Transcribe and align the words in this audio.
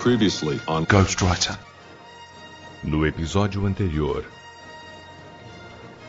Previously 0.00 0.58
on 0.66 0.84
Ghostwriter. 0.84 1.58
No 2.82 3.06
episódio 3.06 3.66
anterior. 3.66 4.24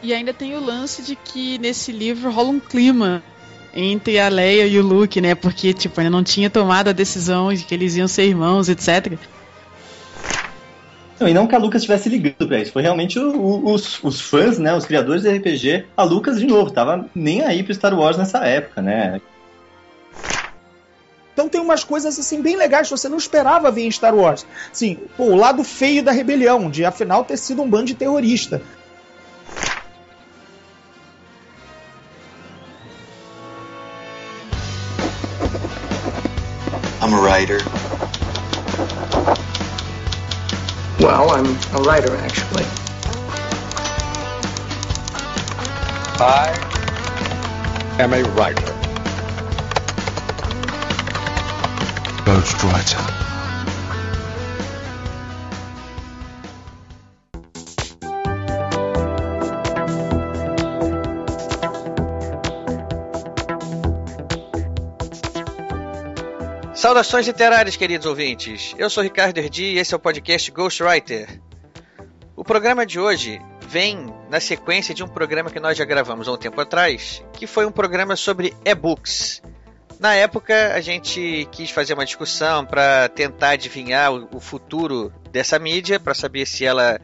E 0.02 0.14
ainda 0.14 0.34
tem 0.34 0.56
o 0.56 0.64
lance 0.64 1.02
de 1.02 1.14
que 1.14 1.58
nesse 1.58 1.92
livro 1.92 2.32
rola 2.32 2.48
um 2.48 2.60
clima 2.62 3.22
entre 3.74 4.18
a 4.18 4.30
Leia 4.30 4.66
e 4.66 4.80
o 4.80 4.82
Luke, 4.82 5.20
né? 5.20 5.36
Porque, 5.36 5.74
tipo, 5.74 6.00
ainda 6.00 6.10
não 6.10 6.24
tinha 6.24 6.50
tomado 6.50 6.88
a 6.88 6.94
decisão 6.94 7.54
de 7.54 7.66
que 7.66 7.74
eles 7.74 7.98
iam 7.98 8.08
ser 8.08 8.24
irmãos, 8.24 8.70
etc. 8.70 9.18
Não, 11.20 11.28
e 11.28 11.34
não 11.34 11.46
que 11.46 11.54
a 11.54 11.60
Lucas 11.60 11.82
estivesse 11.82 12.08
ligando 12.08 12.48
pra 12.48 12.60
isso, 12.60 12.72
foi 12.72 12.82
realmente 12.82 13.20
o, 13.20 13.36
o, 13.36 13.74
os, 13.74 14.02
os 14.02 14.22
fãs, 14.22 14.58
né, 14.58 14.74
os 14.74 14.86
criadores 14.86 15.24
de 15.24 15.30
RPG, 15.30 15.86
a 15.98 16.04
Lucas 16.04 16.40
de 16.40 16.48
novo, 16.48 16.72
tava 16.72 17.10
nem 17.14 17.42
aí 17.42 17.62
pro 17.62 17.76
Star 17.76 17.94
Wars 17.94 18.18
nessa 18.18 18.40
época, 18.40 18.82
né? 18.82 19.20
Tem 21.52 21.60
umas 21.60 21.84
coisas 21.84 22.18
assim 22.18 22.42
bem 22.42 22.56
legais 22.56 22.88
que 22.88 22.98
você 22.98 23.10
não 23.10 23.18
esperava 23.18 23.70
ver 23.70 23.86
em 23.86 23.92
Star 23.92 24.16
Wars. 24.16 24.46
Sim, 24.72 24.98
pô, 25.18 25.26
o 25.26 25.36
lado 25.36 25.64
feio 25.64 26.02
da 26.02 26.12
rebelião, 26.12 26.70
de 26.70 26.86
afinal 26.86 27.26
ter 27.26 27.38
sido 27.38 27.62
um 27.62 27.70
bando 27.70 27.86
de 27.86 27.96
terrorista. 27.96 28.62
I'm 37.02 37.14
a 37.14 37.20
writer. 37.20 37.58
Well, 41.00 41.32
I'm 41.32 41.48
a 41.74 41.82
writer, 41.82 42.16
actually. 42.18 42.66
I 46.20 46.54
am 48.00 48.14
a 48.14 48.22
writer. 48.36 48.81
Ghostwriter. 52.32 52.98
Saudações 66.74 67.28
literárias, 67.28 67.76
queridos 67.76 68.08
ouvintes. 68.08 68.74
Eu 68.78 68.90
sou 68.90 69.04
Ricardo 69.04 69.38
Erdi 69.38 69.64
e 69.64 69.78
esse 69.78 69.94
é 69.94 69.98
o 69.98 70.00
podcast 70.00 70.50
Ghostwriter. 70.52 71.42
O 72.34 72.46
programa 72.46 72.86
de 72.86 72.98
hoje 72.98 73.42
vem 73.68 74.06
na 74.30 74.40
sequência 74.40 74.96
de 74.96 75.04
um 75.04 75.08
programa 75.10 75.50
que 75.50 75.60
nós 75.60 75.78
já 75.78 75.84
gravamos 75.84 76.30
há 76.30 76.32
um 76.32 76.38
tempo 76.38 76.62
atrás, 76.62 77.22
que 77.34 77.46
foi 77.46 77.66
um 77.66 77.72
programa 77.74 78.16
sobre 78.16 78.56
e-books. 78.64 79.42
Na 80.02 80.16
época, 80.16 80.74
a 80.74 80.82
gente 80.82 81.48
quis 81.52 81.70
fazer 81.70 81.94
uma 81.94 82.04
discussão 82.04 82.66
para 82.66 83.08
tentar 83.08 83.50
adivinhar 83.50 84.12
o 84.12 84.40
futuro 84.40 85.14
dessa 85.30 85.60
mídia, 85.60 86.00
para 86.00 86.16
saber 86.16 86.48
se 86.48 86.66
ela 86.66 87.00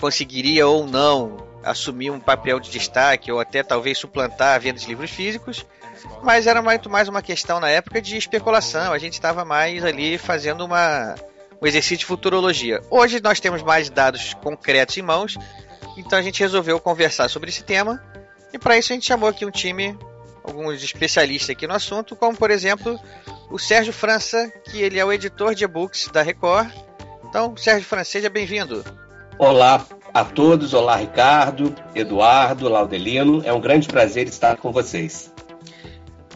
conseguiria 0.00 0.66
ou 0.66 0.84
não 0.84 1.36
assumir 1.62 2.10
um 2.10 2.18
papel 2.18 2.58
de 2.58 2.68
destaque 2.68 3.30
ou 3.30 3.38
até 3.38 3.62
talvez 3.62 3.96
suplantar 3.96 4.56
a 4.56 4.58
venda 4.58 4.80
de 4.80 4.88
livros 4.88 5.12
físicos. 5.12 5.64
Mas 6.20 6.48
era 6.48 6.60
muito 6.60 6.90
mais 6.90 7.06
uma 7.06 7.22
questão 7.22 7.60
na 7.60 7.68
época 7.68 8.02
de 8.02 8.16
especulação. 8.16 8.92
A 8.92 8.98
gente 8.98 9.12
estava 9.12 9.44
mais 9.44 9.84
ali 9.84 10.18
fazendo 10.18 10.64
uma, 10.64 11.14
um 11.62 11.66
exercício 11.68 11.98
de 11.98 12.06
futurologia. 12.06 12.80
Hoje 12.90 13.20
nós 13.22 13.38
temos 13.38 13.62
mais 13.62 13.88
dados 13.88 14.34
concretos 14.34 14.98
em 14.98 15.02
mãos, 15.02 15.38
então 15.96 16.18
a 16.18 16.22
gente 16.22 16.40
resolveu 16.40 16.80
conversar 16.80 17.28
sobre 17.28 17.50
esse 17.50 17.62
tema. 17.62 18.02
E 18.52 18.58
para 18.58 18.76
isso 18.76 18.92
a 18.92 18.94
gente 18.94 19.06
chamou 19.06 19.28
aqui 19.28 19.46
um 19.46 19.50
time, 19.52 19.96
alguns 20.44 20.82
especialistas 20.82 21.50
aqui 21.50 21.66
no 21.66 21.74
assunto, 21.74 22.16
como 22.16 22.36
por 22.36 22.50
exemplo 22.50 22.98
o 23.50 23.58
Sérgio 23.58 23.92
França, 23.92 24.50
que 24.64 24.80
ele 24.80 24.98
é 24.98 25.04
o 25.04 25.12
editor 25.12 25.54
de 25.54 25.64
e-books 25.64 26.08
da 26.12 26.22
Record. 26.22 26.70
Então, 27.28 27.56
Sérgio 27.56 27.86
França, 27.86 28.10
seja 28.12 28.28
bem-vindo. 28.28 28.84
Olá 29.38 29.84
a 30.12 30.24
todos, 30.24 30.74
olá 30.74 30.96
Ricardo, 30.96 31.74
Eduardo, 31.94 32.68
Laudelino. 32.68 33.42
É 33.44 33.52
um 33.52 33.60
grande 33.60 33.88
prazer 33.88 34.28
estar 34.28 34.56
com 34.56 34.70
vocês. 34.70 35.32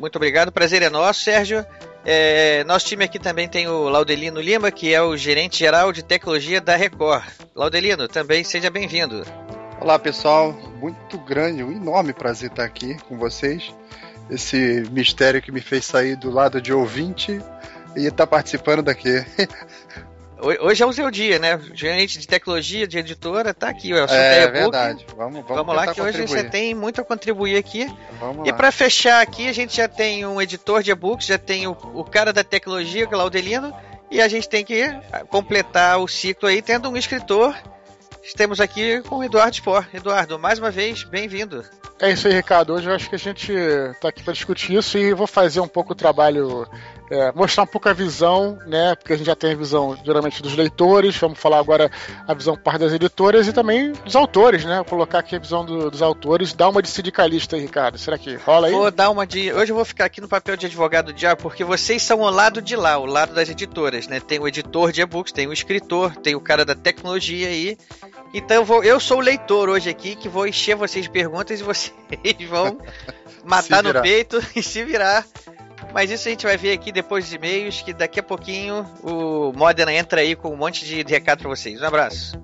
Muito 0.00 0.16
obrigado, 0.16 0.52
prazer 0.52 0.82
é 0.82 0.91
nosso, 0.91 1.20
Sérgio. 1.20 1.64
É, 2.04 2.62
nosso 2.64 2.86
time 2.86 3.04
aqui 3.04 3.19
também 3.19 3.48
tem 3.48 3.66
o 3.66 3.88
Laudelino 3.88 4.41
Lima, 4.41 4.70
que 4.70 4.94
é 4.94 5.02
o 5.02 5.16
gerente 5.16 5.58
geral 5.58 5.92
de 5.92 6.04
tecnologia 6.04 6.60
da 6.60 6.76
Record. 6.76 7.25
Laudelino, 7.54 8.06
também 8.06 8.44
seja 8.44 8.70
bem-vindo. 8.70 9.25
Olá, 9.86 10.00
pessoal. 10.00 10.52
Muito 10.80 11.16
grande, 11.16 11.62
um 11.62 11.70
enorme 11.70 12.12
prazer 12.12 12.50
estar 12.50 12.64
aqui 12.64 12.97
com 13.08 13.16
vocês. 13.16 13.72
Esse 14.28 14.82
mistério 14.91 15.41
que 15.41 15.52
me 15.52 15.60
fez 15.60 15.84
sair 15.84 16.16
do 16.16 16.28
lado 16.28 16.60
de 16.60 16.72
ouvinte 16.72 17.41
e 17.96 18.04
estar 18.04 18.26
participando 18.26 18.82
daqui. 18.82 19.25
Hoje 20.42 20.82
é 20.82 20.86
o 20.86 20.92
seu 20.92 21.08
dia, 21.08 21.38
né? 21.38 21.60
Gerente 21.72 22.19
de 22.19 22.26
tecnologia, 22.26 22.84
de 22.84 22.98
editora, 22.98 23.54
tá 23.54 23.69
aqui. 23.69 23.94
O 23.94 23.96
é, 23.96 24.38
é 24.38 24.50
verdade. 24.50 25.06
Vamos, 25.16 25.34
vamos, 25.42 25.56
vamos 25.56 25.76
lá 25.76 25.94
que 25.94 26.02
hoje 26.02 26.26
você 26.26 26.42
tem 26.42 26.75
muito 26.75 27.00
a 27.00 27.04
contribuir 27.04 27.56
aqui. 27.56 27.88
Vamos 28.19 28.46
e 28.46 28.52
para 28.52 28.72
fechar 28.72 29.22
aqui, 29.22 29.48
a 29.48 29.52
gente 29.52 29.76
já 29.76 29.86
tem 29.86 30.26
um 30.26 30.42
editor 30.42 30.82
de 30.82 30.91
e-books, 30.91 31.28
já 31.28 31.38
tem 31.38 31.69
o, 31.69 31.76
o 31.94 32.02
cara 32.02 32.32
da 32.32 32.42
tecnologia, 32.42 33.06
Claudelino, 33.06 33.72
e 34.10 34.20
a 34.20 34.26
gente 34.26 34.48
tem 34.48 34.64
que 34.64 34.82
completar 35.28 36.00
o 36.00 36.08
ciclo 36.08 36.48
aí 36.48 36.60
tendo 36.60 36.91
um 36.91 36.96
escritor. 36.96 37.54
Estamos 38.26 38.60
aqui 38.60 39.00
com 39.03 39.19
o 39.19 39.25
Eduardo 39.25 39.54
Spor. 39.54 39.87
Eduardo, 39.94 40.37
mais 40.37 40.59
uma 40.59 40.69
vez, 40.69 41.04
bem-vindo. 41.04 41.64
É 42.00 42.10
isso 42.10 42.26
aí, 42.26 42.34
Ricardo. 42.34 42.75
Hoje 42.75 42.88
eu 42.88 42.92
acho 42.92 43.09
que 43.09 43.14
a 43.14 43.19
gente 43.19 43.53
está 43.53 44.09
aqui 44.09 44.20
para 44.20 44.32
discutir 44.32 44.75
isso 44.75 44.98
e 44.98 45.14
vou 45.14 45.28
fazer 45.28 45.60
um 45.60 45.69
pouco 45.69 45.92
o 45.92 45.97
trabalho 45.97 46.69
é, 47.11 47.33
mostrar 47.33 47.65
um 47.65 47.67
pouco 47.67 47.89
a 47.89 47.93
visão, 47.93 48.59
né? 48.67 48.94
Porque 48.94 49.12
a 49.12 49.17
gente 49.17 49.27
já 49.27 49.37
tem 49.37 49.53
a 49.53 49.56
visão 49.56 49.97
geralmente 50.05 50.43
dos 50.43 50.56
leitores, 50.56 51.17
vamos 51.17 51.39
falar 51.39 51.59
agora 51.59 51.91
a 52.27 52.34
visão 52.34 52.56
parte 52.56 52.81
das 52.81 52.93
editoras 52.93 53.47
e 53.47 53.53
também 53.53 53.93
dos 53.93 54.17
autores, 54.17 54.65
né? 54.65 54.77
Vou 54.77 54.84
colocar 54.84 55.21
aqui 55.21 55.37
a 55.37 55.39
visão 55.39 55.65
do, 55.65 55.91
dos 55.91 56.03
autores, 56.03 56.53
dá 56.53 56.69
uma 56.69 56.83
de 56.83 56.89
sindicalista 56.89 57.56
aí, 57.56 57.62
Ricardo. 57.62 57.99
Será 57.99 58.19
que 58.19 58.34
rola 58.37 58.67
aí? 58.69 58.72
Vou 58.72 58.91
dar 58.91 59.11
uma 59.11 59.27
de. 59.27 59.53
Hoje 59.53 59.72
eu 59.72 59.77
vou 59.77 59.84
ficar 59.84 60.06
aqui 60.06 60.21
no 60.21 60.28
papel 60.28 60.56
de 60.56 60.67
advogado 60.67 61.12
de 61.12 61.21
diabo, 61.21 61.43
porque 61.43 61.65
vocês 61.65 62.03
são 62.03 62.21
o 62.21 62.31
lado 62.31 62.61
de 62.61 62.75
lá, 62.75 62.99
o 62.99 63.06
lado 63.06 63.34
das 63.34 63.49
editoras, 63.49 64.09
né? 64.09 64.21
Tem 64.21 64.38
o 64.38 64.49
editor 64.49 64.93
de 64.93 65.00
e-books, 65.00 65.33
tem 65.33 65.47
o 65.47 65.53
escritor, 65.53 66.17
tem 66.17 66.34
o 66.34 66.41
cara 66.41 66.65
da 66.65 66.75
tecnologia 66.75 67.49
aí. 67.49 67.78
Então 68.34 68.56
eu, 68.56 68.65
vou, 68.65 68.84
eu 68.84 68.99
sou 68.99 69.19
o 69.19 69.21
leitor 69.21 69.69
hoje 69.69 69.88
aqui 69.88 70.17
que 70.17 70.28
vou 70.28 70.47
encher 70.47 70.75
vocês 70.75 71.05
de 71.05 71.11
perguntas 71.11 71.61
e 71.61 71.62
vocês 71.62 71.94
vão 72.49 72.78
matar 73.44 73.83
no 73.83 74.00
peito 74.03 74.43
e 74.55 74.62
se 74.62 74.83
virar 74.84 75.25
mas 75.92 76.10
isso 76.10 76.28
a 76.28 76.30
gente 76.30 76.44
vai 76.44 76.56
ver 76.56 76.72
aqui 76.72 76.92
depois 76.92 77.24
dos 77.24 77.34
e-mails, 77.34 77.82
que 77.82 77.92
daqui 77.92 78.20
a 78.20 78.22
pouquinho 78.22 78.86
o 79.02 79.52
Modena 79.52 79.92
entra 79.92 80.20
aí 80.20 80.36
com 80.36 80.52
um 80.52 80.56
monte 80.56 80.84
de 80.84 81.02
recado 81.02 81.41
para 81.41 81.48
vocês. 81.48 81.80
Um 81.80 81.86
abraço. 81.86 82.38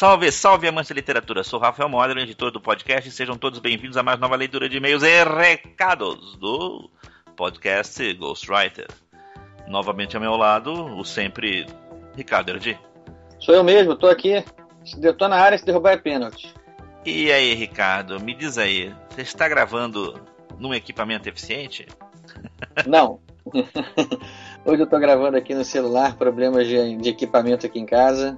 Salve, 0.00 0.32
salve 0.32 0.66
amantes 0.66 0.88
da 0.88 0.94
literatura. 0.94 1.44
Sou 1.44 1.60
Rafael 1.60 1.86
Modena, 1.86 2.22
editor 2.22 2.50
do 2.50 2.58
podcast, 2.58 3.10
sejam 3.10 3.36
todos 3.36 3.58
bem-vindos 3.58 3.98
a 3.98 4.02
mais 4.02 4.18
nova 4.18 4.34
leitura 4.34 4.66
de 4.66 4.78
e-mails 4.78 5.02
e 5.02 5.24
recados 5.24 6.36
do 6.36 6.90
podcast 7.40 8.12
Ghostwriter. 8.16 8.86
Novamente 9.66 10.14
ao 10.14 10.20
meu 10.20 10.36
lado, 10.36 10.74
o 10.74 11.02
sempre 11.06 11.64
Ricardo 12.14 12.50
Erdi. 12.50 12.78
Sou 13.38 13.54
eu 13.54 13.64
mesmo, 13.64 13.96
tô 13.96 14.08
aqui. 14.08 14.44
Eu 15.00 15.16
tô 15.16 15.26
na 15.26 15.36
área, 15.36 15.56
se 15.56 15.64
derrubar 15.64 15.92
é 15.92 15.96
pênalti. 15.96 16.54
E 17.02 17.32
aí, 17.32 17.54
Ricardo, 17.54 18.20
me 18.20 18.34
diz 18.34 18.58
aí, 18.58 18.94
você 19.08 19.22
está 19.22 19.48
gravando 19.48 20.20
num 20.58 20.74
equipamento 20.74 21.30
eficiente? 21.30 21.86
Não. 22.86 23.20
Hoje 24.66 24.82
eu 24.82 24.86
tô 24.86 24.98
gravando 24.98 25.38
aqui 25.38 25.54
no 25.54 25.64
celular, 25.64 26.16
problemas 26.16 26.66
de, 26.66 26.96
de 26.98 27.08
equipamento 27.08 27.64
aqui 27.64 27.78
em 27.78 27.86
casa. 27.86 28.36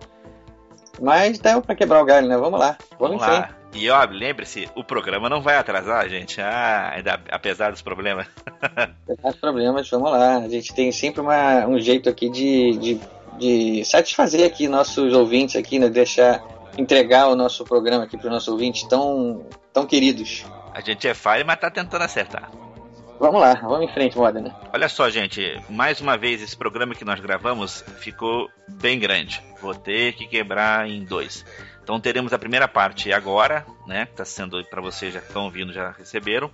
Mas 1.00 1.40
dá 1.40 1.60
para 1.60 1.74
quebrar 1.74 2.00
o 2.00 2.04
galho, 2.04 2.28
né? 2.28 2.36
Vamos 2.36 2.60
lá. 2.60 2.78
Vamos, 3.00 3.18
Vamos 3.18 3.20
lá. 3.20 3.61
E 3.74 3.88
ó, 3.88 4.04
lembre-se, 4.04 4.68
o 4.74 4.84
programa 4.84 5.28
não 5.28 5.40
vai 5.40 5.56
atrasar, 5.56 6.08
gente. 6.08 6.40
Ah, 6.40 6.92
ainda, 6.94 7.20
apesar 7.30 7.70
dos 7.70 7.80
problemas. 7.80 8.26
apesar 8.60 9.30
dos 9.30 9.40
problemas, 9.40 9.88
vamos 9.88 10.10
lá. 10.10 10.38
A 10.38 10.48
gente 10.48 10.74
tem 10.74 10.92
sempre 10.92 11.20
uma, 11.20 11.66
um 11.66 11.80
jeito 11.80 12.08
aqui 12.08 12.28
de, 12.28 12.76
de, 12.76 13.00
de 13.38 13.84
satisfazer 13.84 14.46
aqui 14.46 14.68
nossos 14.68 15.14
ouvintes 15.14 15.56
aqui, 15.56 15.78
né? 15.78 15.88
Deixar 15.88 16.42
entregar 16.76 17.28
o 17.28 17.36
nosso 17.36 17.64
programa 17.64 18.04
aqui 18.04 18.16
para 18.16 18.26
os 18.26 18.32
nossos 18.32 18.48
ouvintes 18.48 18.82
tão, 18.84 19.46
tão 19.72 19.86
queridos. 19.86 20.44
A 20.74 20.80
gente 20.80 21.06
é 21.08 21.14
falho, 21.14 21.44
mas 21.46 21.58
tá 21.58 21.70
tentando 21.70 22.02
acertar. 22.02 22.50
Vamos 23.18 23.40
lá, 23.40 23.54
vamos 23.54 23.88
em 23.88 23.92
frente, 23.92 24.18
Modena. 24.18 24.52
Olha 24.72 24.88
só, 24.88 25.08
gente, 25.08 25.56
mais 25.68 26.00
uma 26.00 26.18
vez 26.18 26.42
esse 26.42 26.56
programa 26.56 26.92
que 26.92 27.04
nós 27.04 27.20
gravamos 27.20 27.84
ficou 27.98 28.50
bem 28.66 28.98
grande. 28.98 29.40
Vou 29.60 29.74
ter 29.74 30.14
que 30.14 30.26
quebrar 30.26 30.88
em 30.88 31.04
dois. 31.04 31.44
Então 31.82 32.00
teremos 32.00 32.32
a 32.32 32.38
primeira 32.38 32.68
parte 32.68 33.12
agora, 33.12 33.66
né? 33.86 34.06
Que 34.06 34.12
está 34.12 34.24
sendo 34.24 34.64
para 34.64 34.80
vocês 34.80 35.12
já 35.12 35.20
estão 35.20 35.44
ouvindo, 35.44 35.72
já 35.72 35.90
receberam. 35.90 36.50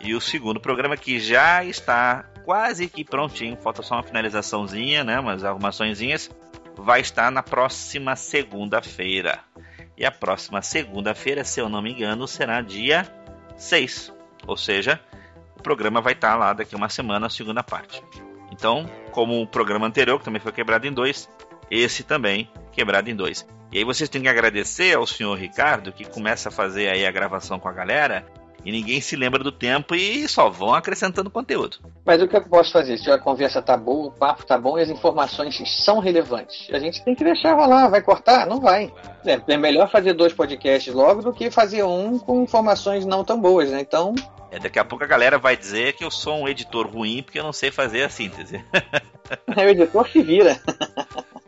E 0.00 0.14
o 0.14 0.20
segundo 0.20 0.60
programa 0.60 0.96
que 0.96 1.18
já 1.20 1.64
está 1.64 2.24
quase 2.44 2.88
que 2.88 3.04
prontinho, 3.04 3.56
falta 3.56 3.82
só 3.82 3.96
uma 3.96 4.02
finalizaçãozinha, 4.02 5.04
né? 5.04 5.18
Umas 5.18 5.44
arrumaçõezinhas. 5.44 6.30
Vai 6.76 7.00
estar 7.00 7.30
na 7.30 7.42
próxima 7.42 8.16
segunda-feira. 8.16 9.40
E 9.96 10.06
a 10.06 10.10
próxima 10.10 10.62
segunda-feira, 10.62 11.44
se 11.44 11.60
eu 11.60 11.68
não 11.68 11.82
me 11.82 11.92
engano, 11.92 12.26
será 12.26 12.62
dia 12.62 13.06
6. 13.56 14.12
Ou 14.46 14.56
seja, 14.56 14.98
o 15.58 15.62
programa 15.62 16.00
vai 16.00 16.14
estar 16.14 16.36
lá 16.36 16.54
daqui 16.54 16.74
uma 16.74 16.88
semana, 16.88 17.26
a 17.26 17.30
segunda 17.30 17.62
parte. 17.62 18.02
Então, 18.50 18.88
como 19.10 19.42
o 19.42 19.46
programa 19.46 19.86
anterior, 19.86 20.18
que 20.18 20.24
também 20.24 20.40
foi 20.40 20.52
quebrado 20.52 20.86
em 20.86 20.92
dois, 20.92 21.28
esse 21.70 22.02
também 22.02 22.50
quebrado 22.70 23.10
em 23.10 23.16
dois. 23.16 23.46
E 23.72 23.78
aí 23.78 23.84
vocês 23.84 24.08
têm 24.08 24.22
que 24.22 24.28
agradecer 24.28 24.96
ao 24.96 25.06
senhor 25.06 25.38
Ricardo, 25.38 25.92
que 25.92 26.04
começa 26.04 26.48
a 26.48 26.52
fazer 26.52 26.88
aí 26.88 27.06
a 27.06 27.10
gravação 27.10 27.58
com 27.58 27.68
a 27.68 27.72
galera, 27.72 28.26
e 28.64 28.72
ninguém 28.72 29.00
se 29.00 29.16
lembra 29.16 29.42
do 29.42 29.52
tempo 29.52 29.94
e 29.94 30.28
só 30.28 30.48
vão 30.48 30.74
acrescentando 30.74 31.30
conteúdo. 31.30 31.78
Mas 32.04 32.20
o 32.22 32.28
que 32.28 32.36
eu 32.36 32.42
posso 32.42 32.72
fazer? 32.72 32.98
Se 32.98 33.10
a 33.10 33.18
conversa 33.18 33.62
tá 33.62 33.76
boa, 33.76 34.08
o 34.08 34.12
papo 34.12 34.44
tá 34.44 34.58
bom 34.58 34.78
e 34.78 34.82
as 34.82 34.90
informações 34.90 35.56
são 35.84 35.98
relevantes, 35.98 36.68
a 36.72 36.78
gente 36.78 37.02
tem 37.04 37.14
que 37.14 37.24
deixar 37.24 37.54
rolar. 37.54 37.88
Vai 37.88 38.02
cortar? 38.02 38.46
Não 38.46 38.60
vai. 38.60 38.92
É, 39.24 39.40
é 39.52 39.56
melhor 39.56 39.90
fazer 39.90 40.12
dois 40.12 40.32
podcasts 40.32 40.92
logo 40.92 41.22
do 41.22 41.32
que 41.32 41.50
fazer 41.50 41.84
um 41.84 42.18
com 42.18 42.42
informações 42.42 43.06
não 43.06 43.24
tão 43.24 43.40
boas, 43.40 43.70
né? 43.70 43.80
Então. 43.80 44.14
É, 44.50 44.58
daqui 44.58 44.78
a 44.78 44.84
pouco 44.84 45.04
a 45.04 45.06
galera 45.06 45.38
vai 45.38 45.56
dizer 45.56 45.92
que 45.92 46.04
eu 46.04 46.10
sou 46.10 46.36
um 46.38 46.48
editor 46.48 46.88
ruim 46.88 47.22
porque 47.22 47.38
eu 47.38 47.44
não 47.44 47.52
sei 47.52 47.70
fazer 47.70 48.02
a 48.02 48.08
síntese. 48.08 48.64
o 49.56 49.60
editor 49.60 50.08
se 50.08 50.22
vira. 50.22 50.60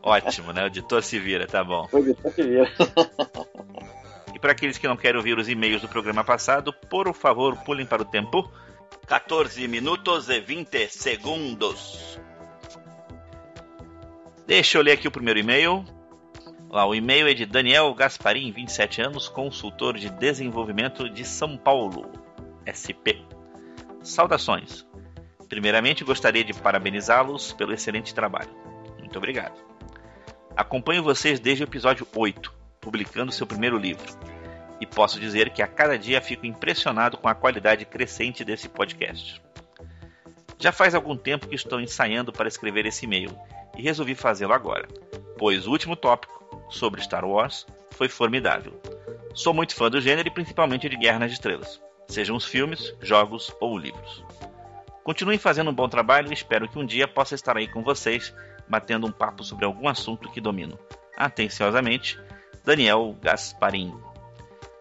Ótimo, 0.02 0.52
né? 0.52 0.64
O 0.64 0.66
editor 0.66 1.02
se 1.02 1.18
vira, 1.18 1.46
tá 1.46 1.64
bom. 1.64 1.88
O 1.92 1.98
editor 1.98 2.32
se 2.32 2.42
vira. 2.42 2.70
E 4.34 4.38
para 4.38 4.52
aqueles 4.52 4.78
que 4.78 4.88
não 4.88 4.96
querem 4.96 5.16
ouvir 5.16 5.38
os 5.38 5.48
e-mails 5.48 5.82
do 5.82 5.88
programa 5.88 6.24
passado, 6.24 6.72
por 6.72 7.12
favor, 7.14 7.56
pulem 7.64 7.86
para 7.86 8.02
o 8.02 8.04
tempo. 8.04 8.50
14 9.06 9.66
minutos 9.68 10.28
e 10.28 10.40
20 10.40 10.88
segundos. 10.88 12.18
Deixa 14.46 14.78
eu 14.78 14.82
ler 14.82 14.92
aqui 14.92 15.08
o 15.08 15.10
primeiro 15.10 15.38
e-mail. 15.40 15.84
Lá, 16.70 16.86
o 16.86 16.94
e-mail 16.94 17.28
é 17.28 17.34
de 17.34 17.44
Daniel 17.44 17.92
Gasparim, 17.94 18.50
27 18.50 19.02
anos, 19.02 19.28
consultor 19.28 19.98
de 19.98 20.08
desenvolvimento 20.08 21.08
de 21.08 21.24
São 21.24 21.56
Paulo, 21.56 22.10
SP. 22.64 23.20
Saudações. 24.02 24.86
Primeiramente, 25.48 26.02
gostaria 26.02 26.42
de 26.42 26.54
parabenizá-los 26.54 27.52
pelo 27.52 27.74
excelente 27.74 28.14
trabalho. 28.14 28.50
Muito 28.98 29.18
obrigado. 29.18 29.60
Acompanho 30.56 31.02
vocês 31.02 31.38
desde 31.38 31.62
o 31.62 31.66
episódio 31.66 32.06
8, 32.16 32.52
publicando 32.82 33.32
seu 33.32 33.46
primeiro 33.46 33.78
livro. 33.78 34.04
E 34.80 34.84
posso 34.84 35.20
dizer 35.20 35.50
que 35.50 35.62
a 35.62 35.66
cada 35.66 35.96
dia 35.96 36.20
fico 36.20 36.44
impressionado 36.44 37.16
com 37.16 37.28
a 37.28 37.34
qualidade 37.34 37.86
crescente 37.86 38.44
desse 38.44 38.68
podcast. 38.68 39.40
Já 40.58 40.72
faz 40.72 40.94
algum 40.94 41.16
tempo 41.16 41.48
que 41.48 41.54
estou 41.54 41.80
ensaiando 41.80 42.32
para 42.32 42.48
escrever 42.48 42.84
esse 42.84 43.06
e-mail 43.06 43.30
e 43.78 43.82
resolvi 43.82 44.14
fazê-lo 44.14 44.52
agora, 44.52 44.88
pois 45.38 45.66
o 45.66 45.70
último 45.70 45.96
tópico, 45.96 46.42
sobre 46.68 47.00
Star 47.00 47.24
Wars, 47.24 47.66
foi 47.92 48.08
formidável. 48.08 48.80
Sou 49.34 49.54
muito 49.54 49.74
fã 49.74 49.88
do 49.88 50.00
gênero 50.00 50.28
e 50.28 50.30
principalmente 50.30 50.88
de 50.88 50.96
Guerra 50.96 51.20
nas 51.20 51.32
Estrelas, 51.32 51.80
sejam 52.08 52.36
os 52.36 52.44
filmes, 52.44 52.94
jogos 53.00 53.54
ou 53.60 53.78
livros. 53.78 54.24
Continuem 55.04 55.38
fazendo 55.38 55.70
um 55.70 55.74
bom 55.74 55.88
trabalho 55.88 56.30
e 56.30 56.34
espero 56.34 56.68
que 56.68 56.78
um 56.78 56.86
dia 56.86 57.08
possa 57.08 57.34
estar 57.34 57.56
aí 57.56 57.66
com 57.66 57.82
vocês 57.82 58.34
batendo 58.68 59.06
um 59.06 59.12
papo 59.12 59.42
sobre 59.42 59.64
algum 59.64 59.88
assunto 59.88 60.30
que 60.30 60.40
domino. 60.40 60.78
Atenciosamente, 61.16 62.18
Daniel 62.64 63.16
Gasparim. 63.20 63.92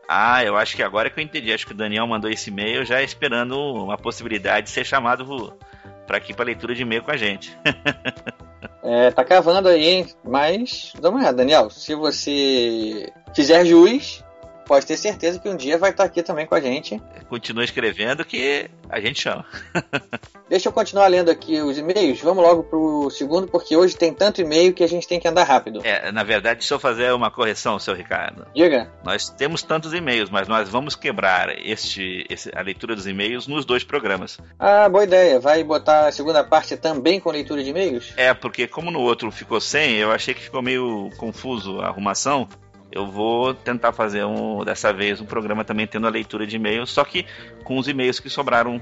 Ah, 0.07 0.43
eu 0.43 0.57
acho 0.57 0.75
que 0.75 0.83
agora 0.83 1.09
que 1.09 1.19
eu 1.19 1.23
entendi. 1.23 1.53
Acho 1.53 1.65
que 1.65 1.71
o 1.71 1.77
Daniel 1.77 2.05
mandou 2.05 2.29
esse 2.29 2.49
e-mail 2.49 2.83
já 2.83 3.01
esperando 3.01 3.57
uma 3.57 3.97
possibilidade 3.97 4.67
de 4.67 4.71
ser 4.71 4.85
chamado 4.85 5.57
para 6.05 6.17
aqui 6.17 6.33
para 6.33 6.45
leitura 6.45 6.75
de 6.75 6.81
e-mail 6.81 7.01
com 7.01 7.11
a 7.11 7.17
gente. 7.17 7.57
é, 8.83 9.09
tá 9.11 9.23
cavando 9.23 9.69
aí, 9.69 9.87
hein? 9.87 10.07
Mas, 10.23 10.91
uma 11.01 11.19
olhada, 11.19 11.37
Daniel. 11.37 11.69
Se 11.69 11.95
você 11.95 13.09
fizer 13.33 13.63
juiz, 13.65 14.21
pode 14.71 14.85
ter 14.85 14.95
certeza 14.95 15.37
que 15.37 15.49
um 15.49 15.57
dia 15.57 15.77
vai 15.77 15.89
estar 15.89 16.05
aqui 16.05 16.23
também 16.23 16.45
com 16.45 16.55
a 16.55 16.61
gente. 16.61 16.97
Continua 17.27 17.61
escrevendo 17.61 18.23
que 18.23 18.69
a 18.89 19.01
gente 19.01 19.19
chama. 19.19 19.45
Deixa 20.47 20.69
eu 20.69 20.71
continuar 20.71 21.07
lendo 21.07 21.29
aqui 21.29 21.61
os 21.61 21.77
e-mails. 21.77 22.21
Vamos 22.21 22.41
logo 22.41 22.63
pro 22.63 23.09
segundo, 23.09 23.49
porque 23.49 23.75
hoje 23.75 23.97
tem 23.97 24.13
tanto 24.13 24.39
e-mail 24.39 24.73
que 24.73 24.81
a 24.81 24.87
gente 24.87 25.05
tem 25.05 25.19
que 25.19 25.27
andar 25.27 25.43
rápido. 25.43 25.81
É, 25.83 26.09
na 26.13 26.23
verdade, 26.23 26.59
deixa 26.59 26.73
eu 26.73 26.79
fazer 26.79 27.13
uma 27.13 27.29
correção, 27.29 27.77
seu 27.79 27.93
Ricardo. 27.93 28.47
Diga. 28.55 28.89
Nós 29.03 29.27
temos 29.27 29.61
tantos 29.61 29.93
e-mails, 29.93 30.29
mas 30.29 30.47
nós 30.47 30.69
vamos 30.69 30.95
quebrar 30.95 31.49
este, 31.49 32.25
este, 32.29 32.49
a 32.55 32.61
leitura 32.61 32.95
dos 32.95 33.05
e-mails 33.05 33.47
nos 33.47 33.65
dois 33.65 33.83
programas. 33.83 34.39
Ah, 34.57 34.87
boa 34.87 35.03
ideia. 35.03 35.37
Vai 35.37 35.65
botar 35.65 36.07
a 36.07 36.11
segunda 36.13 36.45
parte 36.45 36.77
também 36.77 37.19
com 37.19 37.29
leitura 37.29 37.61
de 37.61 37.71
e-mails? 37.71 38.13
É, 38.15 38.33
porque 38.33 38.67
como 38.67 38.89
no 38.89 39.01
outro 39.01 39.29
ficou 39.31 39.59
sem, 39.59 39.95
eu 39.95 40.13
achei 40.13 40.33
que 40.33 40.41
ficou 40.41 40.61
meio 40.61 41.09
confuso 41.17 41.81
a 41.81 41.87
arrumação 41.87 42.47
eu 42.91 43.07
vou 43.07 43.53
tentar 43.53 43.93
fazer 43.93 44.25
um 44.25 44.63
dessa 44.63 44.91
vez 44.91 45.21
um 45.21 45.25
programa 45.25 45.63
também 45.63 45.87
tendo 45.87 46.07
a 46.07 46.09
leitura 46.09 46.45
de 46.45 46.55
e-mails, 46.55 46.89
só 46.89 47.03
que 47.03 47.25
com 47.63 47.77
os 47.77 47.87
e-mails 47.87 48.19
que 48.19 48.29
sobraram 48.29 48.81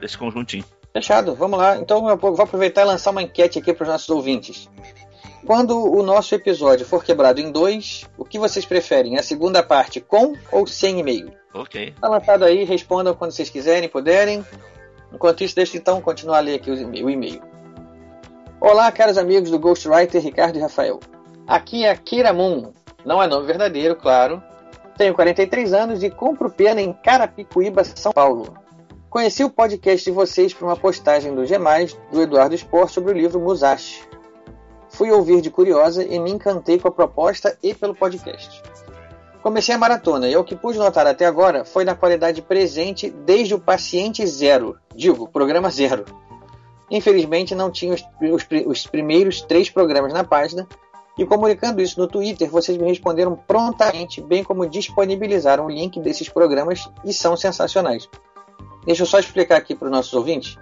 desse 0.00 0.16
conjuntinho. 0.16 0.64
Fechado, 0.92 1.34
vamos 1.34 1.58
lá. 1.58 1.76
Então 1.76 2.08
eu 2.08 2.16
vou 2.16 2.40
aproveitar 2.40 2.82
e 2.82 2.84
lançar 2.84 3.10
uma 3.10 3.22
enquete 3.22 3.58
aqui 3.58 3.72
para 3.72 3.82
os 3.82 3.88
nossos 3.88 4.08
ouvintes. 4.08 4.68
Quando 5.46 5.78
o 5.78 6.02
nosso 6.02 6.34
episódio 6.34 6.84
for 6.84 7.04
quebrado 7.04 7.40
em 7.40 7.50
dois, 7.50 8.04
o 8.16 8.24
que 8.24 8.38
vocês 8.38 8.64
preferem? 8.64 9.16
A 9.16 9.22
segunda 9.22 9.62
parte 9.62 10.00
com 10.00 10.34
ou 10.50 10.66
sem 10.66 10.98
e-mail? 10.98 11.32
Ok. 11.54 11.94
Tá 12.00 12.08
lançado 12.08 12.44
aí, 12.44 12.64
respondam 12.64 13.14
quando 13.14 13.30
vocês 13.30 13.48
quiserem, 13.48 13.88
puderem. 13.88 14.44
Enquanto 15.12 15.42
isso, 15.42 15.56
deixa 15.56 15.76
então 15.76 16.00
continuar 16.00 16.38
a 16.38 16.40
ler 16.40 16.56
aqui 16.56 16.70
o 16.70 17.10
e-mail. 17.10 17.40
Olá, 18.60 18.90
caros 18.90 19.16
amigos 19.16 19.50
do 19.50 19.58
Ghostwriter 19.58 20.20
Ricardo 20.20 20.58
e 20.58 20.60
Rafael. 20.60 21.00
Aqui 21.46 21.84
é 21.84 21.90
a 21.90 21.96
Kira 21.96 22.32
Moon, 22.32 22.72
não 23.08 23.22
é 23.22 23.26
nome 23.26 23.46
verdadeiro, 23.46 23.96
claro. 23.96 24.42
Tenho 24.98 25.14
43 25.14 25.72
anos 25.72 26.02
e 26.02 26.10
compro 26.10 26.50
pena 26.50 26.82
em 26.82 26.92
Carapicuíba, 26.92 27.82
São 27.82 28.12
Paulo. 28.12 28.52
Conheci 29.08 29.42
o 29.42 29.48
podcast 29.48 30.04
de 30.04 30.14
vocês 30.14 30.52
por 30.52 30.66
uma 30.66 30.76
postagem 30.76 31.34
do 31.34 31.46
G+, 31.46 31.56
do 32.12 32.20
Eduardo 32.20 32.54
Sport, 32.54 32.92
sobre 32.92 33.12
o 33.12 33.16
livro 33.16 33.40
Musashi. 33.40 34.06
Fui 34.90 35.10
ouvir 35.10 35.40
de 35.40 35.50
curiosa 35.50 36.04
e 36.04 36.18
me 36.18 36.30
encantei 36.30 36.78
com 36.78 36.88
a 36.88 36.92
proposta 36.92 37.56
e 37.62 37.72
pelo 37.72 37.94
podcast. 37.94 38.62
Comecei 39.40 39.74
a 39.74 39.78
maratona 39.78 40.28
e 40.28 40.36
o 40.36 40.44
que 40.44 40.54
pude 40.54 40.78
notar 40.78 41.06
até 41.06 41.24
agora 41.24 41.64
foi 41.64 41.84
na 41.84 41.94
qualidade 41.94 42.42
presente 42.42 43.08
desde 43.08 43.54
o 43.54 43.58
paciente 43.58 44.26
zero, 44.26 44.76
digo, 44.94 45.26
programa 45.26 45.70
zero. 45.70 46.04
Infelizmente 46.90 47.54
não 47.54 47.70
tinha 47.70 47.94
os, 47.94 48.04
os, 48.20 48.46
os 48.66 48.86
primeiros 48.86 49.40
três 49.40 49.70
programas 49.70 50.12
na 50.12 50.24
página 50.24 50.68
e 51.18 51.26
comunicando 51.26 51.82
isso 51.82 51.98
no 51.98 52.06
Twitter, 52.06 52.48
vocês 52.48 52.78
me 52.78 52.86
responderam 52.86 53.34
prontamente, 53.34 54.20
bem 54.20 54.44
como 54.44 54.68
disponibilizaram 54.68 55.66
o 55.66 55.70
link 55.70 56.00
desses 56.00 56.28
programas 56.28 56.88
e 57.04 57.12
são 57.12 57.36
sensacionais. 57.36 58.08
Deixa 58.86 59.02
eu 59.02 59.06
só 59.06 59.18
explicar 59.18 59.56
aqui 59.56 59.74
para 59.74 59.86
os 59.86 59.90
nossos 59.90 60.14
ouvintes. 60.14 60.56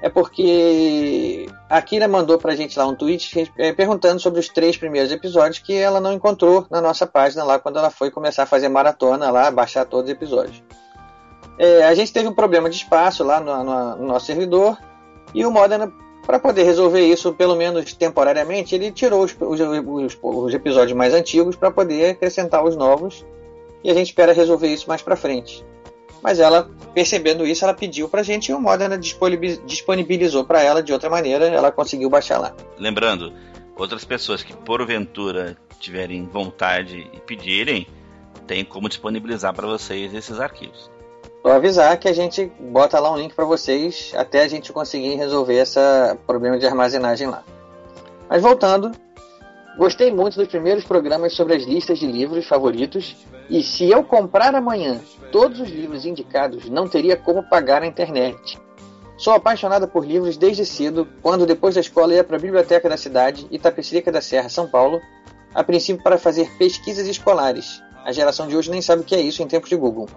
É 0.00 0.08
porque 0.08 1.46
a 1.68 1.82
Kira 1.82 2.06
mandou 2.06 2.38
para 2.38 2.52
a 2.52 2.56
gente 2.56 2.78
lá 2.78 2.86
um 2.86 2.94
tweet 2.94 3.50
é, 3.56 3.72
perguntando 3.72 4.20
sobre 4.20 4.38
os 4.38 4.48
três 4.48 4.76
primeiros 4.76 5.10
episódios 5.10 5.58
que 5.58 5.74
ela 5.74 6.00
não 6.00 6.12
encontrou 6.12 6.66
na 6.70 6.80
nossa 6.80 7.04
página 7.04 7.42
lá 7.42 7.58
quando 7.58 7.78
ela 7.78 7.90
foi 7.90 8.10
começar 8.10 8.44
a 8.44 8.46
fazer 8.46 8.68
maratona 8.68 9.30
lá, 9.30 9.50
baixar 9.50 9.86
todos 9.86 10.04
os 10.04 10.14
episódios. 10.14 10.62
É, 11.58 11.84
a 11.84 11.94
gente 11.94 12.12
teve 12.12 12.28
um 12.28 12.34
problema 12.34 12.70
de 12.70 12.76
espaço 12.76 13.24
lá 13.24 13.40
no, 13.40 13.64
no, 13.64 13.96
no 13.96 14.06
nosso 14.06 14.26
servidor 14.26 14.78
e 15.34 15.44
o 15.44 15.50
Modena 15.50 15.92
para 16.28 16.38
poder 16.38 16.64
resolver 16.64 17.00
isso, 17.00 17.32
pelo 17.32 17.56
menos 17.56 17.94
temporariamente, 17.94 18.74
ele 18.74 18.92
tirou 18.92 19.24
os, 19.24 19.34
os, 19.40 19.58
os, 19.58 20.18
os 20.20 20.52
episódios 20.52 20.94
mais 20.94 21.14
antigos 21.14 21.56
para 21.56 21.70
poder 21.70 22.10
acrescentar 22.10 22.62
os 22.62 22.76
novos. 22.76 23.24
E 23.82 23.90
a 23.90 23.94
gente 23.94 24.08
espera 24.08 24.34
resolver 24.34 24.68
isso 24.68 24.86
mais 24.86 25.00
para 25.00 25.16
frente. 25.16 25.64
Mas 26.22 26.38
ela, 26.38 26.70
percebendo 26.92 27.46
isso, 27.46 27.64
ela 27.64 27.72
pediu 27.72 28.10
para 28.10 28.20
a 28.20 28.22
gente 28.22 28.50
e 28.50 28.54
o 28.54 28.60
Modena 28.60 28.98
disponibilizou 28.98 30.44
para 30.44 30.62
ela 30.62 30.82
de 30.82 30.92
outra 30.92 31.08
maneira. 31.08 31.46
Ela 31.46 31.72
conseguiu 31.72 32.10
baixar 32.10 32.38
lá. 32.38 32.54
Lembrando, 32.76 33.32
outras 33.74 34.04
pessoas 34.04 34.42
que 34.42 34.52
porventura 34.52 35.56
tiverem 35.80 36.26
vontade 36.26 37.08
e 37.10 37.20
pedirem, 37.20 37.86
tem 38.46 38.66
como 38.66 38.86
disponibilizar 38.86 39.54
para 39.54 39.66
vocês 39.66 40.12
esses 40.12 40.38
arquivos. 40.38 40.90
Só 41.42 41.52
avisar 41.52 41.96
que 41.98 42.08
a 42.08 42.12
gente 42.12 42.50
bota 42.58 42.98
lá 42.98 43.12
um 43.12 43.16
link 43.16 43.32
para 43.32 43.44
vocês 43.44 44.12
até 44.16 44.42
a 44.42 44.48
gente 44.48 44.72
conseguir 44.72 45.14
resolver 45.14 45.54
esse 45.54 45.78
problema 46.26 46.58
de 46.58 46.66
armazenagem 46.66 47.28
lá. 47.28 47.44
Mas 48.28 48.42
voltando, 48.42 48.90
gostei 49.78 50.12
muito 50.12 50.36
dos 50.36 50.48
primeiros 50.48 50.84
programas 50.84 51.34
sobre 51.34 51.54
as 51.54 51.62
listas 51.62 51.98
de 51.98 52.06
livros 52.06 52.46
favoritos 52.46 53.16
e 53.48 53.62
se 53.62 53.88
eu 53.88 54.02
comprar 54.02 54.54
amanhã 54.54 55.00
todos 55.30 55.60
os 55.60 55.68
livros 55.68 56.04
indicados, 56.04 56.68
não 56.68 56.88
teria 56.88 57.16
como 57.16 57.48
pagar 57.48 57.82
a 57.82 57.86
internet. 57.86 58.58
Sou 59.16 59.32
apaixonada 59.32 59.86
por 59.86 60.04
livros 60.04 60.36
desde 60.36 60.66
cedo, 60.66 61.08
quando 61.22 61.46
depois 61.46 61.74
da 61.74 61.80
escola 61.80 62.14
ia 62.14 62.24
para 62.24 62.36
a 62.36 62.40
biblioteca 62.40 62.88
da 62.88 62.96
cidade, 62.96 63.46
Itapecerica 63.50 64.12
da 64.12 64.20
Serra, 64.20 64.48
São 64.48 64.68
Paulo, 64.68 65.00
a 65.54 65.64
princípio 65.64 66.02
para 66.02 66.18
fazer 66.18 66.50
pesquisas 66.56 67.06
escolares. 67.06 67.82
A 68.04 68.12
geração 68.12 68.46
de 68.46 68.56
hoje 68.56 68.70
nem 68.70 68.82
sabe 68.82 69.02
o 69.02 69.04
que 69.04 69.14
é 69.14 69.20
isso 69.20 69.42
em 69.42 69.48
tempos 69.48 69.68
de 69.68 69.76
Google 69.76 70.08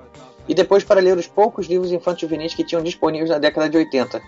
e 0.52 0.54
depois 0.54 0.84
para 0.84 1.00
ler 1.00 1.18
os 1.18 1.28
poucos 1.28 1.66
livros 1.66 1.94
infantos 1.94 2.20
juvenis 2.20 2.54
que 2.54 2.66
tinham 2.66 2.84
disponíveis 2.84 3.30
na 3.30 3.38
década 3.38 3.70
de 3.70 3.78
80. 3.78 4.22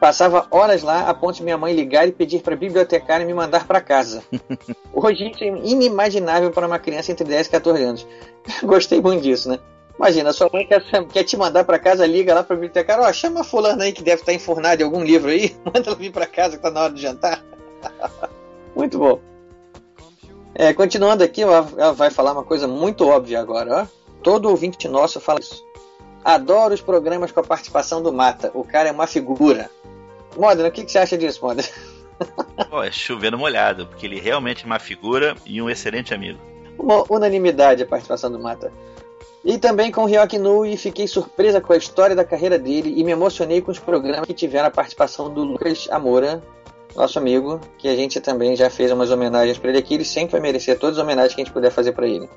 Passava 0.00 0.46
horas 0.50 0.82
lá 0.82 1.10
a 1.10 1.12
ponto 1.12 1.36
de 1.36 1.42
minha 1.42 1.58
mãe 1.58 1.74
ligar 1.74 2.08
e 2.08 2.12
pedir 2.12 2.40
para 2.40 2.54
a 2.54 2.56
bibliotecária 2.56 3.26
me 3.26 3.34
mandar 3.34 3.66
para 3.66 3.82
casa. 3.82 4.24
Hoje 4.94 5.30
isso 5.30 5.44
é 5.44 5.48
inimaginável 5.48 6.50
para 6.50 6.66
uma 6.66 6.78
criança 6.78 7.12
entre 7.12 7.24
10 7.26 7.48
e 7.48 7.50
14 7.50 7.82
anos. 7.82 8.06
Gostei 8.64 8.98
muito 8.98 9.22
disso, 9.22 9.50
né? 9.50 9.58
Imagina, 9.98 10.32
sua 10.32 10.48
mãe 10.50 10.66
quer, 10.66 10.82
quer 11.12 11.24
te 11.24 11.36
mandar 11.36 11.64
para 11.64 11.78
casa, 11.78 12.06
liga 12.06 12.32
lá 12.32 12.42
para 12.42 12.54
a 12.54 12.58
bibliotecária, 12.58 13.04
ó, 13.04 13.12
chama 13.12 13.40
a 13.40 13.44
fulana 13.44 13.84
aí 13.84 13.92
que 13.92 14.02
deve 14.02 14.22
estar 14.22 14.32
enfurnada 14.32 14.80
em 14.80 14.86
algum 14.86 15.04
livro 15.04 15.28
aí, 15.28 15.54
manda 15.62 15.82
ela 15.86 15.94
vir 15.94 16.12
para 16.12 16.26
casa 16.26 16.56
que 16.56 16.62
tá 16.62 16.70
na 16.70 16.84
hora 16.84 16.94
de 16.94 17.02
jantar. 17.02 17.44
muito 18.74 18.98
bom. 18.98 19.20
É, 20.54 20.72
continuando 20.72 21.22
aqui, 21.22 21.42
ela 21.42 21.60
vai 21.92 22.08
falar 22.08 22.32
uma 22.32 22.44
coisa 22.44 22.66
muito 22.66 23.06
óbvia 23.06 23.38
agora, 23.38 23.82
ó. 23.82 24.05
Todo 24.26 24.50
ouvinte 24.50 24.88
nosso 24.88 25.20
fala 25.20 25.38
isso. 25.38 25.64
Adoro 26.24 26.74
os 26.74 26.80
programas 26.80 27.30
com 27.30 27.38
a 27.38 27.44
participação 27.44 28.02
do 28.02 28.12
Mata. 28.12 28.50
O 28.54 28.64
cara 28.64 28.88
é 28.88 28.90
uma 28.92 29.06
figura. 29.06 29.70
Modena, 30.36 30.68
o 30.68 30.72
que, 30.72 30.84
que 30.84 30.90
você 30.90 30.98
acha 30.98 31.16
disso, 31.16 31.44
Modena? 31.44 31.68
Pô, 32.68 32.82
é 32.82 32.90
chovendo 32.90 33.38
molhado, 33.38 33.86
porque 33.86 34.04
ele 34.04 34.18
realmente 34.18 34.64
é 34.64 34.66
uma 34.66 34.80
figura 34.80 35.36
e 35.46 35.62
um 35.62 35.70
excelente 35.70 36.12
amigo. 36.12 36.40
Uma 36.76 37.04
unanimidade 37.08 37.84
a 37.84 37.86
participação 37.86 38.28
do 38.28 38.40
Mata. 38.40 38.72
E 39.44 39.58
também 39.58 39.92
com 39.92 40.02
o 40.02 40.06
Ryoki 40.06 40.40
Nui, 40.40 40.76
fiquei 40.76 41.06
surpresa 41.06 41.60
com 41.60 41.72
a 41.72 41.76
história 41.76 42.16
da 42.16 42.24
carreira 42.24 42.58
dele 42.58 42.94
e 42.96 43.04
me 43.04 43.12
emocionei 43.12 43.62
com 43.62 43.70
os 43.70 43.78
programas 43.78 44.26
que 44.26 44.34
tiveram 44.34 44.66
a 44.66 44.72
participação 44.72 45.32
do 45.32 45.44
Lucas 45.44 45.86
Amora, 45.88 46.42
nosso 46.96 47.16
amigo, 47.16 47.60
que 47.78 47.86
a 47.86 47.94
gente 47.94 48.20
também 48.20 48.56
já 48.56 48.68
fez 48.70 48.90
umas 48.90 49.12
homenagens 49.12 49.56
para 49.56 49.70
ele 49.70 49.78
aqui. 49.78 49.94
Ele 49.94 50.04
sempre 50.04 50.32
vai 50.32 50.40
merecer 50.40 50.76
todas 50.76 50.98
as 50.98 51.04
homenagens 51.04 51.32
que 51.32 51.42
a 51.42 51.44
gente 51.44 51.54
puder 51.54 51.70
fazer 51.70 51.92
para 51.92 52.08
ele. 52.08 52.28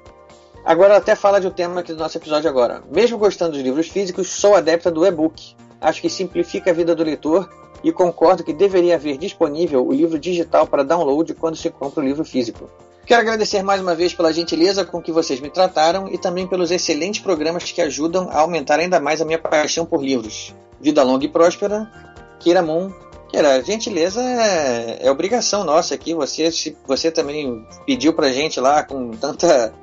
Agora 0.70 0.98
até 0.98 1.16
fala 1.16 1.42
de 1.42 1.48
um 1.48 1.50
tema 1.50 1.80
aqui 1.80 1.94
do 1.94 1.98
nosso 1.98 2.16
episódio 2.16 2.48
agora. 2.48 2.84
Mesmo 2.92 3.18
gostando 3.18 3.54
dos 3.54 3.62
livros 3.62 3.88
físicos, 3.88 4.30
sou 4.30 4.54
adepta 4.54 4.92
do 4.92 5.04
e-book. 5.04 5.56
Acho 5.82 6.00
que 6.00 6.12
simplifica 6.12 6.70
a 6.70 6.74
vida 6.76 6.94
do 6.94 7.04
leitor 7.04 7.50
e 7.84 7.92
concordo 7.92 8.44
que 8.44 8.54
deveria 8.54 8.94
haver 8.94 9.18
disponível 9.18 9.84
o 9.84 9.92
livro 9.92 10.20
digital 10.20 10.68
para 10.68 10.84
download 10.84 11.34
quando 11.34 11.56
se 11.56 11.72
compra 11.72 12.04
o 12.04 12.06
livro 12.06 12.24
físico. 12.24 12.70
Quero 13.04 13.20
agradecer 13.20 13.64
mais 13.64 13.82
uma 13.82 13.96
vez 13.96 14.14
pela 14.14 14.32
gentileza 14.32 14.86
com 14.86 15.02
que 15.02 15.12
vocês 15.12 15.40
me 15.40 15.50
trataram 15.50 16.08
e 16.08 16.20
também 16.20 16.46
pelos 16.46 16.70
excelentes 16.70 17.20
programas 17.20 17.72
que 17.72 17.82
ajudam 17.82 18.30
a 18.30 18.42
aumentar 18.42 18.80
ainda 18.80 19.00
mais 19.00 19.20
a 19.20 19.26
minha 19.26 19.40
paixão 19.40 19.88
por 19.88 20.04
livros. 20.04 20.54
Vida 20.80 21.02
longa 21.02 21.26
e 21.26 21.30
próspera, 21.30 21.92
Kiramun. 22.40 22.92
Kira, 23.30 23.64
gentileza 23.64 24.22
é, 24.22 25.00
é 25.02 25.10
obrigação 25.10 25.64
nossa 25.64 25.96
aqui. 25.96 26.14
Você, 26.14 26.76
você 26.86 27.10
também 27.10 27.66
pediu 27.88 28.14
pra 28.14 28.32
gente 28.32 28.60
lá 28.60 28.84
com 28.84 29.10
tanta 29.12 29.74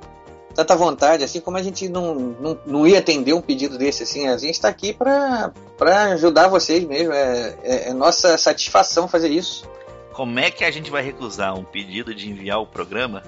tanta 0.57 0.75
vontade, 0.75 1.23
assim 1.23 1.41
como 1.41 1.57
a 1.57 1.63
gente 1.63 1.89
não, 1.89 2.15
não, 2.15 2.59
não 2.65 2.87
ia 2.87 2.99
atender 2.99 3.35
um 3.35 3.41
pedido 3.41 3.77
desse, 3.77 4.03
assim, 4.03 4.27
a 4.27 4.39
gente 4.39 4.55
está 4.55 4.69
aqui 4.69 4.93
para 4.93 5.53
ajudar 6.13 6.49
vocês 6.49 6.83
mesmo, 6.85 7.13
é, 7.13 7.57
é, 7.63 7.89
é, 7.89 7.93
nossa 7.93 8.37
satisfação 8.39 9.07
fazer 9.07 9.29
isso. 9.29 9.69
Como 10.13 10.39
é 10.39 10.51
que 10.51 10.65
a 10.65 10.71
gente 10.71 10.91
vai 10.91 11.03
recusar 11.03 11.55
um 11.55 11.63
pedido 11.63 12.15
de 12.15 12.31
enviar 12.31 12.59
o 12.59 12.67
programa 12.67 13.23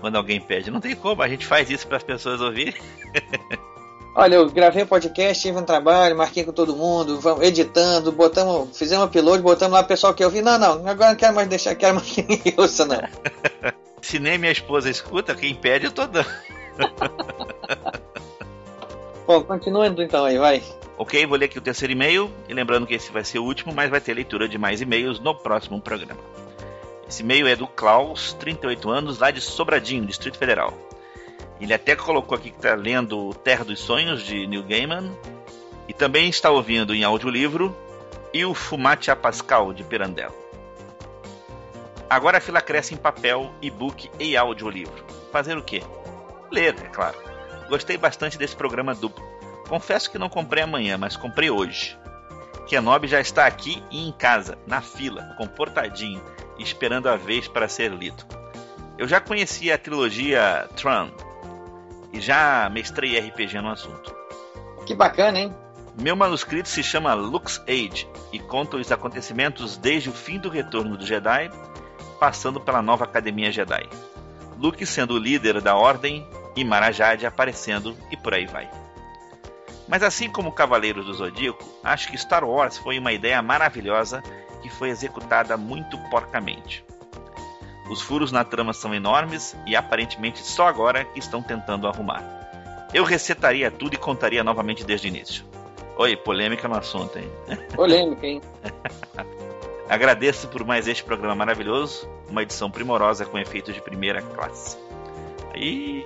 quando 0.00 0.16
alguém 0.16 0.38
pede? 0.38 0.70
Não 0.70 0.80
tem 0.80 0.94
como, 0.94 1.22
a 1.22 1.28
gente 1.28 1.46
faz 1.46 1.70
isso 1.70 1.86
para 1.86 1.96
as 1.96 2.02
pessoas 2.02 2.40
ouvirem. 2.42 2.74
Olha, 4.14 4.36
eu 4.36 4.50
gravei 4.50 4.82
um 4.82 4.86
podcast, 4.86 5.42
tive 5.42 5.58
um 5.58 5.64
trabalho, 5.64 6.16
marquei 6.16 6.42
com 6.42 6.52
todo 6.52 6.74
mundo, 6.74 7.20
vamos 7.20 7.44
editando, 7.44 8.10
botamos, 8.10 8.76
fizemos 8.76 9.04
um 9.04 9.08
upload, 9.08 9.42
botamos 9.42 9.74
lá 9.74 9.80
o 9.80 9.86
pessoal 9.86 10.14
que 10.14 10.24
eu 10.24 10.30
vi. 10.30 10.40
Não, 10.40 10.58
não, 10.58 10.88
agora 10.88 11.10
não 11.10 11.16
quero 11.16 11.34
mais 11.34 11.48
deixar, 11.48 11.74
quero 11.74 11.96
mais 11.96 12.08
que 12.12 12.54
ouça, 12.56 12.86
não. 12.86 12.96
Se 14.00 14.18
nem 14.18 14.38
minha 14.38 14.52
esposa 14.52 14.88
escuta, 14.88 15.34
quem 15.34 15.54
pede 15.54 15.86
eu 15.86 15.92
tô 15.92 16.06
dando. 16.06 16.26
Bom, 19.26 19.42
continuando 19.42 20.02
então 20.02 20.24
aí, 20.24 20.38
vai. 20.38 20.62
Ok, 20.98 21.26
vou 21.26 21.36
ler 21.36 21.46
aqui 21.46 21.58
o 21.58 21.62
terceiro 21.62 21.92
e-mail. 21.92 22.30
E 22.48 22.54
lembrando 22.54 22.86
que 22.86 22.94
esse 22.94 23.10
vai 23.10 23.24
ser 23.24 23.38
o 23.38 23.44
último, 23.44 23.72
mas 23.74 23.90
vai 23.90 24.00
ter 24.00 24.14
leitura 24.14 24.48
de 24.48 24.56
mais 24.56 24.80
e-mails 24.80 25.18
no 25.18 25.34
próximo 25.34 25.80
programa. 25.80 26.20
Esse 27.08 27.22
e-mail 27.22 27.46
é 27.46 27.54
do 27.54 27.66
Klaus, 27.66 28.32
38 28.34 28.90
anos, 28.90 29.18
lá 29.18 29.30
de 29.30 29.40
Sobradinho, 29.40 30.06
Distrito 30.06 30.38
Federal. 30.38 30.72
Ele 31.60 31.72
até 31.72 31.96
colocou 31.96 32.36
aqui 32.36 32.50
que 32.50 32.56
está 32.56 32.74
lendo 32.74 33.32
Terra 33.34 33.64
dos 33.64 33.80
Sonhos, 33.80 34.22
de 34.22 34.46
Neil 34.46 34.62
Gaiman. 34.62 35.10
E 35.88 35.92
também 35.92 36.28
está 36.28 36.50
ouvindo 36.50 36.94
em 36.94 37.04
audiolivro 37.04 37.74
e 38.32 38.44
o 38.44 38.54
Fumate 38.54 39.10
a 39.10 39.16
Pascal, 39.16 39.72
de 39.72 39.84
Pirandello. 39.84 40.34
Agora 42.08 42.38
a 42.38 42.40
fila 42.40 42.60
cresce 42.60 42.94
em 42.94 42.96
papel, 42.96 43.50
e-book 43.60 44.10
e 44.18 44.36
audiolivro. 44.36 45.04
Fazer 45.32 45.56
o 45.56 45.62
quê? 45.62 45.82
Ler, 46.50 46.74
é 46.78 46.88
claro. 46.88 47.16
Gostei 47.68 47.96
bastante 47.96 48.38
desse 48.38 48.54
programa 48.54 48.94
duplo. 48.94 49.24
Confesso 49.68 50.10
que 50.10 50.18
não 50.18 50.28
comprei 50.28 50.62
amanhã, 50.62 50.96
mas 50.96 51.16
comprei 51.16 51.50
hoje. 51.50 51.98
Kenobi 52.66 53.06
já 53.06 53.20
está 53.20 53.46
aqui 53.46 53.82
e 53.90 54.08
em 54.08 54.12
casa, 54.12 54.58
na 54.66 54.80
fila, 54.80 55.34
comportadinho, 55.36 56.22
esperando 56.58 57.08
a 57.08 57.16
vez 57.16 57.48
para 57.48 57.68
ser 57.68 57.92
lido. 57.92 58.24
Eu 58.98 59.06
já 59.06 59.20
conhecia 59.20 59.74
a 59.74 59.78
trilogia 59.78 60.68
Tron 60.76 61.10
e 62.12 62.20
já 62.20 62.68
mestrei 62.70 63.18
RPG 63.18 63.60
no 63.60 63.70
assunto. 63.70 64.14
Que 64.86 64.94
bacana, 64.94 65.38
hein? 65.38 65.54
Meu 66.00 66.14
manuscrito 66.14 66.68
se 66.68 66.82
chama 66.82 67.14
Lux 67.14 67.62
Age 67.68 68.08
e 68.32 68.38
conta 68.38 68.76
os 68.76 68.92
acontecimentos 68.92 69.76
desde 69.76 70.10
o 70.10 70.12
fim 70.12 70.38
do 70.38 70.48
retorno 70.48 70.96
do 70.96 71.06
Jedi, 71.06 71.50
passando 72.18 72.60
pela 72.60 72.82
nova 72.82 73.04
Academia 73.04 73.50
Jedi. 73.50 73.88
Luke 74.58 74.84
sendo 74.86 75.14
o 75.14 75.18
líder 75.18 75.60
da 75.60 75.76
Ordem 75.76 76.26
e 76.56 76.64
Marajade 76.64 77.26
aparecendo 77.26 77.96
e 78.10 78.16
por 78.16 78.34
aí 78.34 78.46
vai. 78.46 78.68
Mas 79.86 80.02
assim 80.02 80.28
como 80.28 80.50
Cavaleiros 80.50 81.06
do 81.06 81.14
Zodíaco, 81.14 81.64
acho 81.84 82.10
que 82.10 82.18
Star 82.18 82.44
Wars 82.44 82.76
foi 82.76 82.98
uma 82.98 83.12
ideia 83.12 83.40
maravilhosa 83.40 84.22
que 84.62 84.68
foi 84.68 84.88
executada 84.88 85.56
muito 85.56 85.96
porcamente. 86.10 86.84
Os 87.88 88.02
furos 88.02 88.32
na 88.32 88.42
trama 88.42 88.72
são 88.72 88.92
enormes 88.92 89.56
e 89.64 89.76
aparentemente 89.76 90.40
só 90.40 90.66
agora 90.66 91.04
que 91.04 91.20
estão 91.20 91.40
tentando 91.40 91.86
arrumar. 91.86 92.24
Eu 92.92 93.04
recetaria 93.04 93.70
tudo 93.70 93.94
e 93.94 93.98
contaria 93.98 94.42
novamente 94.42 94.82
desde 94.82 95.06
o 95.06 95.08
início. 95.08 95.44
Oi, 95.96 96.16
polêmica 96.16 96.66
no 96.66 96.76
assunto, 96.76 97.16
hein? 97.18 97.30
Polêmica, 97.76 98.26
hein? 98.26 98.40
Agradeço 99.88 100.48
por 100.48 100.64
mais 100.64 100.88
este 100.88 101.04
programa 101.04 101.36
maravilhoso, 101.36 102.08
uma 102.28 102.42
edição 102.42 102.68
primorosa 102.68 103.24
com 103.24 103.38
efeitos 103.38 103.72
de 103.72 103.80
primeira 103.80 104.20
classe. 104.20 104.76
Aí 105.54 106.04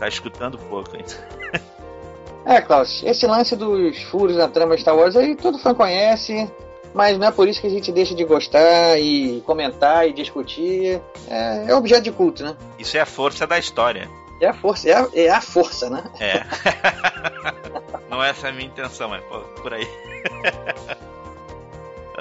tá 0.00 0.08
escutando 0.08 0.58
pouco, 0.58 0.96
hein? 0.96 1.04
É, 2.44 2.60
Klaus, 2.60 3.02
esse 3.04 3.26
lance 3.26 3.54
dos 3.54 4.02
furos 4.04 4.34
na 4.34 4.48
trama 4.48 4.76
Star 4.76 4.96
Wars 4.96 5.14
aí 5.14 5.36
todo 5.36 5.58
fã 5.58 5.74
conhece, 5.74 6.50
mas 6.94 7.18
não 7.18 7.28
é 7.28 7.30
por 7.30 7.46
isso 7.46 7.60
que 7.60 7.66
a 7.66 7.70
gente 7.70 7.92
deixa 7.92 8.14
de 8.14 8.24
gostar 8.24 8.98
e 8.98 9.42
comentar 9.42 10.08
e 10.08 10.12
discutir. 10.12 11.00
É, 11.28 11.66
é 11.68 11.74
objeto 11.74 12.02
de 12.02 12.12
culto, 12.12 12.42
né? 12.42 12.56
Isso 12.78 12.96
é 12.96 13.00
a 13.00 13.06
força 13.06 13.46
da 13.46 13.58
história. 13.58 14.08
É 14.40 14.48
a 14.48 14.54
força, 14.54 14.88
é 14.88 14.94
a, 14.94 15.08
é 15.14 15.28
a 15.28 15.40
força, 15.40 15.90
né? 15.90 16.02
É. 16.18 16.42
não 18.08 18.24
é 18.24 18.30
essa 18.30 18.48
a 18.48 18.52
minha 18.52 18.66
intenção, 18.66 19.14
é 19.14 19.20
por 19.20 19.74
aí. 19.74 19.86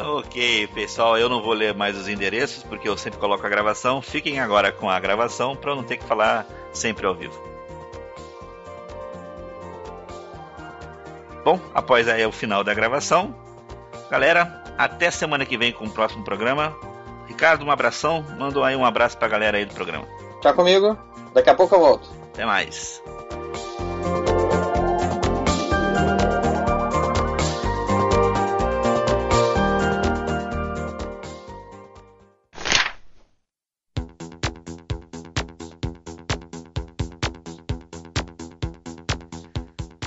Ok, 0.01 0.67
pessoal, 0.67 1.17
eu 1.17 1.27
não 1.27 1.41
vou 1.41 1.51
ler 1.51 1.73
mais 1.73 1.97
os 1.97 2.07
endereços 2.07 2.63
porque 2.63 2.87
eu 2.87 2.95
sempre 2.95 3.19
coloco 3.19 3.45
a 3.45 3.49
gravação. 3.49 4.01
Fiquem 4.01 4.39
agora 4.39 4.71
com 4.71 4.89
a 4.89 4.97
gravação 4.97 5.57
para 5.57 5.71
eu 5.71 5.75
não 5.75 5.83
ter 5.83 5.97
que 5.97 6.05
falar 6.05 6.47
sempre 6.71 7.05
ao 7.05 7.13
vivo. 7.13 7.37
Bom, 11.43 11.59
após 11.73 12.07
aí 12.07 12.25
o 12.25 12.31
final 12.31 12.63
da 12.63 12.73
gravação, 12.73 13.35
galera, 14.09 14.63
até 14.77 15.09
semana 15.11 15.45
que 15.45 15.57
vem 15.57 15.71
com 15.71 15.85
o 15.85 15.91
próximo 15.91 16.23
programa. 16.23 16.75
Ricardo, 17.27 17.65
um 17.65 17.71
abração. 17.71 18.25
Manda 18.37 18.65
aí 18.65 18.75
um 18.75 18.85
abraço 18.85 19.17
pra 19.17 19.27
galera 19.27 19.57
aí 19.57 19.65
do 19.65 19.73
programa. 19.73 20.07
Tchau 20.41 20.53
comigo. 20.53 20.97
Daqui 21.33 21.49
a 21.49 21.55
pouco 21.55 21.75
eu 21.75 21.79
volto. 21.79 22.09
Até 22.33 22.45
mais. 22.45 23.01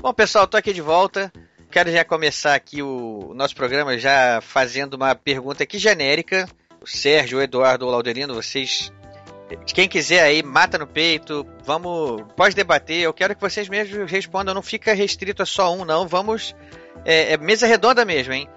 Bom, 0.02 0.12
pessoal, 0.12 0.48
tô 0.48 0.56
aqui 0.56 0.72
de 0.72 0.80
volta. 0.80 1.32
Quero 1.70 1.88
já 1.92 2.04
começar 2.04 2.56
aqui 2.56 2.82
o 2.82 3.32
nosso 3.36 3.54
programa 3.54 3.96
já 3.96 4.40
fazendo 4.40 4.94
uma 4.94 5.14
pergunta 5.14 5.62
aqui 5.62 5.78
genérica. 5.78 6.48
O 6.80 6.88
Sérgio, 6.88 7.38
o 7.38 7.40
Eduardo, 7.40 7.86
o 7.86 7.88
Lauderino, 7.88 8.34
vocês 8.34 8.92
quem 9.72 9.88
quiser 9.88 10.24
aí, 10.24 10.42
mata 10.42 10.76
no 10.76 10.88
peito, 10.88 11.46
vamos, 11.64 12.22
pode 12.34 12.56
debater, 12.56 13.02
eu 13.02 13.12
quero 13.12 13.36
que 13.36 13.40
vocês 13.40 13.68
mesmos 13.68 14.10
respondam, 14.10 14.54
não 14.54 14.62
fica 14.62 14.92
restrito 14.92 15.42
a 15.42 15.46
só 15.46 15.72
um, 15.72 15.84
não, 15.84 16.08
vamos, 16.08 16.52
é, 17.04 17.34
é 17.34 17.36
mesa 17.36 17.66
redonda 17.66 18.04
mesmo, 18.04 18.32
hein? 18.32 18.48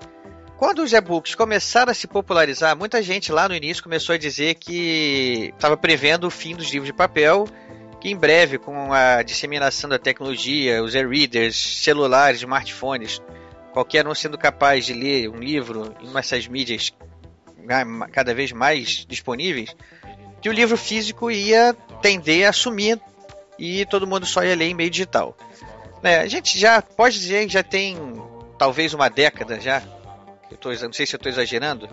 Quando 0.58 0.82
os 0.82 0.94
e-books 0.94 1.36
começaram 1.36 1.92
a 1.92 1.94
se 1.94 2.08
popularizar, 2.08 2.76
muita 2.76 3.04
gente 3.04 3.32
lá 3.32 3.48
no 3.48 3.54
início 3.54 3.84
começou 3.84 4.16
a 4.16 4.18
dizer 4.18 4.56
que 4.56 5.52
estava 5.54 5.78
prevendo 5.78 6.26
o 6.26 6.32
fim 6.32 6.56
dos 6.56 6.72
livros 6.72 6.88
de 6.88 6.94
papel 6.94 7.46
que 8.06 8.12
em 8.12 8.16
breve, 8.16 8.60
com 8.60 8.94
a 8.94 9.24
disseminação 9.24 9.90
da 9.90 9.98
tecnologia, 9.98 10.84
os 10.84 10.94
e-readers, 10.94 11.56
celulares, 11.58 12.38
smartphones, 12.42 13.20
qualquer 13.74 14.08
um 14.08 14.14
sendo 14.14 14.38
capaz 14.38 14.86
de 14.86 14.94
ler 14.94 15.28
um 15.28 15.40
livro 15.40 15.92
em 16.00 16.08
uma 16.08 16.22
dessas 16.22 16.48
mídias 16.48 16.94
cada 18.12 18.32
vez 18.36 18.52
mais 18.52 19.08
disponíveis, 19.08 19.76
que 20.40 20.48
o 20.48 20.54
livro 20.54 20.78
físico 20.78 21.32
ia 21.32 21.76
tender 22.00 22.48
a 22.48 22.54
sumir 22.54 23.02
e 23.58 23.88
todo 23.88 24.06
mundo 24.06 24.28
só 24.28 24.44
ia 24.44 24.56
ler 24.56 24.66
em 24.66 24.76
meio 24.76 24.92
digital. 24.92 25.36
Né, 26.04 26.20
a 26.20 26.28
gente 26.28 26.60
já 26.60 26.84
pode 26.84 27.20
dizer 27.20 27.48
que 27.48 27.54
já 27.54 27.64
tem 27.64 27.98
talvez 28.56 28.94
uma 28.94 29.10
década 29.10 29.60
já, 29.60 29.82
eu 30.52 30.58
tô, 30.58 30.70
não 30.70 30.94
sei 30.94 31.08
se 31.08 31.16
eu 31.16 31.18
estou 31.18 31.32
exagerando, 31.32 31.90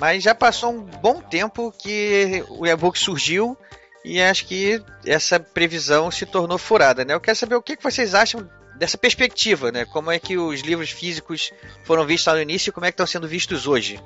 mas 0.00 0.22
já 0.22 0.34
passou 0.34 0.72
um 0.72 0.80
bom 0.80 1.20
tempo 1.20 1.70
que 1.70 2.42
o 2.48 2.66
e-book 2.66 2.98
surgiu 2.98 3.54
e 4.04 4.20
acho 4.20 4.46
que 4.46 4.82
essa 5.06 5.40
previsão 5.40 6.10
se 6.10 6.26
tornou 6.26 6.58
furada, 6.58 7.04
né? 7.04 7.14
Eu 7.14 7.20
quero 7.20 7.36
saber 7.36 7.54
o 7.54 7.62
que 7.62 7.78
vocês 7.82 8.14
acham 8.14 8.46
dessa 8.76 8.98
perspectiva, 8.98 9.72
né? 9.72 9.84
Como 9.86 10.10
é 10.10 10.18
que 10.18 10.36
os 10.36 10.60
livros 10.60 10.90
físicos 10.90 11.52
foram 11.84 12.04
vistos 12.04 12.26
lá 12.26 12.34
no 12.34 12.42
início 12.42 12.68
e 12.68 12.72
como 12.72 12.84
é 12.84 12.90
que 12.90 12.94
estão 12.94 13.06
sendo 13.06 13.26
vistos 13.26 13.66
hoje? 13.66 13.98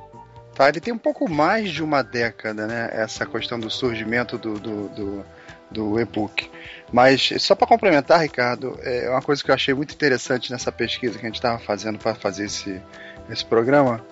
Tá, 0.55 0.69
ele 0.69 0.81
tem 0.81 0.93
um 0.93 0.99
pouco 0.99 1.29
mais 1.29 1.71
de 1.71 1.83
uma 1.83 2.03
década, 2.03 2.67
né? 2.67 2.89
Essa 2.93 3.27
questão 3.27 3.59
do 3.59 3.71
surgimento 3.71 4.39
do, 4.39 4.59
do, 4.59 4.89
do, 4.89 5.27
do 5.71 6.01
e-book. 6.01 6.49
Mas 6.93 7.33
só 7.39 7.55
para 7.55 7.67
complementar, 7.67 8.21
Ricardo, 8.21 8.79
é 8.83 9.11
uma 9.11 9.23
coisa 9.23 9.43
que 9.43 9.51
eu 9.51 9.55
achei 9.55 9.75
muito 9.75 9.95
interessante 9.95 10.53
nessa 10.53 10.71
pesquisa 10.71 11.19
que 11.19 11.25
a 11.25 11.29
gente 11.29 11.37
estava 11.37 11.59
fazendo 11.59 11.99
para 11.99 12.15
fazer 12.15 12.45
esse, 12.47 12.81
esse 13.29 13.45
programa 13.45 14.05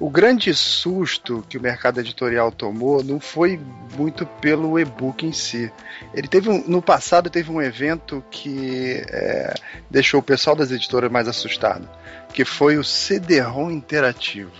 o 0.00 0.08
grande 0.08 0.54
susto 0.54 1.44
que 1.48 1.58
o 1.58 1.60
mercado 1.60 1.98
editorial 1.98 2.52
tomou 2.52 3.02
não 3.02 3.18
foi 3.18 3.60
muito 3.96 4.24
pelo 4.24 4.78
e-book 4.78 5.26
em 5.26 5.32
si. 5.32 5.72
Ele 6.14 6.28
teve 6.28 6.48
um, 6.48 6.62
no 6.68 6.80
passado 6.80 7.28
teve 7.28 7.50
um 7.50 7.60
evento 7.60 8.22
que 8.30 9.02
é, 9.08 9.54
deixou 9.90 10.20
o 10.20 10.22
pessoal 10.22 10.54
das 10.54 10.70
editoras 10.70 11.10
mais 11.10 11.26
assustado, 11.26 11.88
que 12.32 12.44
foi 12.44 12.78
o 12.78 12.84
CD-ROM 12.84 13.70
interativo. 13.70 14.52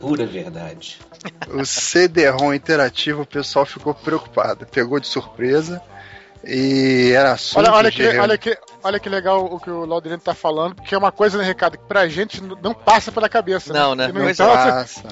Pura 0.00 0.26
verdade. 0.26 0.98
O 1.48 1.64
CD-ROM 1.64 2.54
interativo, 2.54 3.22
o 3.22 3.26
pessoal 3.26 3.66
ficou 3.66 3.94
preocupado, 3.94 4.66
pegou 4.66 4.98
de 4.98 5.06
surpresa. 5.06 5.82
E 6.44 7.10
era 7.12 7.32
assunto 7.32 7.58
olha, 7.58 7.72
olha, 7.72 7.90
que, 7.90 8.06
olha, 8.18 8.38
que, 8.38 8.56
olha 8.86 9.00
que 9.00 9.08
legal 9.08 9.44
o 9.44 9.58
que 9.58 9.70
o 9.70 9.84
Laudelino 9.84 10.20
tá 10.20 10.34
falando, 10.34 10.76
porque 10.76 10.94
é 10.94 10.98
uma 10.98 11.12
coisa, 11.12 11.38
né, 11.38 11.44
Ricardo, 11.44 11.76
que 11.76 11.84
pra 11.84 12.08
gente 12.08 12.42
não 12.42 12.72
passa 12.72 13.10
pela 13.10 13.28
cabeça. 13.28 13.72
Não, 13.72 13.94
né? 13.94 14.08
Não, 14.12 14.28
então, 14.28 14.52
passa. 14.52 15.02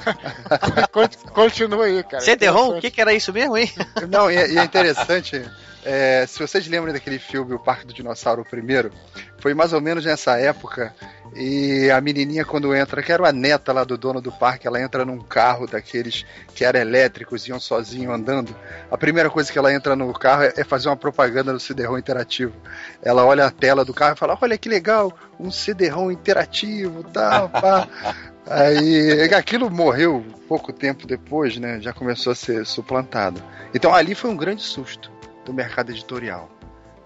continua 1.35 1.85
aí, 1.85 2.03
cara. 2.05 2.23
Você 2.23 2.37
derrou? 2.37 2.77
O 2.77 2.81
que, 2.81 2.91
que 2.91 3.01
era 3.01 3.13
isso 3.13 3.33
mesmo, 3.33 3.57
hein? 3.57 3.71
Não, 4.09 4.31
e, 4.31 4.35
e 4.35 4.59
é 4.59 4.65
interessante. 4.65 5.45
É, 5.85 6.25
se 6.27 6.39
vocês 6.39 6.67
lembram 6.67 6.95
daquele 6.95 7.19
filme 7.19 7.55
O 7.55 7.59
Parque 7.59 7.87
do 7.87 7.93
Dinossauro, 7.93 8.41
o 8.41 8.45
primeiro, 8.45 8.91
foi 9.39 9.53
mais 9.53 9.75
ou 9.75 9.81
menos 9.81 10.05
nessa 10.07 10.39
época. 10.39 10.95
E 11.37 11.91
a 11.91 12.01
menininha, 12.01 12.45
quando 12.45 12.75
entra, 12.75 13.03
que 13.03 13.13
era 13.13 13.29
a 13.29 13.33
neta 13.33 13.73
lá 13.73 13.85
do 13.85 13.99
dono 13.99 14.21
do 14.21 14.33
parque, 14.33 14.67
ela 14.67 14.81
entra 14.81 15.05
num 15.05 15.19
carro 15.19 15.67
daqueles 15.67 16.25
que 16.55 16.65
eram 16.65 16.81
elétricos, 16.81 17.47
iam 17.47 17.61
sozinho 17.61 18.11
andando. 18.11 18.57
A 18.91 18.97
primeira 18.97 19.29
coisa 19.29 19.53
que 19.53 19.59
ela 19.59 19.73
entra 19.75 19.95
no 19.95 20.11
carro 20.15 20.45
é 20.45 20.65
fazer 20.65 20.89
uma 20.89 20.97
propaganda 20.97 21.53
no 21.53 21.61
CD-ROM 21.61 21.99
interativo. 21.99 22.55
Ela 23.03 23.27
olha 23.27 23.45
a 23.45 23.51
tela 23.65 23.83
do 23.83 23.95
carro 23.95 24.15
e 24.15 24.19
fala: 24.19 24.39
Olha 24.41 24.59
que 24.59 24.69
legal, 24.69 25.11
um 25.41 25.51
CD-ROM 25.51 26.11
interativo, 26.11 27.03
tal, 27.03 27.49
pá. 27.49 27.89
Aí 28.47 29.23
aquilo 29.33 29.71
morreu 29.71 30.23
pouco 30.47 30.71
tempo 30.71 31.07
depois, 31.07 31.57
né? 31.57 31.81
Já 31.81 31.95
começou 31.95 32.33
a 32.33 32.37
ser 32.37 32.67
suplantado. 32.67 33.43
Então 33.75 33.95
ali 33.95 34.15
foi 34.15 34.31
um 34.31 34.37
grande 34.37 34.61
susto 34.61 35.11
do 35.47 35.55
mercado 35.55 35.91
editorial. 35.91 36.51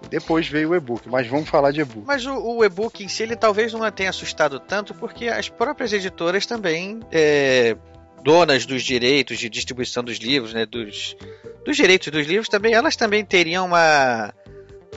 Depois 0.09 0.49
veio 0.49 0.71
o 0.71 0.75
e-book, 0.75 1.07
mas 1.07 1.27
vamos 1.27 1.47
falar 1.47 1.71
de 1.71 1.79
e-book. 1.79 2.05
Mas 2.05 2.25
o, 2.25 2.35
o 2.35 2.65
e-book 2.65 3.01
em 3.01 3.07
si, 3.07 3.23
ele 3.23 3.37
talvez 3.37 3.71
não 3.71 3.89
tenha 3.89 4.09
assustado 4.09 4.59
tanto, 4.59 4.93
porque 4.93 5.29
as 5.29 5.47
próprias 5.47 5.93
editoras 5.93 6.45
também, 6.45 6.99
é, 7.09 7.77
donas 8.21 8.65
dos 8.65 8.83
direitos 8.83 9.37
de 9.37 9.49
distribuição 9.49 10.03
dos 10.03 10.17
livros, 10.17 10.53
né, 10.53 10.65
dos, 10.65 11.15
dos 11.65 11.77
direitos 11.77 12.09
dos 12.11 12.27
livros, 12.27 12.49
também 12.49 12.73
elas 12.73 12.97
também 12.97 13.23
teriam 13.23 13.65
uma, 13.65 14.33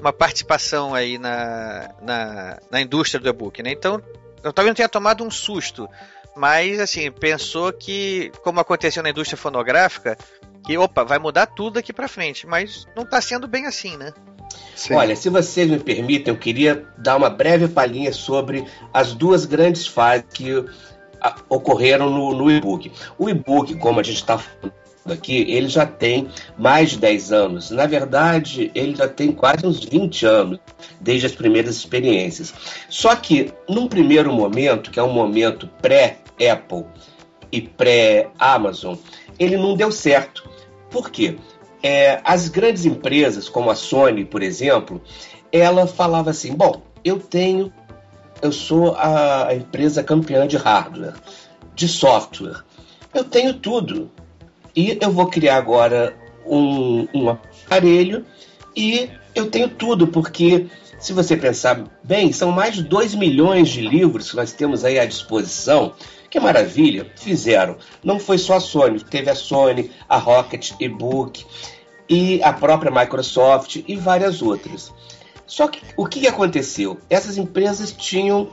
uma 0.00 0.12
participação 0.12 0.94
aí 0.94 1.18
na, 1.18 1.90
na, 2.00 2.58
na 2.70 2.80
indústria 2.80 3.20
do 3.20 3.28
e-book, 3.28 3.62
né? 3.62 3.72
Então, 3.72 4.02
eu 4.42 4.52
talvez 4.52 4.70
não 4.70 4.74
tenha 4.74 4.88
tomado 4.88 5.24
um 5.24 5.30
susto, 5.30 5.88
mas 6.36 6.80
assim, 6.80 7.10
pensou 7.10 7.72
que, 7.72 8.32
como 8.42 8.60
aconteceu 8.60 9.02
na 9.02 9.10
indústria 9.10 9.36
fonográfica, 9.36 10.16
que 10.64 10.76
opa, 10.78 11.04
vai 11.04 11.18
mudar 11.18 11.46
tudo 11.46 11.74
daqui 11.74 11.92
para 11.92 12.08
frente, 12.08 12.46
mas 12.46 12.86
não 12.96 13.02
está 13.02 13.20
sendo 13.20 13.46
bem 13.46 13.66
assim, 13.66 13.96
né? 13.96 14.12
Sim. 14.74 14.94
Olha, 14.94 15.14
se 15.14 15.28
vocês 15.28 15.68
me 15.68 15.78
permitem, 15.78 16.32
eu 16.32 16.38
queria 16.38 16.86
dar 16.98 17.16
uma 17.16 17.30
breve 17.30 17.68
palhinha 17.68 18.12
sobre 18.12 18.66
as 18.92 19.12
duas 19.12 19.44
grandes 19.44 19.86
fases 19.86 20.26
que 20.32 20.64
a, 21.20 21.36
ocorreram 21.48 22.10
no, 22.10 22.34
no 22.34 22.50
e-book. 22.50 22.92
O 23.18 23.28
e-book, 23.28 23.74
como 23.76 24.00
a 24.00 24.02
gente 24.02 24.16
está 24.16 24.38
falando 24.38 24.81
aqui, 25.10 25.44
ele 25.48 25.68
já 25.68 25.86
tem 25.86 26.28
mais 26.56 26.90
de 26.90 26.98
10 26.98 27.32
anos. 27.32 27.70
Na 27.70 27.86
verdade, 27.86 28.70
ele 28.74 28.94
já 28.94 29.08
tem 29.08 29.32
quase 29.32 29.66
uns 29.66 29.84
20 29.84 30.26
anos, 30.26 30.58
desde 31.00 31.26
as 31.26 31.32
primeiras 31.32 31.76
experiências. 31.76 32.52
Só 32.88 33.14
que, 33.16 33.52
num 33.68 33.88
primeiro 33.88 34.32
momento, 34.32 34.90
que 34.90 35.00
é 35.00 35.02
um 35.02 35.12
momento 35.12 35.68
pré-Apple 35.80 36.84
e 37.50 37.60
pré-Amazon, 37.60 38.96
ele 39.38 39.56
não 39.56 39.76
deu 39.76 39.90
certo. 39.90 40.48
Por 40.90 41.10
quê? 41.10 41.36
É, 41.82 42.20
as 42.24 42.48
grandes 42.48 42.84
empresas, 42.84 43.48
como 43.48 43.70
a 43.70 43.74
Sony, 43.74 44.24
por 44.24 44.42
exemplo, 44.42 45.02
ela 45.50 45.86
falava 45.86 46.30
assim: 46.30 46.54
bom, 46.54 46.82
eu 47.04 47.18
tenho, 47.18 47.72
eu 48.40 48.52
sou 48.52 48.94
a, 48.94 49.48
a 49.48 49.54
empresa 49.54 50.02
campeã 50.02 50.46
de 50.46 50.56
hardware, 50.56 51.14
de 51.74 51.88
software, 51.88 52.62
eu 53.12 53.24
tenho 53.24 53.54
tudo. 53.54 54.10
E 54.74 54.98
eu 55.00 55.10
vou 55.10 55.26
criar 55.26 55.56
agora 55.56 56.16
um, 56.46 57.06
um 57.14 57.28
aparelho 57.28 58.24
e 58.74 59.10
eu 59.34 59.50
tenho 59.50 59.68
tudo, 59.68 60.06
porque 60.06 60.66
se 60.98 61.12
você 61.12 61.36
pensar 61.36 61.84
bem, 62.02 62.32
são 62.32 62.50
mais 62.52 62.74
de 62.74 62.82
2 62.82 63.14
milhões 63.14 63.68
de 63.68 63.80
livros 63.80 64.30
que 64.30 64.36
nós 64.36 64.52
temos 64.52 64.84
aí 64.84 64.98
à 64.98 65.04
disposição 65.04 65.94
que 66.30 66.40
maravilha, 66.40 67.10
fizeram. 67.14 67.76
Não 68.02 68.18
foi 68.18 68.38
só 68.38 68.54
a 68.54 68.60
Sony, 68.60 69.04
teve 69.04 69.28
a 69.28 69.34
Sony, 69.34 69.90
a 70.08 70.16
Rocket 70.16 70.72
e-book 70.80 71.44
e 72.08 72.42
a 72.42 72.54
própria 72.54 72.90
Microsoft 72.90 73.84
e 73.86 73.96
várias 73.96 74.40
outras. 74.40 74.90
Só 75.46 75.68
que 75.68 75.82
o 75.94 76.06
que 76.06 76.26
aconteceu? 76.26 76.98
Essas 77.10 77.36
empresas 77.36 77.92
tinham 77.92 78.48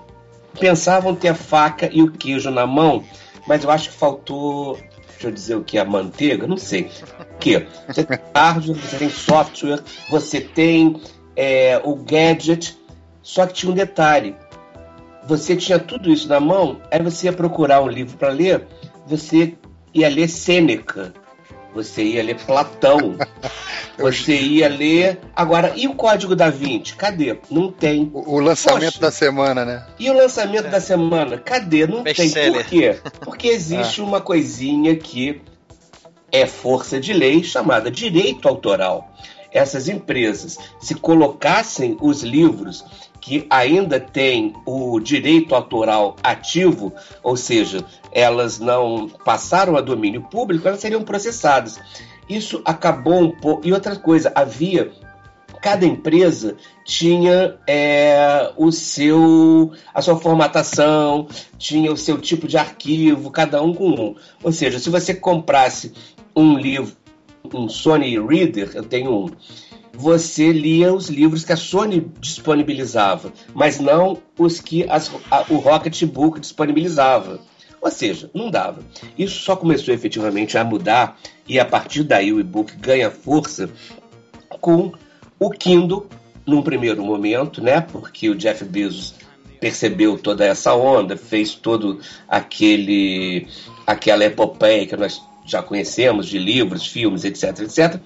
pensavam 0.59 1.15
ter 1.15 1.29
a 1.29 1.35
faca 1.35 1.89
e 1.91 2.01
o 2.01 2.11
queijo 2.11 2.49
na 2.49 2.65
mão, 2.65 3.03
mas 3.47 3.63
eu 3.63 3.71
acho 3.71 3.89
que 3.89 3.95
faltou, 3.95 4.77
deixa 5.19 5.27
eu 5.27 5.31
dizer 5.31 5.55
o 5.55 5.63
que 5.63 5.77
a 5.77 5.85
manteiga, 5.85 6.47
não 6.47 6.57
sei. 6.57 6.89
Que? 7.39 7.67
Você 7.87 8.03
tem 8.03 8.19
hardware, 8.33 8.77
você 8.79 8.97
tem 8.97 9.09
software, 9.09 9.83
você 10.09 10.41
tem 10.41 11.01
é, 11.35 11.81
o 11.83 11.95
gadget, 11.95 12.77
só 13.21 13.45
que 13.45 13.53
tinha 13.53 13.71
um 13.71 13.75
detalhe 13.75 14.35
você 15.29 15.55
tinha 15.55 15.77
tudo 15.77 16.11
isso 16.11 16.27
na 16.27 16.39
mão, 16.39 16.81
aí 16.89 17.01
você 17.03 17.27
ia 17.27 17.33
procurar 17.33 17.83
um 17.83 17.87
livro 17.87 18.17
para 18.17 18.29
ler, 18.29 18.65
você 19.05 19.53
ia 19.93 20.09
ler 20.09 20.27
Sêneca, 20.27 21.13
você 21.83 22.03
ia 22.03 22.23
ler 22.23 22.35
Platão, 22.35 23.15
você 23.97 24.35
ia 24.35 24.67
ler. 24.67 25.19
Agora, 25.35 25.73
e 25.75 25.87
o 25.87 25.95
Código 25.95 26.35
da 26.35 26.49
Vinci? 26.49 26.95
Cadê? 26.95 27.37
Não 27.49 27.71
tem. 27.71 28.09
O, 28.13 28.35
o 28.35 28.39
lançamento 28.39 28.93
Poxa. 28.93 28.99
da 29.01 29.11
semana, 29.11 29.65
né? 29.65 29.85
E 29.97 30.09
o 30.09 30.13
lançamento 30.13 30.67
é. 30.67 30.69
da 30.69 30.81
semana? 30.81 31.37
Cadê? 31.37 31.87
Não 31.87 32.03
Best 32.03 32.21
tem. 32.21 32.29
Seller. 32.29 32.63
Por 32.63 32.69
quê? 32.69 32.99
Porque 33.21 33.47
existe 33.47 34.01
é. 34.01 34.03
uma 34.05 34.21
coisinha 34.21 34.95
que 34.95 35.41
é 36.31 36.45
força 36.45 36.99
de 36.99 37.13
lei 37.13 37.43
chamada 37.43 37.89
direito 37.89 38.47
autoral. 38.47 39.11
Essas 39.51 39.87
empresas, 39.87 40.59
se 40.79 40.93
colocassem 40.93 41.97
os 41.99 42.21
livros 42.21 42.85
que 43.29 43.45
ainda 43.47 43.99
têm 43.99 44.55
o 44.65 44.99
direito 44.99 45.53
autoral 45.53 46.15
ativo, 46.23 46.91
ou 47.21 47.37
seja, 47.37 47.85
elas 48.11 48.57
não 48.57 49.07
passaram 49.07 49.77
a 49.77 49.81
domínio 49.81 50.23
público, 50.23 50.67
elas 50.67 50.79
seriam 50.79 51.03
processadas. 51.03 51.79
Isso 52.27 52.59
acabou 52.65 53.21
um 53.21 53.29
pouco. 53.29 53.67
E 53.67 53.71
outra 53.71 53.95
coisa, 53.95 54.31
havia 54.33 54.91
cada 55.61 55.85
empresa 55.85 56.55
tinha 56.83 57.59
é, 57.67 58.51
o 58.57 58.71
seu 58.71 59.73
a 59.93 60.01
sua 60.01 60.17
formatação, 60.17 61.27
tinha 61.55 61.91
o 61.93 61.97
seu 61.97 62.17
tipo 62.17 62.47
de 62.47 62.57
arquivo, 62.57 63.29
cada 63.29 63.61
um 63.61 63.75
com 63.75 63.89
um. 63.89 64.15
Ou 64.41 64.51
seja, 64.51 64.79
se 64.79 64.89
você 64.89 65.13
comprasse 65.13 65.93
um 66.35 66.57
livro, 66.57 66.95
um 67.53 67.69
Sony 67.69 68.19
Reader, 68.19 68.71
eu 68.73 68.83
tenho 68.83 69.11
um, 69.11 69.29
você 69.93 70.51
lia 70.51 70.93
os 70.93 71.09
livros 71.09 71.43
que 71.43 71.53
a 71.53 71.57
Sony 71.57 72.11
disponibilizava, 72.19 73.33
mas 73.53 73.79
não 73.79 74.17
os 74.37 74.59
que 74.59 74.89
as, 74.89 75.11
a, 75.29 75.45
o 75.49 76.39
disponibilizava. 76.39 77.39
Ou 77.81 77.89
seja, 77.89 78.29
não 78.33 78.51
dava. 78.51 78.81
Isso 79.17 79.39
só 79.39 79.55
começou 79.55 79.93
efetivamente 79.93 80.57
a 80.57 80.63
mudar 80.63 81.17
e 81.47 81.59
a 81.59 81.65
partir 81.65 82.03
daí 82.03 82.33
o 82.33 82.39
e-book 82.39 82.75
ganha 82.75 83.09
força 83.09 83.69
com 84.59 84.91
o 85.39 85.49
Kindle 85.49 86.07
num 86.45 86.61
primeiro 86.61 87.03
momento, 87.03 87.61
né? 87.61 87.79
Porque 87.79 88.29
o 88.29 88.35
Jeff 88.35 88.65
Bezos 88.65 89.15
percebeu 89.59 90.17
toda 90.17 90.45
essa 90.45 90.73
onda, 90.73 91.15
fez 91.15 91.53
todo 91.53 91.99
aquele 92.27 93.47
aquela 93.85 94.23
epopeia 94.25 94.85
que 94.85 94.95
nós 94.95 95.21
já 95.51 95.61
conhecemos 95.61 96.27
de 96.27 96.37
livros, 96.37 96.87
filmes, 96.87 97.23
etc, 97.23 97.59
etc, 97.59 98.01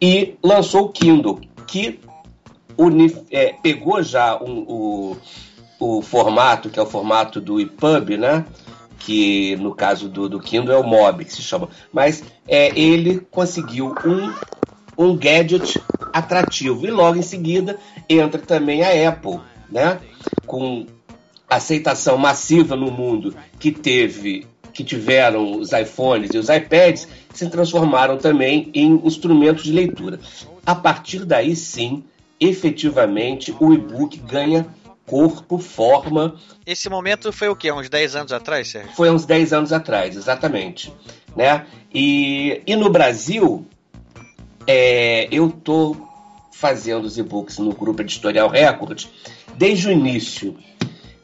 e 0.00 0.36
lançou 0.42 0.86
o 0.86 0.88
Kindle, 0.88 1.40
que 1.66 2.00
unif, 2.76 3.22
é, 3.30 3.54
pegou 3.62 4.02
já 4.02 4.36
um, 4.42 4.64
o, 4.68 5.16
o 5.80 6.02
formato, 6.02 6.68
que 6.68 6.78
é 6.78 6.82
o 6.82 6.86
formato 6.86 7.40
do 7.40 7.60
EPUB, 7.60 8.16
né? 8.16 8.44
que 8.98 9.54
no 9.56 9.74
caso 9.74 10.08
do, 10.08 10.28
do 10.28 10.40
Kindle 10.40 10.74
é 10.74 10.78
o 10.78 10.82
Mob, 10.82 11.24
que 11.24 11.32
se 11.32 11.42
chama. 11.42 11.68
Mas 11.92 12.24
é, 12.46 12.76
ele 12.78 13.20
conseguiu 13.30 13.94
um, 14.04 14.32
um 14.98 15.16
gadget 15.16 15.80
atrativo. 16.12 16.86
E 16.86 16.90
logo 16.90 17.16
em 17.16 17.22
seguida 17.22 17.78
entra 18.08 18.40
também 18.40 18.82
a 18.82 19.08
Apple, 19.08 19.40
né? 19.70 20.00
com 20.46 20.86
aceitação 21.48 22.18
massiva 22.18 22.74
no 22.74 22.90
mundo 22.90 23.34
que 23.58 23.70
teve 23.70 24.46
que 24.76 24.84
tiveram 24.84 25.58
os 25.58 25.72
iPhones 25.72 26.34
e 26.34 26.38
os 26.38 26.50
iPads 26.50 27.08
se 27.32 27.48
transformaram 27.48 28.18
também 28.18 28.70
em 28.74 29.00
instrumentos 29.06 29.64
de 29.64 29.72
leitura. 29.72 30.20
A 30.66 30.74
partir 30.74 31.24
daí, 31.24 31.56
sim, 31.56 32.04
efetivamente, 32.38 33.56
o 33.58 33.72
e-book 33.72 34.18
ganha 34.18 34.66
corpo, 35.06 35.56
forma. 35.56 36.34
Esse 36.66 36.90
momento 36.90 37.32
foi 37.32 37.48
o 37.48 37.56
quê? 37.56 37.72
Uns 37.72 37.88
10 37.88 38.16
anos 38.16 38.32
atrás, 38.32 38.68
Sérgio? 38.68 38.92
Foi 38.94 39.08
uns 39.08 39.24
10 39.24 39.54
anos 39.54 39.72
atrás, 39.72 40.14
exatamente. 40.14 40.92
Né? 41.34 41.64
E, 41.94 42.60
e 42.66 42.76
no 42.76 42.90
Brasil, 42.90 43.66
é, 44.66 45.26
eu 45.30 45.50
tô 45.50 45.96
fazendo 46.52 47.06
os 47.06 47.16
e-books 47.16 47.56
no 47.58 47.72
grupo 47.72 48.02
Editorial 48.02 48.50
Record 48.50 49.06
desde 49.56 49.88
o 49.88 49.92
início, 49.92 50.54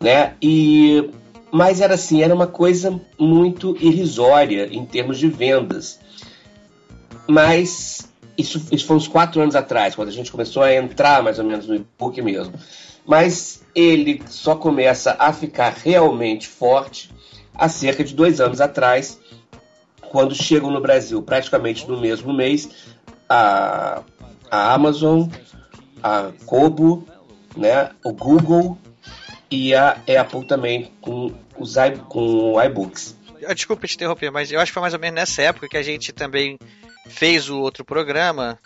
né? 0.00 0.34
E 0.40 1.10
mas 1.52 1.82
era 1.82 1.94
assim, 1.94 2.22
era 2.22 2.34
uma 2.34 2.46
coisa 2.46 2.98
muito 3.18 3.76
irrisória 3.78 4.66
em 4.72 4.86
termos 4.86 5.18
de 5.18 5.28
vendas. 5.28 6.00
Mas 7.28 8.10
isso, 8.38 8.68
isso 8.72 8.86
foi 8.86 8.96
uns 8.96 9.06
quatro 9.06 9.38
anos 9.42 9.54
atrás, 9.54 9.94
quando 9.94 10.08
a 10.08 10.12
gente 10.12 10.32
começou 10.32 10.62
a 10.62 10.74
entrar 10.74 11.22
mais 11.22 11.38
ou 11.38 11.44
menos 11.44 11.66
no 11.68 11.74
e-book 11.74 12.22
mesmo. 12.22 12.54
Mas 13.04 13.62
ele 13.74 14.22
só 14.28 14.54
começa 14.54 15.14
a 15.18 15.30
ficar 15.30 15.74
realmente 15.74 16.48
forte 16.48 17.10
há 17.54 17.68
cerca 17.68 18.02
de 18.02 18.14
dois 18.14 18.40
anos 18.40 18.58
atrás, 18.62 19.20
quando 20.08 20.34
chegam 20.34 20.70
no 20.70 20.80
Brasil 20.80 21.20
praticamente 21.20 21.86
no 21.86 22.00
mesmo 22.00 22.32
mês 22.32 22.70
a, 23.28 24.00
a 24.50 24.72
Amazon, 24.72 25.28
a 26.02 26.30
Kobo, 26.46 27.06
né, 27.54 27.90
o 28.02 28.10
Google 28.14 28.78
e 29.52 29.74
a 29.74 29.98
Apple 30.20 30.46
também 30.46 30.90
com 31.00 31.32
os 31.58 31.74
com 32.08 32.60
iBooks. 32.60 33.16
Desculpa 33.54 33.86
te 33.86 33.96
interromper, 33.96 34.30
mas 34.30 34.50
eu 34.50 34.58
acho 34.58 34.70
que 34.70 34.74
foi 34.74 34.80
mais 34.80 34.94
ou 34.94 35.00
menos 35.00 35.16
nessa 35.16 35.42
época 35.42 35.68
que 35.68 35.76
a 35.76 35.82
gente 35.82 36.12
também 36.12 36.58
fez 37.08 37.50
o 37.50 37.58
outro 37.58 37.84
programa, 37.84 38.58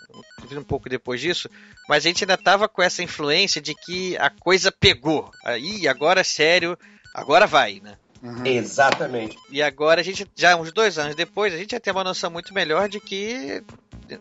um 0.53 0.63
pouco 0.63 0.89
depois 0.89 1.21
disso, 1.21 1.49
mas 1.89 2.05
a 2.05 2.09
gente 2.09 2.23
ainda 2.23 2.37
tava 2.37 2.69
com 2.69 2.83
essa 2.83 3.03
influência 3.03 3.61
de 3.61 3.75
que 3.75 4.17
a 4.19 4.31
coisa 4.31 4.71
pegou. 4.71 5.31
Aí, 5.45 5.89
agora 5.89 6.21
é 6.21 6.25
sério, 6.25 6.79
agora 7.15 7.47
vai, 7.47 7.81
né? 7.83 7.97
Uhum. 8.23 8.47
Exatamente. 8.47 9.37
E 9.51 9.63
agora 9.63 10.01
a 10.01 10.05
gente, 10.05 10.27
já 10.37 10.57
uns 10.57 10.73
dois 10.73 10.99
anos 10.99 11.15
depois, 11.15 11.53
a 11.53 11.57
gente 11.57 11.73
já 11.73 11.81
tem 11.81 11.93
uma 11.93 12.05
noção 12.05 12.31
muito 12.31 12.53
melhor 12.53 12.89
de 12.89 13.01
que 13.01 13.63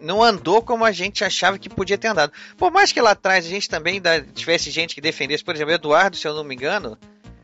não 0.02 0.24
andou 0.24 0.62
como 0.62 0.86
a 0.86 0.92
gente 0.92 1.24
achava 1.24 1.58
que 1.58 1.70
podia 1.70 1.98
ter 1.98 2.08
andado. 2.08 2.32
Por 2.58 2.72
mais 2.72 2.92
que 2.92 3.02
lá 3.02 3.12
atrás 3.12 3.46
a 3.46 3.50
gente 3.50 3.70
também 3.70 4.02
tivesse 4.34 4.72
gente 4.72 4.96
que 4.96 5.02
defendesse, 5.02 5.44
por 5.44 5.56
exemplo, 5.56 5.74
Eduardo, 5.74 6.18
se 6.18 6.28
eu 6.28 6.34
não 6.34 6.44
me 6.44 6.56
engano, 6.56 6.98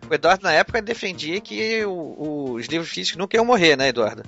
o 0.10 0.13
Eduardo 0.13 0.43
na 0.43 0.51
época 0.51 0.82
defendia 0.82 1.39
que 1.39 1.86
o, 1.86 2.54
os 2.54 2.67
livros 2.67 2.89
físicos 2.89 3.17
nunca 3.17 3.38
iam 3.38 3.45
morrer, 3.45 3.77
né, 3.77 3.89
Eduardo? 3.89 4.23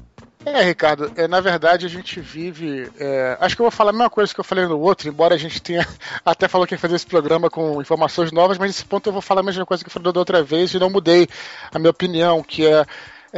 É, 0.45 0.62
Ricardo, 0.62 1.12
é, 1.15 1.26
na 1.28 1.39
verdade 1.39 1.86
a 1.86 1.89
gente 1.89 2.19
vive. 2.19 2.89
É, 2.99 3.38
acho 3.39 3.56
que 3.56 3.62
eu 3.62 3.65
vou 3.65 3.71
falar 3.71 3.91
a 3.91 3.93
mesma 3.93 4.10
coisa 4.10 4.34
que 4.34 4.39
eu 4.39 4.43
falei 4.43 4.65
no 4.65 4.80
outro, 4.80 5.08
embora 5.08 5.36
a 5.36 5.38
gente 5.38 5.62
tenha 5.62 5.88
até 6.26 6.47
falou 6.47 6.67
que 6.67 6.73
ia 6.73 6.80
fazer 6.80 6.95
esse 6.95 7.06
programa 7.06 7.49
com 7.49 7.82
informações 7.82 8.32
novas, 8.32 8.58
mas 8.58 8.67
nesse 8.67 8.86
ponto 8.86 9.08
eu 9.08 9.13
vou 9.13 9.21
falar 9.21 9.39
a 9.39 9.43
mesma 9.43 9.65
coisa 9.65 9.84
que 9.84 9.88
eu 9.88 9.93
falei 9.93 10.12
da 10.12 10.19
outra 10.19 10.43
vez 10.43 10.73
e 10.73 10.80
não 10.80 10.89
mudei 10.89 11.28
a 11.71 11.80
minha 11.80 11.91
opinião, 11.91 12.43
que 12.43 12.65
é. 12.65 12.86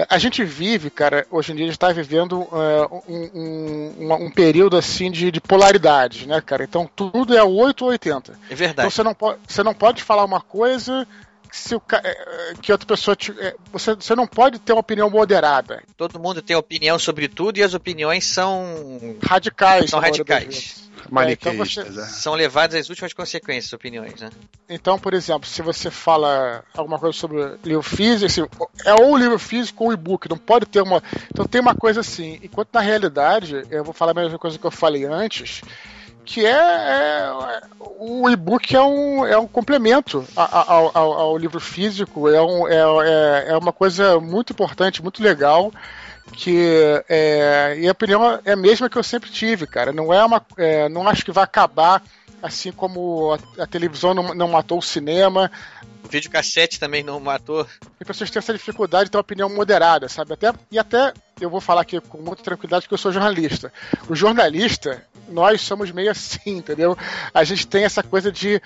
A 0.10 0.18
gente 0.18 0.44
vive, 0.44 0.90
cara, 0.90 1.26
hoje 1.32 1.52
em 1.54 1.56
dia 1.56 1.66
a 1.66 1.68
gente 1.68 1.78
está 1.78 1.92
vivendo 1.92 2.42
uh, 2.42 3.04
um, 3.08 3.96
um, 3.98 4.14
um, 4.26 4.32
período 4.32 4.76
assim 4.76 5.10
de, 5.10 5.32
de 5.32 5.40
polaridade, 5.40 6.28
né, 6.28 6.42
cara? 6.42 6.66
Então 6.66 6.90
tudo 6.94 7.36
é 7.36 7.42
8 7.42 7.82
ou 7.84 7.92
80. 7.92 8.38
É 8.50 8.56
verdade. 8.56 8.88
Então 8.88 8.92
você 8.92 9.04
não, 9.04 9.14
pode, 9.14 9.40
você 9.48 9.64
não 9.64 9.74
pode 9.74 10.04
falar 10.04 10.26
uma 10.26 10.42
coisa 10.42 11.08
se 11.50 11.76
o, 11.76 11.82
é, 11.94 12.54
que 12.62 12.72
outra 12.72 12.86
pessoa. 12.86 13.16
Te, 13.16 13.34
você, 13.72 13.96
você 13.96 14.16
não 14.16 14.28
pode 14.28 14.60
ter 14.60 14.74
uma 14.74 14.82
opinião 14.82 15.10
moderada. 15.10 15.82
Todo 15.96 16.20
mundo 16.20 16.42
tem 16.42 16.56
opinião 16.56 17.00
sobre 17.00 17.30
tudo 17.30 17.58
e 17.58 17.64
as 17.64 17.74
opiniões 17.74 18.26
são. 18.26 19.18
Radicais. 19.24 19.90
São 19.90 20.00
radicais. 20.00 20.85
É, 21.28 21.32
então 21.32 21.56
você... 21.56 21.82
É. 21.82 22.06
São 22.06 22.34
levadas 22.34 22.80
às 22.80 22.90
últimas 22.90 23.14
consequências, 23.14 23.72
opiniões, 23.74 24.20
né? 24.20 24.30
Então, 24.70 24.98
por 24.98 25.14
exemplo, 25.14 25.48
se 25.48 25.62
você 25.62 25.92
fala 25.92 26.64
alguma 26.76 26.98
coisa 26.98 27.18
sobre 27.18 27.58
livro 27.64 27.84
físico, 27.84 28.26
assim, 28.26 28.42
é 28.86 28.94
ou 28.94 29.18
livro 29.18 29.38
físico 29.38 29.84
ou 29.84 29.94
e-book, 29.94 30.30
não 30.30 30.38
pode 30.38 30.66
ter 30.66 30.82
uma. 30.82 31.02
Então 31.32 31.46
tem 31.46 31.62
uma 31.62 31.76
coisa 31.76 32.00
assim, 32.00 32.40
enquanto 32.42 32.74
na 32.74 32.82
realidade, 32.82 33.64
eu 33.70 33.84
vou 33.84 33.94
falar 33.94 34.12
a 34.12 34.16
mesma 34.16 34.40
coisa 34.40 34.58
que 34.58 34.66
eu 34.66 34.72
falei 34.72 35.06
antes, 35.06 35.62
que 36.26 36.46
é, 36.46 36.52
é 36.52 37.32
o 38.00 38.30
e-book 38.30 38.76
é 38.76 38.82
um, 38.82 39.26
é 39.26 39.38
um 39.38 39.48
complemento 39.48 40.26
ao, 40.36 40.92
ao, 40.98 41.14
ao 41.14 41.38
livro 41.38 41.60
físico, 41.60 42.28
é, 42.28 42.42
um, 42.42 42.68
é, 42.68 42.76
é, 42.76 43.46
é 43.52 43.58
uma 43.58 43.72
coisa 43.72 44.20
muito 44.20 44.52
importante, 44.52 45.04
muito 45.04 45.22
legal 45.22 45.72
que 46.34 47.04
é, 47.08 47.76
e 47.80 47.88
a 47.88 47.92
opinião 47.92 48.40
é 48.44 48.52
a 48.52 48.56
mesma 48.56 48.90
que 48.90 48.98
eu 48.98 49.04
sempre 49.04 49.30
tive, 49.30 49.68
cara. 49.68 49.92
Não 49.92 50.14
é 50.14 50.24
uma, 50.24 50.46
é, 50.58 50.90
não 50.90 51.08
acho 51.08 51.24
que 51.24 51.32
vai 51.32 51.44
acabar 51.44 52.02
assim 52.42 52.72
como 52.72 53.34
a, 53.34 53.64
a 53.64 53.68
televisão 53.68 54.14
não, 54.14 54.34
não, 54.36 54.48
matou 54.48 54.78
o 54.78 54.82
cinema. 54.82 55.52
O 56.04 56.08
videocassete 56.08 56.80
também 56.80 57.04
não 57.04 57.20
matou. 57.20 57.68
As 58.00 58.08
pessoas 58.08 58.30
têm 58.30 58.40
essa 58.40 58.54
dificuldade 58.54 59.06
de 59.06 59.12
ter 59.12 59.18
uma 59.18 59.22
opinião 59.22 59.50
moderada, 59.50 60.08
sabe? 60.08 60.34
Até, 60.34 60.54
e 60.72 60.78
até 60.78 61.14
eu 61.42 61.50
vou 61.50 61.60
falar 61.60 61.82
aqui 61.82 62.00
com 62.00 62.20
muita 62.20 62.44
tranquilidade 62.44 62.84
porque 62.84 62.94
eu 62.94 63.00
sou 63.00 63.12
jornalista. 63.12 63.74
O 64.08 64.16
jornalista, 64.16 65.04
nós 65.28 65.62
somos 65.62 65.90
meio 65.90 66.12
assim, 66.12 66.40
entendeu? 66.58 66.96
A 67.34 67.44
gente 67.44 67.66
tem 67.66 67.84
essa 67.84 68.04
coisa 68.04 68.32
de 68.32 68.62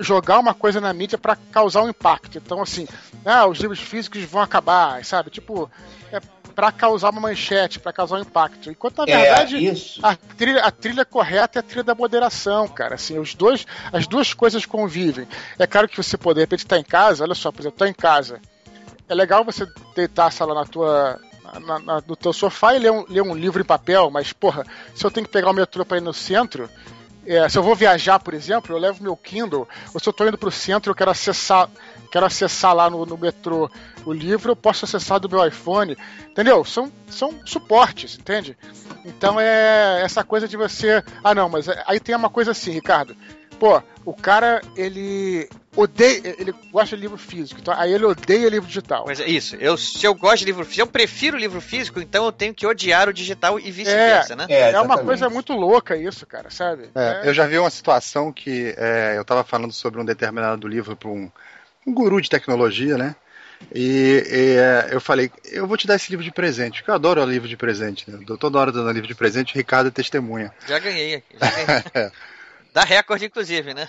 jogar 0.00 0.38
uma 0.38 0.52
coisa 0.52 0.80
na 0.80 0.92
mídia 0.92 1.16
para 1.16 1.36
causar 1.50 1.82
um 1.82 1.88
impacto. 1.88 2.36
Então, 2.36 2.60
assim, 2.60 2.86
ah, 3.24 3.46
os 3.46 3.58
livros 3.58 3.80
físicos 3.80 4.22
vão 4.24 4.42
acabar, 4.42 5.02
sabe? 5.04 5.30
Tipo, 5.30 5.70
para 6.52 6.70
causar 6.70 7.10
uma 7.10 7.20
manchete, 7.20 7.80
para 7.80 7.92
causar 7.92 8.16
um 8.16 8.20
impacto. 8.20 8.70
Enquanto 8.70 8.98
na 8.98 9.12
é, 9.12 9.16
verdade 9.16 9.68
é, 9.68 9.74
a, 10.02 10.16
trilha, 10.16 10.64
a 10.64 10.70
trilha 10.70 11.04
correta 11.04 11.58
é 11.58 11.60
a 11.60 11.62
trilha 11.62 11.84
da 11.84 11.94
moderação, 11.94 12.68
cara. 12.68 12.94
Assim, 12.94 13.18
os 13.18 13.34
dois, 13.34 13.66
as 13.92 14.06
duas 14.06 14.34
coisas 14.34 14.66
convivem. 14.66 15.26
É 15.58 15.66
claro 15.66 15.88
que 15.88 15.96
você 15.96 16.16
poder, 16.16 16.40
de 16.40 16.42
repente, 16.42 16.60
estar 16.60 16.76
tá 16.76 16.80
em 16.80 16.84
casa, 16.84 17.24
olha 17.24 17.34
só, 17.34 17.50
por 17.50 17.60
exemplo, 17.60 17.78
tá 17.78 17.88
em 17.88 17.94
casa. 17.94 18.40
É 19.08 19.14
legal 19.14 19.44
você 19.44 19.66
deitar 19.94 20.32
lá 20.40 20.54
na 20.54 20.64
tua 20.64 21.20
na, 21.60 21.78
na, 21.78 22.02
no 22.06 22.16
teu 22.16 22.32
sofá 22.32 22.74
e 22.74 22.78
ler 22.78 22.92
um, 22.92 23.04
ler 23.08 23.22
um 23.22 23.34
livro 23.34 23.60
em 23.60 23.66
papel, 23.66 24.10
mas, 24.10 24.32
porra, 24.32 24.64
se 24.94 25.04
eu 25.04 25.10
tenho 25.10 25.26
que 25.26 25.32
pegar 25.32 25.50
o 25.50 25.54
metrô 25.54 25.84
para 25.84 25.98
ir 25.98 26.00
no 26.00 26.14
centro, 26.14 26.68
é, 27.26 27.48
se 27.48 27.56
eu 27.56 27.62
vou 27.62 27.74
viajar, 27.74 28.18
por 28.18 28.34
exemplo, 28.34 28.74
eu 28.74 28.80
levo 28.80 29.02
meu 29.02 29.16
Kindle, 29.16 29.68
ou 29.92 30.00
se 30.00 30.08
eu 30.08 30.10
estou 30.10 30.26
indo 30.26 30.38
para 30.38 30.48
o 30.48 30.52
centro, 30.52 30.90
eu 30.90 30.94
quero 30.94 31.10
acessar, 31.10 31.68
quero 32.12 32.26
acessar 32.26 32.74
lá 32.74 32.90
no, 32.90 33.06
no, 33.06 33.16
metrô 33.16 33.70
o 34.04 34.12
livro, 34.12 34.52
eu 34.52 34.56
posso 34.56 34.84
acessar 34.84 35.18
do 35.18 35.30
meu 35.30 35.44
iPhone, 35.44 35.96
entendeu? 36.28 36.62
São, 36.62 36.92
são 37.08 37.40
suportes, 37.46 38.18
entende? 38.18 38.56
Então 39.02 39.40
é 39.40 40.02
essa 40.04 40.22
coisa 40.22 40.46
de 40.46 40.56
você. 40.56 41.02
Ah, 41.24 41.34
não, 41.34 41.48
mas 41.48 41.66
aí 41.86 41.98
tem 41.98 42.14
uma 42.14 42.28
coisa 42.28 42.50
assim, 42.50 42.70
Ricardo. 42.70 43.16
Pô, 43.58 43.80
o 44.04 44.12
cara, 44.12 44.60
ele 44.76 45.48
odeia, 45.74 46.34
ele 46.38 46.52
gosta 46.70 46.96
de 46.96 47.02
livro 47.02 47.16
físico, 47.16 47.60
então 47.60 47.72
aí 47.74 47.92
ele 47.92 48.04
odeia 48.04 48.48
livro 48.48 48.66
digital. 48.66 49.04
Mas 49.06 49.20
é 49.20 49.26
isso, 49.26 49.56
eu, 49.56 49.78
se 49.78 50.04
eu 50.04 50.14
gosto 50.14 50.40
de 50.40 50.46
livro 50.46 50.64
físico, 50.64 50.82
eu 50.82 50.92
prefiro 50.92 51.38
livro 51.38 51.60
físico, 51.60 52.00
então 52.00 52.24
eu 52.24 52.32
tenho 52.32 52.52
que 52.52 52.66
odiar 52.66 53.08
o 53.08 53.12
digital 53.12 53.58
e 53.58 53.70
vice-versa, 53.70 54.32
é, 54.32 54.36
né? 54.36 54.46
É, 54.48 54.72
é 54.72 54.80
uma 54.80 54.98
coisa 54.98 55.30
muito 55.30 55.52
louca 55.52 55.96
isso, 55.96 56.26
cara, 56.26 56.50
sabe? 56.50 56.90
É, 56.94 57.22
é. 57.24 57.28
Eu 57.28 57.32
já 57.32 57.46
vi 57.46 57.56
uma 57.56 57.70
situação 57.70 58.32
que 58.32 58.74
é, 58.76 59.14
eu 59.16 59.24
tava 59.24 59.44
falando 59.44 59.72
sobre 59.72 60.00
um 60.00 60.04
determinado 60.04 60.66
livro 60.66 60.96
para 60.96 61.08
um, 61.08 61.30
um 61.86 61.92
guru 61.92 62.20
de 62.20 62.30
tecnologia, 62.30 62.96
né? 62.96 63.14
E, 63.74 64.24
e, 64.28 64.56
é, 64.56 64.88
eu 64.90 65.00
falei, 65.00 65.30
eu 65.44 65.66
vou 65.66 65.76
te 65.76 65.86
dar 65.86 65.94
esse 65.94 66.10
livro 66.10 66.24
de 66.24 66.32
presente, 66.32 66.80
porque 66.80 66.90
eu 66.90 66.94
adoro 66.94 67.24
livro 67.24 67.48
de 67.48 67.56
presente, 67.56 68.10
né? 68.10 68.18
Eu 68.28 68.36
toda 68.36 68.58
hora 68.58 68.72
dando 68.72 68.90
livro 68.90 69.06
de 69.06 69.14
presente, 69.14 69.54
Ricardo 69.54 69.88
é 69.88 69.90
testemunha. 69.90 70.52
Já 70.66 70.78
ganhei, 70.78 71.22
já 71.40 71.50
ganhei. 71.50 72.10
Dá 72.74 72.82
recorde, 72.82 73.26
inclusive, 73.26 73.74
né? 73.74 73.88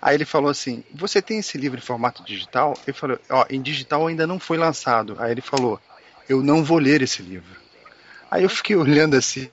Aí 0.00 0.14
ele 0.14 0.24
falou 0.24 0.50
assim: 0.50 0.84
Você 0.94 1.20
tem 1.20 1.38
esse 1.38 1.58
livro 1.58 1.78
em 1.78 1.82
formato 1.82 2.22
digital? 2.22 2.78
Eu 2.86 2.94
falei: 2.94 3.18
Ó, 3.30 3.44
em 3.50 3.60
digital 3.60 4.06
ainda 4.06 4.26
não 4.26 4.38
foi 4.38 4.56
lançado. 4.58 5.16
Aí 5.18 5.32
ele 5.32 5.40
falou: 5.40 5.80
Eu 6.28 6.42
não 6.42 6.62
vou 6.62 6.78
ler 6.78 7.02
esse 7.02 7.22
livro. 7.22 7.58
Aí 8.30 8.42
eu 8.42 8.50
fiquei 8.50 8.76
olhando 8.76 9.16
assim 9.16 9.50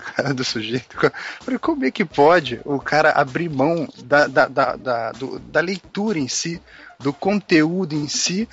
cara 0.00 0.32
do 0.32 0.44
sujeito. 0.44 0.96
Falei: 1.40 1.58
Como 1.58 1.84
é 1.84 1.90
que 1.90 2.04
pode 2.04 2.60
o 2.64 2.78
cara 2.78 3.10
abrir 3.10 3.48
mão 3.48 3.88
da, 4.04 4.26
da, 4.26 4.46
da, 4.46 4.76
da, 4.76 5.12
do, 5.12 5.38
da 5.38 5.60
leitura 5.60 6.18
em 6.18 6.28
si 6.28 6.60
do 6.98 7.12
conteúdo 7.12 7.94
em 7.94 8.08
si 8.08 8.48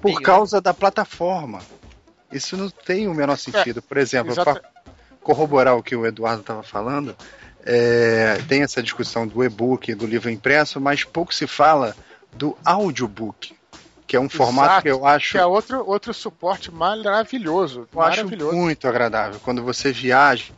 por 0.00 0.20
causa 0.22 0.60
da 0.60 0.72
plataforma. 0.72 1.60
Isso 2.32 2.56
não 2.56 2.70
tem 2.70 3.08
o 3.08 3.14
menor 3.14 3.36
sentido. 3.36 3.82
Por 3.82 3.96
exemplo, 3.96 4.34
para 4.34 4.60
corroborar 5.20 5.76
o 5.76 5.82
que 5.82 5.94
o 5.94 6.06
Eduardo 6.06 6.40
estava 6.40 6.62
falando, 6.62 7.16
é, 7.64 8.38
tem 8.48 8.62
essa 8.62 8.82
discussão 8.82 9.26
do 9.26 9.44
e-book, 9.44 9.94
do 9.94 10.06
livro 10.06 10.30
impresso, 10.30 10.80
mas 10.80 11.04
pouco 11.04 11.34
se 11.34 11.46
fala 11.46 11.94
do 12.32 12.56
audiobook, 12.64 13.54
que 14.12 14.16
é 14.16 14.20
um 14.20 14.28
formato 14.28 14.72
Exato, 14.72 14.82
que 14.82 14.88
eu 14.90 15.06
acho. 15.06 15.32
Que 15.32 15.38
é 15.38 15.46
outro, 15.46 15.88
outro 15.88 16.12
suporte 16.12 16.70
maravilhoso. 16.70 17.88
Eu 17.90 18.02
acho 18.02 18.26
muito 18.52 18.86
agradável. 18.86 19.40
Quando 19.42 19.62
você 19.62 19.90
viaja 19.90 20.52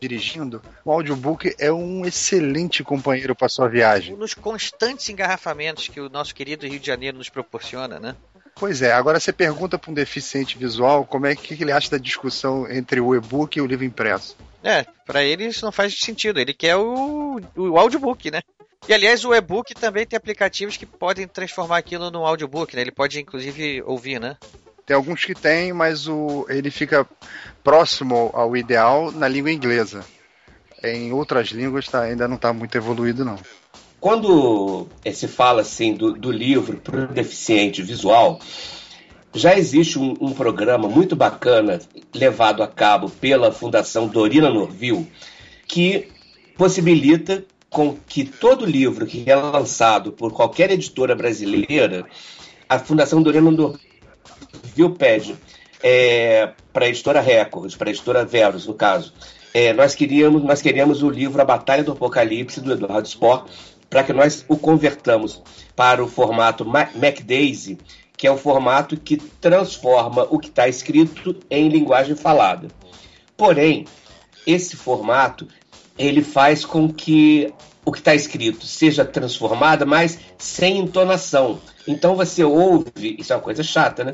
dirigindo, 0.00 0.62
o 0.84 0.92
audiobook 0.92 1.52
é 1.58 1.72
um 1.72 2.06
excelente 2.06 2.84
companheiro 2.84 3.34
para 3.34 3.48
sua 3.48 3.68
viagem. 3.68 4.14
Nos 4.14 4.32
constantes 4.32 5.08
engarrafamentos 5.08 5.88
que 5.88 6.00
o 6.00 6.08
nosso 6.08 6.32
querido 6.32 6.68
Rio 6.68 6.78
de 6.78 6.86
Janeiro 6.86 7.18
nos 7.18 7.28
proporciona, 7.28 7.98
né? 7.98 8.14
Pois 8.54 8.80
é, 8.80 8.92
agora 8.92 9.18
você 9.18 9.32
pergunta 9.32 9.76
para 9.76 9.90
um 9.90 9.94
deficiente 9.94 10.56
visual 10.56 11.04
como 11.04 11.26
é 11.26 11.34
que 11.34 11.60
ele 11.60 11.72
acha 11.72 11.90
da 11.90 11.98
discussão 11.98 12.70
entre 12.70 13.00
o 13.00 13.12
e-book 13.12 13.58
e 13.58 13.60
o 13.60 13.66
livro 13.66 13.84
impresso. 13.84 14.36
É, 14.62 14.86
para 15.04 15.24
ele 15.24 15.46
isso 15.46 15.64
não 15.64 15.72
faz 15.72 15.98
sentido. 15.98 16.38
Ele 16.38 16.54
quer 16.54 16.76
o, 16.76 17.40
o 17.56 17.76
audiobook, 17.76 18.30
né? 18.30 18.40
E 18.88 18.94
aliás, 18.94 19.24
o 19.24 19.34
e-book 19.34 19.74
também 19.74 20.06
tem 20.06 20.16
aplicativos 20.16 20.76
que 20.76 20.86
podem 20.86 21.28
transformar 21.28 21.78
aquilo 21.78 22.10
no 22.10 22.24
audiobook, 22.26 22.74
né? 22.74 22.82
Ele 22.82 22.90
pode 22.90 23.20
inclusive 23.20 23.82
ouvir, 23.82 24.18
né? 24.18 24.36
Tem 24.86 24.96
alguns 24.96 25.24
que 25.24 25.34
tem, 25.34 25.72
mas 25.72 26.08
o, 26.08 26.46
ele 26.48 26.70
fica 26.70 27.06
próximo 27.62 28.30
ao 28.32 28.56
ideal 28.56 29.12
na 29.12 29.28
língua 29.28 29.52
inglesa. 29.52 30.04
Em 30.82 31.12
outras 31.12 31.48
línguas 31.48 31.86
tá, 31.86 32.02
ainda 32.02 32.26
não 32.26 32.36
está 32.36 32.52
muito 32.52 32.74
evoluído, 32.74 33.24
não. 33.24 33.38
Quando 34.00 34.88
se 35.12 35.28
fala 35.28 35.60
assim 35.60 35.92
do, 35.94 36.12
do 36.12 36.32
livro 36.32 36.78
para 36.78 37.04
o 37.04 37.06
deficiente 37.06 37.82
visual, 37.82 38.40
já 39.34 39.56
existe 39.56 39.98
um, 39.98 40.16
um, 40.20 40.32
programa 40.32 40.88
muito 40.88 41.14
bacana 41.14 41.78
levado 42.14 42.62
a 42.62 42.66
cabo 42.66 43.10
pela 43.10 43.52
Fundação 43.52 44.08
Dorina 44.08 44.50
Norville 44.50 45.06
que 45.68 46.08
possibilita 46.56 47.44
com 47.70 47.96
que 47.96 48.24
todo 48.24 48.66
livro 48.66 49.06
que 49.06 49.24
é 49.30 49.36
lançado 49.36 50.12
por 50.12 50.32
qualquer 50.32 50.72
editora 50.72 51.14
brasileira, 51.14 52.04
a 52.68 52.78
Fundação 52.80 53.22
Dorina 53.22 53.50
Norville 53.50 54.94
pede 54.98 55.36
é, 55.82 56.52
para 56.72 56.86
a 56.86 56.88
editora 56.88 57.20
Record, 57.20 57.76
para 57.76 57.88
a 57.88 57.92
editora 57.92 58.24
Verus, 58.24 58.66
no 58.66 58.74
caso, 58.74 59.14
é, 59.54 59.72
nós 59.72 59.94
queríamos 59.94 60.42
nós 60.42 60.60
queríamos 60.60 61.02
o 61.02 61.08
livro 61.08 61.40
A 61.40 61.44
Batalha 61.44 61.82
do 61.82 61.92
Apocalipse 61.92 62.60
do 62.60 62.72
Eduardo 62.72 63.08
Spohr 63.08 63.46
para 63.88 64.04
que 64.04 64.12
nós 64.12 64.44
o 64.48 64.56
convertamos 64.56 65.42
para 65.74 66.02
o 66.02 66.08
formato 66.08 66.64
MacDaisy, 66.64 67.78
que 68.16 68.26
é 68.26 68.30
o 68.30 68.36
formato 68.36 68.96
que 68.96 69.16
transforma 69.16 70.26
o 70.30 70.38
que 70.38 70.48
está 70.48 70.68
escrito 70.68 71.36
em 71.50 71.68
linguagem 71.68 72.14
falada. 72.14 72.68
Porém, 73.36 73.86
esse 74.46 74.76
formato 74.76 75.48
ele 76.00 76.22
faz 76.22 76.64
com 76.64 76.90
que 76.90 77.52
o 77.84 77.92
que 77.92 77.98
está 77.98 78.14
escrito 78.14 78.64
seja 78.66 79.04
transformado, 79.04 79.86
mas 79.86 80.18
sem 80.38 80.78
entonação. 80.78 81.60
Então 81.86 82.16
você 82.16 82.42
ouve, 82.42 83.16
isso 83.18 83.32
é 83.32 83.36
uma 83.36 83.42
coisa 83.42 83.62
chata, 83.62 84.04
né? 84.04 84.12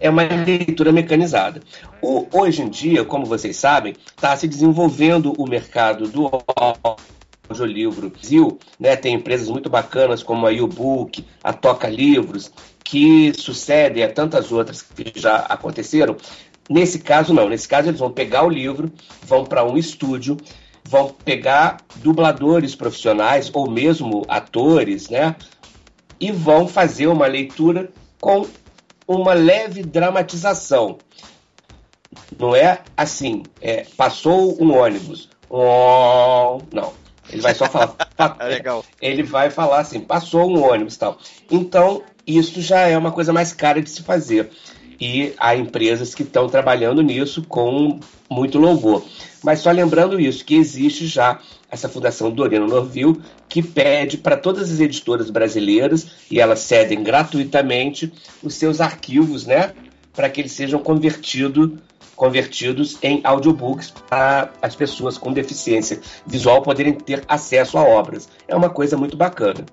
É 0.00 0.10
uma 0.10 0.22
leitura 0.22 0.92
mecanizada. 0.92 1.60
O, 2.02 2.26
hoje 2.32 2.62
em 2.62 2.68
dia, 2.68 3.04
como 3.04 3.24
vocês 3.24 3.56
sabem, 3.56 3.94
está 4.16 4.36
se 4.36 4.46
desenvolvendo 4.46 5.32
o 5.36 5.48
mercado 5.48 6.08
do 6.08 6.30
audiolivro 7.48 8.10
Brasil, 8.10 8.58
né, 8.78 8.94
tem 8.94 9.14
empresas 9.14 9.48
muito 9.48 9.70
bacanas 9.70 10.22
como 10.22 10.46
a 10.46 10.50
YouBook, 10.50 11.24
a 11.42 11.52
Toca 11.52 11.88
Livros, 11.88 12.52
que 12.84 13.32
sucedem 13.34 14.04
a 14.04 14.12
tantas 14.12 14.52
outras 14.52 14.82
que 14.82 15.12
já 15.18 15.36
aconteceram. 15.36 16.16
Nesse 16.70 16.98
caso, 16.98 17.32
não. 17.32 17.48
Nesse 17.48 17.66
caso, 17.66 17.88
eles 17.88 18.00
vão 18.00 18.10
pegar 18.10 18.44
o 18.44 18.50
livro, 18.50 18.92
vão 19.22 19.44
para 19.44 19.64
um 19.64 19.76
estúdio, 19.76 20.36
vão 20.88 21.08
pegar 21.08 21.78
dubladores 21.96 22.74
profissionais 22.74 23.50
ou 23.52 23.70
mesmo 23.70 24.24
atores, 24.26 25.10
né? 25.10 25.36
E 26.18 26.32
vão 26.32 26.66
fazer 26.66 27.06
uma 27.08 27.26
leitura 27.26 27.90
com 28.18 28.46
uma 29.06 29.34
leve 29.34 29.82
dramatização. 29.82 30.96
Não 32.38 32.56
é 32.56 32.80
assim, 32.96 33.42
é, 33.60 33.86
passou 33.96 34.60
um 34.62 34.74
ônibus. 34.74 35.28
Oh, 35.50 36.58
não. 36.72 36.94
Ele 37.30 37.42
vai 37.42 37.54
só 37.54 37.66
falar. 37.66 37.94
Legal. 38.48 38.82
Ele 39.00 39.22
vai 39.22 39.50
falar 39.50 39.80
assim, 39.80 40.00
passou 40.00 40.50
um 40.50 40.66
ônibus 40.66 40.96
tal. 40.96 41.18
Então, 41.50 42.02
isso 42.26 42.62
já 42.62 42.80
é 42.88 42.96
uma 42.96 43.12
coisa 43.12 43.30
mais 43.32 43.52
cara 43.52 43.82
de 43.82 43.90
se 43.90 44.02
fazer. 44.02 44.50
E 45.00 45.32
há 45.38 45.54
empresas 45.54 46.14
que 46.14 46.22
estão 46.22 46.48
trabalhando 46.48 47.02
nisso 47.02 47.42
com 47.48 48.00
muito 48.28 48.58
louvor. 48.58 49.04
Mas 49.42 49.60
só 49.60 49.70
lembrando 49.70 50.18
isso, 50.18 50.44
que 50.44 50.56
existe 50.56 51.06
já 51.06 51.38
essa 51.70 51.88
Fundação 51.88 52.30
Dorino 52.30 52.66
Norville, 52.66 53.20
que 53.48 53.62
pede 53.62 54.16
para 54.18 54.36
todas 54.36 54.72
as 54.72 54.80
editoras 54.80 55.30
brasileiras, 55.30 56.06
e 56.30 56.40
elas 56.40 56.60
cedem 56.60 57.02
gratuitamente, 57.02 58.12
os 58.42 58.54
seus 58.54 58.80
arquivos, 58.80 59.46
né? 59.46 59.72
Para 60.12 60.28
que 60.28 60.40
eles 60.40 60.52
sejam 60.52 60.80
convertidos 60.80 61.70
convertidos 62.18 62.98
em 63.00 63.20
audiobooks 63.22 63.94
para 64.10 64.52
as 64.60 64.74
pessoas 64.74 65.16
com 65.16 65.32
deficiência 65.32 66.00
visual 66.26 66.62
poderem 66.62 66.92
ter 66.92 67.22
acesso 67.28 67.78
a 67.78 67.82
obras. 67.82 68.28
É 68.48 68.56
uma 68.56 68.68
coisa 68.68 68.96
muito 68.96 69.16
bacana. 69.16 69.64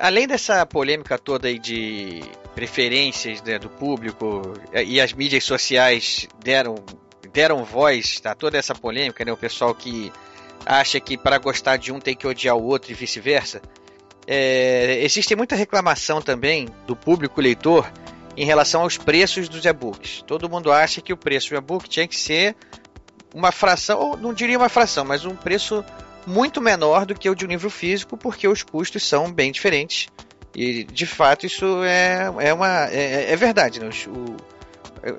Além 0.00 0.26
dessa 0.26 0.64
polêmica 0.64 1.18
toda 1.18 1.48
aí 1.48 1.58
de 1.58 2.22
preferências 2.54 3.42
né, 3.42 3.58
do 3.58 3.68
público 3.68 4.54
e 4.72 5.00
as 5.00 5.12
mídias 5.12 5.44
sociais 5.44 6.28
deram, 6.42 6.76
deram 7.32 7.64
voz 7.64 8.20
a 8.24 8.34
toda 8.34 8.56
essa 8.56 8.74
polêmica, 8.74 9.24
né, 9.24 9.32
o 9.32 9.36
pessoal 9.36 9.74
que 9.74 10.12
acha 10.64 11.00
que 11.00 11.16
para 11.18 11.38
gostar 11.38 11.76
de 11.76 11.92
um 11.92 11.98
tem 11.98 12.14
que 12.14 12.26
odiar 12.26 12.56
o 12.56 12.64
outro 12.64 12.92
e 12.92 12.94
vice-versa. 12.94 13.60
É, 14.26 14.98
existe 15.02 15.34
muita 15.34 15.56
reclamação 15.56 16.22
também 16.22 16.68
do 16.86 16.94
público 16.94 17.40
leitor 17.40 17.90
em 18.36 18.44
relação 18.44 18.82
aos 18.82 18.96
preços 18.96 19.48
dos 19.48 19.64
e-books. 19.64 20.22
Todo 20.26 20.48
mundo 20.48 20.70
acha 20.70 21.00
que 21.00 21.12
o 21.12 21.16
preço 21.16 21.50
do 21.50 21.56
e-book 21.56 21.88
tinha 21.88 22.06
que 22.06 22.16
ser 22.16 22.54
uma 23.34 23.50
fração, 23.50 23.98
ou 23.98 24.16
não 24.16 24.32
diria 24.32 24.58
uma 24.58 24.68
fração, 24.68 25.04
mas 25.04 25.24
um 25.24 25.34
preço 25.34 25.84
muito 26.26 26.60
menor 26.60 27.06
do 27.06 27.14
que 27.14 27.28
o 27.28 27.34
de 27.34 27.44
um 27.44 27.48
livro 27.48 27.70
físico, 27.70 28.16
porque 28.16 28.46
os 28.46 28.62
custos 28.62 29.06
são 29.06 29.30
bem 29.30 29.52
diferentes. 29.52 30.08
E 30.54 30.84
de 30.84 31.06
fato 31.06 31.46
isso 31.46 31.82
é, 31.84 32.30
é 32.40 32.52
uma 32.52 32.88
é, 32.90 33.32
é 33.32 33.36
verdade. 33.36 33.80
Né? 33.80 33.90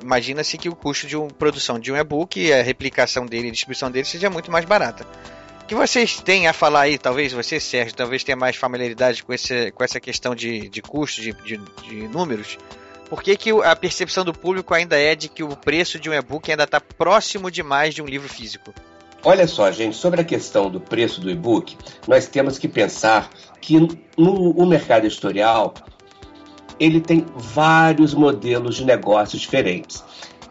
Imagina-se 0.01 0.57
que 0.57 0.69
o 0.69 0.75
custo 0.75 1.07
de 1.07 1.17
uma 1.17 1.27
produção 1.27 1.79
de 1.79 1.91
um 1.91 1.97
e-book 1.97 2.39
e 2.39 2.53
a 2.53 2.61
replicação 2.61 3.25
dele 3.25 3.47
e 3.47 3.51
distribuição 3.51 3.91
dele 3.91 4.05
seja 4.05 4.29
muito 4.29 4.51
mais 4.51 4.65
barata 4.65 5.05
que 5.67 5.75
vocês 5.75 6.19
têm 6.19 6.47
a 6.47 6.53
falar 6.53 6.81
aí, 6.81 6.97
talvez 6.97 7.31
você, 7.33 7.59
Sérgio, 7.59 7.95
talvez 7.95 8.23
tenha 8.23 8.35
mais 8.35 8.55
familiaridade 8.55 9.23
com, 9.23 9.33
esse, 9.33 9.71
com 9.71 9.83
essa 9.83 9.99
questão 9.99 10.35
de, 10.35 10.69
de 10.69 10.81
custo, 10.81 11.21
de, 11.21 11.31
de, 11.31 11.57
de 11.57 12.07
números. 12.07 12.57
Por 13.09 13.23
que, 13.23 13.35
que 13.37 13.49
a 13.49 13.75
percepção 13.75 14.25
do 14.25 14.33
público 14.33 14.73
ainda 14.73 14.99
é 14.99 15.15
de 15.15 15.29
que 15.29 15.43
o 15.43 15.55
preço 15.55 15.99
de 15.99 16.09
um 16.09 16.13
e-book 16.13 16.49
ainda 16.49 16.63
está 16.63 16.79
próximo 16.81 17.49
demais 17.49 17.93
de 17.93 18.01
um 18.01 18.05
livro 18.05 18.27
físico? 18.27 18.73
Olha 19.25 19.47
só, 19.47 19.71
gente, 19.71 19.95
sobre 19.95 20.19
a 20.19 20.23
questão 20.23 20.69
do 20.69 20.81
preço 20.81 21.21
do 21.21 21.29
e-book, 21.29 21.77
nós 22.07 22.27
temos 22.27 22.57
que 22.57 22.67
pensar 22.67 23.29
que 23.61 23.79
no, 24.17 24.53
no 24.53 24.65
mercado 24.65 25.05
editorial 25.05 25.73
ele 26.77 26.99
tem 26.99 27.25
vários 27.33 28.13
modelos 28.13 28.75
de 28.75 28.83
negócios 28.83 29.41
diferentes. 29.41 30.03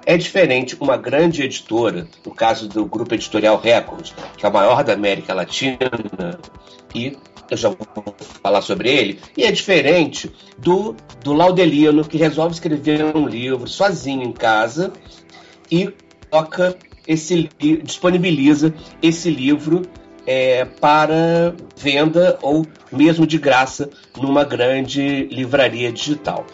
É 0.07 0.17
diferente 0.17 0.77
uma 0.81 0.97
grande 0.97 1.43
editora, 1.43 2.09
no 2.25 2.35
caso 2.35 2.67
do 2.67 2.87
grupo 2.87 3.15
editorial 3.15 3.61
Record, 3.61 4.11
que 4.37 4.47
é 4.47 4.49
o 4.49 4.53
maior 4.53 4.83
da 4.83 4.95
América 4.95 5.35
Latina, 5.35 5.79
e 6.95 7.17
eu 7.51 7.57
já 7.57 7.69
vou 7.69 7.79
falar 8.43 8.63
sobre 8.63 8.91
ele, 8.91 9.21
e 9.37 9.45
é 9.45 9.53
diferente 9.53 10.33
do, 10.59 10.97
do 11.23 11.35
Laudelino, 11.35 12.05
que 12.05 12.17
resolve 12.17 12.55
escrever 12.55 13.15
um 13.15 13.29
livro 13.29 13.69
sozinho 13.69 14.23
em 14.23 14.33
casa 14.33 14.93
e 15.71 15.93
toca 16.31 16.77
esse 17.07 17.49
disponibiliza 17.83 18.75
esse 19.01 19.31
livro 19.31 19.83
é, 20.27 20.65
para 20.65 21.55
venda 21.77 22.39
ou 22.43 22.67
mesmo 22.91 23.27
de 23.27 23.39
graça 23.39 23.91
numa 24.17 24.45
grande 24.45 25.25
livraria 25.25 25.93
digital. 25.93 26.47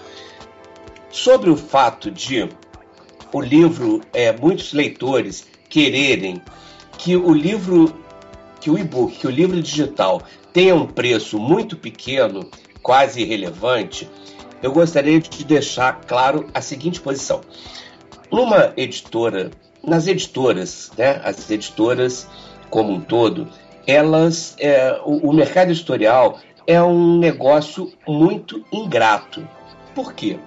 Sobre 1.11 1.51
o 1.51 1.57
fato 1.57 2.11
de 2.11 2.49
o 3.33 3.41
livro, 3.41 4.01
é, 4.13 4.33
muitos 4.33 4.73
leitores 4.73 5.47
quererem 5.69 6.41
que 6.97 7.15
o 7.17 7.33
livro, 7.33 7.95
que 8.61 8.71
o 8.71 8.79
e-book, 8.79 9.19
que 9.19 9.27
o 9.27 9.31
livro 9.31 9.61
digital 9.63 10.23
tenha 10.53 10.75
um 10.75 10.87
preço 10.87 11.39
muito 11.39 11.77
pequeno, 11.77 12.49
quase 12.83 13.21
irrelevante, 13.21 14.09
eu 14.63 14.73
gostaria 14.73 15.21
de 15.21 15.45
deixar 15.45 16.01
claro 16.07 16.49
a 16.55 16.61
seguinte 16.61 17.01
posição. 17.01 17.43
Numa 18.31 18.73
editora, 18.77 19.51
nas 19.83 20.07
editoras, 20.07 20.91
né, 20.97 21.21
as 21.25 21.51
editoras, 21.51 22.29
como 22.71 22.93
um 22.93 23.01
todo, 23.01 23.49
elas, 23.87 24.55
é, 24.59 25.01
o, 25.05 25.31
o 25.31 25.33
mercado 25.33 25.71
editorial 25.71 26.39
é 26.67 26.83
um 26.83 27.19
negócio 27.19 27.91
muito 28.07 28.65
ingrato. 28.71 29.47
Por 29.95 30.13
quê? 30.13 30.39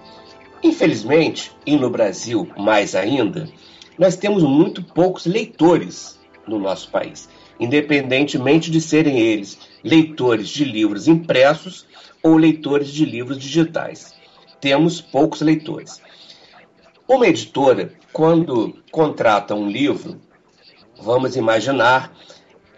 Infelizmente, 0.64 1.52
e 1.66 1.76
no 1.76 1.90
Brasil 1.90 2.48
mais 2.56 2.94
ainda, 2.94 3.50
nós 3.98 4.16
temos 4.16 4.44
muito 4.44 4.84
poucos 4.84 5.26
leitores 5.26 6.20
no 6.48 6.60
nosso 6.60 6.90
país, 6.92 7.28
independentemente 7.60 8.70
de 8.70 8.80
serem 8.80 9.20
eles 9.20 9.58
leitores 9.84 10.50
de 10.50 10.64
livros 10.64 11.08
impressos 11.08 11.86
ou 12.22 12.38
leitores 12.38 12.90
de 12.90 13.06
livros 13.06 13.40
digitais. 13.40 14.14
Temos 14.60 15.02
poucos 15.02 15.42
leitores. 15.42 16.02
Uma 17.08 17.28
editora, 17.28 17.94
quando 18.12 18.76
contrata 18.92 19.56
um 19.56 19.70
livro, 19.70 20.20
vamos 21.00 21.36
imaginar, 21.36 22.12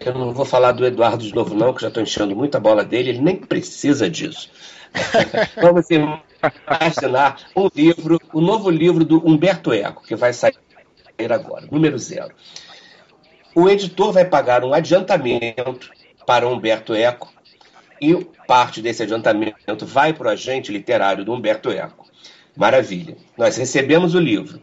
eu 0.00 0.14
não 0.14 0.32
vou 0.32 0.44
falar 0.44 0.72
do 0.72 0.84
Eduardo 0.84 1.24
de 1.24 1.34
novo, 1.34 1.54
não, 1.54 1.72
que 1.72 1.82
já 1.82 1.88
estou 1.88 2.02
enchendo 2.02 2.34
muita 2.36 2.60
bola 2.60 2.84
dele, 2.84 3.10
ele 3.10 3.20
nem 3.20 3.36
precisa 3.36 4.08
disso. 4.08 4.50
vamos 5.60 5.86
imaginar 5.90 7.38
um 7.56 7.68
livro, 7.74 8.20
o 8.32 8.40
novo 8.40 8.70
livro 8.70 9.04
do 9.04 9.26
Humberto 9.26 9.72
Eco, 9.72 10.02
que 10.02 10.14
vai 10.14 10.32
sair 10.32 10.54
agora, 11.30 11.66
número 11.70 11.98
zero. 11.98 12.34
O 13.54 13.68
editor 13.68 14.12
vai 14.12 14.24
pagar 14.24 14.64
um 14.64 14.74
adiantamento 14.74 15.90
para 16.26 16.48
Humberto 16.48 16.94
Eco 16.94 17.32
e 18.00 18.14
parte 18.46 18.82
desse 18.82 19.02
adiantamento 19.02 19.86
vai 19.86 20.12
para 20.12 20.28
o 20.28 20.30
agente 20.30 20.72
literário 20.72 21.24
do 21.24 21.32
Humberto 21.32 21.70
Eco. 21.70 22.06
Maravilha. 22.56 23.16
Nós 23.36 23.56
recebemos 23.56 24.14
o 24.14 24.20
livro. 24.20 24.60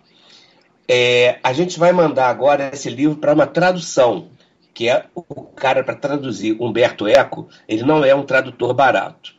É, 0.93 1.39
a 1.41 1.53
gente 1.53 1.79
vai 1.79 1.93
mandar 1.93 2.27
agora 2.27 2.71
esse 2.73 2.89
livro 2.89 3.15
para 3.15 3.33
uma 3.33 3.47
tradução, 3.47 4.27
que 4.73 4.89
é 4.89 5.05
o 5.15 5.23
cara 5.45 5.85
para 5.85 5.95
traduzir 5.95 6.57
Humberto 6.59 7.07
Eco, 7.07 7.47
ele 7.65 7.83
não 7.83 8.03
é 8.03 8.13
um 8.13 8.25
tradutor 8.25 8.73
barato. 8.73 9.33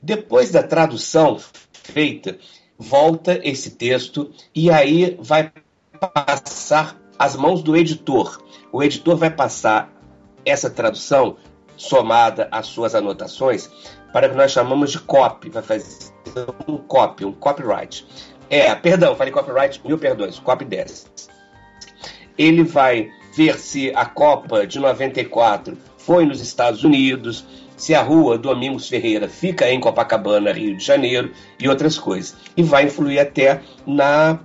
Depois 0.00 0.52
da 0.52 0.62
tradução 0.62 1.40
feita, 1.72 2.38
volta 2.78 3.40
esse 3.42 3.72
texto 3.72 4.30
e 4.54 4.70
aí 4.70 5.18
vai 5.20 5.50
passar 5.98 6.96
às 7.18 7.34
mãos 7.34 7.64
do 7.64 7.76
editor. 7.76 8.40
O 8.70 8.80
editor 8.80 9.16
vai 9.16 9.30
passar 9.30 9.92
essa 10.46 10.70
tradução 10.70 11.36
somada 11.76 12.46
às 12.52 12.66
suas 12.66 12.94
anotações 12.94 13.68
para 14.12 14.28
o 14.28 14.30
que 14.30 14.36
nós 14.36 14.52
chamamos 14.52 14.92
de 14.92 15.00
copy, 15.00 15.50
vai 15.50 15.64
fazer 15.64 16.12
um 16.68 16.76
copy, 16.76 17.24
um 17.24 17.32
copyright. 17.32 18.06
É, 18.52 18.74
perdão, 18.74 19.16
falei 19.16 19.32
copyright, 19.32 19.80
mil 19.82 19.96
perdões, 19.96 20.38
copy 20.38 20.66
10. 20.66 21.06
Ele 22.36 22.62
vai 22.62 23.10
ver 23.34 23.58
se 23.58 23.90
a 23.96 24.04
Copa 24.04 24.66
de 24.66 24.78
94 24.78 25.78
foi 25.96 26.26
nos 26.26 26.38
Estados 26.38 26.84
Unidos, 26.84 27.46
se 27.78 27.94
a 27.94 28.02
rua 28.02 28.36
Domingos 28.36 28.90
Ferreira 28.90 29.26
fica 29.26 29.70
em 29.70 29.80
Copacabana, 29.80 30.52
Rio 30.52 30.76
de 30.76 30.84
Janeiro 30.84 31.32
e 31.58 31.66
outras 31.66 31.98
coisas. 31.98 32.36
E 32.54 32.62
vai 32.62 32.84
influir 32.84 33.20
até 33.20 33.62
na, 33.86 34.38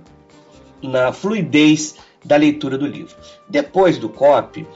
na 0.82 1.12
fluidez 1.12 1.96
da 2.24 2.36
leitura 2.36 2.78
do 2.78 2.86
livro. 2.86 3.14
Depois 3.46 3.98
do 3.98 4.08
copy, 4.08 4.66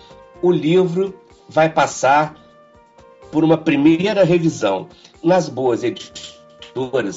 o 0.42 0.53
livro 0.53 1.18
vai 1.49 1.71
passar 1.71 2.35
por 3.31 3.42
uma 3.42 3.57
primeira 3.57 4.25
revisão. 4.25 4.90
Nas 5.25 5.49
boas 5.49 5.83
editoras 5.83 6.32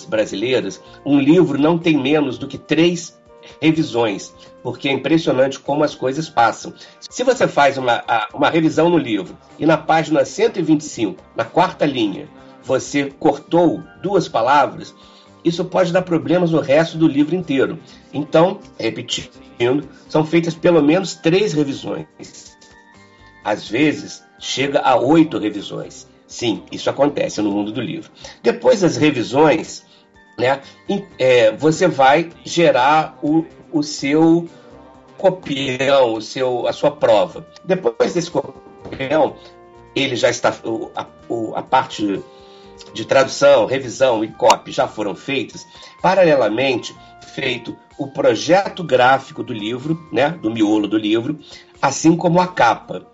brasileiras, 0.07 0.81
um 1.05 1.19
livro 1.19 1.57
não 1.59 1.77
tem 1.77 1.97
menos 1.97 2.37
do 2.37 2.47
que 2.47 2.57
três 2.57 3.17
revisões, 3.61 4.33
porque 4.63 4.89
é 4.89 4.91
impressionante 4.91 5.59
como 5.59 5.83
as 5.83 5.95
coisas 5.95 6.29
passam. 6.29 6.73
Se 6.99 7.23
você 7.23 7.47
faz 7.47 7.77
uma, 7.77 8.03
uma 8.33 8.49
revisão 8.49 8.89
no 8.89 8.97
livro 8.97 9.37
e 9.59 9.65
na 9.65 9.77
página 9.77 10.25
125, 10.25 11.21
na 11.35 11.45
quarta 11.45 11.85
linha, 11.85 12.27
você 12.63 13.13
cortou 13.19 13.83
duas 14.01 14.27
palavras, 14.27 14.93
isso 15.43 15.63
pode 15.63 15.93
dar 15.93 16.01
problemas 16.01 16.49
no 16.49 16.59
resto 16.59 16.97
do 16.97 17.07
livro 17.07 17.35
inteiro. 17.35 17.77
Então, 18.11 18.59
repetindo, 18.79 19.87
são 20.09 20.25
feitas 20.25 20.55
pelo 20.55 20.81
menos 20.81 21.13
três 21.13 21.53
revisões. 21.53 22.07
Às 23.43 23.69
vezes, 23.69 24.23
chega 24.39 24.79
a 24.79 24.95
oito 24.95 25.37
revisões. 25.37 26.07
Sim, 26.35 26.63
isso 26.69 26.89
acontece 26.89 27.41
no 27.41 27.49
mundo 27.49 27.71
do 27.71 27.79
livro. 27.79 28.11
Depois 28.43 28.81
das 28.81 28.97
revisões, 28.97 29.85
né, 30.37 30.59
é, 31.17 31.49
você 31.53 31.87
vai 31.87 32.29
gerar 32.43 33.17
o, 33.23 33.45
o 33.71 33.81
seu 33.81 34.45
copião, 35.17 36.15
o 36.15 36.21
seu, 36.21 36.67
a 36.67 36.73
sua 36.73 36.91
prova. 36.91 37.47
Depois 37.63 38.13
desse 38.13 38.29
copião, 38.29 39.37
ele 39.95 40.17
já 40.17 40.29
está. 40.29 40.53
A, 40.93 41.05
a 41.55 41.61
parte 41.61 42.21
de 42.93 43.05
tradução, 43.05 43.65
revisão 43.65 44.21
e 44.21 44.27
copy 44.27 44.73
já 44.73 44.89
foram 44.89 45.15
feitas. 45.15 45.65
Paralelamente, 46.01 46.93
feito 47.33 47.77
o 47.97 48.07
projeto 48.07 48.83
gráfico 48.83 49.41
do 49.41 49.53
livro, 49.53 50.05
né, 50.11 50.31
do 50.31 50.51
miolo 50.51 50.85
do 50.85 50.97
livro, 50.97 51.39
assim 51.81 52.17
como 52.17 52.41
a 52.41 52.47
capa 52.47 53.07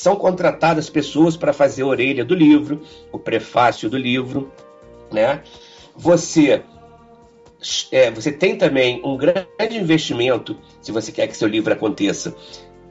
são 0.00 0.16
contratadas 0.16 0.88
pessoas 0.88 1.36
para 1.36 1.52
fazer 1.52 1.82
a 1.82 1.86
orelha 1.86 2.24
do 2.24 2.34
livro, 2.34 2.80
o 3.12 3.18
prefácio 3.18 3.90
do 3.90 3.98
livro, 3.98 4.50
né? 5.12 5.42
Você 5.94 6.62
é, 7.92 8.10
você 8.10 8.32
tem 8.32 8.56
também 8.56 9.02
um 9.04 9.14
grande 9.18 9.76
investimento, 9.76 10.56
se 10.80 10.90
você 10.90 11.12
quer 11.12 11.26
que 11.26 11.36
seu 11.36 11.46
livro 11.46 11.70
aconteça, 11.70 12.34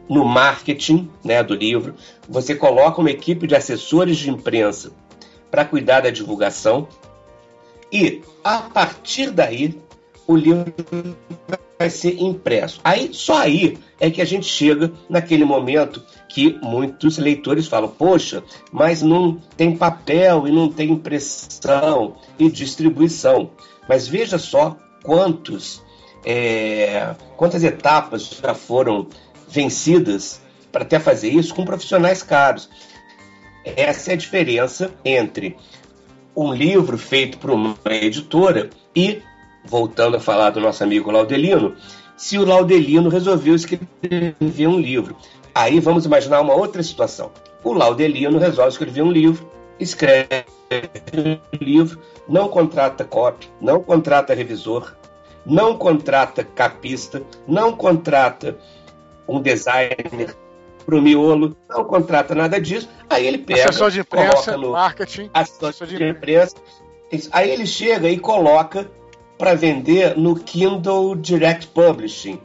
no 0.08 0.24
marketing 0.24 1.10
né, 1.24 1.42
do 1.42 1.56
livro. 1.56 1.96
Você 2.28 2.54
coloca 2.54 3.02
uma 3.02 3.10
equipe 3.10 3.48
de 3.48 3.56
assessores 3.56 4.18
de 4.18 4.30
imprensa 4.30 4.92
para 5.50 5.66
cuidar 5.66 6.02
da 6.02 6.12
divulgação. 6.12 6.88
E, 7.92 8.22
a 8.44 8.60
partir 8.60 9.32
daí, 9.32 9.76
o 10.28 10.36
livro 10.36 10.72
vai 11.80 11.90
ser 11.90 12.22
impresso. 12.22 12.80
Aí, 12.84 13.10
só 13.12 13.40
aí 13.40 13.80
é 14.00 14.12
que 14.12 14.22
a 14.22 14.26
gente 14.26 14.46
chega 14.46 14.92
naquele 15.10 15.44
momento 15.44 16.04
que 16.30 16.58
muitos 16.62 17.18
leitores 17.18 17.68
falam: 17.68 17.90
poxa, 17.90 18.44
mas 18.72 19.02
não 19.02 19.38
tem 19.58 19.76
papel 19.76 20.48
e 20.48 20.52
não 20.52 20.72
tem 20.72 20.92
impressão 20.92 22.16
e 22.38 22.50
distribuição. 22.50 23.50
Mas 23.88 24.08
veja 24.08 24.38
só 24.38 24.78
quantos, 25.04 25.84
é, 26.24 27.16
quantas 27.36 27.64
etapas 27.64 28.30
já 28.42 28.54
foram 28.54 29.08
vencidas 29.50 30.42
para 30.72 30.84
até 30.84 31.00
fazer 31.00 31.30
isso 31.30 31.54
com 31.54 31.66
profissionais 31.66 32.22
caros. 32.22 32.70
Essa 33.66 34.12
é 34.12 34.14
a 34.14 34.18
diferença 34.18 34.94
entre 35.04 35.58
um 36.36 36.54
livro 36.54 36.98
feito 36.98 37.38
por 37.38 37.50
uma 37.50 37.76
editora 37.86 38.70
e, 38.96 39.22
voltando 39.66 40.18
a 40.18 40.20
falar 40.20 40.52
do 40.52 40.62
nosso 40.62 40.84
amigo 40.84 41.12
Laudelino, 41.12 41.76
se 42.16 42.38
o 42.38 42.46
Laudelino 42.46 43.10
resolveu 43.10 43.56
escrever 43.56 44.36
um 44.68 44.80
livro. 44.80 45.16
Aí 45.54 45.80
vamos 45.80 46.06
imaginar 46.06 46.42
uma 46.42 46.54
outra 46.54 46.82
situação. 46.84 47.32
O 47.64 47.74
Laudelino 47.74 48.38
resolve 48.38 48.72
escrever 48.72 49.02
um 49.02 49.12
livro, 49.12 49.50
escreve 49.80 50.46
um 51.14 51.40
livro, 51.60 52.00
não 52.28 52.48
contrata 52.48 53.04
copy, 53.04 53.50
não 53.60 53.82
contrata 53.82 54.34
revisor, 54.34 54.94
não 55.46 55.78
contrata 55.78 56.44
capista, 56.44 57.24
não 57.48 57.76
contrata 57.76 58.58
um 59.28 59.42
designer 59.42 60.36
para 60.86 60.96
o 60.96 61.02
miolo, 61.02 61.56
não 61.70 61.84
contrata 61.84 62.34
nada 62.34 62.60
disso. 62.60 62.90
Aí 63.10 63.26
ele 63.28 63.40
pega. 63.40 63.70
Assessor 63.70 63.92
de 63.92 64.00
imprensa, 64.00 64.58
no, 64.58 64.72
marketing. 64.72 65.30
Assessor, 65.34 65.70
assessor 65.70 65.88
de, 65.88 65.98
de 65.98 66.10
imprensa. 66.10 66.56
Aí 67.32 67.50
ele 67.50 67.66
chega 67.66 68.10
e 68.10 68.20
coloca 68.20 68.90
para 69.38 69.56
vender 69.56 70.18
no 70.18 70.36
Kindle 70.36 71.16
Direct 71.16 71.68
Publishing 71.68 72.40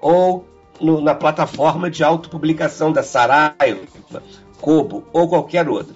ou 0.00 0.46
no, 0.80 1.00
na 1.00 1.14
plataforma 1.14 1.90
de 1.90 2.02
autopublicação 2.02 2.92
da 2.92 3.02
Saraiva, 3.02 3.86
Kobo 4.60 5.04
ou 5.12 5.28
qualquer 5.28 5.68
outra. 5.68 5.94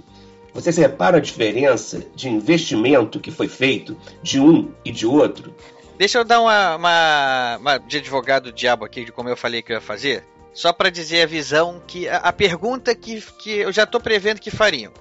Vocês 0.52 0.76
reparam 0.76 1.18
a 1.18 1.20
diferença 1.20 2.06
de 2.14 2.28
investimento 2.28 3.18
que 3.18 3.30
foi 3.30 3.48
feito 3.48 3.96
de 4.22 4.38
um 4.38 4.70
e 4.84 4.92
de 4.92 5.04
outro? 5.04 5.52
Deixa 5.98 6.18
eu 6.18 6.24
dar 6.24 6.40
uma, 6.40 6.76
uma, 6.76 7.56
uma 7.58 7.78
de 7.78 7.98
advogado 7.98 8.52
diabo 8.52 8.84
aqui, 8.84 9.04
de 9.04 9.12
como 9.12 9.28
eu 9.28 9.36
falei 9.36 9.62
que 9.62 9.72
eu 9.72 9.76
ia 9.76 9.80
fazer. 9.80 10.24
Só 10.52 10.72
para 10.72 10.90
dizer 10.90 11.22
a 11.22 11.26
visão 11.26 11.82
que. 11.84 12.08
A, 12.08 12.18
a, 12.18 12.32
pergunta 12.32 12.94
que, 12.94 13.20
que 13.38 13.50
eu 13.50 13.72
já 13.72 13.82
estou 13.82 14.00
prevendo 14.00 14.40
que 14.40 14.50
fariam. 14.50 14.92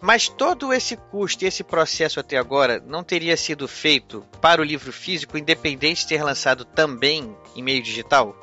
Mas 0.00 0.28
todo 0.28 0.72
esse 0.72 0.96
custo 0.96 1.44
e 1.44 1.46
esse 1.46 1.62
processo 1.62 2.18
até 2.18 2.36
agora 2.36 2.82
não 2.84 3.04
teria 3.04 3.36
sido 3.36 3.68
feito 3.68 4.26
para 4.40 4.60
o 4.60 4.64
livro 4.64 4.92
físico, 4.92 5.38
independente 5.38 6.00
de 6.00 6.08
ter 6.08 6.24
lançado 6.24 6.64
também 6.64 7.36
em 7.54 7.62
meio 7.62 7.82
digital? 7.82 8.34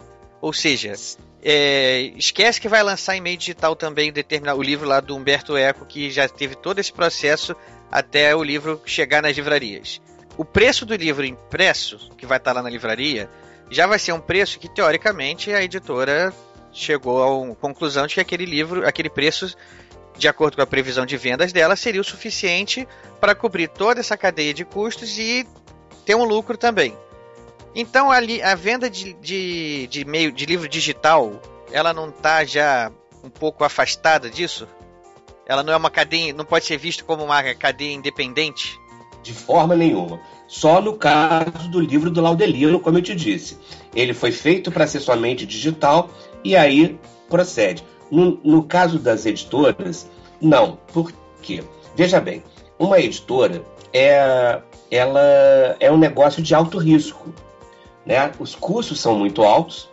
Ou 0.42 0.54
seja, 0.54 0.94
é, 1.42 2.12
esquece 2.16 2.60
que 2.60 2.70
vai 2.70 2.82
lançar 2.84 3.16
em 3.16 3.22
meio 3.22 3.38
digital 3.38 3.76
também 3.76 4.12
o 4.56 4.62
livro 4.62 4.88
lá 4.88 5.00
do 5.00 5.16
Humberto 5.16 5.58
Eco, 5.58 5.86
que 5.86 6.10
já 6.10 6.28
teve 6.28 6.56
todo 6.56 6.80
esse 6.80 6.92
processo 6.92 7.56
até 7.92 8.36
o 8.36 8.44
livro 8.44 8.82
chegar 8.86 9.22
nas 9.22 9.36
livrarias. 9.36 10.02
O 10.38 10.46
preço 10.46 10.86
do 10.86 10.96
livro 10.96 11.26
impresso, 11.26 12.10
que 12.18 12.26
vai 12.26 12.38
estar 12.38 12.54
lá 12.54 12.62
na 12.62 12.70
livraria, 12.70 13.30
já 13.70 13.86
vai 13.86 14.00
ser 14.00 14.14
um 14.14 14.20
preço 14.20 14.60
que, 14.60 14.70
teoricamente, 14.70 15.52
a 15.52 15.62
editora 15.62 16.34
chegou 16.72 17.52
à 17.52 17.56
conclusão 17.56 18.08
de 18.08 18.16
que 18.16 18.22
aquele 18.22 18.46
livro, 18.46 18.88
aquele 18.88 19.10
preço, 19.10 19.54
de 20.18 20.28
acordo 20.28 20.56
com 20.56 20.62
a 20.62 20.68
previsão 20.68 21.06
de 21.06 21.18
vendas 21.18 21.52
dela, 21.52 21.76
seria 21.76 22.02
o 22.02 22.04
suficiente 22.04 22.88
para 23.20 23.36
cobrir 23.36 23.68
toda 23.68 24.00
essa 24.00 24.16
cadeia 24.16 24.54
de 24.54 24.64
custos 24.64 25.18
e 25.18 25.46
ter 26.06 26.16
um 26.16 26.24
lucro 26.24 26.58
também. 26.58 26.96
Então 27.80 28.12
ali 28.12 28.42
a 28.42 28.56
venda 28.56 28.90
de, 28.90 29.14
de, 29.14 29.88
de 29.88 30.04
meio 30.04 30.34
de 30.34 30.46
livro 30.46 30.68
digital, 30.68 31.42
ela 31.72 31.94
não 31.94 32.10
está 32.10 32.44
já 32.44 32.92
um 33.24 33.30
pouco 33.30 33.64
afastada 33.64 34.30
disso? 34.30 34.68
Ela 35.48 35.64
não 35.64 35.72
é 35.72 35.78
uma 35.78 35.90
cadeia, 35.90 36.34
não 36.34 36.44
pode 36.44 36.66
ser 36.66 36.78
vista 36.78 37.06
como 37.06 37.24
uma 37.24 37.42
cadeia 37.54 37.94
independente? 37.94 38.78
De 39.24 39.32
forma 39.32 39.78
nenhuma. 39.78 40.20
Só 40.46 40.82
no 40.82 40.98
caso 40.98 41.70
do 41.72 41.80
livro 41.80 42.12
do 42.12 42.20
Laudelino, 42.20 42.82
como 42.82 42.98
eu 42.98 43.02
te 43.02 43.16
disse. 43.16 43.58
Ele 43.96 44.14
foi 44.14 44.34
feito 44.34 44.70
para 44.74 44.86
ser 44.86 45.00
somente 45.00 45.46
digital 45.46 46.10
e 46.44 46.58
aí 46.58 47.00
procede. 47.30 47.82
No, 48.12 48.42
no 48.44 48.64
caso 48.64 49.00
das 49.00 49.26
editoras, 49.26 50.06
não. 50.42 50.78
Por 50.92 51.14
quê? 51.42 51.64
Veja 51.96 52.20
bem, 52.20 52.44
uma 52.78 53.00
editora 53.00 53.64
é, 53.94 54.62
ela 54.92 55.78
é 55.80 55.90
um 55.90 55.98
negócio 55.98 56.44
de 56.44 56.54
alto 56.54 56.78
risco. 56.78 57.34
Né? 58.10 58.32
Os 58.40 58.56
custos 58.56 59.00
são 59.00 59.16
muito 59.16 59.44
altos 59.44 59.88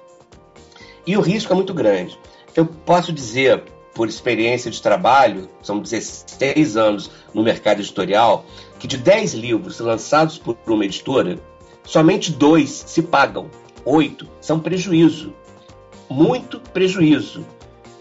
e 1.06 1.18
o 1.18 1.20
risco 1.20 1.52
é 1.52 1.56
muito 1.56 1.74
grande. 1.74 2.18
Eu 2.56 2.64
posso 2.64 3.12
dizer, 3.12 3.62
por 3.94 4.08
experiência 4.08 4.70
de 4.70 4.80
trabalho, 4.80 5.50
são 5.60 5.78
16 5.78 6.78
anos 6.78 7.10
no 7.34 7.42
mercado 7.42 7.80
editorial, 7.80 8.46
que 8.78 8.86
de 8.86 8.96
10 8.96 9.34
livros 9.34 9.78
lançados 9.80 10.38
por 10.38 10.56
uma 10.66 10.86
editora, 10.86 11.38
somente 11.84 12.32
dois 12.32 12.70
se 12.70 13.02
pagam, 13.02 13.50
oito 13.84 14.26
são 14.40 14.58
prejuízo. 14.58 15.34
Muito 16.08 16.58
prejuízo. 16.58 17.44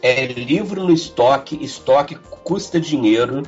É 0.01 0.27
livro 0.27 0.81
no 0.81 0.93
estoque, 0.93 1.61
estoque 1.61 2.15
custa 2.15 2.79
dinheiro. 2.79 3.43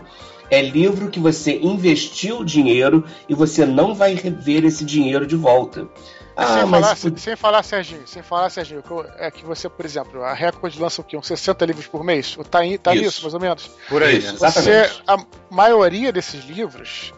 É 0.50 0.62
livro 0.62 1.10
que 1.10 1.20
você 1.20 1.60
investiu 1.60 2.44
dinheiro 2.44 3.06
e 3.30 3.36
você 3.36 3.66
não 3.66 3.94
vai 3.94 4.16
rever 4.16 4.66
esse 4.66 4.84
dinheiro 4.84 5.26
de 5.26 5.36
volta. 5.36 5.88
Ah, 6.38 6.60
sem, 6.60 6.66
mas... 6.66 6.82
falar, 6.82 6.96
sem, 6.96 7.18
sem, 7.18 7.36
falar, 7.36 7.64
Serginho, 7.64 8.08
sem 8.08 8.22
falar, 8.22 8.50
Serginho, 8.52 8.84
é 9.18 9.32
que 9.32 9.44
você, 9.44 9.68
por 9.68 9.84
exemplo, 9.84 10.24
a 10.24 10.36
Record 10.36 10.78
lança 10.78 11.02
o 11.02 11.04
quê? 11.04 11.18
Uns 11.18 11.26
60 11.26 11.66
livros 11.66 11.88
por 11.88 12.04
mês? 12.04 12.38
Tá, 12.50 12.60
tá 12.82 12.94
isso. 12.94 13.04
nisso, 13.04 13.22
mais 13.24 13.34
ou 13.34 13.40
menos? 13.40 13.72
Por 13.90 14.04
aí, 14.04 14.20
você, 14.20 14.88
A 15.08 15.18
maioria 15.50 16.12
desses 16.12 16.46
livros 16.46 17.12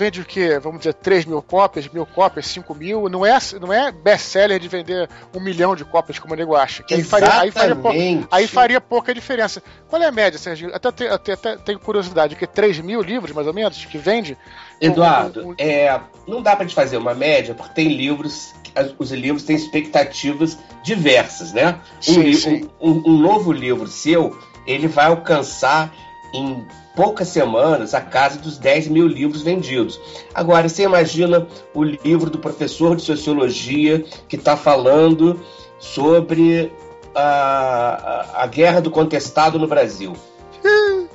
vende 0.00 0.22
o 0.22 0.24
quê? 0.24 0.58
Vamos 0.58 0.78
dizer, 0.78 0.94
3 0.94 1.26
mil 1.26 1.42
cópias, 1.42 1.86
mil 1.86 2.06
cópias, 2.06 2.46
5 2.46 2.74
mil. 2.74 3.08
Não 3.10 3.26
é, 3.26 3.38
não 3.60 3.70
é 3.70 3.92
best-seller 3.92 4.58
de 4.58 4.66
vender 4.66 5.08
um 5.36 5.40
milhão 5.40 5.76
de 5.76 5.84
cópias, 5.84 6.18
como 6.18 6.32
o 6.32 6.36
nego 6.36 6.56
acha. 6.56 6.82
Que 6.82 6.94
aí, 6.94 7.04
faria, 7.04 7.40
aí, 7.40 7.50
faria 7.50 7.76
pouca, 7.76 7.98
aí 8.30 8.46
faria 8.46 8.80
pouca 8.80 9.14
diferença. 9.14 9.62
Qual 9.88 10.00
é 10.00 10.06
a 10.06 10.12
média, 10.12 10.38
Serginho? 10.38 10.74
Até, 10.74 10.88
até, 10.88 11.10
até, 11.10 11.32
até 11.32 11.56
tenho 11.58 11.78
curiosidade, 11.78 12.34
que 12.34 12.46
3 12.46 12.80
mil 12.80 13.02
livros, 13.02 13.32
mais 13.32 13.46
ou 13.46 13.52
menos, 13.52 13.84
que 13.84 13.98
vende? 13.98 14.38
Eduardo, 14.80 15.48
um, 15.48 15.50
um... 15.50 15.54
É, 15.58 16.00
não 16.26 16.40
dá 16.40 16.56
para 16.56 16.64
te 16.64 16.74
fazer 16.74 16.96
uma 16.96 17.14
média, 17.14 17.54
porque 17.54 17.74
tem 17.74 17.88
livros, 17.88 18.54
os 18.98 19.12
livros 19.12 19.42
têm 19.42 19.54
expectativas 19.54 20.56
diversas, 20.82 21.52
né? 21.52 21.78
Um, 22.08 22.32
sim. 22.32 22.70
um, 22.80 22.90
um 23.06 23.18
novo 23.18 23.52
livro 23.52 23.86
seu, 23.86 24.38
ele 24.66 24.88
vai 24.88 25.06
alcançar 25.06 25.92
em 26.32 26.66
poucas 27.00 27.28
semanas 27.28 27.94
a 27.94 28.00
casa 28.02 28.38
dos 28.38 28.58
10 28.58 28.88
mil 28.88 29.06
livros 29.06 29.40
vendidos. 29.40 29.98
Agora, 30.34 30.68
você 30.68 30.82
imagina 30.82 31.46
o 31.72 31.82
livro 31.82 32.28
do 32.28 32.38
professor 32.38 32.94
de 32.94 33.00
sociologia 33.00 34.04
que 34.28 34.36
está 34.36 34.54
falando 34.54 35.40
sobre 35.78 36.70
a, 37.14 37.22
a, 37.22 38.42
a, 38.42 38.46
guerra 38.46 38.82
do 38.82 38.90
contestado 38.90 39.58
no 39.58 39.66
Brasil. 39.66 40.14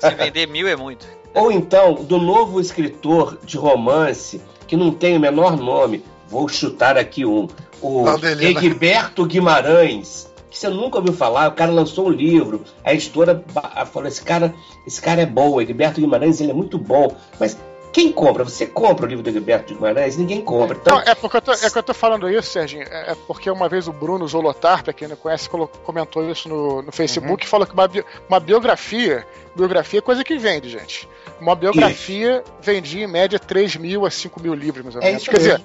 Se 0.00 0.14
vender 0.16 0.48
mil 0.48 0.66
é 0.66 0.74
muito. 0.74 1.06
Ou 1.32 1.52
então, 1.52 1.94
do 1.94 2.18
novo 2.18 2.60
escritor 2.60 3.38
de 3.44 3.56
romance, 3.56 4.42
que 4.66 4.76
não 4.76 4.90
tem 4.90 5.16
o 5.16 5.20
menor 5.20 5.56
nome, 5.56 6.02
vou 6.28 6.48
chutar 6.48 6.98
aqui 6.98 7.24
um, 7.24 7.46
o 7.80 8.04
Egberto 8.40 9.24
Guimarães, 9.24 10.27
que 10.50 10.58
você 10.58 10.68
nunca 10.68 10.98
ouviu 10.98 11.12
falar, 11.12 11.48
o 11.48 11.52
cara 11.52 11.70
lançou 11.70 12.06
um 12.06 12.10
livro, 12.10 12.62
a 12.84 12.94
editora 12.94 13.44
falou, 13.92 14.08
esse 14.08 14.22
cara, 14.22 14.54
esse 14.86 15.00
cara 15.00 15.22
é 15.22 15.26
bom, 15.26 15.60
Egberto 15.60 16.00
Guimarães, 16.00 16.40
ele 16.40 16.50
é 16.50 16.54
muito 16.54 16.78
bom, 16.78 17.14
mas 17.38 17.56
quem 17.92 18.12
compra? 18.12 18.44
Você 18.44 18.66
compra 18.66 19.06
o 19.06 19.08
livro 19.08 19.22
do 19.22 19.30
Egberto 19.30 19.74
Guimarães? 19.74 20.16
Ninguém 20.16 20.42
compra. 20.42 20.76
Então... 20.76 20.96
Não, 20.96 21.02
é 21.04 21.14
porque 21.14 21.36
eu 21.38 21.40
tô, 21.40 21.52
é 21.52 21.70
que 21.70 21.78
eu 21.78 21.82
tô 21.82 21.94
falando 21.94 22.28
isso, 22.28 22.50
Serginho, 22.50 22.84
é, 22.88 23.12
é 23.12 23.16
porque 23.26 23.50
uma 23.50 23.68
vez 23.68 23.88
o 23.88 23.92
Bruno 23.92 24.26
Zolotar, 24.28 24.84
pra 24.84 24.92
quem 24.92 25.08
não 25.08 25.16
conhece, 25.16 25.48
comentou 25.48 26.28
isso 26.30 26.48
no, 26.48 26.82
no 26.82 26.92
Facebook, 26.92 27.44
uhum. 27.44 27.50
falou 27.50 27.66
que 27.66 27.72
uma, 27.72 27.90
uma 28.28 28.40
biografia, 28.40 29.26
biografia 29.56 29.98
é 29.98 30.02
coisa 30.02 30.22
que 30.22 30.36
vende, 30.38 30.68
gente. 30.68 31.08
Uma 31.40 31.54
biografia 31.54 32.42
isso. 32.44 32.52
vendia 32.60 33.04
em 33.04 33.08
média 33.08 33.38
3 33.38 33.76
mil 33.76 34.04
a 34.04 34.10
5 34.10 34.40
mil 34.40 34.54
livros, 34.54 34.84
mais 34.84 34.96
ou 34.96 35.02
é 35.02 35.06
menos. 35.06 35.26
É 35.26 35.30
Quer 35.30 35.38
dizer, 35.38 35.62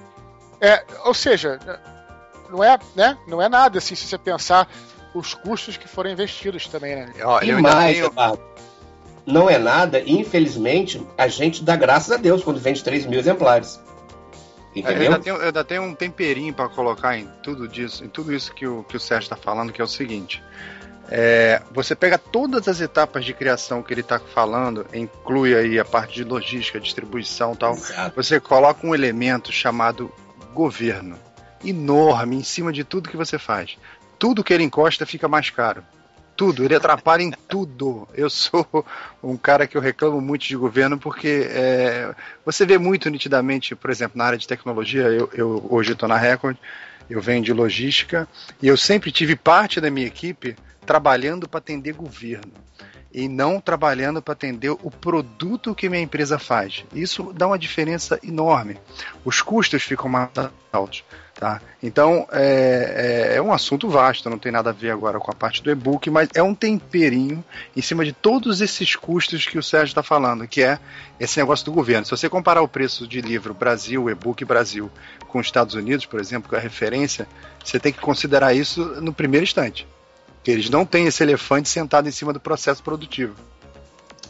é, 0.62 0.84
ou 1.06 1.14
seja, 1.14 1.60
não 2.54 2.64
é, 2.64 2.80
né? 2.96 3.18
Não 3.28 3.42
é 3.42 3.50
nada 3.50 3.80
assim 3.80 3.96
se 3.96 4.06
você 4.06 4.18
pensar 4.18 4.70
os 5.16 5.34
custos 5.34 5.76
que 5.76 5.88
foram 5.88 6.12
investidos 6.12 6.68
também, 6.68 6.96
né? 6.96 7.14
e 7.42 7.52
mais, 7.54 7.98
tenho... 7.98 8.40
não 9.26 9.50
é 9.50 9.58
nada, 9.58 10.00
e 10.00 10.12
infelizmente 10.12 11.06
a 11.18 11.28
gente 11.28 11.64
dá 11.64 11.76
graças 11.76 12.12
a 12.12 12.18
Deus 12.18 12.44
quando 12.44 12.60
vende 12.60 12.84
3 12.84 13.08
mil 13.08 13.20
exemplares. 13.20 13.82
Entendeu? 14.76 15.04
Eu 15.04 15.12
ainda 15.12 15.20
tenho, 15.20 15.36
eu 15.36 15.46
ainda 15.46 15.64
tenho 15.64 15.84
um 15.84 15.94
temperinho 15.94 16.54
para 16.54 16.68
colocar 16.70 17.18
em 17.18 17.28
tudo 17.44 17.68
disso, 17.68 18.04
em 18.04 18.08
tudo 18.08 18.34
isso 18.34 18.54
que 18.54 18.68
o, 18.68 18.84
que 18.84 18.98
o 18.98 19.00
Sérgio 19.00 19.26
está 19.26 19.36
falando, 19.36 19.72
que 19.72 19.82
é 19.82 19.84
o 19.84 19.88
seguinte. 19.88 20.44
É, 21.10 21.62
você 21.72 21.96
pega 21.96 22.18
todas 22.18 22.68
as 22.68 22.82
etapas 22.82 23.24
de 23.24 23.34
criação 23.34 23.84
que 23.84 23.94
ele 23.94 24.02
está 24.02 24.20
falando, 24.20 24.86
inclui 24.94 25.56
aí 25.56 25.78
a 25.78 25.86
parte 25.86 26.16
de 26.16 26.24
logística, 26.24 26.80
distribuição 26.80 27.56
tal. 27.56 27.74
Exato. 27.74 28.16
Você 28.16 28.40
coloca 28.40 28.86
um 28.88 28.96
elemento 28.96 29.52
chamado 29.52 30.12
governo 30.56 31.20
enorme 31.64 32.36
em 32.36 32.44
cima 32.44 32.72
de 32.72 32.84
tudo 32.84 33.10
que 33.10 33.18
você 33.18 33.38
faz. 33.38 33.78
Tudo 34.18 34.44
que 34.44 34.54
ele 34.54 34.64
encosta 34.64 35.06
fica 35.06 35.28
mais 35.28 35.50
caro. 35.50 35.84
Tudo, 36.36 36.64
ele 36.64 36.76
atrapalha 36.76 37.22
em 37.22 37.32
tudo. 37.48 38.08
Eu 38.14 38.30
sou 38.30 38.86
um 39.24 39.38
cara 39.38 39.68
que 39.68 39.78
eu 39.78 39.82
reclamo 39.82 40.20
muito 40.20 40.46
de 40.46 40.56
governo 40.56 40.98
porque 40.98 41.48
é, 41.50 42.14
você 42.46 42.66
vê 42.66 42.78
muito 42.78 43.10
nitidamente, 43.10 43.76
por 43.76 43.90
exemplo, 43.90 44.18
na 44.18 44.26
área 44.26 44.38
de 44.38 44.48
tecnologia, 44.48 45.04
eu, 45.04 45.30
eu 45.34 45.66
hoje 45.70 45.94
estou 45.94 46.10
na 46.10 46.18
Record, 46.18 46.58
eu 47.10 47.22
venho 47.22 47.44
de 47.44 47.54
logística 47.54 48.28
e 48.62 48.68
eu 48.68 48.78
sempre 48.78 49.12
tive 49.12 49.36
parte 49.36 49.80
da 49.80 49.92
minha 49.92 50.08
equipe 50.08 50.56
trabalhando 50.86 51.48
para 51.48 51.60
atender 51.60 51.94
governo 51.94 52.52
e 53.14 53.28
não 53.28 53.62
trabalhando 53.62 54.22
para 54.22 54.34
atender 54.34 54.72
o 54.72 54.90
produto 54.90 55.76
que 55.76 55.88
minha 55.88 56.02
empresa 56.02 56.40
faz. 56.40 56.84
Isso 56.94 57.32
dá 57.32 57.46
uma 57.46 57.60
diferença 57.60 58.20
enorme. 58.24 58.78
Os 59.24 59.42
custos 59.42 59.84
ficam 59.84 60.10
mais 60.10 60.30
altos. 60.72 61.04
Tá? 61.44 61.62
Então 61.84 62.26
é, 62.32 63.32
é, 63.34 63.36
é, 63.36 63.42
um 63.42 63.52
assunto 63.52 63.90
vasto, 63.90 64.30
não 64.30 64.40
tem 64.40 64.50
nada 64.50 64.70
a 64.70 64.74
ver 64.74 64.92
agora 64.92 65.20
com 65.20 65.30
a 65.30 65.36
parte 65.36 65.62
do 65.62 65.70
e-book, 65.70 66.10
mas 66.10 66.30
é 66.34 66.42
um 66.42 66.56
temperinho 66.56 67.44
em 67.76 67.82
cima 67.82 68.06
de 68.06 68.14
todos 68.14 68.62
esses 68.62 68.96
custos 68.96 69.46
que 69.46 69.58
o 69.58 69.62
Sérgio 69.62 69.92
está 69.92 70.02
falando, 70.02 70.48
que 70.48 70.64
é 70.64 70.80
esse 71.20 71.38
negócio 71.38 71.66
do 71.66 71.74
governo. 71.74 72.06
Se 72.06 72.12
você 72.12 72.30
comparar 72.30 72.62
o 72.62 72.68
preço 72.70 73.06
de 73.06 73.20
livro 73.20 73.54
Brasil, 73.54 74.10
e-book 74.10 74.46
Brasil, 74.46 74.90
com 75.28 75.40
os 75.40 75.46
Estados 75.46 75.76
Unidos, 75.76 76.06
por 76.06 76.22
exemplo, 76.22 76.48
que 76.48 76.56
é 76.56 76.60
a 76.60 76.62
referência, 76.62 77.28
você 77.62 77.78
tem 77.78 77.92
que 77.92 78.00
considerar 78.00 78.54
isso 78.54 78.82
no 79.02 79.12
primeiro 79.12 79.44
instante. 79.44 79.86
Que 80.46 80.50
eles 80.50 80.70
não 80.70 80.86
têm 80.86 81.08
esse 81.08 81.22
elefante 81.24 81.68
sentado 81.68 82.08
em 82.08 82.12
cima 82.14 82.32
do 82.32 82.40
processo 82.40 82.82
produtivo. 82.82 83.36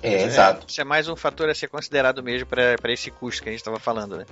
É, 0.02 0.16
é 0.16 0.24
exato. 0.24 0.66
Isso 0.68 0.82
é 0.82 0.84
mais 0.84 1.08
um 1.08 1.16
fator 1.16 1.48
a 1.48 1.54
ser 1.54 1.68
considerado 1.68 2.24
mesmo 2.24 2.48
para 2.48 2.92
esse 2.92 3.12
custo 3.12 3.44
que 3.44 3.50
a 3.50 3.52
gente 3.52 3.62
estava 3.62 3.80
falando, 3.80 4.18
né? 4.18 4.26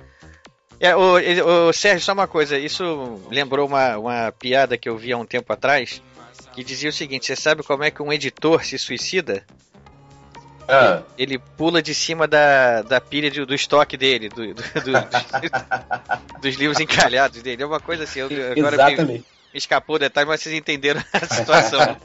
É, 0.82 0.96
o, 0.96 1.68
o, 1.68 1.72
Sérgio, 1.72 2.04
só 2.04 2.12
uma 2.12 2.26
coisa, 2.26 2.58
isso 2.58 3.20
lembrou 3.30 3.68
uma, 3.68 3.96
uma 3.96 4.32
piada 4.32 4.76
que 4.76 4.88
eu 4.88 4.98
vi 4.98 5.12
há 5.12 5.16
um 5.16 5.24
tempo 5.24 5.52
atrás, 5.52 6.02
que 6.52 6.64
dizia 6.64 6.90
o 6.90 6.92
seguinte, 6.92 7.24
você 7.24 7.36
sabe 7.36 7.62
como 7.62 7.84
é 7.84 7.90
que 7.92 8.02
um 8.02 8.12
editor 8.12 8.64
se 8.64 8.76
suicida? 8.76 9.44
Ah. 10.68 11.02
Ele, 11.16 11.34
ele 11.34 11.38
pula 11.56 11.80
de 11.80 11.94
cima 11.94 12.26
da, 12.26 12.82
da 12.82 13.00
pilha 13.00 13.30
de, 13.30 13.44
do 13.44 13.54
estoque 13.54 13.96
dele, 13.96 14.28
do, 14.28 14.48
do, 14.48 14.54
do, 14.54 14.62
dos, 14.62 16.42
dos, 16.42 16.54
livros 16.56 16.80
encalhados 16.80 17.40
dele. 17.42 17.62
É 17.62 17.66
uma 17.66 17.80
coisa 17.80 18.02
assim. 18.02 18.18
Eu, 18.18 18.26
agora 18.26 18.74
Exatamente 18.74 19.31
escapou 19.54 19.96
o 19.96 19.98
detalhe, 19.98 20.28
mas 20.28 20.40
vocês 20.40 20.54
entenderam 20.54 21.02
a 21.12 21.26
situação. 21.26 21.96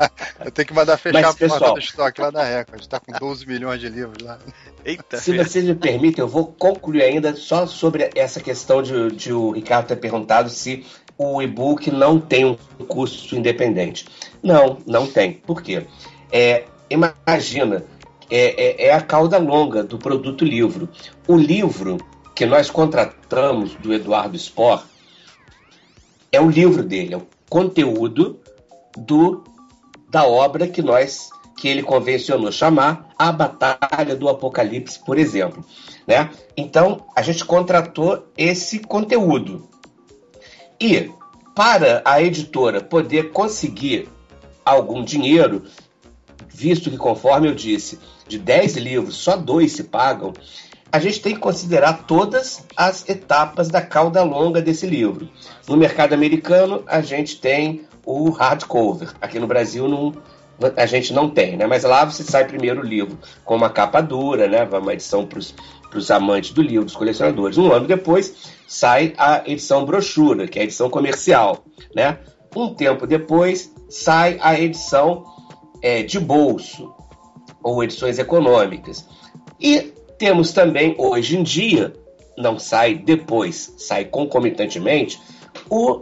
Eu 0.43 0.51
tenho 0.51 0.67
que 0.67 0.73
mandar 0.73 0.97
fechar 0.97 1.21
mas, 1.21 1.35
a 1.35 1.37
pessoal, 1.37 1.59
porta 1.59 1.73
do 1.75 1.79
estoque 1.79 2.21
lá 2.21 2.31
na 2.31 2.43
Record. 2.43 2.81
Está 2.81 2.99
com 2.99 3.11
12 3.11 3.47
milhões 3.47 3.79
de 3.79 3.89
livros 3.89 4.23
lá. 4.23 4.37
Eita. 4.83 5.17
Se 5.17 5.35
vocês 5.35 5.65
me 5.65 5.75
permitem, 5.75 6.21
eu 6.21 6.27
vou 6.27 6.47
concluir 6.47 7.03
ainda 7.03 7.35
só 7.35 7.65
sobre 7.65 8.09
essa 8.15 8.39
questão 8.39 8.81
de, 8.81 9.11
de 9.11 9.33
o 9.33 9.51
Ricardo 9.51 9.87
ter 9.87 9.97
perguntado 9.97 10.49
se 10.49 10.85
o 11.17 11.41
e-book 11.41 11.89
não 11.89 12.19
tem 12.19 12.45
um 12.45 12.55
custo 12.87 13.35
independente. 13.35 14.07
Não, 14.43 14.77
não 14.85 15.07
tem. 15.07 15.33
Por 15.33 15.61
quê? 15.61 15.85
É, 16.31 16.65
imagina, 16.89 17.83
é, 18.29 18.85
é, 18.85 18.87
é 18.87 18.93
a 18.93 19.01
cauda 19.01 19.37
longa 19.37 19.83
do 19.83 19.97
produto 19.97 20.45
livro. 20.45 20.87
O 21.27 21.35
livro 21.35 21.97
que 22.35 22.45
nós 22.45 22.69
contratamos 22.69 23.73
do 23.75 23.93
Eduardo 23.93 24.35
Sport 24.35 24.85
é 26.31 26.39
o 26.39 26.49
livro 26.49 26.83
dele, 26.83 27.15
é 27.15 27.17
o 27.17 27.27
conteúdo 27.49 28.39
do 28.97 29.43
da 30.09 30.25
obra 30.25 30.67
que 30.67 30.81
nós 30.81 31.29
que 31.57 31.67
ele 31.67 31.81
convencionou 31.81 32.51
chamar 32.51 33.09
a 33.17 33.31
Batalha 33.31 34.15
do 34.15 34.29
Apocalipse, 34.29 34.99
por 35.03 35.17
exemplo. 35.17 35.65
Né? 36.05 36.29
Então, 36.55 37.05
a 37.15 37.21
gente 37.23 37.43
contratou 37.43 38.27
esse 38.37 38.79
conteúdo. 38.79 39.67
E, 40.79 41.09
para 41.55 42.03
a 42.05 42.21
editora 42.21 42.79
poder 42.79 43.31
conseguir 43.31 44.07
algum 44.63 45.03
dinheiro, 45.03 45.63
visto 46.47 46.91
que, 46.91 46.97
conforme 46.97 47.49
eu 47.49 47.55
disse, 47.55 47.99
de 48.27 48.37
10 48.37 48.75
livros, 48.77 49.15
só 49.15 49.35
dois 49.35 49.71
se 49.71 49.85
pagam, 49.85 50.33
a 50.91 50.99
gente 50.99 51.21
tem 51.21 51.33
que 51.33 51.39
considerar 51.39 52.05
todas 52.05 52.65
as 52.75 53.07
etapas 53.09 53.67
da 53.67 53.81
cauda 53.81 54.23
longa 54.23 54.61
desse 54.61 54.85
livro. 54.85 55.29
No 55.67 55.75
mercado 55.75 56.13
americano, 56.13 56.83
a 56.87 57.01
gente 57.01 57.39
tem 57.39 57.85
o 58.05 58.29
hardcover. 58.29 59.13
Aqui 59.21 59.37
no 59.39 59.47
Brasil 59.47 59.87
não, 59.87 60.13
a 60.75 60.85
gente 60.85 61.13
não 61.13 61.29
tem, 61.29 61.57
né? 61.57 61.67
Mas 61.67 61.83
lá 61.83 62.05
você 62.05 62.23
sai 62.23 62.45
primeiro 62.45 62.81
o 62.81 62.85
livro 62.85 63.17
com 63.43 63.55
uma 63.55 63.69
capa 63.69 64.01
dura, 64.01 64.47
né? 64.47 64.63
Uma 64.63 64.93
edição 64.93 65.25
para 65.25 65.39
os 65.39 66.11
amantes 66.11 66.51
do 66.51 66.61
livro, 66.61 66.85
os 66.85 66.95
colecionadores. 66.95 67.57
Um 67.57 67.71
ano 67.71 67.85
depois 67.85 68.53
sai 68.65 69.13
a 69.17 69.43
edição 69.45 69.85
brochura, 69.85 70.47
que 70.47 70.57
é 70.57 70.61
a 70.61 70.65
edição 70.65 70.89
comercial, 70.89 71.65
né? 71.93 72.17
Um 72.55 72.73
tempo 72.73 73.05
depois 73.05 73.73
sai 73.89 74.37
a 74.41 74.59
edição 74.59 75.25
é, 75.81 76.01
de 76.01 76.19
bolso 76.19 76.93
ou 77.61 77.83
edições 77.83 78.17
econômicas. 78.17 79.05
E 79.59 79.96
temos 80.17 80.51
também 80.51 80.95
hoje 80.97 81.37
em 81.37 81.43
dia, 81.43 81.93
não 82.37 82.57
sai 82.59 82.95
depois, 82.95 83.73
sai 83.77 84.05
concomitantemente, 84.05 85.19
o 85.69 86.01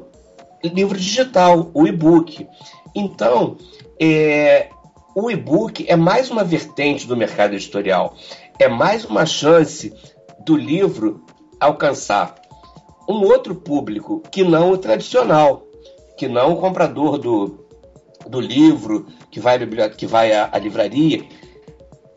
livro 0.64 0.98
digital, 0.98 1.70
o 1.74 1.88
e-book. 1.88 2.48
Então, 2.94 3.58
é, 4.00 4.70
o 5.16 5.30
e-book 5.30 5.86
é 5.88 5.96
mais 5.96 6.30
uma 6.30 6.44
vertente 6.44 7.08
do 7.08 7.16
mercado 7.16 7.54
editorial, 7.54 8.16
é 8.60 8.68
mais 8.68 9.06
uma 9.06 9.26
chance 9.26 9.94
do 10.46 10.56
livro 10.56 11.24
alcançar 11.60 12.36
um 13.08 13.24
outro 13.24 13.56
público 13.56 14.22
que 14.32 14.44
não 14.44 14.72
o 14.72 14.78
tradicional, 14.78 15.64
que 16.18 16.28
não 16.28 16.54
o 16.54 16.58
comprador 16.58 17.18
do, 17.18 17.66
do 18.28 18.40
livro, 18.40 19.08
que 19.30 19.40
vai, 19.40 19.60
que 19.90 20.06
vai 20.06 20.34
à, 20.34 20.50
à 20.52 20.58
livraria, 20.58 21.24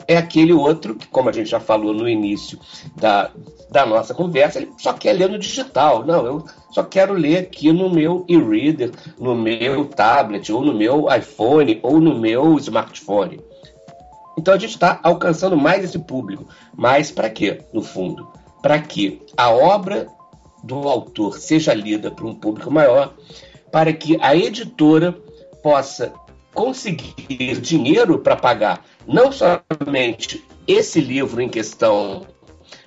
é 0.08 0.16
aquele 0.16 0.54
outro 0.54 0.94
que, 0.94 1.06
como 1.06 1.28
a 1.28 1.32
gente 1.32 1.50
já 1.50 1.60
falou 1.60 1.92
no 1.92 2.08
início 2.08 2.58
da, 2.96 3.30
da 3.70 3.84
nossa 3.84 4.14
conversa, 4.14 4.58
ele 4.58 4.72
só 4.78 4.94
quer 4.94 5.12
ler 5.12 5.28
no 5.28 5.38
digital. 5.38 6.04
Não, 6.06 6.24
eu 6.24 6.44
só 6.70 6.82
quero 6.82 7.12
ler 7.12 7.36
aqui 7.36 7.70
no 7.70 7.90
meu 7.90 8.24
e-reader, 8.26 8.90
no 9.20 9.34
meu 9.34 9.84
tablet, 9.84 10.50
ou 10.50 10.64
no 10.64 10.72
meu 10.74 11.06
iPhone, 11.14 11.78
ou 11.82 12.00
no 12.00 12.18
meu 12.18 12.56
smartphone. 12.56 13.38
Então 14.38 14.54
a 14.54 14.58
gente 14.58 14.70
está 14.70 14.98
alcançando 15.02 15.58
mais 15.58 15.84
esse 15.84 15.98
público. 15.98 16.46
Mas 16.74 17.10
para 17.10 17.28
quê, 17.28 17.60
no 17.70 17.82
fundo? 17.82 18.26
Para 18.62 18.78
que 18.80 19.20
a 19.36 19.50
obra 19.50 20.08
do 20.64 20.88
autor 20.88 21.38
seja 21.38 21.74
lida 21.74 22.10
por 22.10 22.24
um 22.24 22.34
público 22.34 22.70
maior, 22.70 23.12
para 23.70 23.92
que 23.92 24.16
a 24.22 24.34
editora 24.34 25.12
possa 25.62 26.14
conseguir 26.54 27.60
dinheiro 27.60 28.18
para 28.18 28.34
pagar 28.34 28.82
não 29.08 29.32
somente 29.32 30.44
esse 30.66 31.00
livro 31.00 31.40
em 31.40 31.48
questão, 31.48 32.26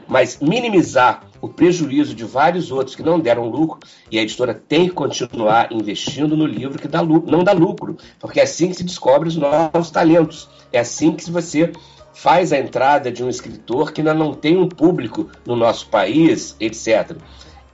mas 0.07 0.37
minimizar 0.39 1.25
o 1.41 1.49
prejuízo 1.49 2.13
de 2.13 2.23
vários 2.23 2.71
outros 2.71 2.95
que 2.95 3.01
não 3.01 3.19
deram 3.19 3.49
lucro, 3.49 3.79
e 4.11 4.19
a 4.19 4.21
editora 4.21 4.53
tem 4.53 4.87
que 4.87 4.93
continuar 4.93 5.71
investindo 5.71 6.37
no 6.37 6.45
livro 6.45 6.77
que 6.77 6.87
dá 6.87 7.01
lucro, 7.01 7.31
não 7.31 7.43
dá 7.43 7.51
lucro, 7.53 7.97
porque 8.19 8.39
é 8.39 8.43
assim 8.43 8.69
que 8.69 8.75
se 8.75 8.83
descobre 8.83 9.27
os 9.27 9.35
novos 9.35 9.89
talentos, 9.89 10.47
é 10.71 10.79
assim 10.79 11.11
que 11.11 11.29
você 11.31 11.71
faz 12.13 12.53
a 12.53 12.59
entrada 12.59 13.11
de 13.11 13.23
um 13.23 13.29
escritor 13.29 13.91
que 13.91 14.01
ainda 14.01 14.13
não 14.13 14.31
tem 14.31 14.55
um 14.55 14.69
público 14.69 15.27
no 15.43 15.55
nosso 15.55 15.87
país, 15.87 16.55
etc. 16.59 17.17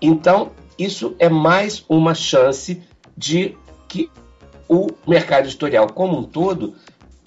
Então, 0.01 0.51
isso 0.79 1.15
é 1.19 1.27
mais 1.27 1.83
uma 1.89 2.15
chance 2.15 2.81
de 3.17 3.57
que 3.89 4.09
o 4.69 4.87
mercado 5.05 5.47
editorial 5.47 5.87
como 5.87 6.17
um 6.17 6.23
todo 6.23 6.75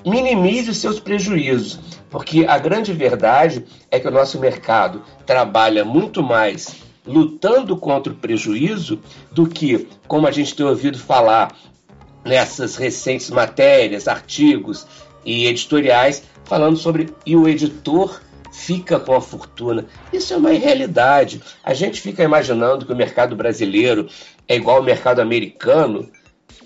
minimize 0.04 0.70
os 0.70 0.78
seus 0.78 0.98
prejuízos, 0.98 1.78
porque 2.08 2.44
a 2.46 2.58
grande 2.58 2.92
verdade 2.92 3.64
é 3.90 3.98
que 3.98 4.08
o 4.08 4.10
nosso 4.10 4.38
mercado 4.38 5.02
trabalha 5.26 5.84
muito 5.84 6.22
mais 6.22 6.76
lutando 7.06 7.76
contra 7.76 8.12
o 8.12 8.16
prejuízo 8.16 9.00
do 9.32 9.46
que, 9.46 9.88
como 10.06 10.26
a 10.26 10.30
gente 10.30 10.54
tem 10.54 10.66
ouvido 10.66 10.98
falar 10.98 11.54
nessas 12.24 12.76
recentes 12.76 13.30
matérias, 13.30 14.06
artigos 14.06 14.86
e 15.24 15.46
editoriais, 15.46 16.22
falando 16.44 16.76
sobre 16.76 17.14
e 17.24 17.36
o 17.36 17.48
editor 17.48 18.20
fica 18.52 18.98
com 18.98 19.14
a 19.14 19.20
fortuna. 19.20 19.86
Isso 20.12 20.34
é 20.34 20.36
uma 20.36 20.52
irrealidade. 20.52 21.40
A 21.64 21.72
gente 21.72 22.00
fica 22.00 22.22
imaginando 22.22 22.84
que 22.84 22.92
o 22.92 22.96
mercado 22.96 23.36
brasileiro 23.36 24.08
é 24.46 24.56
igual 24.56 24.78
ao 24.78 24.82
mercado 24.82 25.20
americano, 25.20 26.10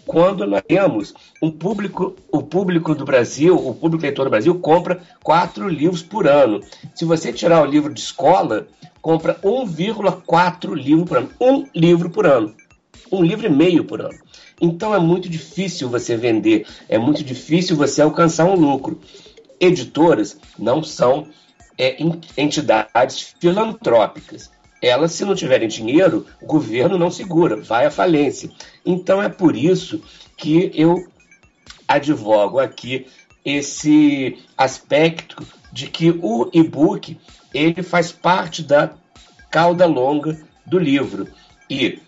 quando 0.07 0.46
nós 0.46 0.62
temos 0.66 1.14
um 1.40 1.50
público, 1.50 2.14
o 2.30 2.42
público 2.42 2.94
do 2.94 3.05
Brasil, 3.05 3.57
o 3.57 3.74
público 3.74 4.02
leitor 4.02 4.24
do 4.24 4.30
Brasil 4.30 4.55
compra 4.59 5.02
quatro 5.22 5.68
livros 5.68 6.02
por 6.02 6.26
ano. 6.26 6.61
Se 6.94 7.05
você 7.05 7.32
tirar 7.32 7.62
o 7.62 7.66
livro 7.66 7.92
de 7.92 8.00
escola, 8.00 8.66
compra 9.00 9.34
1,4 9.42 10.74
livro 10.74 11.05
por 11.05 11.16
ano. 11.18 11.30
Um 11.40 11.66
livro 11.74 12.11
por 12.11 12.26
ano. 12.26 12.55
Um 13.11 13.22
livro 13.22 13.46
e 13.46 13.50
meio 13.50 13.84
por 13.84 14.00
ano. 14.00 14.18
Então 14.61 14.94
é 14.94 14.98
muito 14.98 15.28
difícil 15.28 15.88
você 15.88 16.16
vender, 16.16 16.66
é 16.88 16.96
muito 16.96 17.24
difícil 17.24 17.76
você 17.76 18.02
alcançar 18.02 18.44
um 18.44 18.55
lucro. 18.55 19.00
Editoras 19.59 20.38
não 20.59 20.82
são 20.82 21.28
é, 21.76 21.96
entidades 22.36 23.34
filantrópicas 23.38 24.53
elas, 24.85 25.12
se 25.12 25.24
não 25.24 25.35
tiverem 25.35 25.68
dinheiro, 25.68 26.26
o 26.43 26.47
governo 26.47 26.99
não 26.99 27.11
segura, 27.11 27.57
vai 27.57 27.87
à 27.87 27.91
falência. 27.91 28.51
Então 28.85 29.22
é 29.22 29.28
por 29.28 29.57
isso 29.57 30.03
que 30.37 30.70
eu 30.74 31.07
advogo 31.87 32.59
aqui 32.59 33.07
esse 33.45 34.39
aspecto 34.57 35.37
de 35.72 35.89
que 35.89 36.11
o 36.22 36.49
e-book 36.53 37.18
ele 37.53 37.82
faz 37.82 38.11
parte 38.11 38.62
da 38.62 38.93
cauda 39.51 39.87
longa 39.87 40.41
do 40.66 40.78
livro. 40.78 41.28
E 41.68 42.01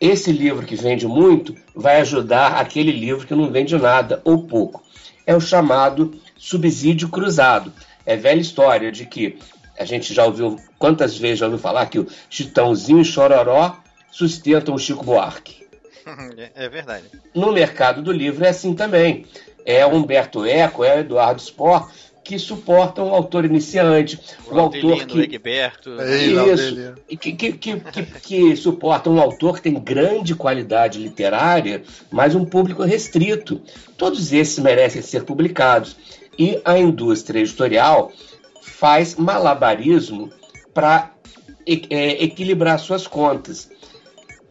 esse 0.00 0.30
livro 0.32 0.66
que 0.66 0.76
vende 0.76 1.06
muito 1.06 1.54
vai 1.74 2.00
ajudar 2.00 2.54
aquele 2.54 2.92
livro 2.92 3.26
que 3.26 3.34
não 3.34 3.50
vende 3.50 3.76
nada 3.76 4.20
ou 4.24 4.44
pouco. 4.44 4.82
É 5.26 5.34
o 5.34 5.40
chamado 5.40 6.14
subsídio 6.36 7.08
cruzado. 7.08 7.72
É 8.04 8.16
velha 8.16 8.40
história 8.40 8.90
de 8.90 9.04
que 9.06 9.38
a 9.78 9.84
gente 9.84 10.12
já 10.12 10.24
ouviu, 10.24 10.56
quantas 10.78 11.16
vezes 11.16 11.38
já 11.38 11.46
ouviu 11.46 11.58
falar 11.58 11.86
que 11.86 11.98
o 11.98 12.06
Chitãozinho 12.28 13.00
e 13.00 13.04
Chororó 13.04 13.76
sustentam 14.10 14.74
o 14.74 14.78
Chico 14.78 15.04
Buarque? 15.04 15.58
É 16.54 16.68
verdade. 16.70 17.04
No 17.34 17.52
mercado 17.52 18.00
do 18.00 18.10
livro 18.10 18.42
é 18.42 18.48
assim 18.48 18.74
também. 18.74 19.26
É 19.66 19.84
o 19.84 19.90
Humberto 19.90 20.42
Eco, 20.46 20.82
é 20.82 20.96
o 20.96 21.00
Eduardo 21.00 21.42
Spor, 21.42 21.86
que 22.24 22.38
suportam 22.38 23.08
o 23.08 23.14
autor 23.14 23.44
iniciante, 23.46 24.20
o, 24.46 24.54
o 24.54 24.60
autor 24.60 25.06
que 25.06 25.20
Egberto, 25.20 25.90
isso, 26.52 26.94
que, 27.08 27.32
que, 27.32 27.52
que, 27.52 27.80
que, 27.80 28.02
que 28.20 28.56
suportam 28.56 29.14
um 29.14 29.20
autor 29.20 29.56
que 29.56 29.62
tem 29.62 29.74
grande 29.74 30.34
qualidade 30.34 30.98
literária, 30.98 31.82
mas 32.10 32.34
um 32.34 32.44
público 32.44 32.82
restrito. 32.82 33.60
Todos 33.96 34.32
esses 34.32 34.58
merecem 34.58 35.00
ser 35.00 35.24
publicados. 35.24 35.96
E 36.38 36.60
a 36.64 36.78
indústria 36.78 37.40
editorial 37.40 38.12
faz 38.78 39.16
malabarismo 39.16 40.30
para 40.72 41.10
é, 41.66 42.22
equilibrar 42.22 42.78
suas 42.78 43.08
contas. 43.08 43.68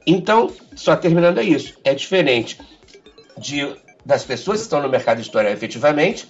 Então, 0.06 0.52
só 0.76 0.96
terminando 0.98 1.38
é 1.38 1.44
isso. 1.44 1.78
É 1.84 1.94
diferente 1.94 2.60
de, 3.38 3.74
das 4.06 4.26
pessoas 4.26 4.60
que 4.60 4.64
estão 4.64 4.82
no 4.82 4.90
mercado 4.90 5.20
editorial 5.20 5.54
efetivamente 5.54 6.28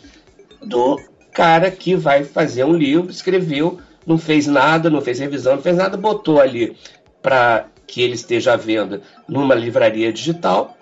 do 0.61 0.99
cara 1.33 1.71
que 1.71 1.95
vai 1.95 2.23
fazer 2.23 2.63
um 2.65 2.75
livro, 2.75 3.09
escreveu, 3.09 3.79
não 4.05 4.17
fez 4.17 4.45
nada, 4.45 4.89
não 4.89 5.01
fez 5.01 5.17
revisão, 5.17 5.55
não 5.55 5.61
fez 5.63 5.75
nada, 5.75 5.97
botou 5.97 6.39
ali 6.39 6.77
para 7.21 7.65
que 7.87 8.01
ele 8.01 8.13
esteja 8.13 8.53
à 8.53 8.57
venda 8.57 9.01
numa 9.27 9.55
livraria 9.55 10.13
digital. 10.13 10.77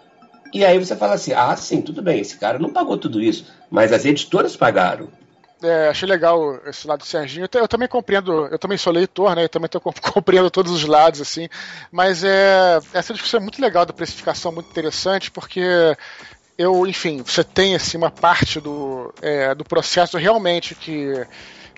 E 0.53 0.66
aí 0.66 0.78
você 0.78 0.95
fala 0.95 1.13
assim: 1.13 1.32
ah, 1.32 1.55
sim, 1.55 1.82
tudo 1.82 2.01
bem, 2.01 2.20
esse 2.20 2.38
cara 2.38 2.59
não 2.59 2.72
pagou 2.72 2.97
tudo 2.97 3.22
isso, 3.22 3.45
mas 3.70 3.93
as 3.93 4.05
editoras 4.05 4.57
pagaram. 4.57 5.07
É, 5.64 5.88
achei 5.88 6.08
legal 6.08 6.60
esse 6.68 6.88
lado 6.88 6.99
do 6.99 7.06
Serginho. 7.06 7.47
Eu, 7.53 7.68
também 7.68 7.88
compreendo, 7.88 8.47
eu 8.47 8.60
também 8.60 8.78
sou 8.78 8.91
leitor, 8.91 9.36
né? 9.36 9.45
Eu 9.45 9.49
também 9.49 9.70
tô, 9.70 9.80
compreendo 10.14 10.51
todos 10.51 10.72
os 10.72 10.84
lados, 10.84 11.22
assim. 11.22 11.47
Mas 11.91 12.24
é, 12.24 12.80
essa 12.93 13.14
discussão 13.14 13.39
é 13.39 13.43
muito 13.43 13.62
legal 13.62 13.86
da 13.86 13.93
precificação, 13.93 14.51
muito 14.51 14.70
interessante, 14.70 15.32
porque 15.32 15.64
eu, 16.58 16.86
enfim, 16.88 17.22
você 17.22 17.43
tem 17.43 17.76
assim, 17.76 17.97
uma 17.97 18.12
parte 18.12 18.60
do, 18.60 19.14
é, 19.22 19.53
do 19.53 19.64
processo 19.64 20.18
realmente 20.18 20.74
que, 20.74 21.26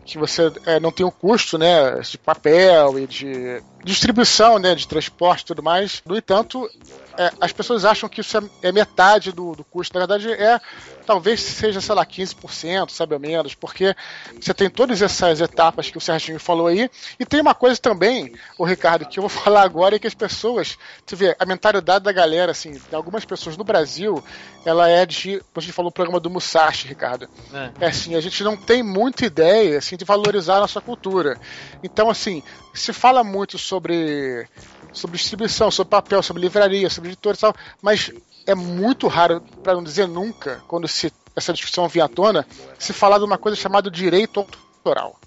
que 0.06 0.18
você 0.18 0.52
é, 0.66 0.80
não 0.80 0.92
tem 0.92 1.06
o 1.06 1.12
custo 1.12 1.58
né, 1.58 2.00
de 2.02 2.18
papel 2.18 3.00
e 3.00 3.08
de 3.08 3.62
distribuição, 3.84 4.60
né, 4.60 4.76
de 4.76 4.88
transporte 4.88 5.42
e 5.42 5.46
tudo 5.46 5.64
mais. 5.64 6.02
No 6.06 6.16
entanto, 6.16 6.70
é, 7.18 7.32
as 7.42 7.52
pessoas 7.52 7.84
acham 7.84 8.08
que 8.08 8.22
isso 8.22 8.38
é, 8.38 8.70
é, 8.70 8.72
metade 8.72 9.32
do, 9.32 9.56
do 9.56 9.64
custo. 9.64 9.94
Na 9.94 10.06
verdade, 10.06 10.32
é 10.32 10.60
talvez 11.06 11.42
seja, 11.42 11.80
sei 11.80 11.96
lá, 11.96 12.06
15%, 12.06 12.90
sabe, 12.90 13.14
ou 13.14 13.20
menos, 13.20 13.56
porque 13.56 13.96
você 14.40 14.54
tem 14.54 14.70
todas 14.70 15.02
essas 15.02 15.40
etapas 15.40 15.90
que 15.90 15.98
o 15.98 16.02
Serginho 16.02 16.40
falou 16.40 16.68
aí. 16.68 16.90
E 17.18 17.26
tem 17.26 17.40
uma 17.40 17.56
coisa 17.56 17.80
também, 17.80 18.34
o 18.58 18.66
Ricardo, 18.66 19.06
que 19.06 19.18
eu 19.18 19.22
vou 19.22 19.30
falar 19.44 19.64
agora, 19.64 19.96
é 19.96 20.00
que 20.00 20.08
as 20.08 20.14
pessoas, 20.14 20.78
você 21.06 21.16
vê, 21.16 21.36
a 21.40 21.46
mentalidade 21.46 22.04
da 22.04 22.12
galera, 22.12 22.52
assim, 22.52 22.80
algumas 22.92 23.24
pessoas 23.26 23.56
no 23.56 23.64
Brasil, 23.64 24.22
ela 24.66 24.90
é 24.90 25.06
de. 25.06 25.42
A 25.56 25.60
gente 25.62 25.72
falou 25.72 25.90
o 25.90 25.94
programa 25.94 26.20
do 26.20 26.30
Musashi, 26.30 26.88
Ricardo. 26.88 27.30
É. 27.54 27.86
é 27.86 27.88
assim, 27.88 28.16
a 28.16 28.22
gente 28.22 28.44
não 28.44 28.58
tem 28.58 28.84
muita 28.84 29.26
ideia 29.26 29.78
assim, 29.78 29.96
de 29.96 30.04
valorizar 30.04 30.58
a 30.58 30.62
nossa 30.62 30.82
cultura. 30.82 31.40
Então, 31.82 32.10
assim, 32.10 32.44
se 32.74 32.92
fala 32.92 33.24
muito 33.24 33.58
sobre 33.58 34.48
sobre 34.92 35.18
distribuição, 35.18 35.70
sobre 35.70 35.92
papel, 35.92 36.22
sobre 36.24 36.42
livraria, 36.42 36.90
sobre 36.90 37.10
editores 37.10 37.40
e 37.40 37.42
tal, 37.42 37.56
mas 37.82 38.12
é 38.46 38.56
muito 38.56 39.08
raro, 39.08 39.42
para 39.64 39.74
não 39.74 39.84
dizer 39.84 40.08
nunca, 40.08 40.64
quando 40.68 40.88
se, 40.88 41.12
essa 41.36 41.54
discussão 41.54 41.88
vem 41.88 42.02
à 42.02 42.08
tona, 42.08 42.46
se 42.80 42.94
falar 42.94 43.18
de 43.18 43.26
uma 43.26 43.38
coisa 43.38 43.58
chamada 43.58 43.92
direito 43.92 44.40
autoral. 44.40 45.20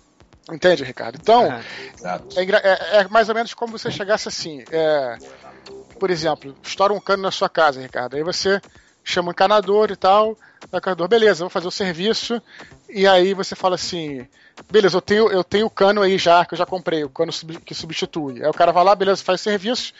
Entende, 0.51 0.83
Ricardo? 0.83 1.19
Então, 1.21 1.45
é, 1.53 2.43
é, 2.43 2.97
é, 3.01 3.09
mais 3.09 3.29
ou 3.29 3.35
menos 3.35 3.55
como 3.55 3.79
você 3.79 3.91
chegasse 3.91 4.29
assim. 4.29 4.65
É, 4.71 5.19
por 5.99 6.11
exemplo, 6.11 6.57
estoura 6.63 6.93
um 6.93 7.01
cano 7.01 7.23
na 7.23 7.31
sua 7.31 7.49
casa, 7.49 7.81
Ricardo. 7.81 8.17
Aí 8.17 8.23
você 8.23 8.61
chama 9.05 9.29
um 9.29 9.33
encanador 9.33 9.91
e 9.91 9.97
tal. 9.97 10.37
O 10.73 10.77
encanador, 10.77 11.09
beleza, 11.09 11.45
vou 11.45 11.51
fazer 11.51 11.69
o 11.69 11.71
serviço. 11.71 12.43
E 12.93 13.07
aí 13.07 13.35
você 13.35 13.55
fala 13.55 13.75
assim: 13.75 14.27
beleza, 14.71 14.97
eu 14.97 15.01
tenho, 15.01 15.31
eu 15.31 15.45
tenho 15.45 15.67
o 15.67 15.71
cano 15.71 16.03
aí 16.03 16.19
já, 16.19 16.45
que 16.45 16.55
eu 16.55 16.59
já 16.59 16.67
comprei, 16.67 17.05
o 17.05 17.09
cano 17.09 17.33
que 17.65 17.75
substitui. 17.75 18.43
Aí 18.43 18.49
o 18.49 18.55
cara 18.55 18.73
vai 18.73 18.85
lá, 18.85 18.95
beleza, 18.95 19.23
faz 19.23 19.41
serviço. 19.41 19.93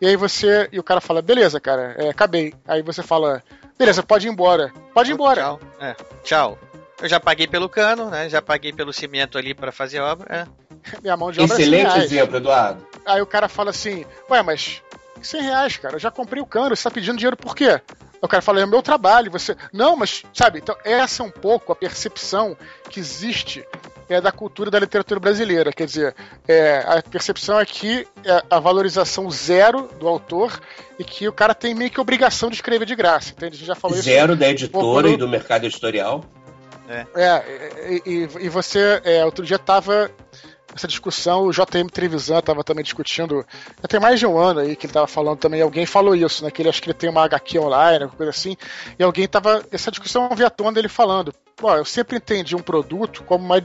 E 0.00 0.06
aí 0.06 0.16
você. 0.16 0.68
E 0.72 0.78
o 0.78 0.82
cara 0.82 1.00
fala, 1.00 1.22
beleza, 1.22 1.60
cara, 1.60 1.94
é, 1.98 2.08
acabei. 2.08 2.52
Aí 2.66 2.82
você 2.82 3.02
fala, 3.02 3.42
beleza, 3.78 4.02
pode 4.02 4.26
ir 4.26 4.30
embora. 4.30 4.72
Pode 4.92 5.10
ir 5.10 5.14
embora. 5.14 5.40
Tchau. 5.40 5.60
É, 5.80 5.96
tchau. 6.24 6.58
Eu 7.00 7.08
já 7.08 7.18
paguei 7.18 7.46
pelo 7.46 7.68
cano, 7.68 8.10
né? 8.10 8.28
Já 8.28 8.40
paguei 8.40 8.72
pelo 8.72 8.92
cimento 8.92 9.36
ali 9.36 9.54
para 9.54 9.72
fazer 9.72 10.00
obra. 10.00 10.26
É. 10.28 10.46
Minha 11.02 11.16
mão 11.16 11.32
de 11.32 11.40
obra 11.40 11.54
é 11.54 11.60
Excelente 11.60 11.98
é 11.98 12.04
exemplo, 12.04 12.36
Eduardo. 12.36 12.86
Aí 13.04 13.20
o 13.20 13.26
cara 13.26 13.48
fala 13.48 13.70
assim, 13.70 14.04
ué, 14.30 14.42
mas 14.42 14.82
100 15.26 15.42
reais, 15.42 15.76
cara, 15.76 15.96
eu 15.96 16.00
já 16.00 16.10
comprei 16.10 16.42
o 16.42 16.46
cano, 16.46 16.76
você 16.76 16.82
tá 16.82 16.90
pedindo 16.90 17.16
dinheiro 17.16 17.36
por 17.36 17.54
quê? 17.54 17.80
O 18.20 18.28
cara 18.28 18.40
fala, 18.40 18.60
é 18.60 18.64
o 18.64 18.68
meu 18.68 18.82
trabalho, 18.82 19.32
você. 19.32 19.56
Não, 19.72 19.96
mas, 19.96 20.22
sabe, 20.32 20.60
então 20.60 20.76
essa 20.84 21.22
é 21.22 21.26
um 21.26 21.30
pouco 21.30 21.72
a 21.72 21.76
percepção 21.76 22.56
que 22.88 23.00
existe 23.00 23.66
é 24.08 24.20
da 24.20 24.30
cultura 24.30 24.70
da 24.70 24.78
literatura 24.78 25.18
brasileira. 25.18 25.72
Quer 25.72 25.86
dizer, 25.86 26.14
é, 26.46 26.84
a 26.86 27.02
percepção 27.02 27.58
é 27.58 27.64
que 27.64 28.06
é 28.24 28.42
a 28.50 28.60
valorização 28.60 29.30
zero 29.30 29.88
do 29.98 30.06
autor 30.06 30.60
e 30.98 31.04
que 31.04 31.26
o 31.26 31.32
cara 31.32 31.54
tem 31.54 31.74
meio 31.74 31.90
que 31.90 32.00
obrigação 32.00 32.48
de 32.48 32.56
escrever 32.56 32.84
de 32.86 32.94
graça. 32.94 33.32
Entende? 33.32 33.56
A 33.56 33.58
gente 33.58 33.66
já 33.66 33.74
falou 33.74 33.96
zero 33.96 34.32
isso. 34.32 34.40
da 34.40 34.48
editora 34.48 35.08
e 35.08 35.16
do 35.16 35.28
mercado 35.28 35.64
editorial. 35.64 36.24
É, 36.88 37.06
é 37.16 38.00
e, 38.04 38.28
e, 38.40 38.48
você, 38.48 39.00
é, 39.04 39.24
outro 39.24 39.44
dia 39.44 39.58
tava 39.58 40.10
essa 40.74 40.88
discussão, 40.88 41.46
o 41.46 41.52
JM 41.52 41.88
Trevisan 41.92 42.38
estava 42.38 42.64
também 42.64 42.82
discutindo, 42.82 43.44
já 43.80 43.88
tem 43.88 44.00
mais 44.00 44.18
de 44.18 44.26
um 44.26 44.38
ano 44.38 44.60
aí 44.60 44.76
que 44.76 44.86
ele 44.86 44.90
estava 44.90 45.06
falando 45.06 45.38
também, 45.38 45.60
alguém 45.60 45.86
falou 45.86 46.14
isso, 46.14 46.44
né, 46.44 46.50
que 46.50 46.62
ele 46.62 46.68
acho 46.68 46.82
que 46.82 46.88
ele 46.88 46.98
tem 46.98 47.10
uma 47.10 47.24
HQ 47.24 47.58
online, 47.58 48.08
coisa 48.08 48.30
assim, 48.30 48.56
e 48.98 49.02
alguém 49.02 49.28
tava, 49.28 49.64
essa 49.70 49.90
discussão 49.90 50.28
via 50.34 50.50
tona 50.50 50.72
dele 50.72 50.88
falando, 50.88 51.32
pô, 51.56 51.72
eu 51.74 51.84
sempre 51.84 52.16
entendi 52.16 52.56
um 52.56 52.62
produto 52.62 53.22
como 53.24 53.44
uma, 53.44 53.56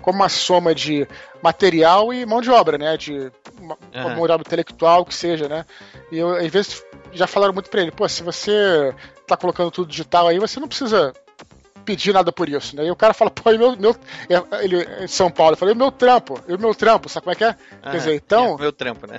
como 0.00 0.18
uma 0.18 0.28
soma 0.28 0.74
de 0.74 1.06
material 1.42 2.12
e 2.12 2.24
mão 2.24 2.40
de 2.40 2.50
obra, 2.50 2.78
né, 2.78 2.96
de 2.96 3.30
uma, 3.60 3.76
uhum. 3.94 4.16
mão 4.16 4.26
de 4.26 4.32
obra 4.32 4.44
intelectual, 4.46 5.04
que 5.04 5.14
seja, 5.14 5.48
né, 5.48 5.64
e 6.10 6.18
eu, 6.18 6.30
às 6.34 6.48
vezes 6.48 6.82
já 7.12 7.26
falaram 7.26 7.54
muito 7.54 7.70
para 7.70 7.82
ele, 7.82 7.92
pô, 7.92 8.08
se 8.08 8.22
você 8.22 8.94
tá 9.26 9.36
colocando 9.36 9.70
tudo 9.70 9.88
digital 9.88 10.28
aí, 10.28 10.38
você 10.38 10.58
não 10.58 10.68
precisa 10.68 11.12
pedir 11.84 12.12
nada 12.12 12.32
por 12.32 12.48
isso, 12.48 12.74
né? 12.76 12.86
E 12.86 12.90
o 12.90 12.96
cara 12.96 13.14
fala, 13.14 13.30
pô, 13.30 13.50
meu, 13.50 13.76
meu 13.76 13.96
é, 14.28 14.64
ele 14.64 14.82
em 15.04 15.08
São 15.08 15.30
Paulo, 15.30 15.52
eu 15.52 15.56
falei, 15.56 15.74
o 15.74 15.78
meu 15.78 15.92
trampo, 15.92 16.40
o 16.48 16.58
meu 16.58 16.74
trampo, 16.74 17.08
sabe 17.08 17.24
como 17.24 17.32
é 17.32 17.36
que 17.36 17.44
é? 17.44 17.56
Quer 17.82 17.98
dizer, 17.98 18.14
então. 18.14 18.54
É, 18.54 18.60
meu 18.62 18.72
trampo, 18.72 19.06
né? 19.06 19.18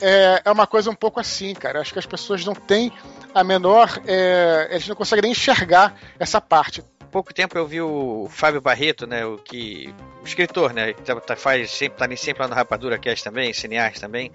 É, 0.00 0.42
é 0.44 0.50
uma 0.50 0.66
coisa 0.66 0.90
um 0.90 0.94
pouco 0.94 1.20
assim, 1.20 1.54
cara. 1.54 1.80
Acho 1.80 1.92
que 1.92 1.98
as 1.98 2.06
pessoas 2.06 2.44
não 2.44 2.54
têm 2.54 2.92
a 3.34 3.44
menor. 3.44 4.00
É, 4.06 4.68
eles 4.70 4.88
não 4.88 4.96
conseguem 4.96 5.22
nem 5.22 5.32
enxergar 5.32 5.96
essa 6.18 6.40
parte 6.40 6.82
pouco 7.08 7.32
tempo 7.32 7.56
eu 7.56 7.66
vi 7.66 7.80
o 7.80 8.28
Fábio 8.30 8.60
Barreto, 8.60 9.06
né, 9.06 9.24
o 9.24 9.38
que 9.38 9.94
o 10.22 10.26
escritor, 10.26 10.72
né, 10.72 10.92
que 10.92 11.02
tá, 11.02 11.36
faz 11.36 11.70
sempre 11.70 11.98
tá 11.98 12.16
sempre 12.16 12.42
lá 12.42 12.48
no 12.48 12.54
Rapadura 12.54 12.98
Cast 12.98 13.24
também, 13.24 13.52
cineasta 13.52 14.00
também 14.00 14.30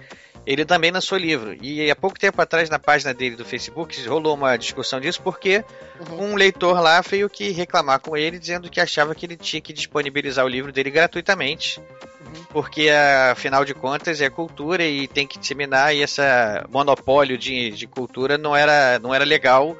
ele 0.45 0.65
também 0.65 0.91
lançou 0.91 1.17
livro. 1.17 1.55
E 1.61 1.89
há 1.89 1.95
pouco 1.95 2.19
tempo 2.19 2.41
atrás, 2.41 2.69
na 2.69 2.79
página 2.79 3.13
dele 3.13 3.35
do 3.35 3.45
Facebook, 3.45 4.01
rolou 4.07 4.35
uma 4.35 4.57
discussão 4.57 4.99
disso, 4.99 5.21
porque 5.21 5.63
uhum. 6.09 6.31
um 6.31 6.35
leitor 6.35 6.79
lá 6.81 7.01
veio 7.01 7.29
que 7.29 7.51
reclamar 7.51 7.99
com 7.99 8.17
ele, 8.17 8.37
dizendo 8.37 8.69
que 8.69 8.79
achava 8.79 9.15
que 9.15 9.25
ele 9.25 9.37
tinha 9.37 9.61
que 9.61 9.71
disponibilizar 9.71 10.43
o 10.45 10.49
livro 10.49 10.71
dele 10.71 10.91
gratuitamente. 10.91 11.79
Uhum. 11.79 12.43
Porque, 12.49 12.89
afinal 13.31 13.63
de 13.63 13.73
contas, 13.73 14.19
é 14.19 14.29
cultura 14.29 14.83
e 14.83 15.07
tem 15.07 15.25
que 15.25 15.39
disseminar, 15.39 15.95
e 15.95 16.01
esse 16.01 16.21
monopólio 16.69 17.37
de, 17.37 17.71
de 17.71 17.87
cultura 17.87 18.37
não 18.37 18.55
era, 18.55 18.99
não 18.99 19.13
era 19.13 19.23
legal 19.23 19.77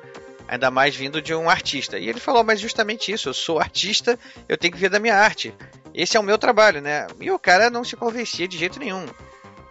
ainda 0.47 0.70
mais 0.70 0.95
vindo 0.95 1.22
de 1.22 1.34
um 1.34 1.49
artista. 1.49 1.97
E 1.97 2.07
ele 2.07 2.20
falou, 2.20 2.43
mas 2.43 2.59
justamente 2.59 3.11
isso, 3.11 3.30
eu 3.30 3.34
sou 3.34 3.59
artista, 3.59 4.20
eu 4.47 4.57
tenho 4.57 4.74
que 4.74 4.80
ver 4.80 4.89
da 4.89 4.99
minha 4.99 5.16
arte. 5.16 5.53
Esse 5.93 6.16
é 6.16 6.20
o 6.20 6.24
meu 6.24 6.38
trabalho, 6.38 6.82
né? 6.82 7.07
E 7.20 7.32
o 7.32 7.39
cara 7.39 7.70
não 7.70 7.84
se 7.84 7.95
convencia 7.95 8.47
de 8.47 8.57
jeito 8.57 8.80
nenhum. 8.80 9.05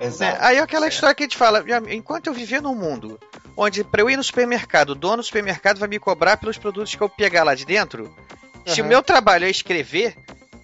Exato. 0.03 0.39
Né? 0.39 0.47
Aí 0.47 0.57
é 0.57 0.61
aquela 0.61 0.89
história 0.89 1.15
que 1.15 1.23
a 1.23 1.27
gente 1.27 1.37
fala, 1.37 1.65
enquanto 1.89 2.27
eu 2.27 2.35
viver 2.35 2.61
num 2.61 2.75
mundo 2.75 3.19
onde 3.57 3.85
para 3.85 4.01
eu 4.01 4.11
ir 4.11 4.17
no 4.17 4.25
supermercado, 4.25 4.91
o 4.91 4.95
dono 4.95 5.19
do 5.19 5.23
supermercado 5.23 5.79
vai 5.79 5.89
me 5.89 5.99
cobrar 5.99 6.37
pelos 6.37 6.59
produtos 6.59 6.95
que 6.95 7.03
eu 7.03 7.09
pegar 7.09 7.45
lá 7.45 7.55
de 7.55 7.65
dentro, 7.65 8.05
uhum. 8.05 8.75
se 8.75 8.81
o 8.81 8.85
meu 8.85 9.03
trabalho 9.03 9.45
é 9.45 9.51
escrever, 9.51 10.17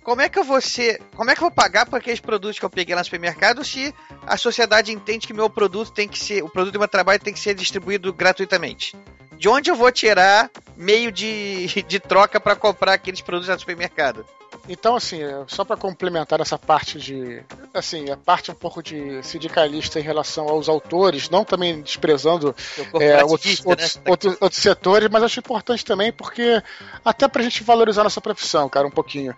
como 0.03 0.23
é 0.23 0.29
que 0.29 0.39
eu 0.39 0.45
vou 0.45 0.61
ser, 0.61 1.01
como 1.15 1.31
é 1.31 1.35
que 1.35 1.41
eu 1.41 1.49
vou 1.49 1.51
pagar 1.51 1.87
por 1.87 1.97
aqueles 1.97 2.19
produtos 2.21 2.59
que 2.59 2.65
eu 2.65 2.71
peguei 2.71 2.95
lá 2.95 3.03
no 3.03 3.05
supermercado 3.05 3.63
se 3.63 3.95
a 4.27 4.37
sociedade 4.37 4.91
entende 4.91 5.27
que 5.27 5.35
meu 5.35 5.51
produto 5.51 5.93
tem 5.93 6.09
que 6.09 6.19
ser, 6.19 6.43
o 6.43 6.49
produto 6.49 6.73
do 6.73 6.79
meu 6.79 6.89
trabalho 6.89 7.21
tem 7.21 7.35
que 7.35 7.41
ser 7.41 7.55
distribuído 7.55 8.13
gratuitamente? 8.13 8.97
De 9.37 9.49
onde 9.49 9.71
eu 9.71 9.77
vou 9.77 9.93
tirar 9.93 10.51
meio 10.77 11.13
de, 11.13 11.67
de 11.87 12.01
troca 12.01 12.41
para 12.41 12.57
comprar 12.57 12.95
aqueles 12.95 13.21
produtos 13.21 13.49
no 13.49 13.59
supermercado? 13.61 14.25
Então, 14.69 14.95
assim, 14.95 15.21
só 15.47 15.65
para 15.65 15.77
complementar 15.77 16.41
essa 16.41 16.59
parte 16.59 16.99
de. 16.99 17.43
Assim, 17.73 18.11
a 18.11 18.17
parte 18.17 18.51
um 18.51 18.55
pouco 18.55 18.83
de 18.83 19.23
sindicalista 19.23 19.99
em 19.99 20.03
relação 20.03 20.47
aos 20.49 20.69
autores, 20.69 21.31
não 21.31 21.43
também 21.43 21.81
desprezando 21.81 22.55
é, 23.01 23.25
outros, 23.25 23.61
né? 23.61 23.71
outros, 23.71 24.01
outros, 24.07 24.37
outros, 24.41 24.63
setores, 24.63 25.09
mas 25.11 25.23
acho 25.23 25.41
importante 25.41 25.85
também 25.85 26.13
porque 26.13 26.63
até 27.03 27.27
pra 27.27 27.43
gente 27.43 27.63
valorizar 27.63 28.05
nossa 28.05 28.21
profissão, 28.21 28.69
cara, 28.69 28.87
um 28.87 28.91
pouquinho. 28.91 29.35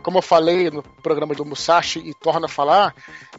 Como 0.00 0.18
eu 0.18 0.22
falei 0.22 0.70
no 0.70 0.82
programa 0.82 1.34
do 1.34 1.44
Musashi 1.44 1.98
e 2.00 2.14
torna 2.14 2.46
a 2.46 2.48
falar, 2.48 2.94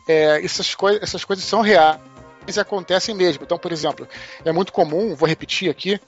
é, 0.07 0.43
essas, 0.43 0.75
coi 0.75 0.97
essas 1.01 1.23
coisas 1.23 1.45
são 1.45 1.61
reais 1.61 1.99
e 2.47 2.59
acontecem 2.59 3.15
mesmo. 3.15 3.43
Então, 3.43 3.57
por 3.57 3.71
exemplo, 3.71 4.07
é 4.43 4.51
muito 4.51 4.73
comum, 4.73 5.15
vou 5.15 5.27
repetir 5.27 5.69
aqui, 5.69 5.99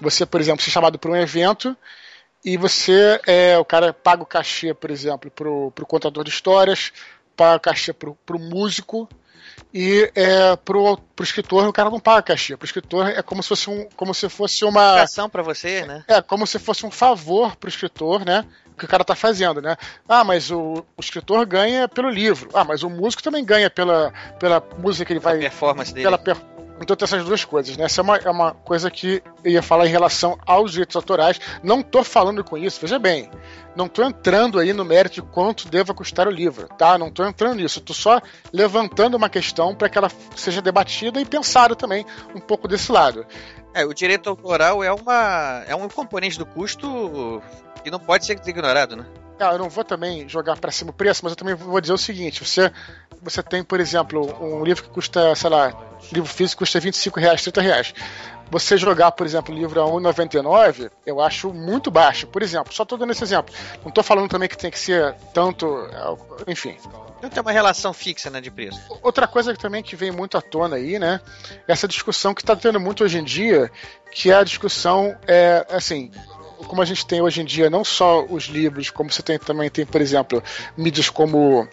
você, 0.00 0.24
por 0.24 0.40
exemplo, 0.40 0.62
ser 0.62 0.70
chamado 0.70 0.98
para 0.98 1.10
um 1.10 1.16
evento 1.16 1.76
e 2.46 2.56
você, 2.56 3.20
é, 3.26 3.58
o 3.58 3.64
cara 3.64 3.92
paga 3.92 4.22
o 4.22 4.26
cachê, 4.26 4.72
por 4.72 4.88
exemplo, 4.88 5.28
pro, 5.32 5.72
pro 5.72 5.84
contador 5.84 6.22
de 6.22 6.30
histórias, 6.30 6.92
paga 7.36 7.56
o 7.56 7.60
cachê 7.60 7.92
pro, 7.92 8.14
pro 8.24 8.38
músico, 8.38 9.08
e 9.74 10.08
é, 10.14 10.54
pro, 10.54 10.96
pro 10.96 11.24
escritor 11.24 11.66
o 11.66 11.72
cara 11.72 11.90
não 11.90 11.98
paga 11.98 12.22
cachê. 12.22 12.56
Pro 12.56 12.64
escritor 12.64 13.08
é 13.08 13.20
como 13.20 13.42
se 13.42 13.48
fosse, 13.48 13.68
um, 13.68 13.88
como 13.96 14.14
se 14.14 14.28
fosse 14.28 14.64
uma. 14.64 15.02
Ação 15.02 15.28
para 15.28 15.42
você, 15.42 15.84
né? 15.84 16.04
É, 16.06 16.22
como 16.22 16.46
se 16.46 16.60
fosse 16.60 16.86
um 16.86 16.90
favor 16.90 17.56
pro 17.56 17.68
escritor, 17.68 18.24
né? 18.24 18.46
que 18.78 18.84
o 18.84 18.88
cara 18.88 19.02
tá 19.02 19.14
fazendo, 19.14 19.62
né? 19.62 19.74
Ah, 20.06 20.22
mas 20.22 20.50
o, 20.50 20.84
o, 20.96 21.00
escritor 21.00 21.46
ganha 21.46 21.88
pelo 21.88 22.10
livro. 22.10 22.50
Ah, 22.52 22.62
mas 22.62 22.82
o 22.82 22.90
músico 22.90 23.22
também 23.22 23.42
ganha 23.42 23.70
pela, 23.70 24.12
pela 24.38 24.62
música 24.78 25.06
que 25.06 25.14
ele 25.14 25.20
vai. 25.20 25.36
A 25.36 25.40
performance 25.40 25.94
dele. 25.94 26.04
Pela 26.04 26.18
então 26.80 26.94
tem 26.94 27.04
essas 27.04 27.24
duas 27.24 27.44
coisas, 27.44 27.76
né? 27.76 27.84
Essa 27.84 28.00
é 28.00 28.04
uma, 28.04 28.16
é 28.16 28.30
uma 28.30 28.52
coisa 28.52 28.90
que 28.90 29.22
eu 29.42 29.52
ia 29.52 29.62
falar 29.62 29.86
em 29.86 29.90
relação 29.90 30.38
aos 30.44 30.72
direitos 30.72 30.94
autorais. 30.94 31.40
Não 31.62 31.82
tô 31.82 32.04
falando 32.04 32.44
com 32.44 32.56
isso, 32.56 32.80
veja 32.80 32.98
bem. 32.98 33.30
Não 33.74 33.88
tô 33.88 34.02
entrando 34.02 34.58
aí 34.58 34.72
no 34.72 34.84
mérito 34.84 35.16
de 35.16 35.22
quanto 35.22 35.68
deva 35.68 35.94
custar 35.94 36.26
o 36.26 36.30
livro, 36.30 36.68
tá? 36.76 36.98
Não 36.98 37.10
tô 37.10 37.24
entrando 37.24 37.56
nisso. 37.56 37.80
Tô 37.80 37.94
só 37.94 38.20
levantando 38.52 39.16
uma 39.16 39.28
questão 39.28 39.74
para 39.74 39.88
que 39.88 39.96
ela 39.96 40.10
seja 40.34 40.60
debatida 40.60 41.20
e 41.20 41.24
pensada 41.24 41.74
também 41.74 42.04
um 42.34 42.40
pouco 42.40 42.68
desse 42.68 42.92
lado. 42.92 43.26
É, 43.72 43.84
o 43.84 43.92
direito 43.92 44.28
autoral 44.28 44.82
é, 44.82 44.92
uma, 44.92 45.64
é 45.66 45.74
um 45.74 45.88
componente 45.88 46.38
do 46.38 46.46
custo 46.46 47.42
que 47.82 47.90
não 47.90 47.98
pode 47.98 48.26
ser 48.26 48.40
ignorado, 48.46 48.96
né? 48.96 49.06
Ah, 49.38 49.52
eu 49.52 49.58
não 49.58 49.68
vou 49.68 49.84
também 49.84 50.28
jogar 50.28 50.56
para 50.56 50.72
cima 50.72 50.90
o 50.90 50.94
preço, 50.94 51.20
mas 51.22 51.32
eu 51.32 51.36
também 51.36 51.54
vou 51.54 51.80
dizer 51.80 51.92
o 51.92 51.98
seguinte: 51.98 52.44
você, 52.44 52.72
você 53.22 53.42
tem, 53.42 53.62
por 53.62 53.80
exemplo, 53.80 54.34
um 54.42 54.64
livro 54.64 54.84
que 54.84 54.90
custa, 54.90 55.34
sei 55.34 55.50
lá, 55.50 55.76
livro 56.12 56.28
físico 56.28 56.60
custa 56.60 56.80
25 56.80 57.20
reais, 57.20 57.42
30 57.42 57.60
reais. 57.60 57.94
Você 58.50 58.76
jogar, 58.76 59.10
por 59.12 59.26
exemplo, 59.26 59.52
o 59.52 59.58
livro 59.58 59.82
a 59.82 59.86
1,99, 59.86 60.90
eu 61.04 61.20
acho 61.20 61.52
muito 61.52 61.90
baixo. 61.90 62.28
Por 62.28 62.42
exemplo, 62.42 62.72
só 62.72 62.84
estou 62.84 62.96
dando 62.96 63.10
esse 63.10 63.24
exemplo. 63.24 63.52
Não 63.82 63.88
estou 63.88 64.04
falando 64.04 64.28
também 64.28 64.48
que 64.48 64.56
tem 64.56 64.70
que 64.70 64.78
ser 64.78 65.14
tanto. 65.34 65.66
Enfim. 66.46 66.76
Não 67.20 67.28
tem 67.28 67.42
uma 67.42 67.50
relação 67.50 67.92
fixa, 67.92 68.30
né, 68.30 68.40
de 68.40 68.50
preço. 68.50 68.80
Outra 69.02 69.26
coisa 69.26 69.52
que 69.52 69.58
também 69.58 69.82
que 69.82 69.96
vem 69.96 70.12
muito 70.12 70.38
à 70.38 70.42
tona 70.42 70.76
aí, 70.76 70.98
né? 70.98 71.20
Essa 71.66 71.88
discussão 71.88 72.32
que 72.32 72.42
está 72.42 72.54
tendo 72.54 72.78
muito 72.78 73.02
hoje 73.02 73.18
em 73.18 73.24
dia, 73.24 73.70
que 74.12 74.30
é 74.30 74.34
a 74.34 74.44
discussão, 74.44 75.16
é, 75.26 75.66
assim, 75.70 76.12
como 76.66 76.82
a 76.82 76.84
gente 76.84 77.06
tem 77.06 77.22
hoje 77.22 77.40
em 77.40 77.44
dia 77.44 77.70
não 77.70 77.84
só 77.84 78.24
os 78.24 78.44
livros, 78.44 78.90
como 78.90 79.10
você 79.10 79.22
tem 79.22 79.38
também 79.38 79.70
tem, 79.70 79.86
por 79.86 80.00
exemplo, 80.00 80.42
mídias 80.76 81.08
como 81.08 81.66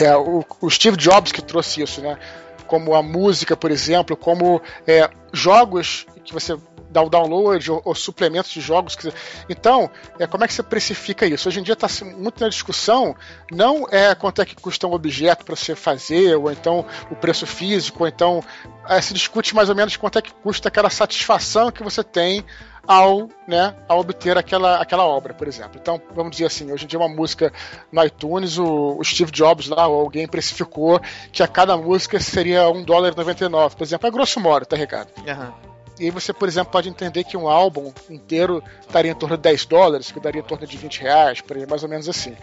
é, 0.00 0.16
o, 0.16 0.44
o, 0.60 0.70
Steve 0.70 0.96
Jobs 0.96 1.32
que 1.32 1.42
trouxe 1.42 1.82
isso, 1.82 2.00
né? 2.00 2.18
Como 2.66 2.94
a 2.94 3.02
música, 3.02 3.56
por 3.56 3.70
exemplo, 3.70 4.16
como 4.16 4.60
é, 4.86 5.08
jogos 5.32 6.06
que 6.24 6.32
você 6.32 6.56
dá 6.94 7.02
o 7.02 7.10
download 7.10 7.70
ou, 7.72 7.82
ou 7.84 7.94
suplementos 7.94 8.50
de 8.52 8.60
jogos. 8.60 8.94
Que... 8.94 9.12
Então, 9.48 9.90
é, 10.18 10.26
como 10.26 10.44
é 10.44 10.46
que 10.46 10.54
você 10.54 10.62
precifica 10.62 11.26
isso? 11.26 11.48
Hoje 11.48 11.60
em 11.60 11.62
dia 11.62 11.74
está 11.74 11.88
muito 12.16 12.40
na 12.40 12.48
discussão, 12.48 13.14
não 13.50 13.86
é 13.90 14.14
quanto 14.14 14.40
é 14.40 14.46
que 14.46 14.54
custa 14.54 14.86
um 14.86 14.92
objeto 14.94 15.44
para 15.44 15.56
você 15.56 15.74
fazer, 15.74 16.36
ou 16.36 16.50
então 16.50 16.86
o 17.10 17.16
preço 17.16 17.46
físico, 17.46 18.04
ou 18.04 18.08
então 18.08 18.42
é, 18.88 19.00
se 19.00 19.12
discute 19.12 19.54
mais 19.54 19.68
ou 19.68 19.74
menos 19.74 19.96
quanto 19.96 20.18
é 20.18 20.22
que 20.22 20.32
custa 20.32 20.68
aquela 20.68 20.88
satisfação 20.88 21.70
que 21.72 21.82
você 21.82 22.04
tem 22.04 22.44
ao, 22.86 23.28
né, 23.48 23.74
ao 23.88 23.98
obter 23.98 24.36
aquela, 24.38 24.76
aquela 24.80 25.04
obra, 25.04 25.34
por 25.34 25.48
exemplo. 25.48 25.78
Então, 25.80 26.00
vamos 26.14 26.32
dizer 26.32 26.46
assim, 26.46 26.70
hoje 26.70 26.84
em 26.84 26.86
dia 26.86 26.98
uma 26.98 27.08
música 27.08 27.52
no 27.90 28.04
iTunes, 28.04 28.58
o, 28.58 28.98
o 28.98 29.04
Steve 29.04 29.32
Jobs 29.32 29.68
lá, 29.68 29.86
ou 29.86 30.00
alguém 30.00 30.28
precificou 30.28 31.00
que 31.32 31.42
a 31.42 31.48
cada 31.48 31.76
música 31.76 32.20
seria 32.20 32.68
um 32.68 32.84
dólar 32.84 33.14
por 33.14 33.82
exemplo, 33.82 34.06
é 34.06 34.10
grosso 34.10 34.38
modo, 34.38 34.66
tá, 34.66 34.76
Ricardo? 34.76 35.10
Uhum. 35.18 35.73
E 35.98 36.04
aí 36.04 36.10
você, 36.10 36.32
por 36.32 36.48
exemplo, 36.48 36.72
pode 36.72 36.88
entender 36.88 37.24
que 37.24 37.36
um 37.36 37.48
álbum 37.48 37.92
inteiro 38.10 38.62
estaria 38.80 39.12
em 39.12 39.14
torno 39.14 39.36
de 39.36 39.42
10 39.42 39.66
dólares, 39.66 40.10
que 40.10 40.18
daria 40.18 40.40
em 40.40 40.44
torno 40.44 40.66
de 40.66 40.76
20 40.76 41.00
reais, 41.00 41.40
por 41.40 41.56
aí, 41.56 41.66
mais 41.66 41.82
ou 41.82 41.88
menos 41.88 42.08
assim. 42.08 42.36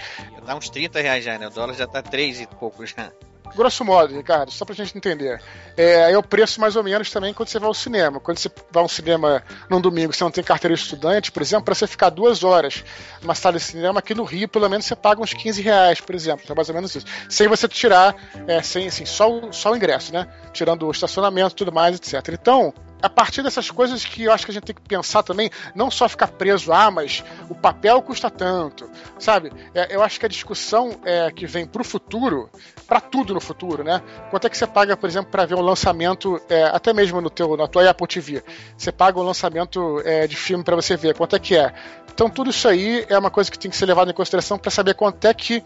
Dá 0.46 0.56
uns 0.56 0.70
30 0.70 1.02
reais 1.02 1.24
já, 1.24 1.38
né? 1.38 1.48
O 1.48 1.50
dólar 1.50 1.74
já 1.74 1.88
tá 1.88 2.02
3 2.02 2.42
e 2.42 2.48
pouco 2.48 2.86
já. 2.86 3.12
Grosso 3.56 3.84
modo, 3.84 4.16
Ricardo, 4.16 4.52
só 4.52 4.64
pra 4.64 4.74
gente 4.74 4.98
entender. 4.98 5.42
É, 5.76 6.12
é 6.12 6.18
o 6.18 6.24
preço 6.24 6.62
mais 6.62 6.76
ou 6.76 6.84
menos 6.84 7.12
também 7.12 7.34
quando 7.34 7.50
você 7.50 7.60
vai 7.60 7.68
ao 7.68 7.74
cinema. 7.74 8.20
Quando 8.20 8.38
você 8.38 8.50
vai 8.72 8.82
ao 8.82 8.88
cinema 8.88 9.44
num 9.70 9.82
domingo, 9.82 10.14
você 10.14 10.24
não 10.24 10.32
tem 10.32 10.44
carteira 10.44 10.74
de 10.76 10.82
estudante, 10.82 11.32
por 11.32 11.42
exemplo, 11.42 11.66
para 11.66 11.76
você 11.76 11.86
ficar 11.86 12.10
duas 12.10 12.44
horas 12.44 12.84
numa 13.22 13.36
sala 13.36 13.58
de 13.58 13.64
cinema 13.64 14.00
aqui 14.00 14.14
no 14.14 14.24
Rio, 14.24 14.48
pelo 14.48 14.70
menos 14.70 14.86
você 14.86 14.96
paga 14.96 15.22
uns 15.22 15.34
15 15.34 15.62
reais, 15.62 16.00
por 16.00 16.16
exemplo. 16.16 16.46
É 16.48 16.56
mais 16.56 16.70
ou 16.70 16.76
menos 16.76 16.96
isso. 16.96 17.06
Sem 17.30 17.48
você 17.48 17.68
tirar, 17.68 18.16
é, 18.48 18.62
sem, 18.62 18.88
assim, 18.88 19.06
só, 19.06 19.52
só 19.52 19.72
o 19.72 19.76
ingresso, 19.76 20.14
né? 20.14 20.28
Tirando 20.54 20.88
o 20.88 20.92
estacionamento 20.92 21.54
e 21.54 21.56
tudo 21.56 21.74
mais, 21.74 21.98
etc. 21.98 22.34
Então, 22.34 22.74
a 23.02 23.10
partir 23.10 23.42
dessas 23.42 23.70
coisas 23.72 24.06
que 24.06 24.24
eu 24.24 24.32
acho 24.32 24.46
que 24.46 24.52
a 24.52 24.54
gente 24.54 24.64
tem 24.64 24.76
que 24.76 24.82
pensar 24.82 25.24
também, 25.24 25.50
não 25.76 25.90
só 25.90 26.08
ficar 26.08 26.28
preso, 26.28 26.72
ah, 26.72 26.92
mas 26.92 27.24
o 27.50 27.56
papel 27.56 28.02
custa 28.02 28.30
tanto, 28.30 28.90
sabe? 29.18 29.52
É, 29.74 29.96
eu 29.96 30.04
acho 30.04 30.20
que 30.20 30.26
a 30.26 30.30
discussão 30.30 31.00
é, 31.04 31.32
que 31.32 31.46
vem 31.46 31.66
pro 31.66 31.84
futuro, 31.84 32.50
para 32.88 33.00
tudo 33.00 33.34
no 33.34 33.42
futuro, 33.42 33.84
né? 33.84 34.02
Quanto 34.30 34.48
é 34.48 34.50
que 34.50 34.58
você 34.58 34.68
paga, 34.68 34.96
por 34.96 35.10
exemplo, 35.10 35.32
para 35.32 35.46
ver 35.46 35.56
um 35.56 35.62
lançamento, 35.62 36.40
é, 36.50 36.64
até 36.64 36.94
mesmo 36.94 37.22
no 37.22 37.30
teu, 37.30 37.56
na 37.58 37.68
tua 37.68 37.90
Apple 37.90 38.08
TV, 38.08 38.44
você 38.78 38.92
paga 38.92 39.20
um 39.20 39.24
lançamento 39.24 40.02
é, 40.06 40.28
de 40.28 40.36
filme 40.36 40.64
para 40.64 40.76
você 40.76 40.96
ver, 40.96 41.16
quanto 41.16 41.36
é 41.36 41.40
que 41.40 41.56
é? 41.56 41.74
Então 42.14 42.30
tudo 42.30 42.50
isso 42.50 42.68
aí 42.68 43.06
é 43.10 43.18
uma 43.18 43.32
coisa 43.32 43.50
que 43.50 43.58
tem 43.58 43.72
que 43.72 43.78
ser 43.78 43.86
levado 43.86 44.12
em 44.12 44.14
consideração 44.14 44.58
para 44.58 44.70
saber 44.70 44.94
quanto 44.94 45.26
é 45.26 45.34
que 45.34 45.64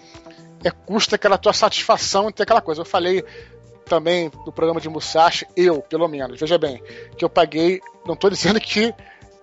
é, 0.64 0.72
custa 0.72 1.16
aquela 1.16 1.38
tua 1.38 1.54
satisfação 1.54 2.30
em 2.30 2.32
ter 2.32 2.44
aquela 2.44 2.62
coisa. 2.62 2.82
Eu 2.82 2.86
falei 2.86 3.24
também 3.86 4.30
do 4.44 4.52
programa 4.52 4.82
de 4.82 4.90
Musashi, 4.90 5.48
eu, 5.56 5.82
pelo 5.82 6.08
menos, 6.08 6.40
veja 6.40 6.58
bem, 6.58 6.82
que 7.18 7.24
eu 7.24 7.30
paguei, 7.30 7.80
não 8.06 8.14
estou 8.14 8.30
dizendo 8.30 8.60
que 8.60 8.94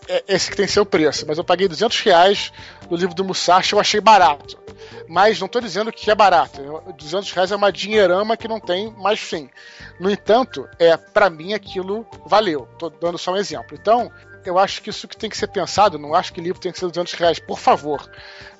é 0.09 0.25
esse 0.29 0.51
que 0.51 0.57
tem 0.57 0.67
seu 0.67 0.85
preço, 0.85 1.25
mas 1.27 1.39
eu 1.39 1.45
paguei 1.45 1.69
200 1.69 2.01
reais 2.01 2.53
no 2.91 2.97
livro 2.97 3.15
do 3.15 3.25
Musashi, 3.25 3.73
eu 3.73 3.81
achei 3.81 4.01
barato. 4.01 4.61
Mas 5.09 5.39
não 5.39 5.47
estou 5.47 5.61
dizendo 5.61 5.93
que 5.93 6.11
é 6.11 6.15
barato. 6.15 6.61
200 6.99 7.31
reais 7.33 7.53
é 7.53 7.57
uma 7.57 7.71
dinheirama 7.71 8.37
que 8.37 8.49
não 8.49 8.59
tem 8.59 8.91
mais 8.99 9.21
fim. 9.21 9.49
No 10.01 10.11
entanto, 10.11 10.69
é 10.79 10.97
para 10.97 11.31
mim 11.31 11.55
aquilo 11.55 12.07
valeu. 12.27 12.69
Estou 12.73 12.91
dando 12.91 13.19
só 13.19 13.33
um 13.33 13.37
exemplo. 13.37 13.77
Então, 13.81 14.11
eu 14.45 14.59
acho 14.59 14.83
que 14.83 14.91
isso 14.91 15.07
que 15.07 15.17
tem 15.17 15.31
que 15.31 15.37
ser 15.37 15.49
pensado. 15.49 15.99
Não 15.99 16.15
acho 16.15 16.33
que 16.33 16.41
livro 16.41 16.61
tem 16.61 16.73
que 16.73 16.79
ser 16.79 16.87
200 16.89 17.13
reais, 17.15 17.39
por 17.39 17.59
favor. 17.59 18.11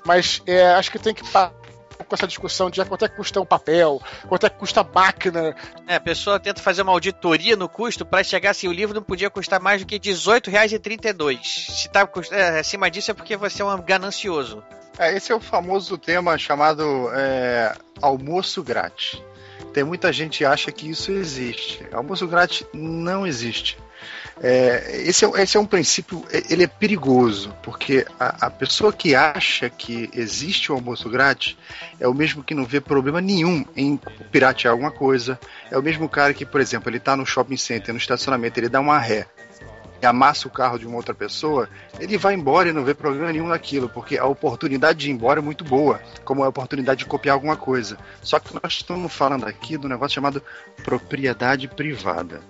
Mas 0.05 0.41
é, 0.45 0.67
acho 0.73 0.91
que 0.91 0.99
tem 0.99 1.13
que 1.13 1.25
com 2.03 2.15
essa 2.15 2.27
discussão 2.27 2.69
de 2.69 2.83
quanto 2.85 3.05
é 3.05 3.09
que 3.09 3.15
custa 3.15 3.41
um 3.41 3.45
papel, 3.45 4.01
quanto 4.27 4.45
é 4.45 4.49
que 4.49 4.57
custa 4.57 4.81
a 4.81 4.83
máquina. 4.83 5.55
É, 5.87 5.95
a 5.95 5.99
pessoa 5.99 6.39
tenta 6.39 6.61
fazer 6.61 6.81
uma 6.81 6.91
auditoria 6.91 7.55
no 7.55 7.69
custo 7.69 8.05
para 8.05 8.23
chegar 8.23 8.51
assim, 8.51 8.67
o 8.67 8.73
livro 8.73 8.95
não 8.95 9.03
podia 9.03 9.29
custar 9.29 9.59
mais 9.59 9.81
do 9.81 9.87
que 9.87 9.95
R$18,32. 9.95 11.39
Se 11.43 11.89
tá 11.89 12.07
é, 12.31 12.59
acima 12.59 12.89
disso 12.89 13.11
é 13.11 13.13
porque 13.13 13.35
você 13.37 13.61
é 13.61 13.65
um 13.65 13.81
ganancioso. 13.81 14.63
É, 14.97 15.15
esse 15.15 15.31
é 15.31 15.35
o 15.35 15.39
famoso 15.39 15.97
tema 15.97 16.37
chamado 16.37 17.09
é, 17.13 17.75
almoço 18.01 18.61
grátis. 18.61 19.21
Tem 19.73 19.83
muita 19.83 20.13
gente 20.13 20.39
que 20.39 20.45
acha 20.45 20.71
que 20.71 20.87
isso 20.87 21.11
existe. 21.11 21.83
Almoço 21.91 22.27
grátis 22.27 22.63
não 22.73 23.25
existe. 23.25 23.77
É, 24.45 25.03
esse, 25.05 25.23
é, 25.23 25.41
esse 25.41 25.55
é 25.55 25.59
um 25.59 25.65
princípio, 25.65 26.25
é, 26.29 26.43
ele 26.49 26.65
é 26.65 26.67
perigoso, 26.67 27.55
porque 27.63 28.05
a, 28.19 28.47
a, 28.47 28.49
pessoa 28.49 28.91
que 28.91 29.15
acha 29.15 29.69
que 29.69 30.09
existe 30.13 30.69
o 30.69 30.75
almoço 30.75 31.09
grátis 31.09 31.55
é 31.97 32.05
o 32.09 32.13
mesmo 32.13 32.43
que 32.43 32.53
não 32.53 32.65
vê 32.65 32.81
problema 32.81 33.21
nenhum 33.21 33.63
em 33.73 33.97
piratear 34.33 34.73
alguma 34.73 34.91
coisa. 34.91 35.39
É 35.71 35.77
o 35.77 35.81
mesmo 35.81 36.09
cara 36.09 36.33
que, 36.33 36.45
por 36.45 36.59
exemplo, 36.59 36.89
ele 36.89 36.97
está 36.97 37.15
no 37.15 37.25
shopping 37.25 37.55
center, 37.55 37.93
no 37.93 37.97
estacionamento, 37.97 38.59
ele 38.59 38.67
dá 38.67 38.81
uma 38.81 38.99
ré 38.99 39.27
amassa 40.05 40.47
o 40.47 40.51
carro 40.51 40.77
de 40.77 40.85
uma 40.85 40.97
outra 40.97 41.13
pessoa, 41.13 41.69
ele 41.99 42.17
vai 42.17 42.33
embora 42.33 42.69
e 42.69 42.73
não 42.73 42.83
vê 42.83 42.93
problema 42.93 43.31
nenhum 43.31 43.47
naquilo, 43.47 43.89
porque 43.89 44.17
a 44.17 44.25
oportunidade 44.25 44.99
de 44.99 45.09
ir 45.09 45.13
embora 45.13 45.39
é 45.39 45.43
muito 45.43 45.63
boa, 45.63 45.99
como 46.23 46.43
a 46.43 46.47
oportunidade 46.47 46.99
de 46.99 47.05
copiar 47.05 47.33
alguma 47.33 47.55
coisa. 47.55 47.97
Só 48.21 48.39
que 48.39 48.53
nós 48.53 48.73
estamos 48.73 49.13
falando 49.13 49.45
aqui 49.45 49.77
do 49.77 49.89
negócio 49.89 50.15
chamado 50.15 50.41
propriedade 50.83 51.67
privada. 51.67 52.41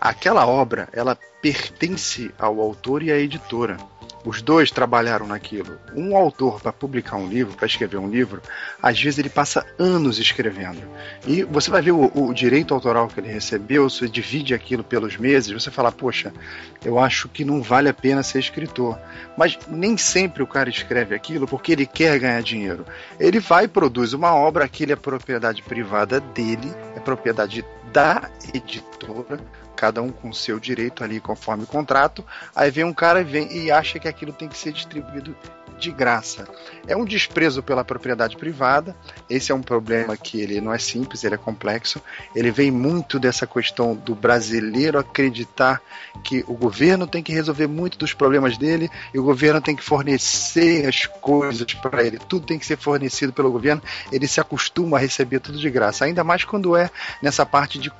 Aquela 0.00 0.46
obra, 0.46 0.88
ela 0.92 1.18
pertence 1.42 2.32
ao 2.38 2.60
autor 2.60 3.02
e 3.02 3.10
à 3.10 3.18
editora. 3.18 3.76
Os 4.24 4.42
dois 4.42 4.70
trabalharam 4.70 5.26
naquilo. 5.26 5.78
Um 5.94 6.16
autor, 6.16 6.60
para 6.60 6.72
publicar 6.72 7.16
um 7.16 7.28
livro, 7.28 7.56
para 7.56 7.66
escrever 7.66 7.98
um 7.98 8.08
livro, 8.08 8.42
às 8.82 9.00
vezes 9.00 9.18
ele 9.18 9.28
passa 9.28 9.64
anos 9.78 10.18
escrevendo. 10.18 10.82
E 11.26 11.44
você 11.44 11.70
vai 11.70 11.80
ver 11.80 11.92
o, 11.92 12.10
o, 12.14 12.34
direito 12.34 12.74
autoral 12.74 13.08
que 13.08 13.20
ele 13.20 13.32
recebeu, 13.32 13.88
você 13.88 14.08
divide 14.08 14.54
aquilo 14.54 14.82
pelos 14.82 15.16
meses, 15.16 15.52
você 15.52 15.70
fala, 15.70 15.92
poxa, 15.92 16.32
eu 16.84 16.98
acho 16.98 17.28
que 17.28 17.44
não 17.44 17.62
vale 17.62 17.88
a 17.88 17.94
pena 17.94 18.22
ser 18.22 18.40
escritor. 18.40 18.98
Mas 19.36 19.58
nem 19.68 19.96
sempre 19.96 20.42
o 20.42 20.46
cara 20.46 20.68
escreve 20.68 21.14
aquilo 21.14 21.46
porque 21.46 21.72
ele 21.72 21.86
quer 21.86 22.18
ganhar 22.18 22.42
dinheiro. 22.42 22.84
Ele 23.18 23.38
vai 23.38 23.64
e 23.64 23.68
produz 23.68 24.12
uma 24.12 24.34
obra, 24.34 24.64
aquilo 24.64 24.92
é 24.92 24.96
propriedade 24.96 25.62
privada 25.62 26.20
dele, 26.20 26.72
é 26.96 27.00
propriedade 27.00 27.64
da 27.92 28.28
editora, 28.52 29.40
cada 29.78 30.02
um 30.02 30.10
com 30.10 30.32
seu 30.32 30.58
direito 30.58 31.04
ali 31.04 31.20
conforme 31.20 31.62
o 31.62 31.66
contrato. 31.66 32.24
Aí 32.54 32.68
vem 32.68 32.82
um 32.82 32.92
cara 32.92 33.20
e, 33.20 33.24
vem, 33.24 33.56
e 33.56 33.70
acha 33.70 34.00
que 34.00 34.08
aquilo 34.08 34.32
tem 34.32 34.48
que 34.48 34.58
ser 34.58 34.72
distribuído 34.72 35.36
de 35.78 35.92
graça. 35.92 36.48
É 36.88 36.96
um 36.96 37.04
desprezo 37.04 37.62
pela 37.62 37.84
propriedade 37.84 38.36
privada. 38.36 38.96
Esse 39.30 39.52
é 39.52 39.54
um 39.54 39.62
problema 39.62 40.16
que 40.16 40.40
ele 40.40 40.60
não 40.60 40.72
é 40.72 40.78
simples, 40.80 41.22
ele 41.22 41.36
é 41.36 41.38
complexo. 41.38 42.02
Ele 42.34 42.50
vem 42.50 42.72
muito 42.72 43.20
dessa 43.20 43.46
questão 43.46 43.94
do 43.94 44.16
brasileiro 44.16 44.98
acreditar 44.98 45.80
que 46.24 46.44
o 46.48 46.54
governo 46.54 47.06
tem 47.06 47.22
que 47.22 47.32
resolver 47.32 47.68
muito 47.68 47.96
dos 47.96 48.12
problemas 48.12 48.58
dele 48.58 48.90
e 49.14 49.18
o 49.20 49.22
governo 49.22 49.60
tem 49.60 49.76
que 49.76 49.84
fornecer 49.84 50.88
as 50.88 51.06
coisas 51.06 51.72
para 51.74 52.02
ele. 52.02 52.18
Tudo 52.18 52.46
tem 52.46 52.58
que 52.58 52.66
ser 52.66 52.76
fornecido 52.76 53.32
pelo 53.32 53.52
governo. 53.52 53.80
Ele 54.10 54.26
se 54.26 54.40
acostuma 54.40 54.96
a 54.96 55.00
receber 55.00 55.38
tudo 55.38 55.56
de 55.56 55.70
graça, 55.70 56.04
ainda 56.04 56.24
mais 56.24 56.42
quando 56.42 56.76
é 56.76 56.90
nessa 57.22 57.46
parte 57.46 57.78
de 57.78 57.92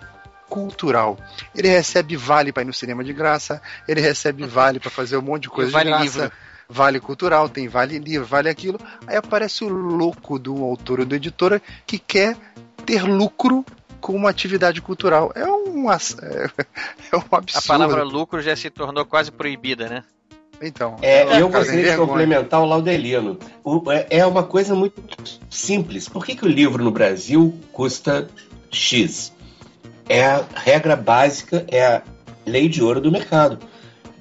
cultural. 0.49 1.19
Ele 1.55 1.69
recebe 1.69 2.17
vale 2.17 2.53
para 2.53 2.63
ir 2.63 2.67
no 2.67 2.73
cinema 2.73 3.05
de 3.05 3.13
graça, 3.13 3.61
ele 3.87 4.01
recebe 4.01 4.45
vale 4.47 4.81
para 4.81 4.91
fazer 4.91 5.17
um 5.17 5.23
monte 5.23 5.43
de 5.43 5.51
coisa 5.51 5.71
vale 5.71 5.85
de 5.85 5.91
graça. 5.91 6.23
Livro. 6.23 6.33
Vale 6.71 7.01
cultural, 7.01 7.49
tem 7.49 7.67
vale 7.67 7.99
livro, 7.99 8.27
vale 8.27 8.51
aquilo. 8.51 8.79
Aí 9.07 9.17
aparece 9.17 9.65
o 9.65 9.69
louco 9.69 10.39
do 10.39 10.63
autor 10.63 11.01
ou 11.01 11.07
da 11.07 11.17
editora 11.17 11.63
que 11.87 11.99
quer 11.99 12.37
ter 12.85 13.05
lucro 13.05 13.65
com 14.01 14.15
uma 14.15 14.29
atividade 14.29 14.83
cultural. 14.83 15.33
É 15.35 15.47
um, 15.47 15.91
é, 15.91 15.97
é 17.11 17.17
um 17.17 17.23
absurdo. 17.31 17.65
A 17.65 17.67
palavra 17.67 18.03
lucro 18.03 18.43
já 18.43 18.55
se 18.55 18.69
tornou 18.69 19.07
quase 19.07 19.33
proibida, 19.33 19.89
né? 19.89 20.05
Então. 20.61 20.97
É, 21.03 21.41
eu 21.41 21.49
gostaria 21.49 21.93
de 21.93 21.97
complementar 21.97 22.61
o 22.61 22.67
Laudelino. 22.67 23.39
O, 23.65 23.91
é, 23.91 24.07
é 24.11 24.27
uma 24.27 24.43
coisa 24.43 24.75
muito 24.75 25.03
simples. 25.49 26.09
Por 26.09 26.25
que, 26.25 26.35
que 26.35 26.45
o 26.45 26.49
livro 26.49 26.83
no 26.83 26.91
Brasil 26.91 27.59
custa 27.73 28.29
X? 28.71 29.33
É 30.09 30.25
a 30.25 30.45
regra 30.55 30.97
básica, 30.97 31.65
é 31.69 31.87
a 31.87 32.03
lei 32.47 32.69
de 32.69 32.83
ouro 32.83 33.01
do 33.01 33.13
mercado. 33.13 33.59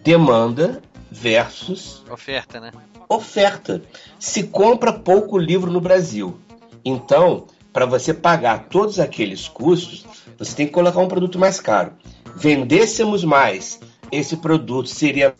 Demanda 0.04 0.82
versus 1.10 2.04
oferta, 2.10 2.60
né? 2.60 2.72
Oferta. 3.10 3.82
Se 4.20 4.44
compra 4.44 4.92
pouco 4.92 5.38
livro 5.38 5.72
no 5.72 5.80
Brasil. 5.80 6.40
Então, 6.84 7.48
para 7.72 7.86
você 7.86 8.14
pagar 8.14 8.66
todos 8.70 9.00
aqueles 9.00 9.48
custos, 9.48 10.06
você 10.38 10.56
tem 10.56 10.68
que 10.68 10.74
colocar 10.74 11.00
um 11.00 11.08
produto 11.08 11.40
mais 11.40 11.60
caro. 11.60 11.94
Vendêssemos 12.36 13.24
mais, 13.24 13.80
esse 14.12 14.38
produto 14.38 14.90
seria 14.90 15.34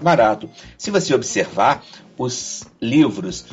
barato. 0.00 0.50
Se 0.76 0.90
você 0.90 1.14
observar, 1.14 1.82
os 2.18 2.64
livros 2.80 3.46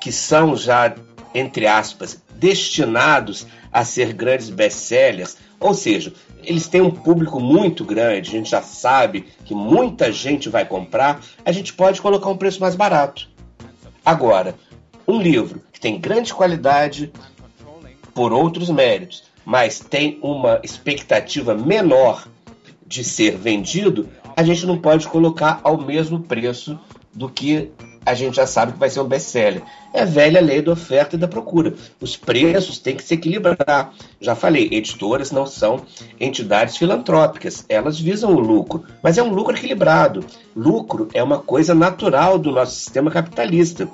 que 0.00 0.10
são 0.10 0.56
já, 0.56 0.94
entre 1.34 1.66
aspas, 1.66 2.22
destinados 2.34 3.46
a 3.70 3.84
ser 3.84 4.12
grandes 4.12 4.50
best-sellers, 4.50 5.36
ou 5.62 5.74
seja, 5.74 6.12
eles 6.42 6.66
têm 6.66 6.80
um 6.80 6.90
público 6.90 7.40
muito 7.40 7.84
grande, 7.84 8.28
a 8.28 8.32
gente 8.32 8.50
já 8.50 8.62
sabe 8.62 9.26
que 9.44 9.54
muita 9.54 10.10
gente 10.12 10.48
vai 10.48 10.64
comprar, 10.64 11.20
a 11.44 11.52
gente 11.52 11.72
pode 11.72 12.02
colocar 12.02 12.28
um 12.28 12.36
preço 12.36 12.60
mais 12.60 12.74
barato. 12.74 13.28
Agora, 14.04 14.56
um 15.06 15.20
livro 15.20 15.62
que 15.72 15.80
tem 15.80 16.00
grande 16.00 16.34
qualidade 16.34 17.12
por 18.12 18.32
outros 18.32 18.68
méritos, 18.68 19.24
mas 19.44 19.80
tem 19.80 20.18
uma 20.22 20.60
expectativa 20.62 21.54
menor 21.54 22.26
de 22.86 23.02
ser 23.02 23.36
vendido, 23.36 24.08
a 24.36 24.42
gente 24.42 24.66
não 24.66 24.78
pode 24.78 25.06
colocar 25.06 25.60
ao 25.62 25.78
mesmo 25.78 26.20
preço 26.20 26.78
do 27.14 27.28
que 27.28 27.70
a 28.04 28.14
gente 28.14 28.36
já 28.36 28.46
sabe 28.46 28.72
que 28.72 28.78
vai 28.78 28.90
ser 28.90 29.00
um 29.00 29.04
best-seller. 29.04 29.62
É 29.92 30.02
a 30.02 30.04
velha 30.04 30.40
lei 30.40 30.60
da 30.60 30.72
oferta 30.72 31.16
e 31.16 31.18
da 31.18 31.28
procura. 31.28 31.74
Os 32.00 32.16
preços 32.16 32.78
têm 32.78 32.96
que 32.96 33.02
se 33.02 33.14
equilibrar. 33.14 33.92
Já 34.20 34.34
falei, 34.34 34.68
editoras 34.72 35.30
não 35.30 35.46
são 35.46 35.82
entidades 36.20 36.76
filantrópicas, 36.76 37.64
elas 37.68 37.98
visam 37.98 38.34
o 38.34 38.40
lucro, 38.40 38.84
mas 39.02 39.18
é 39.18 39.22
um 39.22 39.32
lucro 39.32 39.56
equilibrado. 39.56 40.24
Lucro 40.54 41.08
é 41.14 41.22
uma 41.22 41.38
coisa 41.38 41.74
natural 41.74 42.38
do 42.38 42.50
nosso 42.50 42.74
sistema 42.74 43.10
capitalista. 43.10 43.88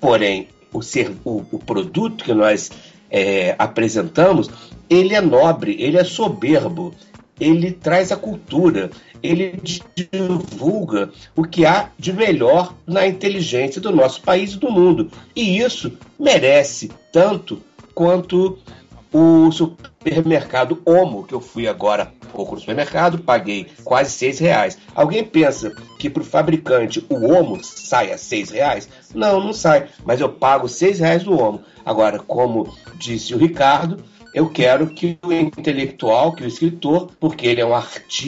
Porém, 0.00 0.48
o, 0.72 0.82
ser, 0.82 1.12
o, 1.24 1.44
o 1.50 1.58
produto 1.58 2.24
que 2.24 2.34
nós 2.34 2.70
é, 3.10 3.54
apresentamos, 3.58 4.50
ele 4.88 5.14
é 5.14 5.20
nobre, 5.20 5.76
ele 5.78 5.98
é 5.98 6.04
soberbo, 6.04 6.94
ele 7.42 7.72
traz 7.72 8.12
a 8.12 8.16
cultura, 8.16 8.90
ele 9.20 9.60
divulga 9.94 11.10
o 11.34 11.42
que 11.42 11.66
há 11.66 11.90
de 11.98 12.12
melhor 12.12 12.74
na 12.86 13.06
inteligência 13.06 13.80
do 13.80 13.90
nosso 13.90 14.20
país 14.22 14.52
e 14.52 14.58
do 14.58 14.70
mundo. 14.70 15.10
E 15.34 15.58
isso 15.58 15.92
merece 16.18 16.90
tanto 17.12 17.60
quanto 17.94 18.58
o 19.12 19.50
supermercado 19.50 20.80
Omo, 20.86 21.24
que 21.24 21.34
eu 21.34 21.40
fui 21.40 21.66
agora 21.66 22.12
pouco 22.32 22.54
no 22.54 22.60
supermercado, 22.60 23.18
paguei 23.18 23.66
quase 23.84 24.12
seis 24.12 24.38
reais. 24.38 24.78
Alguém 24.94 25.22
pensa 25.22 25.70
que 25.98 26.08
para 26.08 26.22
o 26.22 26.26
fabricante 26.26 27.04
o 27.10 27.26
Omo 27.26 27.62
sai 27.62 28.12
a 28.12 28.16
seis 28.16 28.50
reais? 28.50 28.88
Não, 29.14 29.38
não 29.38 29.52
sai, 29.52 29.88
mas 30.04 30.20
eu 30.20 30.30
pago 30.30 30.68
seis 30.68 30.98
reais 30.98 31.24
do 31.24 31.38
Omo. 31.38 31.60
Agora, 31.84 32.18
como 32.20 32.72
disse 32.98 33.34
o 33.34 33.38
Ricardo, 33.38 34.02
eu 34.34 34.48
quero 34.48 34.86
que 34.88 35.18
o 35.22 35.32
intelectual, 35.32 36.32
que 36.32 36.42
o 36.42 36.46
escritor, 36.46 37.10
porque 37.20 37.46
ele 37.46 37.60
é 37.60 37.66
um 37.66 37.74
artista, 37.74 38.22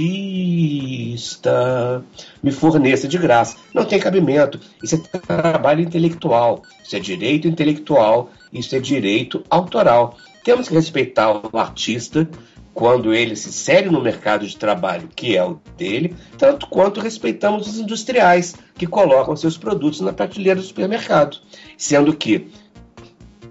me 2.43 2.53
forneça 2.53 3.09
de 3.09 3.17
graça. 3.17 3.57
Não 3.73 3.87
tem 3.87 3.99
cabimento. 3.99 4.61
Isso 4.83 4.97
é 4.97 4.99
trabalho 5.19 5.81
intelectual, 5.81 6.63
isso 6.85 6.95
é 6.95 7.01
direito 7.01 7.49
intelectual, 7.49 8.31
isso 8.53 8.77
é 8.77 8.81
direito 8.81 9.43
autoral. 9.49 10.19
Temos 10.45 10.69
que 10.69 10.75
respeitar 10.75 11.33
o 11.33 11.57
artista 11.57 12.29
quando 12.75 13.15
ele 13.15 13.35
se 13.37 13.49
insere 13.49 13.89
no 13.89 14.03
mercado 14.03 14.47
de 14.47 14.57
trabalho 14.57 15.09
que 15.15 15.37
é 15.37 15.45
o 15.45 15.61
dele, 15.77 16.15
tanto 16.37 16.67
quanto 16.67 17.01
respeitamos 17.01 17.69
os 17.69 17.79
industriais 17.79 18.55
que 18.75 18.87
colocam 18.87 19.37
seus 19.37 19.57
produtos 19.57 20.01
na 20.01 20.13
prateleira 20.13 20.61
do 20.61 20.67
supermercado. 20.67 21.39
Sendo 21.79 22.15
que 22.15 22.49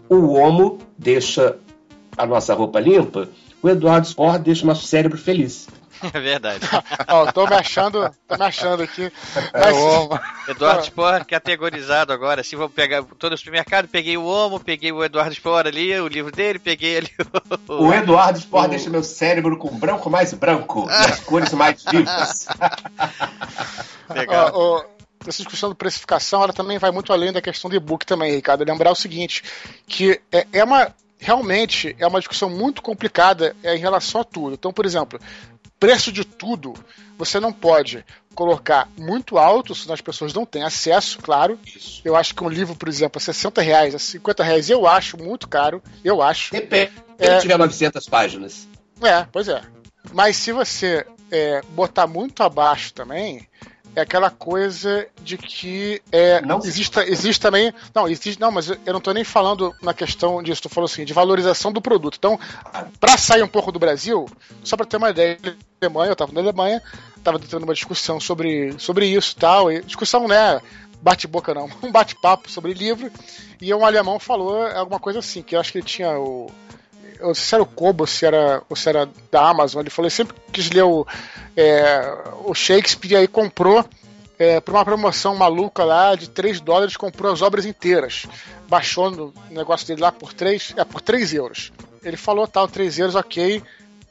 o 0.09 0.33
homo 0.33 0.77
deixa 0.97 1.57
a 2.17 2.25
nossa 2.25 2.53
roupa 2.53 2.79
limpa, 2.79 3.29
o 3.61 3.69
Eduardo 3.69 4.07
Sport 4.07 4.41
deixa 4.41 4.63
o 4.63 4.67
nosso 4.67 4.85
cérebro 4.85 5.17
feliz. 5.17 5.67
É 6.13 6.19
verdade. 6.19 6.67
Ó, 7.07 7.31
tô 7.31 7.47
me 7.47 7.55
achando, 7.55 8.09
tô 8.27 8.35
me 8.35 8.43
achando 8.43 8.83
aqui. 8.83 9.11
Mas... 9.53 10.49
Eduardo 10.49 10.83
Spor 10.83 11.25
categorizado 11.25 12.11
agora. 12.11 12.43
Se 12.43 12.55
vou 12.55 12.69
pegar 12.69 13.03
todo 13.17 13.33
o 13.33 13.37
supermercado, 13.37 13.87
peguei 13.87 14.17
o 14.17 14.25
Omo, 14.25 14.59
peguei 14.59 14.91
o 14.91 15.03
Eduardo 15.03 15.33
Spor 15.33 15.65
ali, 15.65 15.97
o 15.99 16.07
livro 16.07 16.31
dele, 16.31 16.59
peguei 16.59 16.97
ali 16.97 17.11
o. 17.69 17.85
O 17.85 17.93
Eduardo 17.93 18.39
Spor 18.39 18.65
o... 18.65 18.67
deixa 18.67 18.89
meu 18.89 19.03
cérebro 19.03 19.57
com 19.57 19.69
branco 19.77 20.09
mais 20.09 20.33
branco 20.33 20.87
e 20.89 21.11
as 21.11 21.19
cores 21.23 21.53
mais 21.53 21.83
vivas. 21.85 22.47
Legal. 24.13 24.51
Ó, 24.53 24.79
ó, 24.79 24.85
essa 25.25 25.37
discussão 25.37 25.69
de 25.69 25.75
precificação 25.75 26.43
ela 26.43 26.53
também 26.53 26.77
vai 26.77 26.91
muito 26.91 27.13
além 27.13 27.31
da 27.31 27.41
questão 27.41 27.69
do 27.69 27.75
e-book 27.75 28.05
também, 28.05 28.33
Ricardo. 28.33 28.65
Lembrar 28.65 28.91
o 28.91 28.95
seguinte, 28.95 29.43
que 29.87 30.19
é, 30.31 30.45
é 30.51 30.63
uma 30.63 30.93
realmente 31.23 31.95
é 31.97 32.05
uma 32.05 32.19
discussão 32.19 32.49
muito 32.49 32.81
complicada 32.81 33.55
é, 33.63 33.75
em 33.75 33.79
relação 33.79 34.21
a 34.21 34.23
tudo. 34.23 34.53
Então, 34.53 34.73
por 34.73 34.85
exemplo, 34.85 35.19
preço 35.79 36.11
de 36.11 36.23
tudo 36.23 36.73
você 37.17 37.39
não 37.39 37.53
pode 37.53 38.03
colocar 38.33 38.89
muito 38.97 39.37
alto, 39.37 39.75
senão 39.75 39.93
as 39.93 40.01
pessoas 40.01 40.33
não 40.33 40.45
têm 40.45 40.63
acesso, 40.63 41.19
claro. 41.19 41.59
Isso. 41.65 42.01
Eu 42.03 42.15
acho 42.15 42.33
que 42.33 42.43
um 42.43 42.49
livro, 42.49 42.75
por 42.75 42.89
exemplo, 42.89 43.19
a 43.19 43.21
60 43.21 43.61
reais, 43.61 43.95
a 43.95 43.99
50 43.99 44.43
reais, 44.43 44.69
eu 44.69 44.87
acho 44.87 45.17
muito 45.17 45.47
caro. 45.47 45.81
Eu 46.03 46.21
acho. 46.21 46.51
Depende. 46.51 46.91
Se 47.19 47.41
tiver 47.41 47.57
900 47.57 48.07
páginas. 48.09 48.67
É, 49.01 49.25
pois 49.31 49.47
é. 49.47 49.61
Mas 50.11 50.35
se 50.37 50.51
você 50.51 51.05
é, 51.31 51.61
botar 51.69 52.07
muito 52.07 52.43
abaixo 52.43 52.93
também, 52.93 53.47
é 53.95 54.01
aquela 54.01 54.29
coisa 54.29 55.07
de 55.21 55.37
que 55.37 56.01
é, 56.11 56.41
não. 56.41 56.59
Existe, 56.59 56.99
existe 56.99 57.39
também. 57.39 57.73
Não, 57.93 58.07
existe. 58.07 58.39
Não, 58.39 58.51
mas 58.51 58.69
eu 58.69 58.79
não 58.87 58.97
estou 58.97 59.13
nem 59.13 59.23
falando 59.23 59.73
na 59.81 59.93
questão 59.93 60.41
disso, 60.41 60.59
estou 60.59 60.71
falando 60.71 60.89
assim, 60.89 61.05
de 61.05 61.13
valorização 61.13 61.71
do 61.71 61.81
produto. 61.81 62.15
Então, 62.17 62.39
para 62.99 63.17
sair 63.17 63.43
um 63.43 63.47
pouco 63.47 63.71
do 63.71 63.79
Brasil, 63.79 64.25
só 64.63 64.75
para 64.75 64.85
ter 64.85 64.97
uma 64.97 65.11
ideia, 65.11 65.37
Alemanha, 65.81 66.09
eu 66.09 66.13
estava 66.13 66.31
na 66.31 66.41
Alemanha, 66.41 66.81
estava 67.15 67.37
tendo 67.39 67.63
uma 67.63 67.73
discussão 67.73 68.19
sobre, 68.19 68.73
sobre 68.79 69.05
isso 69.05 69.35
tal, 69.35 69.71
e 69.71 69.81
discussão, 69.83 70.27
né? 70.27 70.59
Bate-boca 71.01 71.53
não, 71.53 71.69
um 71.83 71.91
bate-papo 71.91 72.49
sobre 72.49 72.73
livro, 72.73 73.11
e 73.61 73.73
um 73.73 73.85
alemão 73.85 74.19
falou 74.19 74.65
alguma 74.67 74.99
coisa 74.99 75.19
assim, 75.19 75.43
que 75.43 75.55
eu 75.55 75.59
acho 75.59 75.71
que 75.71 75.77
ele 75.79 75.85
tinha 75.85 76.17
o 76.17 76.49
eu 77.19 77.27
não 77.27 77.35
sei 77.35 77.45
se 77.45 77.55
era 77.55 77.63
o 77.63 77.67
Kobo, 77.67 78.05
se 78.05 78.25
era, 78.25 78.61
ou 78.69 78.75
se 78.75 78.89
era 78.89 79.09
da 79.31 79.47
Amazon, 79.47 79.79
ele 79.79 79.89
falou, 79.89 80.11
sempre 80.11 80.35
quis 80.51 80.69
ler 80.69 80.83
o, 80.83 81.07
é, 81.55 82.01
o 82.45 82.53
Shakespeare 82.53 83.15
aí 83.15 83.27
comprou 83.27 83.85
é, 84.37 84.59
por 84.59 84.73
uma 84.73 84.83
promoção 84.83 85.35
maluca 85.35 85.83
lá 85.83 86.15
de 86.15 86.29
3 86.29 86.59
dólares, 86.59 86.97
comprou 86.97 87.31
as 87.31 87.41
obras 87.41 87.65
inteiras. 87.65 88.25
Baixou 88.67 89.11
no 89.11 89.33
negócio 89.49 89.87
dele 89.87 90.01
lá 90.01 90.11
por 90.11 90.33
3, 90.33 90.73
é, 90.77 90.83
por 90.83 91.01
3 91.01 91.33
euros. 91.33 91.71
Ele 92.03 92.17
falou 92.17 92.47
tal, 92.47 92.67
3 92.67 92.99
euros, 92.99 93.15
ok. 93.15 93.61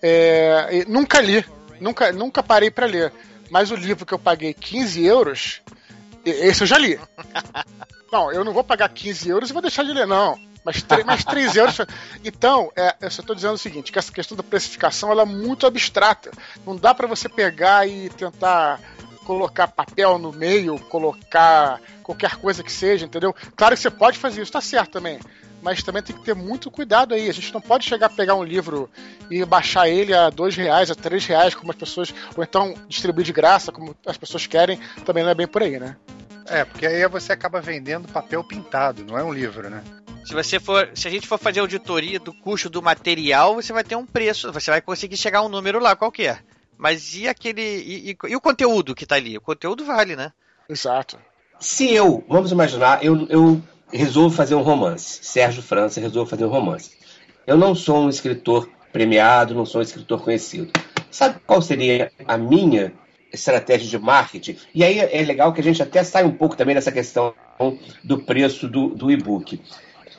É, 0.00 0.84
nunca 0.88 1.20
li, 1.20 1.44
nunca, 1.80 2.12
nunca 2.12 2.42
parei 2.42 2.70
para 2.70 2.86
ler. 2.86 3.12
Mas 3.50 3.70
o 3.70 3.76
livro 3.76 4.06
que 4.06 4.14
eu 4.14 4.18
paguei 4.18 4.54
15 4.54 5.04
euros, 5.04 5.60
esse 6.24 6.62
eu 6.62 6.66
já 6.66 6.78
li. 6.78 6.98
Não, 8.10 8.30
eu 8.30 8.44
não 8.44 8.52
vou 8.52 8.62
pagar 8.62 8.90
15 8.90 9.30
euros 9.30 9.48
e 9.48 9.54
vou 9.54 9.62
deixar 9.62 9.84
de 9.84 9.92
ler, 9.94 10.06
não. 10.06 10.38
Mas, 10.64 10.84
mas 11.04 11.24
3 11.24 11.56
euros. 11.56 11.76
Então, 12.24 12.70
é, 12.76 12.94
eu 13.00 13.10
só 13.10 13.20
estou 13.20 13.34
dizendo 13.34 13.54
o 13.54 13.58
seguinte: 13.58 13.90
que 13.90 13.98
essa 13.98 14.12
questão 14.12 14.36
da 14.36 14.42
precificação 14.42 15.10
ela 15.10 15.22
é 15.22 15.26
muito 15.26 15.66
abstrata. 15.66 16.30
Não 16.66 16.76
dá 16.76 16.94
para 16.94 17.06
você 17.06 17.28
pegar 17.28 17.86
e 17.88 18.08
tentar 18.10 18.80
colocar 19.24 19.68
papel 19.68 20.18
no 20.18 20.32
meio, 20.32 20.78
colocar 20.78 21.80
qualquer 22.02 22.36
coisa 22.36 22.62
que 22.62 22.72
seja, 22.72 23.06
entendeu? 23.06 23.34
Claro 23.56 23.74
que 23.74 23.82
você 23.82 23.90
pode 23.90 24.18
fazer 24.18 24.42
isso, 24.42 24.52
tá 24.52 24.60
certo 24.60 24.92
também. 24.92 25.18
Mas 25.62 25.80
também 25.80 26.02
tem 26.02 26.16
que 26.16 26.24
ter 26.24 26.34
muito 26.34 26.72
cuidado 26.72 27.14
aí. 27.14 27.28
A 27.28 27.32
gente 27.32 27.54
não 27.54 27.60
pode 27.60 27.84
chegar 27.84 28.06
a 28.06 28.10
pegar 28.10 28.34
um 28.34 28.42
livro 28.42 28.90
e 29.30 29.44
baixar 29.44 29.88
ele 29.88 30.12
a 30.12 30.28
dois 30.28 30.56
reais, 30.56 30.90
a 30.90 30.94
três 30.94 31.24
reais, 31.24 31.54
como 31.54 31.70
as 31.70 31.76
pessoas. 31.76 32.12
Ou 32.36 32.42
então 32.42 32.74
distribuir 32.88 33.24
de 33.24 33.32
graça, 33.32 33.70
como 33.70 33.94
as 34.04 34.16
pessoas 34.16 34.44
querem. 34.44 34.80
Também 35.04 35.22
não 35.22 35.30
é 35.30 35.34
bem 35.34 35.46
por 35.46 35.62
aí, 35.62 35.78
né? 35.78 35.96
É, 36.46 36.64
porque 36.64 36.84
aí 36.84 37.06
você 37.06 37.32
acaba 37.32 37.60
vendendo 37.60 38.08
papel 38.08 38.42
pintado, 38.42 39.04
não 39.04 39.16
é 39.16 39.22
um 39.22 39.32
livro, 39.32 39.70
né? 39.70 39.84
Se 40.24 40.34
você 40.34 40.60
for, 40.60 40.90
se 40.94 41.08
a 41.08 41.10
gente 41.10 41.26
for 41.26 41.38
fazer 41.38 41.60
auditoria 41.60 42.18
do 42.18 42.32
custo 42.32 42.70
do 42.70 42.80
material, 42.80 43.54
você 43.54 43.72
vai 43.72 43.82
ter 43.82 43.96
um 43.96 44.06
preço, 44.06 44.52
você 44.52 44.70
vai 44.70 44.80
conseguir 44.80 45.16
chegar 45.16 45.40
a 45.40 45.42
um 45.42 45.48
número 45.48 45.80
lá 45.80 45.96
qualquer. 45.96 46.44
Mas 46.78 47.14
e 47.14 47.28
aquele 47.28 47.60
e, 47.60 48.10
e, 48.10 48.16
e 48.28 48.36
o 48.36 48.40
conteúdo 48.40 48.94
que 48.94 49.04
está 49.04 49.16
ali? 49.16 49.36
O 49.36 49.40
conteúdo 49.40 49.84
vale, 49.84 50.16
né? 50.16 50.32
Exato. 50.68 51.18
Se 51.58 51.92
eu, 51.92 52.24
vamos 52.28 52.50
imaginar, 52.50 53.04
eu, 53.04 53.26
eu 53.28 53.62
resolvo 53.92 54.34
fazer 54.34 54.54
um 54.54 54.62
romance. 54.62 55.20
Sérgio 55.22 55.62
França 55.62 56.00
resolve 56.00 56.30
fazer 56.30 56.44
um 56.44 56.48
romance. 56.48 56.92
Eu 57.46 57.56
não 57.56 57.74
sou 57.74 57.98
um 57.98 58.08
escritor 58.08 58.68
premiado, 58.92 59.54
não 59.54 59.66
sou 59.66 59.80
um 59.80 59.84
escritor 59.84 60.22
conhecido. 60.22 60.72
Sabe 61.10 61.40
qual 61.46 61.60
seria 61.60 62.10
a 62.26 62.36
minha 62.38 62.92
estratégia 63.32 63.88
de 63.88 63.98
marketing? 63.98 64.56
E 64.74 64.82
aí 64.82 64.98
é 64.98 65.22
legal 65.22 65.52
que 65.52 65.60
a 65.60 65.64
gente 65.64 65.82
até 65.82 66.02
sai 66.02 66.24
um 66.24 66.32
pouco 66.32 66.56
também 66.56 66.74
dessa 66.74 66.90
questão 66.90 67.34
do 68.02 68.18
preço 68.18 68.68
do, 68.68 68.88
do 68.88 69.10
e-book. 69.10 69.60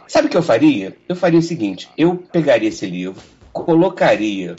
Sabe 0.08 0.28
o 0.28 0.30
que 0.30 0.38
eu 0.38 0.44
faria? 0.44 0.96
Eu 1.08 1.16
faria 1.16 1.40
o 1.40 1.44
seguinte: 1.44 1.90
eu 1.98 2.16
pegaria 2.16 2.70
esse 2.70 2.86
livro, 2.86 3.22
colocaria, 3.52 4.56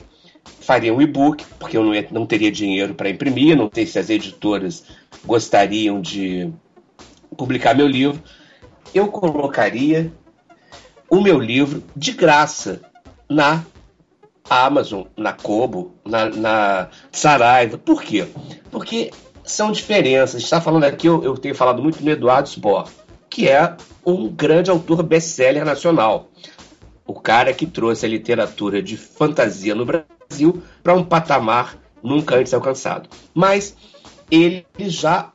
faria 0.60 0.94
um 0.94 1.02
e-book, 1.02 1.44
porque 1.58 1.76
eu 1.76 1.84
não, 1.84 1.94
ia, 1.94 2.06
não 2.10 2.26
teria 2.26 2.50
dinheiro 2.50 2.94
para 2.94 3.10
imprimir, 3.10 3.56
não 3.56 3.70
sei 3.72 3.86
se 3.86 3.98
as 3.98 4.10
editoras 4.10 4.84
gostariam 5.24 6.00
de 6.00 6.50
publicar 7.36 7.74
meu 7.74 7.86
livro. 7.86 8.22
Eu 8.94 9.08
colocaria 9.08 10.12
o 11.10 11.20
meu 11.20 11.38
livro 11.38 11.82
de 11.96 12.12
graça 12.12 12.80
na 13.28 13.64
Amazon, 14.48 15.04
na 15.16 15.32
Kobo, 15.32 15.94
na, 16.04 16.26
na 16.26 16.88
Saraiva. 17.10 17.78
Por 17.78 18.02
quê? 18.02 18.26
Porque 18.70 19.10
são 19.42 19.72
diferenças. 19.72 20.42
Está 20.42 20.60
falando 20.60 20.84
aqui, 20.84 21.06
eu, 21.06 21.22
eu 21.22 21.36
tenho 21.36 21.54
falado 21.54 21.82
muito 21.82 22.02
no 22.02 22.10
Eduardo 22.10 22.48
Spor, 22.48 22.88
que 23.34 23.48
é 23.48 23.76
um 24.06 24.28
grande 24.28 24.70
autor 24.70 25.02
best-seller 25.02 25.64
nacional. 25.64 26.30
O 27.04 27.14
cara 27.14 27.52
que 27.52 27.66
trouxe 27.66 28.06
a 28.06 28.08
literatura 28.08 28.80
de 28.80 28.96
fantasia 28.96 29.74
no 29.74 29.84
Brasil 29.84 30.62
para 30.84 30.94
um 30.94 31.04
patamar 31.04 31.76
nunca 32.00 32.36
antes 32.36 32.54
alcançado. 32.54 33.08
Mas 33.34 33.76
ele 34.30 34.64
já, 34.78 35.32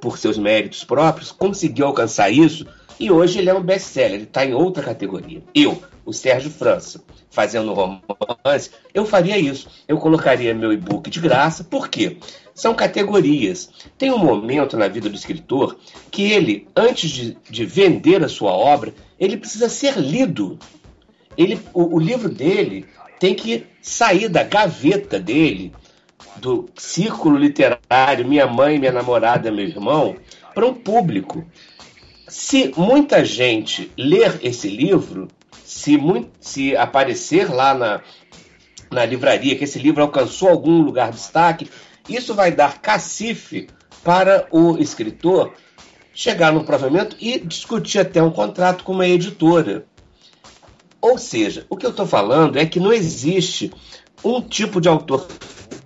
por 0.00 0.16
seus 0.16 0.38
méritos 0.38 0.82
próprios, 0.82 1.30
conseguiu 1.30 1.84
alcançar 1.84 2.30
isso 2.30 2.66
e 2.98 3.10
hoje 3.10 3.38
ele 3.38 3.50
é 3.50 3.54
um 3.54 3.60
best-seller, 3.60 4.14
ele 4.14 4.22
está 4.22 4.46
em 4.46 4.54
outra 4.54 4.82
categoria. 4.82 5.42
Eu, 5.54 5.82
o 6.06 6.12
Sérgio 6.14 6.50
França, 6.50 7.02
fazendo 7.30 7.74
romance, 7.74 8.70
eu 8.94 9.04
faria 9.04 9.36
isso. 9.36 9.68
Eu 9.86 9.98
colocaria 9.98 10.54
meu 10.54 10.72
e-book 10.72 11.10
de 11.10 11.20
graça, 11.20 11.62
por 11.62 11.88
quê? 11.90 12.16
São 12.54 12.74
categorias. 12.74 13.70
Tem 13.96 14.10
um 14.10 14.18
momento 14.18 14.76
na 14.76 14.88
vida 14.88 15.08
do 15.08 15.16
escritor 15.16 15.76
que 16.10 16.30
ele, 16.30 16.68
antes 16.76 17.10
de, 17.10 17.36
de 17.48 17.64
vender 17.64 18.22
a 18.22 18.28
sua 18.28 18.52
obra, 18.52 18.94
ele 19.18 19.36
precisa 19.36 19.68
ser 19.68 19.98
lido. 19.98 20.58
Ele, 21.36 21.58
o, 21.72 21.96
o 21.96 21.98
livro 21.98 22.28
dele 22.28 22.86
tem 23.18 23.34
que 23.34 23.66
sair 23.80 24.28
da 24.28 24.42
gaveta 24.42 25.18
dele, 25.18 25.72
do 26.36 26.68
círculo 26.76 27.36
literário, 27.36 28.26
minha 28.26 28.46
mãe, 28.46 28.78
minha 28.78 28.92
namorada, 28.92 29.50
meu 29.50 29.64
irmão, 29.64 30.16
para 30.54 30.66
um 30.66 30.74
público. 30.74 31.44
Se 32.28 32.72
muita 32.76 33.24
gente 33.24 33.90
ler 33.96 34.40
esse 34.42 34.68
livro, 34.68 35.28
se, 35.64 35.96
muito, 35.96 36.30
se 36.40 36.76
aparecer 36.76 37.52
lá 37.52 37.74
na, 37.74 38.00
na 38.90 39.04
livraria 39.04 39.56
que 39.56 39.64
esse 39.64 39.78
livro 39.78 40.02
alcançou 40.02 40.48
algum 40.48 40.82
lugar 40.82 41.10
de 41.10 41.16
destaque, 41.16 41.70
isso 42.08 42.34
vai 42.34 42.52
dar 42.52 42.80
cacife 42.80 43.68
para 44.02 44.46
o 44.50 44.78
escritor 44.78 45.52
chegar 46.14 46.52
no 46.52 46.64
provimento 46.64 47.16
e 47.20 47.38
discutir 47.38 47.98
até 47.98 48.22
um 48.22 48.30
contrato 48.30 48.84
com 48.84 48.92
uma 48.92 49.06
editora. 49.06 49.86
Ou 51.00 51.18
seja, 51.18 51.66
o 51.68 51.76
que 51.76 51.86
eu 51.86 51.90
estou 51.90 52.06
falando 52.06 52.58
é 52.58 52.66
que 52.66 52.78
não 52.78 52.92
existe 52.92 53.72
um 54.22 54.40
tipo 54.40 54.80
de 54.80 54.88
autor 54.88 55.26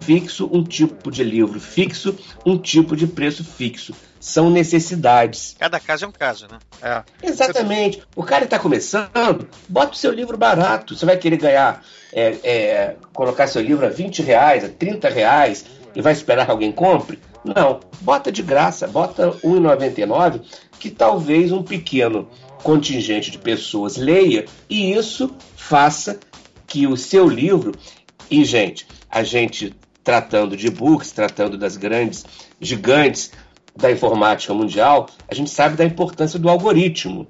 fixo, 0.00 0.48
um 0.52 0.62
tipo 0.62 1.10
de 1.10 1.24
livro 1.24 1.58
fixo, 1.58 2.16
um 2.44 2.58
tipo 2.58 2.96
de 2.96 3.06
preço 3.06 3.42
fixo. 3.44 3.94
São 4.20 4.50
necessidades. 4.50 5.54
Cada 5.58 5.78
caso 5.78 6.04
é 6.04 6.08
um 6.08 6.12
caso, 6.12 6.46
né? 6.50 6.58
É. 6.82 7.02
Exatamente. 7.22 8.02
O 8.14 8.24
cara 8.24 8.44
está 8.44 8.58
começando, 8.58 9.48
bota 9.68 9.92
o 9.92 9.96
seu 9.96 10.12
livro 10.12 10.36
barato. 10.36 10.96
Você 10.96 11.06
vai 11.06 11.16
querer 11.16 11.36
ganhar, 11.36 11.82
é, 12.12 12.36
é, 12.42 12.96
colocar 13.12 13.46
seu 13.46 13.62
livro 13.62 13.86
a 13.86 13.88
20 13.88 14.22
reais, 14.22 14.64
a 14.64 14.68
30 14.68 15.08
reais 15.08 15.64
e 15.96 16.02
vai 16.02 16.12
esperar 16.12 16.44
que 16.44 16.52
alguém 16.52 16.70
compre? 16.70 17.18
Não. 17.42 17.80
Bota 18.02 18.30
de 18.30 18.42
graça, 18.42 18.86
bota 18.86 19.30
R$ 19.30 19.38
1,99 19.42 20.42
que 20.78 20.90
talvez 20.90 21.50
um 21.50 21.62
pequeno 21.62 22.28
contingente 22.62 23.30
de 23.30 23.38
pessoas 23.38 23.96
leia 23.96 24.44
e 24.68 24.92
isso 24.92 25.34
faça 25.56 26.20
que 26.66 26.86
o 26.86 26.96
seu 26.96 27.28
livro. 27.28 27.72
E, 28.30 28.44
gente, 28.44 28.86
a 29.10 29.22
gente 29.22 29.74
tratando 30.04 30.56
de 30.56 30.70
books, 30.70 31.10
tratando 31.12 31.56
das 31.56 31.76
grandes 31.76 32.24
gigantes 32.60 33.32
da 33.74 33.90
informática 33.90 34.54
mundial, 34.54 35.08
a 35.28 35.34
gente 35.34 35.50
sabe 35.50 35.76
da 35.76 35.84
importância 35.84 36.38
do 36.38 36.48
algoritmo. 36.48 37.26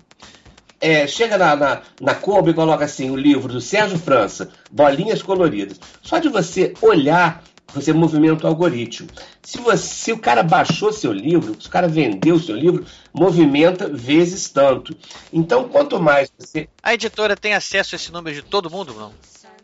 É, 0.81 1.07
chega 1.07 1.39
na, 1.39 1.57
na, 1.57 1.83
na 2.01 2.14
Kobo 2.14 2.51
e 2.51 2.55
coloca 2.55 2.85
assim 2.85 3.11
o 3.11 3.17
livro 3.17 3.53
do 3.53 3.61
Sérgio 3.61 3.99
França, 3.99 4.51
bolinhas 4.71 5.23
coloridas. 5.23 5.81
Só 6.03 6.19
de 6.19 6.29
você 6.29 6.75
olhar, 6.83 7.43
você 7.75 7.93
movimenta 7.93 8.45
o 8.45 8.49
algoritmo. 8.49 9.09
Se, 9.43 9.59
você, 9.59 9.87
se 9.87 10.12
o 10.12 10.19
cara 10.19 10.43
baixou 10.43 10.93
seu 10.93 11.12
livro, 11.12 11.57
se 11.61 11.69
o 11.69 11.71
cara 11.71 11.89
vendeu 11.89 12.39
seu 12.39 12.57
livro, 12.57 12.85
movimenta 13.12 13.89
vezes 13.89 14.49
tanto. 14.49 14.97
Então, 15.33 15.69
quanto 15.69 16.01
mais 16.01 16.31
você. 16.39 16.69
A 16.83 16.95
editora 16.95 17.37
tem 17.37 17.55
acesso 17.55 17.95
a 17.95 17.97
esse 17.97 18.12
número 18.12 18.35
de 18.35 18.43
todo 18.43 18.71
mundo, 18.71 18.95
não? 18.95 19.12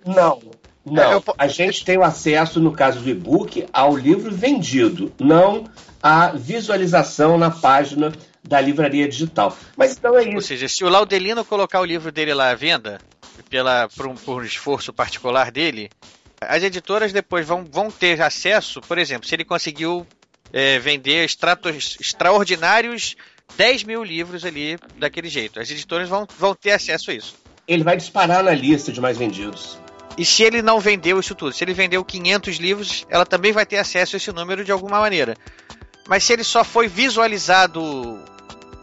Não. 0.04 0.40
Não, 0.84 1.12
eu... 1.12 1.24
a 1.38 1.46
gente 1.46 1.84
tem 1.84 1.96
o 1.96 2.02
acesso, 2.02 2.58
no 2.58 2.72
caso 2.72 3.00
do 3.00 3.08
e-book, 3.08 3.66
ao 3.72 3.96
livro 3.96 4.34
vendido, 4.34 5.12
não 5.18 5.64
à 6.02 6.32
visualização 6.32 7.38
na 7.38 7.52
página 7.52 8.12
da 8.42 8.60
livraria 8.60 9.08
digital. 9.08 9.56
Mas 9.76 9.96
então 9.96 10.18
é 10.18 10.24
isso. 10.24 10.34
Ou 10.34 10.40
seja, 10.40 10.68
se 10.68 10.82
o 10.82 10.88
Laudelino 10.88 11.44
colocar 11.44 11.80
o 11.80 11.84
livro 11.84 12.10
dele 12.10 12.34
lá 12.34 12.50
à 12.50 12.54
venda, 12.56 12.98
pela, 13.48 13.88
por, 13.96 14.08
um, 14.08 14.14
por 14.16 14.42
um 14.42 14.44
esforço 14.44 14.92
particular 14.92 15.52
dele, 15.52 15.88
as 16.48 16.62
editoras 16.62 17.12
depois 17.12 17.46
vão, 17.46 17.64
vão 17.64 17.90
ter 17.90 18.20
acesso, 18.20 18.80
por 18.80 18.98
exemplo, 18.98 19.26
se 19.26 19.34
ele 19.34 19.44
conseguiu 19.44 20.06
é, 20.52 20.78
vender 20.78 21.24
extratos, 21.24 21.96
extraordinários 22.00 23.16
10 23.56 23.84
mil 23.84 24.02
livros 24.02 24.44
ali 24.44 24.78
daquele 24.96 25.28
jeito. 25.28 25.60
As 25.60 25.70
editoras 25.70 26.08
vão, 26.08 26.26
vão 26.38 26.54
ter 26.54 26.72
acesso 26.72 27.10
a 27.10 27.14
isso. 27.14 27.34
Ele 27.66 27.84
vai 27.84 27.96
disparar 27.96 28.42
na 28.42 28.52
lista 28.52 28.92
de 28.92 29.00
mais 29.00 29.16
vendidos. 29.16 29.78
E 30.16 30.24
se 30.24 30.42
ele 30.42 30.60
não 30.60 30.78
vendeu 30.78 31.18
isso 31.18 31.34
tudo, 31.34 31.52
se 31.52 31.64
ele 31.64 31.72
vendeu 31.72 32.04
500 32.04 32.56
livros, 32.56 33.06
ela 33.08 33.24
também 33.24 33.52
vai 33.52 33.64
ter 33.64 33.78
acesso 33.78 34.16
a 34.16 34.18
esse 34.18 34.30
número 34.32 34.64
de 34.64 34.70
alguma 34.70 35.00
maneira. 35.00 35.34
Mas 36.06 36.24
se 36.24 36.32
ele 36.32 36.44
só 36.44 36.62
foi 36.64 36.86
visualizado 36.88 38.20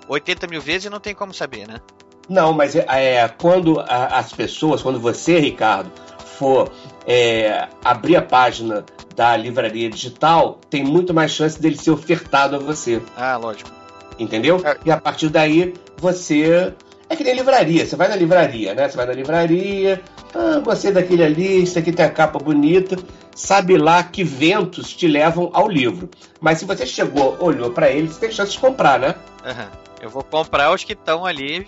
80 0.07 0.47
mil 0.47 0.61
vezes, 0.61 0.89
não 0.89 0.99
tem 0.99 1.13
como 1.13 1.33
saber, 1.33 1.67
né? 1.67 1.79
Não, 2.27 2.53
mas 2.53 2.75
é, 2.75 2.85
é 2.87 3.27
quando 3.27 3.79
as 3.87 4.31
pessoas, 4.33 4.81
quando 4.81 4.99
você, 4.99 5.39
Ricardo, 5.39 5.91
for 6.37 6.71
é, 7.05 7.67
abrir 7.83 8.15
a 8.15 8.21
página 8.21 8.85
da 9.15 9.35
livraria 9.35 9.89
digital, 9.89 10.59
tem 10.69 10.83
muito 10.83 11.13
mais 11.13 11.31
chance 11.31 11.59
dele 11.61 11.77
ser 11.77 11.91
ofertado 11.91 12.55
a 12.55 12.59
você. 12.59 13.01
Ah, 13.17 13.37
lógico. 13.37 13.69
Entendeu? 14.17 14.61
É. 14.63 14.77
E 14.85 14.91
a 14.91 14.97
partir 14.97 15.29
daí 15.29 15.73
você. 15.97 16.73
É 17.09 17.15
que 17.15 17.23
nem 17.23 17.33
livraria. 17.33 17.85
Você 17.85 17.95
vai 17.95 18.07
na 18.07 18.15
livraria, 18.15 18.73
né? 18.73 18.87
Você 18.87 18.95
vai 18.95 19.05
na 19.05 19.13
livraria, 19.13 20.01
ah, 20.33 20.59
gostei 20.59 20.91
daquele 20.91 21.23
ali, 21.23 21.63
isso 21.63 21.79
aqui 21.79 21.91
tem 21.91 22.05
a 22.05 22.09
capa 22.09 22.37
bonita. 22.39 22.97
Sabe 23.35 23.77
lá 23.77 24.03
que 24.03 24.23
ventos 24.23 24.93
te 24.93 25.07
levam 25.07 25.49
ao 25.53 25.67
livro. 25.67 26.09
Mas 26.39 26.59
se 26.59 26.65
você 26.65 26.85
chegou, 26.85 27.37
olhou 27.39 27.71
para 27.71 27.89
ele, 27.89 28.07
você 28.07 28.19
tem 28.19 28.31
chance 28.31 28.51
de 28.51 28.59
comprar, 28.59 28.99
né? 28.99 29.15
Uhum. 29.45 29.67
Eu 30.01 30.09
vou 30.09 30.23
comprar 30.23 30.73
os 30.73 30.83
que 30.83 30.93
estão 30.93 31.25
ali 31.25 31.67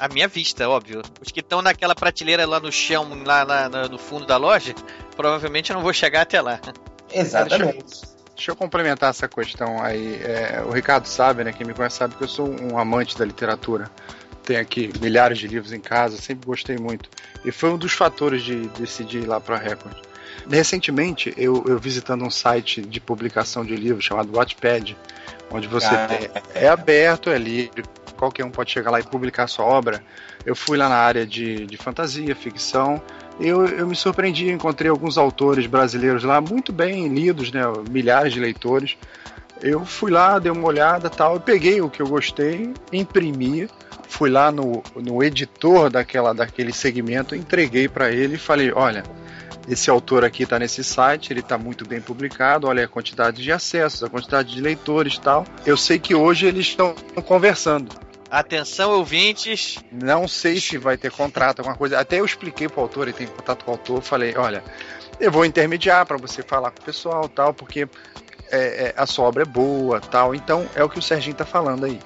à 0.00 0.08
minha 0.08 0.26
vista, 0.26 0.68
óbvio. 0.68 1.02
Os 1.20 1.30
que 1.30 1.40
estão 1.40 1.62
naquela 1.62 1.94
prateleira 1.94 2.46
lá 2.46 2.58
no 2.58 2.72
chão, 2.72 3.08
lá 3.24 3.44
na, 3.44 3.68
na, 3.68 3.88
no 3.88 3.98
fundo 3.98 4.26
da 4.26 4.36
loja, 4.36 4.74
provavelmente 5.14 5.70
eu 5.70 5.76
não 5.76 5.82
vou 5.82 5.92
chegar 5.92 6.22
até 6.22 6.40
lá. 6.40 6.58
Exatamente. 7.12 7.84
Deixa 7.84 8.04
eu, 8.04 8.34
deixa 8.34 8.50
eu 8.52 8.56
complementar 8.56 9.10
essa 9.10 9.28
questão 9.28 9.82
aí. 9.82 10.20
É, 10.22 10.62
o 10.66 10.70
Ricardo 10.70 11.06
sabe, 11.06 11.44
né? 11.44 11.52
Quem 11.52 11.66
me 11.66 11.74
conhece 11.74 11.96
sabe 11.96 12.14
que 12.14 12.24
eu 12.24 12.28
sou 12.28 12.48
um 12.48 12.78
amante 12.78 13.16
da 13.16 13.24
literatura 13.24 13.90
tenho 14.50 14.60
aqui 14.60 14.90
milhares 15.00 15.38
de 15.38 15.46
livros 15.46 15.72
em 15.72 15.80
casa, 15.80 16.16
sempre 16.16 16.46
gostei 16.46 16.76
muito. 16.76 17.08
E 17.44 17.52
foi 17.52 17.70
um 17.70 17.76
dos 17.76 17.92
fatores 17.92 18.42
de 18.42 18.66
decidir 18.70 19.22
ir 19.22 19.26
lá 19.26 19.40
para 19.40 19.56
a 19.56 19.58
Record. 19.58 19.96
Recentemente, 20.50 21.32
eu, 21.36 21.64
eu, 21.68 21.78
visitando 21.78 22.24
um 22.24 22.30
site 22.30 22.80
de 22.80 23.00
publicação 23.00 23.64
de 23.64 23.76
livros 23.76 24.04
chamado 24.04 24.32
Wattpad, 24.32 24.96
onde 25.50 25.68
você 25.68 25.86
ah, 25.86 26.08
tem, 26.08 26.30
é 26.54 26.68
aberto, 26.68 27.30
é 27.30 27.38
livre, 27.38 27.84
qualquer 28.20 28.44
um 28.44 28.50
pode 28.50 28.70
chegar 28.70 28.90
lá 28.90 29.00
e 29.00 29.02
publicar 29.02 29.46
sua 29.46 29.64
obra. 29.64 30.04
Eu 30.44 30.54
fui 30.54 30.76
lá 30.76 30.88
na 30.88 30.96
área 30.96 31.26
de, 31.26 31.66
de 31.66 31.76
fantasia, 31.76 32.36
ficção, 32.36 33.02
eu, 33.40 33.66
eu 33.66 33.86
me 33.86 33.96
surpreendi, 33.96 34.50
encontrei 34.50 34.90
alguns 34.90 35.16
autores 35.16 35.66
brasileiros 35.66 36.22
lá 36.22 36.42
muito 36.42 36.72
bem 36.72 37.08
lidos, 37.08 37.50
né, 37.50 37.62
milhares 37.88 38.34
de 38.34 38.38
leitores. 38.38 38.98
Eu 39.62 39.84
fui 39.84 40.10
lá, 40.10 40.38
dei 40.38 40.52
uma 40.52 40.66
olhada 40.66 41.08
tal, 41.08 41.40
peguei 41.40 41.80
o 41.80 41.88
que 41.88 42.02
eu 42.02 42.06
gostei, 42.06 42.72
imprimi, 42.92 43.68
fui 44.08 44.28
lá 44.28 44.52
no, 44.52 44.82
no 44.94 45.22
editor 45.22 45.88
daquela, 45.88 46.34
daquele 46.34 46.72
segmento, 46.72 47.34
entreguei 47.34 47.88
para 47.88 48.10
ele 48.10 48.34
e 48.34 48.38
falei: 48.38 48.72
olha, 48.72 49.02
esse 49.68 49.88
autor 49.88 50.24
aqui 50.24 50.42
está 50.42 50.58
nesse 50.58 50.82
site, 50.82 51.32
ele 51.32 51.40
está 51.40 51.56
muito 51.56 51.86
bem 51.86 52.00
publicado, 52.00 52.66
olha 52.66 52.84
a 52.84 52.88
quantidade 52.88 53.42
de 53.42 53.52
acessos, 53.52 54.02
a 54.02 54.08
quantidade 54.08 54.54
de 54.54 54.60
leitores 54.60 55.18
tal. 55.18 55.46
Eu 55.64 55.76
sei 55.76 55.98
que 55.98 56.14
hoje 56.14 56.46
eles 56.46 56.66
estão 56.66 56.94
conversando. 57.24 58.09
Atenção, 58.30 58.92
ouvintes. 58.92 59.78
Não 59.90 60.28
sei 60.28 60.60
se 60.60 60.78
vai 60.78 60.96
ter 60.96 61.10
contrato, 61.10 61.58
alguma 61.58 61.76
coisa. 61.76 61.98
Até 61.98 62.20
eu 62.20 62.24
expliquei 62.24 62.68
para 62.68 62.78
o 62.78 62.82
autor, 62.82 63.08
ele 63.08 63.16
tem 63.16 63.26
contato 63.26 63.64
com 63.64 63.72
o 63.72 63.74
autor, 63.74 64.02
falei, 64.02 64.34
olha, 64.36 64.62
eu 65.18 65.32
vou 65.32 65.44
intermediar 65.44 66.06
para 66.06 66.16
você 66.16 66.42
falar 66.42 66.70
com 66.70 66.80
o 66.80 66.84
pessoal 66.84 67.28
tal, 67.28 67.52
porque 67.52 67.88
é, 68.50 68.58
é, 68.58 68.94
a 68.96 69.04
sua 69.04 69.26
obra 69.26 69.42
é 69.42 69.46
boa 69.46 70.00
tal. 70.00 70.34
Então 70.34 70.64
é 70.76 70.84
o 70.84 70.88
que 70.88 70.98
o 70.98 71.02
Serginho 71.02 71.32
está 71.32 71.44
falando 71.44 71.84
aí 71.84 71.98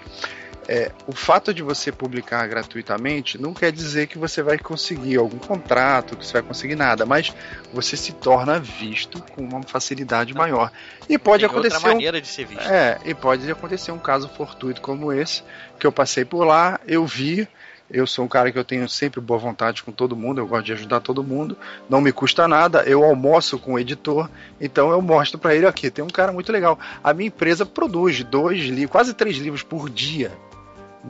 é, 0.69 0.91
o 1.07 1.12
fato 1.12 1.53
de 1.53 1.62
você 1.62 1.93
publicar 1.93 2.47
gratuitamente 2.47 3.41
não 3.41 3.53
quer 3.53 3.71
dizer 3.71 4.07
que 4.07 4.19
você 4.19 4.43
vai 4.43 4.59
conseguir 4.59 5.17
algum 5.17 5.39
contrato, 5.39 6.17
que 6.17 6.27
você 6.27 6.35
vai 6.35 6.43
conseguir 6.43 6.75
nada, 6.75 7.05
mas 7.05 7.35
você 7.73 7.97
se 7.97 8.12
torna 8.12 8.59
visto 8.59 9.23
com 9.33 9.43
uma 9.43 9.62
facilidade 9.62 10.33
não. 10.33 10.41
maior. 10.41 10.71
E 11.09 11.19
pode 11.19 11.41
Tem 11.41 11.51
acontecer 11.51 11.77
outra 11.77 11.91
maneira 11.91 12.19
um, 12.19 12.21
de 12.21 12.27
ser 12.27 12.47
visto. 12.47 12.69
É, 12.69 12.99
e 13.05 13.15
pode 13.15 13.51
acontecer 13.51 13.93
um 13.93 13.99
caso 13.99 14.29
fortuito 14.29 14.81
como 14.81 15.12
esse, 15.12 15.43
que 15.79 15.87
eu 15.87 15.93
passei 15.93 16.25
por 16.25 16.45
lá, 16.45 16.81
eu 16.87 17.07
vi 17.07 17.47
Eu 17.91 18.07
sou 18.07 18.25
um 18.25 18.29
cara 18.29 18.51
que 18.51 18.59
eu 18.59 18.65
tenho 18.65 18.89
sempre 18.89 19.21
boa 19.21 19.39
vontade 19.39 19.83
com 19.83 19.93
todo 19.93 20.17
mundo, 20.17 20.41
eu 20.41 20.47
gosto 20.47 20.65
de 20.65 20.73
ajudar 20.73 21.01
todo 21.01 21.23
mundo, 21.23 21.57
não 21.89 22.01
me 22.01 22.12
custa 22.12 22.49
nada, 22.49 22.83
eu 22.85 23.05
almoço 23.05 23.59
com 23.59 23.75
o 23.75 23.79
editor, 23.79 24.29
então 24.59 24.91
eu 24.91 25.03
mostro 25.03 25.39
para 25.39 25.55
ele 25.55 25.67
aqui, 25.67 25.91
tem 25.91 26.03
um 26.03 26.09
cara 26.09 26.33
muito 26.33 26.51
legal. 26.51 26.79
A 27.03 27.12
minha 27.12 27.29
empresa 27.29 27.67
produz 27.67 28.25
dois 28.25 28.61
livros, 28.61 28.91
quase 28.91 29.12
três 29.12 29.37
livros 29.37 29.62
por 29.62 29.91
dia 29.91 30.33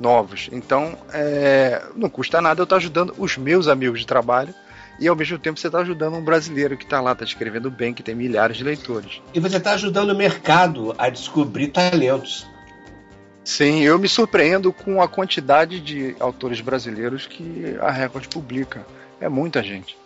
novos. 0.00 0.48
Então, 0.52 0.96
é, 1.12 1.82
não 1.94 2.08
custa 2.08 2.40
nada 2.40 2.60
eu 2.60 2.64
estar 2.64 2.76
ajudando 2.76 3.14
os 3.18 3.36
meus 3.36 3.68
amigos 3.68 4.00
de 4.00 4.06
trabalho 4.06 4.54
e 4.98 5.08
ao 5.08 5.16
mesmo 5.16 5.38
tempo 5.38 5.58
você 5.58 5.66
está 5.66 5.80
ajudando 5.80 6.14
um 6.14 6.24
brasileiro 6.24 6.76
que 6.76 6.84
está 6.84 7.00
lá, 7.00 7.12
está 7.12 7.24
escrevendo 7.24 7.70
bem, 7.70 7.92
que 7.92 8.02
tem 8.02 8.14
milhares 8.14 8.56
de 8.56 8.64
leitores. 8.64 9.20
E 9.32 9.40
você 9.40 9.56
está 9.56 9.72
ajudando 9.72 10.10
o 10.10 10.16
mercado 10.16 10.94
a 10.96 11.08
descobrir 11.08 11.68
talentos. 11.68 12.46
Sim, 13.44 13.82
eu 13.82 13.98
me 13.98 14.08
surpreendo 14.08 14.72
com 14.72 15.02
a 15.02 15.08
quantidade 15.08 15.80
de 15.80 16.16
autores 16.18 16.60
brasileiros 16.60 17.26
que 17.26 17.76
a 17.80 17.90
Record 17.90 18.26
publica. 18.28 18.86
É 19.20 19.28
muita 19.28 19.62
gente. 19.62 19.96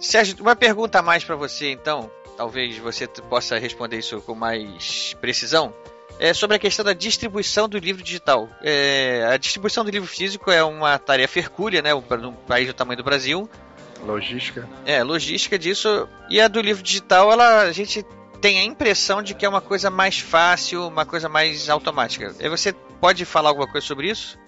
Sérgio, 0.00 0.36
uma 0.40 0.56
pergunta 0.56 0.98
a 0.98 1.02
mais 1.02 1.24
para 1.24 1.36
você, 1.36 1.70
então. 1.70 2.10
Talvez 2.36 2.76
você 2.78 3.06
possa 3.06 3.58
responder 3.58 3.98
isso 3.98 4.20
com 4.20 4.34
mais 4.34 5.14
precisão. 5.20 5.72
É 6.18 6.32
sobre 6.32 6.56
a 6.56 6.58
questão 6.58 6.84
da 6.84 6.92
distribuição 6.92 7.68
do 7.68 7.78
livro 7.78 8.02
digital. 8.02 8.48
É, 8.62 9.28
a 9.30 9.36
distribuição 9.36 9.84
do 9.84 9.90
livro 9.90 10.08
físico 10.08 10.50
é 10.50 10.62
uma 10.64 10.98
tarefa 10.98 11.38
hercúlea, 11.38 11.82
né? 11.82 11.90
Num 11.94 12.32
país 12.32 12.66
do 12.66 12.74
tamanho 12.74 12.96
do 12.96 13.04
Brasil. 13.04 13.48
Logística. 14.04 14.68
É, 14.84 15.02
logística 15.02 15.58
disso. 15.58 16.08
E 16.30 16.40
a 16.40 16.48
do 16.48 16.60
livro 16.60 16.82
digital, 16.82 17.30
ela, 17.32 17.62
a 17.62 17.72
gente 17.72 18.04
tem 18.40 18.60
a 18.60 18.64
impressão 18.64 19.22
de 19.22 19.34
que 19.34 19.44
é 19.44 19.48
uma 19.48 19.60
coisa 19.60 19.90
mais 19.90 20.18
fácil, 20.18 20.86
uma 20.86 21.04
coisa 21.04 21.28
mais 21.28 21.68
automática. 21.68 22.34
E 22.40 22.48
você 22.48 22.72
pode 23.00 23.24
falar 23.24 23.50
alguma 23.50 23.66
coisa 23.66 23.86
sobre 23.86 24.10
isso? 24.10 24.38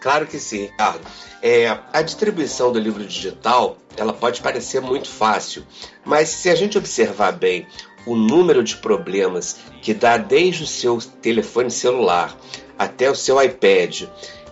Claro 0.00 0.26
que 0.26 0.38
sim, 0.38 0.62
Ricardo. 0.62 1.00
É, 1.42 1.78
a 1.92 2.02
distribuição 2.02 2.72
do 2.72 2.78
livro 2.78 3.04
digital 3.04 3.78
ela 3.96 4.12
pode 4.12 4.40
parecer 4.40 4.80
muito 4.80 5.08
fácil, 5.08 5.64
mas 6.04 6.28
se 6.28 6.48
a 6.48 6.54
gente 6.54 6.78
observar 6.78 7.32
bem 7.32 7.66
o 8.06 8.14
número 8.14 8.62
de 8.62 8.76
problemas 8.76 9.56
que 9.82 9.92
dá 9.92 10.16
desde 10.16 10.62
o 10.62 10.66
seu 10.66 10.98
telefone 11.20 11.70
celular 11.70 12.36
até 12.78 13.10
o 13.10 13.14
seu 13.14 13.42
iPad 13.42 14.04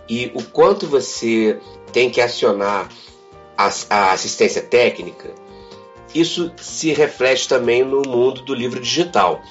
e 0.09 0.31
o 0.35 0.43
quanto 0.43 0.87
você 0.87 1.59
tem 1.93 2.09
que 2.09 2.19
acionar 2.19 2.89
a, 3.57 3.71
a 3.89 4.11
assistência 4.11 4.61
técnica, 4.61 5.33
isso 6.13 6.51
se 6.57 6.93
reflete 6.93 7.47
também 7.47 7.83
no 7.83 8.01
mundo 8.01 8.41
do 8.41 8.53
livro 8.53 8.79
digital. 8.79 9.41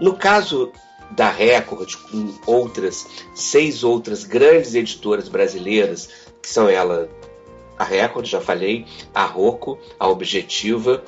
No 0.00 0.16
caso 0.16 0.72
da 1.10 1.30
Record, 1.30 1.94
com 2.10 2.34
outras 2.46 3.06
seis 3.34 3.84
outras 3.84 4.24
grandes 4.24 4.74
editoras 4.74 5.28
brasileiras, 5.28 6.08
que 6.42 6.48
são 6.48 6.68
ela 6.68 7.08
a 7.78 7.84
Record, 7.84 8.26
já 8.26 8.40
falei, 8.40 8.86
a 9.14 9.24
Rocco, 9.24 9.78
a 9.98 10.08
Objetiva, 10.08 11.02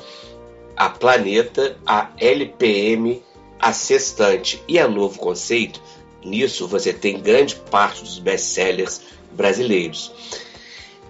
a 0.76 0.88
Planeta, 0.88 1.76
a 1.86 2.10
LPM, 2.18 3.22
a 3.58 3.72
Sextante 3.72 4.62
e 4.68 4.78
a 4.78 4.86
Novo 4.86 5.18
Conceito, 5.18 5.80
nisso 6.24 6.66
você 6.66 6.92
tem 6.92 7.20
grande 7.20 7.54
parte 7.54 8.02
dos 8.02 8.18
best-sellers 8.18 9.02
brasileiros. 9.32 10.12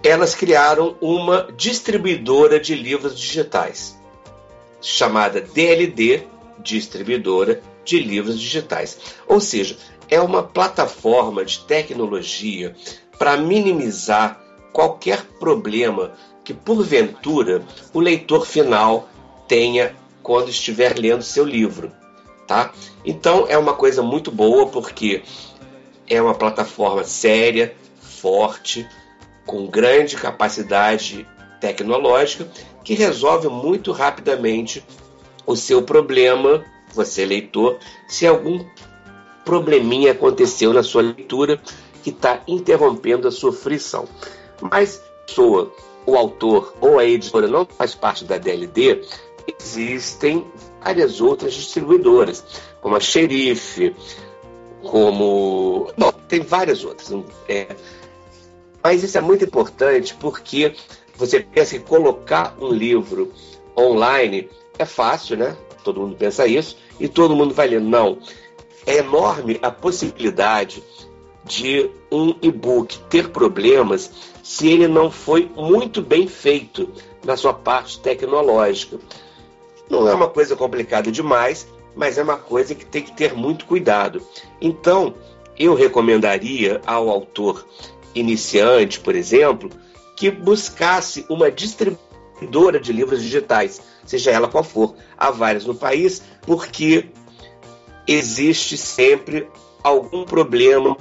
Elas 0.03 0.35
criaram 0.35 0.95
uma 1.01 1.49
distribuidora 1.57 2.59
de 2.59 2.75
livros 2.75 3.19
digitais, 3.19 3.97
chamada 4.81 5.41
DLD, 5.41 6.23
Distribuidora 6.59 7.61
de 7.83 7.99
Livros 7.99 8.39
Digitais. 8.39 8.97
Ou 9.27 9.39
seja, 9.39 9.77
é 10.09 10.19
uma 10.21 10.43
plataforma 10.43 11.43
de 11.43 11.59
tecnologia 11.59 12.75
para 13.17 13.37
minimizar 13.37 14.41
qualquer 14.77 15.23
problema 15.39 16.11
que 16.43 16.53
porventura 16.53 17.63
o 17.91 17.99
leitor 17.99 18.45
final 18.45 19.09
tenha 19.47 19.95
quando 20.21 20.49
estiver 20.49 20.99
lendo 20.99 21.23
seu 21.23 21.43
livro, 21.43 21.91
tá? 22.47 22.71
Então 23.03 23.47
é 23.49 23.57
uma 23.57 23.73
coisa 23.73 24.03
muito 24.03 24.29
boa 24.29 24.67
porque 24.67 25.23
é 26.07 26.21
uma 26.21 26.35
plataforma 26.35 27.03
séria, 27.03 27.75
forte, 27.99 28.87
com 29.47 29.65
grande 29.65 30.15
capacidade 30.15 31.27
tecnológica 31.59 32.47
que 32.83 32.93
resolve 32.93 33.47
muito 33.47 33.91
rapidamente 33.91 34.85
o 35.43 35.55
seu 35.55 35.81
problema, 35.81 36.63
você 36.93 37.25
leitor, 37.25 37.79
se 38.07 38.27
algum 38.27 38.63
probleminha 39.43 40.11
aconteceu 40.11 40.71
na 40.71 40.83
sua 40.83 41.01
leitura 41.01 41.59
que 42.03 42.11
está 42.11 42.43
interrompendo 42.47 43.27
a 43.27 43.31
sua 43.31 43.51
frição. 43.51 44.07
Mas 44.61 45.01
pessoa, 45.25 45.71
o 46.05 46.15
autor 46.15 46.73
ou 46.79 46.99
a 46.99 47.05
editora 47.05 47.47
não 47.47 47.65
faz 47.65 47.93
parte 47.93 48.23
da 48.23 48.37
DLD, 48.37 49.01
existem 49.59 50.45
várias 50.83 51.21
outras 51.21 51.53
distribuidoras, 51.53 52.43
como 52.81 52.95
a 52.95 52.99
Xerife, 52.99 53.95
como. 54.81 55.91
Bom, 55.97 56.11
tem 56.27 56.41
várias 56.41 56.83
outras. 56.83 57.11
É, 57.47 57.75
mas 58.83 59.03
isso 59.03 59.17
é 59.17 59.21
muito 59.21 59.43
importante 59.43 60.15
porque 60.15 60.73
você 61.15 61.39
pensa 61.39 61.77
que 61.77 61.83
colocar 61.83 62.55
um 62.59 62.69
livro 62.69 63.31
online 63.77 64.49
é 64.79 64.85
fácil, 64.85 65.37
né? 65.37 65.57
Todo 65.83 66.01
mundo 66.01 66.15
pensa 66.15 66.47
isso 66.47 66.77
e 66.99 67.07
todo 67.07 67.35
mundo 67.35 67.53
vai 67.53 67.67
ler. 67.67 67.81
Não. 67.81 68.17
É 68.85 68.97
enorme 68.97 69.59
a 69.61 69.69
possibilidade 69.69 70.81
de 71.43 71.89
um 72.11 72.35
e-book 72.41 72.97
ter 73.09 73.29
problemas 73.29 74.09
se 74.47 74.69
ele 74.69 74.87
não 74.87 75.11
foi 75.11 75.51
muito 75.57 76.01
bem 76.01 76.25
feito 76.25 76.89
na 77.21 77.35
sua 77.35 77.53
parte 77.53 77.99
tecnológica. 77.99 78.97
Não 79.89 80.07
é 80.07 80.13
uma 80.13 80.29
coisa 80.29 80.55
complicada 80.55 81.11
demais, 81.11 81.67
mas 81.93 82.17
é 82.17 82.23
uma 82.23 82.37
coisa 82.37 82.73
que 82.73 82.85
tem 82.85 83.03
que 83.03 83.11
ter 83.11 83.33
muito 83.33 83.65
cuidado. 83.65 84.21
Então, 84.61 85.15
eu 85.59 85.73
recomendaria 85.73 86.79
ao 86.85 87.09
autor 87.09 87.67
iniciante, 88.15 89.01
por 89.01 89.15
exemplo, 89.15 89.69
que 90.15 90.31
buscasse 90.31 91.25
uma 91.27 91.51
distribuidora 91.51 92.79
de 92.79 92.93
livros 92.93 93.21
digitais, 93.21 93.81
seja 94.05 94.31
ela 94.31 94.47
qual 94.47 94.63
for. 94.63 94.95
Há 95.17 95.29
várias 95.29 95.65
no 95.65 95.75
país, 95.75 96.23
porque 96.43 97.09
existe 98.07 98.77
sempre 98.77 99.49
algum 99.83 100.23
problema 100.23 100.95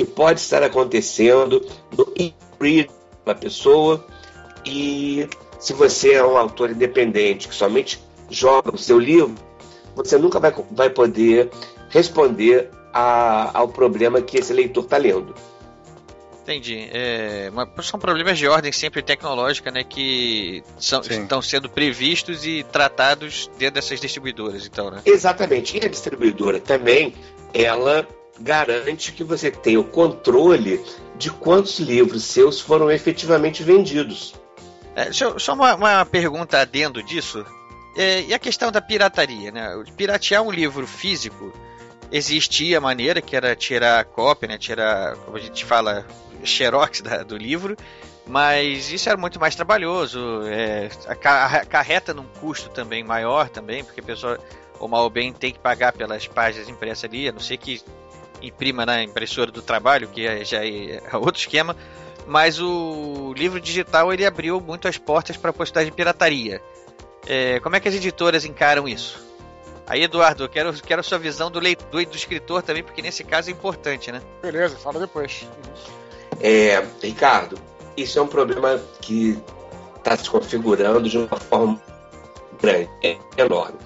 que 0.00 0.04
pode 0.06 0.40
estar 0.40 0.62
acontecendo 0.62 1.60
no 1.94 2.10
e 2.16 2.34
da 3.26 3.34
pessoa 3.34 4.02
e 4.64 5.28
se 5.58 5.74
você 5.74 6.14
é 6.14 6.24
um 6.24 6.38
autor 6.38 6.70
independente 6.70 7.46
que 7.46 7.54
somente 7.54 8.02
joga 8.30 8.74
o 8.74 8.78
seu 8.78 8.98
livro, 8.98 9.34
você 9.94 10.16
nunca 10.16 10.40
vai, 10.40 10.54
vai 10.70 10.88
poder 10.88 11.50
responder 11.90 12.70
a, 12.94 13.58
ao 13.58 13.68
problema 13.68 14.22
que 14.22 14.38
esse 14.38 14.54
leitor 14.54 14.84
está 14.84 14.96
lendo. 14.96 15.34
Entendi. 16.42 16.88
É, 16.90 17.50
são 17.82 18.00
problemas 18.00 18.38
de 18.38 18.48
ordem 18.48 18.72
sempre 18.72 19.02
tecnológica, 19.02 19.70
né, 19.70 19.84
que 19.84 20.64
são, 20.78 21.02
estão 21.02 21.42
sendo 21.42 21.68
previstos 21.68 22.46
e 22.46 22.64
tratados 22.72 23.50
dentro 23.58 23.74
dessas 23.74 24.00
distribuidoras, 24.00 24.66
então, 24.66 24.90
né? 24.90 25.02
Exatamente. 25.04 25.76
E 25.76 25.84
a 25.84 25.88
distribuidora 25.88 26.58
também, 26.58 27.14
ela 27.52 28.06
garante 28.40 29.12
que 29.12 29.22
você 29.22 29.50
tenha 29.50 29.78
o 29.78 29.84
controle 29.84 30.82
de 31.16 31.30
quantos 31.30 31.78
livros 31.78 32.24
seus 32.24 32.60
foram 32.60 32.90
efetivamente 32.90 33.62
vendidos. 33.62 34.34
É, 34.96 35.12
só, 35.12 35.38
só 35.38 35.52
uma, 35.52 35.74
uma, 35.74 36.06
pergunta 36.06 36.58
adendo 36.58 37.02
disso. 37.02 37.44
É, 37.96 38.22
e 38.22 38.34
a 38.34 38.38
questão 38.38 38.72
da 38.72 38.80
pirataria, 38.80 39.50
né? 39.50 39.70
Piratear 39.96 40.42
um 40.42 40.50
livro 40.50 40.86
físico 40.86 41.52
existia 42.10 42.78
a 42.78 42.80
maneira 42.80 43.20
que 43.20 43.36
era 43.36 43.54
tirar 43.54 44.00
a 44.00 44.04
cópia, 44.04 44.48
né? 44.48 44.58
Tirar, 44.58 45.16
como 45.16 45.36
a 45.36 45.40
gente 45.40 45.64
fala, 45.64 46.06
xerox 46.42 47.02
da, 47.02 47.22
do 47.22 47.36
livro, 47.36 47.76
mas 48.26 48.90
isso 48.90 49.08
era 49.08 49.18
muito 49.18 49.38
mais 49.38 49.54
trabalhoso, 49.54 50.42
é, 50.46 50.88
acarreta 51.08 52.14
num 52.14 52.26
custo 52.40 52.70
também 52.70 53.02
maior 53.04 53.48
também, 53.48 53.84
porque 53.84 54.00
a 54.00 54.04
pessoa, 54.04 54.38
ou 54.78 54.88
mal 54.88 55.02
ou 55.04 55.10
bem, 55.10 55.32
tem 55.32 55.52
que 55.52 55.58
pagar 55.58 55.92
pelas 55.92 56.26
páginas 56.26 56.68
impressas 56.68 57.04
ali, 57.04 57.28
a 57.28 57.32
não 57.32 57.40
ser 57.40 57.56
que 57.56 57.82
imprima 58.42 58.86
na 58.86 59.02
impressora 59.02 59.50
do 59.50 59.62
trabalho, 59.62 60.08
que 60.08 60.26
é, 60.26 60.44
já 60.44 60.64
é 60.64 61.00
outro 61.14 61.40
esquema, 61.40 61.76
mas 62.26 62.60
o 62.60 63.32
livro 63.36 63.60
digital 63.60 64.12
ele 64.12 64.24
abriu 64.24 64.60
muito 64.60 64.86
as 64.86 64.96
portas 64.96 65.36
para 65.36 65.50
a 65.50 65.52
possibilidade 65.52 65.90
de 65.90 65.96
pirataria. 65.96 66.62
É, 67.26 67.60
como 67.60 67.76
é 67.76 67.80
que 67.80 67.88
as 67.88 67.94
editoras 67.94 68.44
encaram 68.44 68.88
isso? 68.88 69.28
Aí, 69.86 70.04
Eduardo, 70.04 70.44
eu 70.44 70.48
quero, 70.48 70.72
quero 70.74 71.00
a 71.00 71.02
sua 71.02 71.18
visão 71.18 71.50
do 71.50 71.58
leitor 71.58 72.00
e 72.00 72.06
do 72.06 72.16
escritor 72.16 72.62
também, 72.62 72.82
porque 72.82 73.02
nesse 73.02 73.24
caso 73.24 73.50
é 73.50 73.52
importante, 73.52 74.12
né? 74.12 74.22
Beleza, 74.40 74.76
fala 74.76 75.00
depois. 75.00 75.48
É, 76.40 76.84
Ricardo, 77.02 77.58
isso 77.96 78.18
é 78.18 78.22
um 78.22 78.28
problema 78.28 78.80
que 79.00 79.36
está 79.96 80.16
se 80.16 80.30
configurando 80.30 81.08
de 81.08 81.18
uma 81.18 81.36
forma 81.36 81.80
grande, 82.62 82.88
é 83.02 83.18
enorme. 83.36 83.78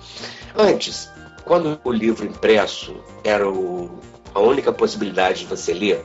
Antes, 0.55 1.09
quando 1.45 1.81
o 1.83 1.91
livro 1.91 2.27
impresso 2.27 2.97
era 3.25 3.49
o, 3.49 3.99
a 4.35 4.41
única 4.41 4.73
possibilidade 4.73 5.41
de 5.41 5.47
você 5.47 5.73
ler, 5.73 6.05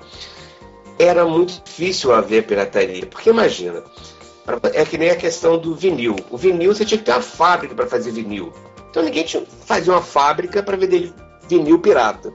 era 0.98 1.26
muito 1.26 1.62
difícil 1.64 2.14
haver 2.14 2.46
pirataria. 2.46 3.06
Porque 3.06 3.30
imagina, 3.30 3.84
é 4.74 4.86
que 4.86 4.98
nem 4.98 5.10
a 5.10 5.16
questão 5.16 5.58
do 5.58 5.76
vinil. 5.76 6.16
O 6.30 6.38
vinil 6.38 6.74
você 6.74 6.86
tinha 6.86 6.98
que 6.98 7.06
ter 7.06 7.12
uma 7.12 7.22
fábrica 7.22 7.74
para 7.74 7.88
fazer 7.88 8.12
vinil. 8.12 8.54
Então 8.90 9.04
ninguém 9.04 9.24
tinha, 9.24 9.44
fazia 9.66 9.94
uma 9.94 10.02
fábrica 10.02 10.62
para 10.62 10.78
vender 10.78 11.14
vinil 11.48 11.80
pirata. 11.80 12.34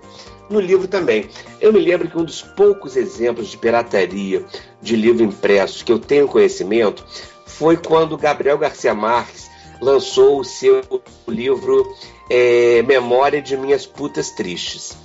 No 0.49 0.61
livro 0.61 0.87
também. 0.87 1.29
Eu 1.61 1.73
me 1.73 1.81
lembro 1.81 2.09
que 2.09 2.19
um 2.19 2.25
dos 2.25 2.43
poucos 2.43 2.97
exemplos 2.97 3.49
de 3.49 3.57
pirataria 3.57 4.45
de 4.81 4.97
livro 4.97 5.25
impresso 5.25 5.85
que 5.85 5.93
eu 5.93 5.99
tenho 5.99 6.29
conhecimento 6.29 7.05
foi 7.47 7.77
quando 7.77 8.19
Gabriel 8.19 8.59
Garcia 8.59 8.95
Marques 8.95 9.51
lançou 9.81 10.41
o 10.41 10.45
seu 10.45 10.83
livro 11.27 11.87
é, 12.31 12.83
Memória 12.83 13.41
de 13.41 13.57
Minhas 13.57 13.87
Putas 13.87 14.31
Tristes. 14.31 14.97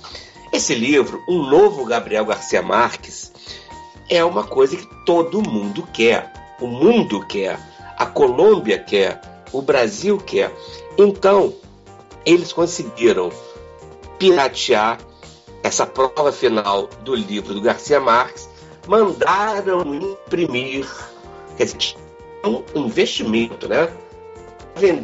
Esse 0.52 0.74
livro, 0.74 1.22
um 1.28 1.42
novo 1.42 1.84
Gabriel 1.84 2.24
Garcia 2.24 2.60
Marques, 2.60 3.32
é 4.08 4.24
uma 4.24 4.42
coisa 4.42 4.76
que 4.76 4.86
todo 5.06 5.40
mundo 5.48 5.86
quer. 5.92 6.32
O 6.60 6.66
mundo 6.66 7.24
quer, 7.26 7.58
a 7.96 8.04
Colômbia 8.04 8.78
quer, 8.78 9.20
o 9.52 9.62
Brasil 9.62 10.18
quer. 10.18 10.52
Então, 10.98 11.54
eles 12.26 12.52
conseguiram 12.52 13.30
piratear 14.18 14.98
essa 15.62 15.86
prova 15.86 16.32
final 16.32 16.88
do 17.02 17.14
livro 17.14 17.54
do 17.54 17.60
Garcia 17.60 18.00
Marques, 18.00 18.48
mandaram 18.86 19.94
imprimir, 19.94 20.86
quer 21.56 21.64
dizer, 21.64 21.96
um 22.44 22.86
investimento, 22.86 23.68
né? 23.68 23.90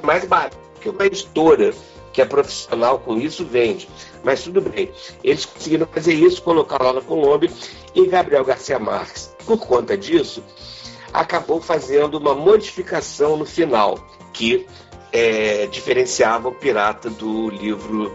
Mais 0.03 0.25
barato 0.25 0.57
que 0.81 0.89
uma 0.89 1.07
editora 1.07 1.75
que 2.17 2.23
é 2.23 2.25
profissional 2.25 2.99
com 2.99 3.19
isso 3.19 3.45
vende. 3.45 3.87
Mas 4.25 4.43
tudo 4.43 4.63
bem. 4.63 4.91
Eles 5.23 5.45
conseguiram 5.45 5.87
fazer 5.87 6.15
isso, 6.15 6.41
colocar 6.41 6.83
lá 6.83 6.95
na 6.95 7.03
Colômbia 7.03 7.51
e 7.95 8.07
Gabriel 8.07 8.43
Garcia 8.43 8.79
Marques, 8.79 9.37
por 9.45 9.59
conta 9.59 9.99
disso, 9.99 10.43
acabou 11.13 11.61
fazendo 11.61 12.17
uma 12.17 12.35
modificação 12.35 13.37
no 13.37 13.45
final 13.45 13.99
que 14.33 14.67
é, 15.13 15.67
diferenciava 15.67 16.49
o 16.49 16.53
pirata 16.53 17.11
do 17.11 17.51
livro 17.51 18.11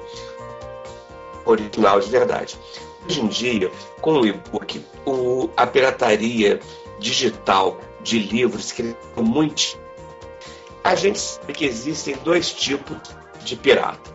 original 1.45 1.99
de 1.99 2.10
verdade. 2.10 2.57
Hoje 3.06 3.22
em 3.22 3.28
dia, 3.28 3.72
com 4.02 4.14
o 4.14 4.26
e-book, 4.26 4.84
a 5.56 5.68
pirataria 5.68 6.60
digital 6.98 7.80
de 8.02 8.18
livros 8.18 8.73
é 8.80 9.22
muito. 9.22 9.80
A 10.84 10.95
gente 10.95 11.19
sabe 11.19 11.53
que 11.53 11.65
existem 11.65 12.15
dois 12.23 12.52
tipos 12.52 13.20
de 13.43 13.55
pirata. 13.55 14.11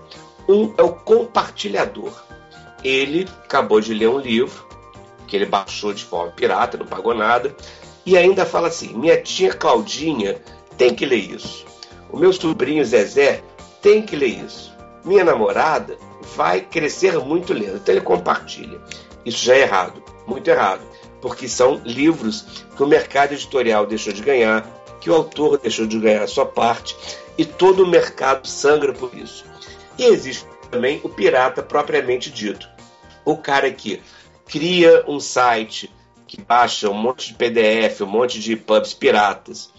Um 0.48 0.72
é 0.76 0.82
o 0.82 0.92
compartilhador. 0.92 2.12
Ele 2.84 3.28
acabou 3.44 3.80
de 3.80 3.92
ler 3.92 4.08
um 4.08 4.18
livro 4.18 4.66
que 5.26 5.34
ele 5.34 5.46
baixou 5.46 5.92
de 5.92 6.04
forma 6.04 6.32
pirata, 6.32 6.78
não 6.78 6.86
pagou 6.86 7.14
nada, 7.14 7.54
e 8.04 8.16
ainda 8.16 8.46
fala 8.46 8.68
assim: 8.68 8.94
minha 8.94 9.20
tia 9.20 9.52
Claudinha 9.52 10.40
tem 10.78 10.94
que 10.94 11.04
ler 11.04 11.16
isso. 11.16 11.64
O 12.10 12.16
meu 12.16 12.32
sobrinho 12.32 12.84
Zezé 12.84 13.42
tem 13.82 14.02
que 14.02 14.14
ler 14.14 14.44
isso. 14.44 14.72
Minha 15.04 15.24
namorada 15.24 15.98
vai 16.34 16.60
crescer 16.60 17.18
muito 17.18 17.52
lendo. 17.52 17.76
Então 17.76 17.94
ele 17.94 18.04
compartilha. 18.04 18.80
Isso 19.24 19.44
já 19.44 19.56
é 19.56 19.62
errado, 19.62 20.02
muito 20.26 20.48
errado, 20.48 20.82
porque 21.20 21.48
são 21.48 21.80
livros 21.84 22.64
que 22.76 22.82
o 22.82 22.86
mercado 22.86 23.32
editorial 23.32 23.84
deixou 23.84 24.12
de 24.12 24.22
ganhar, 24.22 24.64
que 25.00 25.10
o 25.10 25.14
autor 25.14 25.58
deixou 25.58 25.86
de 25.86 25.98
ganhar 25.98 26.22
a 26.22 26.28
sua 26.28 26.46
parte, 26.46 26.96
e 27.38 27.44
todo 27.44 27.84
o 27.84 27.86
mercado 27.86 28.46
sangra 28.46 28.92
por 28.92 29.14
isso. 29.16 29.44
E 29.98 30.04
existe 30.04 30.46
também 30.70 31.00
o 31.02 31.08
pirata 31.08 31.62
propriamente 31.62 32.30
dito. 32.30 32.68
O 33.24 33.36
cara 33.36 33.70
que 33.70 34.02
cria 34.46 35.04
um 35.08 35.18
site 35.18 35.90
que 36.26 36.40
baixa 36.40 36.90
um 36.90 36.94
monte 36.94 37.28
de 37.28 37.34
PDF, 37.34 38.00
um 38.02 38.06
monte 38.06 38.40
de 38.40 38.56
pubs 38.56 38.92
piratas, 38.92 39.70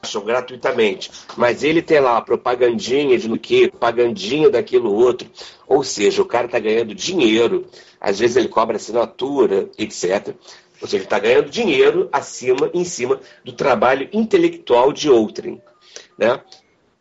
baixam 0.00 0.24
gratuitamente, 0.24 1.10
mas 1.36 1.62
ele 1.62 1.82
tem 1.82 2.00
lá 2.00 2.16
a 2.16 2.22
propagandinha 2.22 3.18
de 3.18 3.28
no 3.28 3.38
que, 3.38 3.68
propagandinha 3.68 4.48
daquilo 4.48 4.92
outro, 4.92 5.28
ou 5.66 5.84
seja, 5.84 6.22
o 6.22 6.26
cara 6.26 6.46
está 6.46 6.58
ganhando 6.58 6.94
dinheiro, 6.94 7.66
às 8.00 8.18
vezes 8.18 8.36
ele 8.36 8.48
cobra 8.48 8.76
assinatura, 8.76 9.68
etc. 9.76 10.34
Ou 10.80 10.86
seja, 10.86 11.04
está 11.04 11.18
ganhando 11.18 11.50
dinheiro 11.50 12.08
acima, 12.12 12.70
em 12.72 12.84
cima 12.84 13.20
do 13.44 13.52
trabalho 13.52 14.08
intelectual 14.12 14.92
de 14.92 15.10
outrem. 15.10 15.60
Né? 16.16 16.40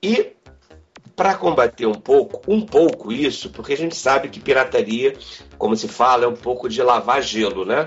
E 0.01 0.33
para 1.15 1.35
combater 1.35 1.87
um 1.87 1.95
pouco, 1.95 2.41
um 2.47 2.61
pouco 2.61 3.11
isso, 3.11 3.49
porque 3.49 3.73
a 3.73 3.77
gente 3.77 3.95
sabe 3.95 4.29
que 4.29 4.39
pirataria, 4.39 5.15
como 5.57 5.75
se 5.75 5.87
fala, 5.87 6.25
é 6.25 6.27
um 6.27 6.35
pouco 6.35 6.69
de 6.69 6.81
lavar 6.83 7.23
gelo, 7.23 7.65
né? 7.65 7.85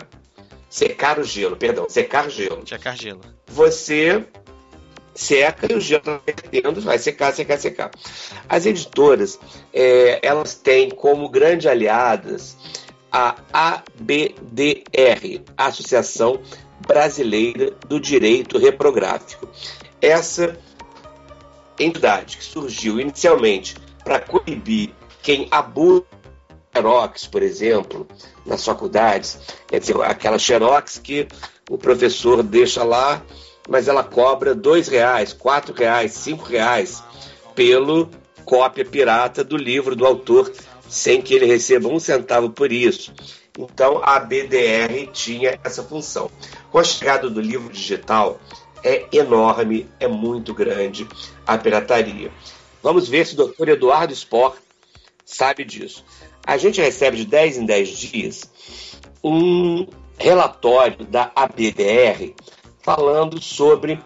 Secar 0.68 1.18
o 1.18 1.24
gelo, 1.24 1.56
perdão, 1.56 1.88
secar 1.88 2.28
gelo. 2.28 2.66
Secar 2.66 2.96
gelo. 2.96 3.20
Você 3.46 4.24
seca 5.14 5.70
e 5.70 5.76
o 5.76 5.80
gelo 5.80 6.02
vai 6.04 6.20
derretendo, 6.26 6.80
vai 6.80 6.98
secar, 6.98 7.32
secar, 7.32 7.58
secar. 7.58 7.90
As 8.48 8.66
editoras, 8.66 9.38
é, 9.72 10.18
elas 10.22 10.54
têm 10.54 10.90
como 10.90 11.28
grande 11.28 11.68
aliadas 11.68 12.56
a 13.12 13.36
ABDR, 13.52 15.42
Associação 15.56 16.40
Brasileira 16.86 17.72
do 17.88 18.00
Direito 18.00 18.58
Reprográfico. 18.58 19.48
Essa 20.00 20.58
entidade 21.82 22.36
que 22.36 22.44
surgiu 22.44 23.00
inicialmente 23.00 23.76
para 24.04 24.20
coibir 24.20 24.90
quem 25.22 25.48
abusa 25.50 26.04
xerox, 26.74 27.26
por 27.26 27.42
exemplo, 27.42 28.06
nas 28.46 28.64
faculdades, 28.64 29.38
quer 29.66 29.80
dizer, 29.80 30.00
aquela 30.02 30.38
xerox 30.38 30.98
que 30.98 31.26
o 31.68 31.76
professor 31.76 32.42
deixa 32.42 32.82
lá, 32.84 33.22
mas 33.68 33.88
ela 33.88 34.02
cobra 34.02 34.54
dois 34.54 34.88
reais, 34.88 35.32
quatro 35.32 35.74
reais, 35.74 36.12
cinco 36.12 36.44
reais 36.44 37.02
pelo 37.54 38.08
cópia 38.44 38.84
pirata 38.84 39.44
do 39.44 39.56
livro 39.56 39.94
do 39.94 40.06
autor, 40.06 40.50
sem 40.88 41.20
que 41.20 41.34
ele 41.34 41.46
receba 41.46 41.88
um 41.88 42.00
centavo 42.00 42.50
por 42.50 42.72
isso. 42.72 43.12
Então 43.58 44.00
a 44.02 44.18
BDR 44.18 45.08
tinha 45.12 45.58
essa 45.62 45.82
função. 45.82 46.30
Com 46.70 46.78
a 46.78 46.84
chegada 46.84 47.28
do 47.28 47.40
livro 47.40 47.72
digital, 47.72 48.40
é 48.82 49.06
enorme, 49.12 49.88
é 49.98 50.08
muito 50.08 50.54
grande 50.54 51.06
a 51.46 51.56
pirataria. 51.58 52.30
Vamos 52.82 53.08
ver 53.08 53.26
se 53.26 53.34
o 53.34 53.36
doutor 53.36 53.68
Eduardo 53.68 54.12
Sport 54.12 54.56
sabe 55.24 55.64
disso. 55.64 56.04
A 56.46 56.56
gente 56.56 56.80
recebe 56.80 57.16
de 57.18 57.24
10 57.26 57.58
em 57.58 57.66
10 57.66 57.88
dias 57.90 58.50
um 59.22 59.86
relatório 60.18 61.04
da 61.04 61.30
ABDR 61.34 62.34
falando 62.82 63.40
sobre 63.40 64.00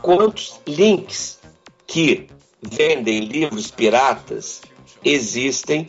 quantos 0.00 0.60
links 0.66 1.38
que 1.86 2.28
vendem 2.60 3.20
livros 3.20 3.70
piratas 3.70 4.60
existem 5.04 5.88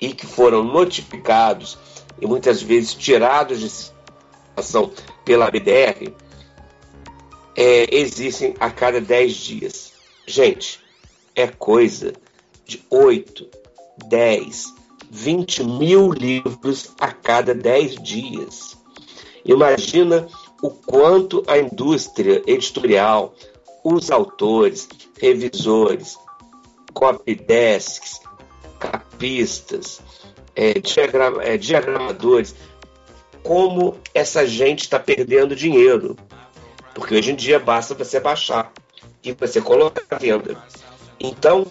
e 0.00 0.12
que 0.12 0.26
foram 0.26 0.62
notificados 0.62 1.78
e 2.20 2.26
muitas 2.26 2.60
vezes 2.62 2.94
tirados 2.94 3.60
de 3.60 3.70
circulação 3.70 4.92
pela 5.24 5.46
ABDR 5.46 6.12
é, 7.56 7.94
existem 7.94 8.54
a 8.58 8.70
cada 8.70 9.00
10 9.00 9.34
dias. 9.34 9.92
Gente, 10.26 10.80
é 11.34 11.46
coisa 11.46 12.12
de 12.64 12.82
8, 12.90 13.48
10, 14.08 14.74
20 15.10 15.64
mil 15.64 16.12
livros 16.12 16.92
a 16.98 17.12
cada 17.12 17.54
10 17.54 18.02
dias. 18.02 18.78
Imagina 19.44 20.28
o 20.62 20.70
quanto 20.70 21.42
a 21.48 21.58
indústria 21.58 22.42
editorial, 22.46 23.34
os 23.82 24.10
autores, 24.10 24.88
revisores, 25.20 26.16
copy 26.94 27.34
desks, 27.34 28.20
capistas, 28.78 30.00
é, 30.54 30.74
diagrama, 30.74 31.42
é, 31.42 31.56
diagramadores, 31.56 32.54
como 33.42 33.96
essa 34.14 34.46
gente 34.46 34.82
está 34.82 35.00
perdendo 35.00 35.56
dinheiro. 35.56 36.16
Porque 36.94 37.14
hoje 37.14 37.32
em 37.32 37.36
dia 37.36 37.58
basta 37.58 37.94
você 37.94 38.20
baixar 38.20 38.72
e 39.22 39.32
você 39.32 39.60
colocar 39.60 40.02
à 40.10 40.18
venda. 40.18 40.56
Então, 41.18 41.66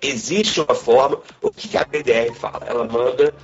existe 0.00 0.60
uma 0.60 0.74
forma. 0.74 1.20
O 1.40 1.50
que 1.50 1.76
a 1.76 1.84
BDR 1.84 2.34
fala? 2.34 2.66
Ela 2.66 2.84
manda, 2.84 3.34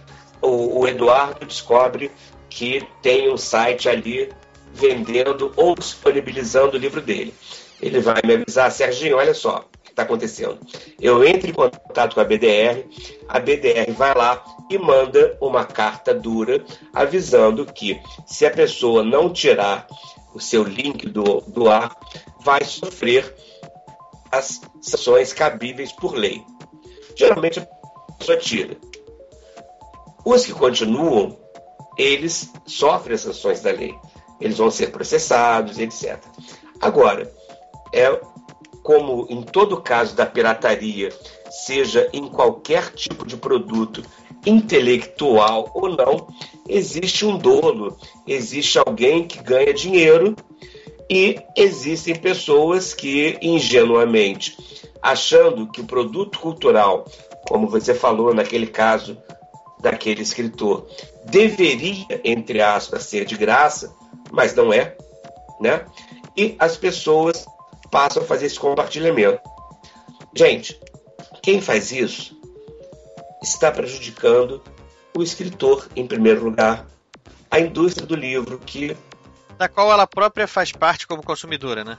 o, 0.41 0.81
o 0.81 0.89
Eduardo 0.89 1.45
descobre 1.45 2.11
que 2.49 2.87
tem 3.03 3.31
um 3.31 3.37
site 3.37 3.89
ali 3.89 4.31
vendendo 4.73 5.53
ou 5.57 5.74
disponibilizando 5.74 6.77
o 6.77 6.81
livro 6.81 7.01
dele. 7.01 7.35
Ele 7.81 8.01
vai 8.01 8.20
me 8.24 8.35
avisar, 8.35 8.70
Serginho, 8.70 9.16
olha 9.16 9.35
só 9.35 9.59
o 9.59 9.83
que 9.83 9.91
está 9.91 10.03
acontecendo. 10.03 10.59
Eu 11.01 11.24
entro 11.27 11.49
em 11.49 11.53
contato 11.53 12.15
com 12.15 12.20
a 12.20 12.24
BDR, 12.24 12.85
a 13.28 13.39
BDR 13.39 13.93
vai 13.93 14.15
lá 14.15 14.43
e 14.70 14.78
manda 14.78 15.37
uma 15.41 15.65
carta 15.65 16.15
dura 16.15 16.65
avisando 16.93 17.66
que 17.66 18.01
se 18.27 18.47
a 18.47 18.51
pessoa 18.51 19.03
não 19.03 19.31
tirar 19.31 19.87
o 20.37 20.41
seu 20.41 20.63
link 20.63 21.09
do, 21.09 21.69
ar, 21.71 21.97
vai 22.41 22.63
sofrer 22.63 23.35
as 24.31 24.61
sanções 24.83 25.33
cabíveis 25.33 25.93
por 25.93 26.15
lei. 26.15 26.45
Geralmente 27.17 27.67
pessoa 28.19 28.37
tira. 28.37 28.77
Os 30.25 30.45
que 30.45 30.53
continuam, 30.53 31.39
eles 31.97 32.53
sofrem 32.67 33.15
as 33.15 33.23
sanções 33.23 33.63
da 33.63 33.71
lei. 33.71 33.95
Eles 34.39 34.59
vão 34.59 34.71
ser 34.71 34.89
processados, 34.89 35.79
etc. 35.79 36.19
Agora, 36.81 37.33
é 37.95 38.21
como 38.83 39.27
em 39.31 39.43
todo 39.43 39.81
caso 39.81 40.15
da 40.15 40.27
pirataria, 40.27 41.09
seja 41.51 42.11
em 42.13 42.29
qualquer 42.29 42.93
tipo 42.93 43.27
de 43.27 43.37
produto 43.37 44.03
intelectual 44.47 45.70
ou 45.74 45.89
não, 45.89 46.28
existe 46.68 47.27
um 47.27 47.36
dolo, 47.36 47.98
existe 48.27 48.78
alguém 48.78 49.27
que 49.27 49.43
ganha 49.43 49.74
dinheiro 49.74 50.36
e 51.10 51.40
existem 51.56 52.14
pessoas 52.14 52.94
que 52.94 53.36
ingenuamente, 53.43 54.56
achando 55.02 55.70
que 55.70 55.81
o 55.81 55.86
produto 55.86 56.39
cultural, 56.39 57.05
como 57.48 57.68
você 57.68 57.94
falou 57.94 58.32
naquele 58.32 58.66
caso 58.66 59.18
daquele 59.81 60.23
escritor, 60.23 60.86
deveria, 61.24 62.20
entre 62.24 62.60
aspas, 62.60 63.05
ser 63.05 63.24
de 63.24 63.36
graça, 63.36 63.94
mas 64.31 64.55
não 64.55 64.73
é, 64.73 64.97
né? 65.60 65.85
E 66.36 66.56
as 66.59 66.77
pessoas 66.77 67.47
passam 67.90 68.23
a 68.23 68.27
fazer 68.27 68.47
esse 68.47 68.59
compartilhamento. 68.59 69.40
Gente, 70.35 70.78
quem 71.43 71.60
faz 71.60 71.93
isso 71.93 72.36
está 73.43 73.71
prejudicando 73.71 74.63
o 75.17 75.23
escritor, 75.23 75.89
em 75.97 76.07
primeiro 76.07 76.45
lugar, 76.45 76.87
a 77.51 77.59
indústria 77.59 78.07
do 78.07 78.15
livro, 78.15 78.59
que. 78.59 78.97
Da 79.59 79.69
qual 79.69 79.91
ela 79.91 80.07
própria 80.07 80.47
faz 80.47 80.73
parte 80.73 81.07
como 81.07 81.23
consumidora, 81.23 81.83
né? 81.85 81.99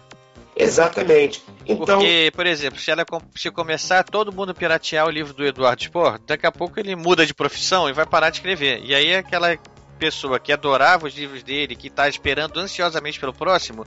Exatamente. 0.55 1.43
Então... 1.65 1.99
Porque, 1.99 2.31
por 2.35 2.45
exemplo, 2.45 2.80
se 2.80 2.89
ela 2.89 3.05
se 3.35 3.51
começar 3.51 4.03
todo 4.03 4.31
mundo 4.31 4.55
piratear 4.55 5.05
o 5.05 5.09
livro 5.09 5.34
do 5.34 5.45
Eduardo 5.45 5.84
Spor, 5.84 6.19
daqui 6.26 6.47
a 6.47 6.51
pouco 6.51 6.80
ele 6.80 6.95
muda 6.95 7.26
de 7.26 7.34
profissão 7.34 7.88
e 7.88 7.93
vai 7.93 8.05
parar 8.05 8.31
de 8.31 8.38
escrever. 8.38 8.81
E 8.84 8.93
aí 8.93 9.15
aquela 9.15 9.55
pessoa 9.99 10.39
que 10.39 10.51
adorava 10.51 11.07
os 11.07 11.15
livros 11.15 11.43
dele, 11.43 11.76
que 11.76 11.88
está 11.88 12.09
esperando 12.09 12.59
ansiosamente 12.59 13.19
pelo 13.19 13.34
próximo, 13.34 13.85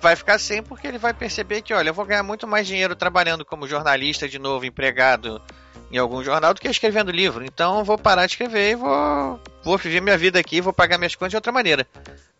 vai 0.00 0.14
ficar 0.14 0.38
sem 0.38 0.62
porque 0.62 0.86
ele 0.86 0.98
vai 0.98 1.14
perceber 1.14 1.62
que, 1.62 1.74
olha, 1.74 1.88
eu 1.88 1.94
vou 1.94 2.04
ganhar 2.04 2.22
muito 2.22 2.46
mais 2.46 2.66
dinheiro 2.66 2.94
trabalhando 2.94 3.44
como 3.44 3.66
jornalista 3.66 4.28
de 4.28 4.38
novo, 4.38 4.64
empregado 4.64 5.42
em 5.90 5.98
algum 5.98 6.22
jornal 6.22 6.54
do 6.54 6.60
que 6.60 6.68
escrevendo 6.68 7.10
livro. 7.10 7.44
Então 7.44 7.84
vou 7.84 7.98
parar 7.98 8.26
de 8.26 8.32
escrever 8.32 8.72
e 8.72 8.74
vou, 8.76 9.40
vou 9.62 9.78
viver 9.78 10.00
minha 10.00 10.18
vida 10.18 10.38
aqui, 10.38 10.60
vou 10.60 10.72
pagar 10.72 10.98
minhas 10.98 11.14
contas 11.14 11.30
de 11.30 11.36
outra 11.36 11.52
maneira. 11.52 11.86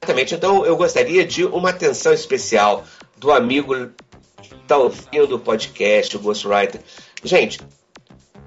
Exatamente. 0.03 0.35
Então 0.35 0.67
eu 0.67 0.77
gostaria 0.77 1.25
de 1.25 1.45
uma 1.45 1.71
atenção 1.71 2.13
especial 2.13 2.85
do 3.17 3.33
amigo 3.33 3.75
que 4.43 4.55
está 4.55 4.77
ouvindo 4.77 5.37
o 5.37 5.39
podcast, 5.39 6.17
o 6.17 6.21
Ghostwriter. 6.21 6.81
Gente, 7.23 7.61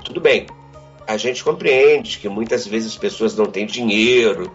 tudo 0.04 0.22
bem. 0.22 0.46
A 1.08 1.18
gente 1.18 1.44
compreende 1.44 2.20
que 2.20 2.28
muitas 2.28 2.68
vezes 2.68 2.92
as 2.92 2.98
pessoas 2.98 3.36
não 3.36 3.46
têm 3.46 3.66
dinheiro 3.66 4.54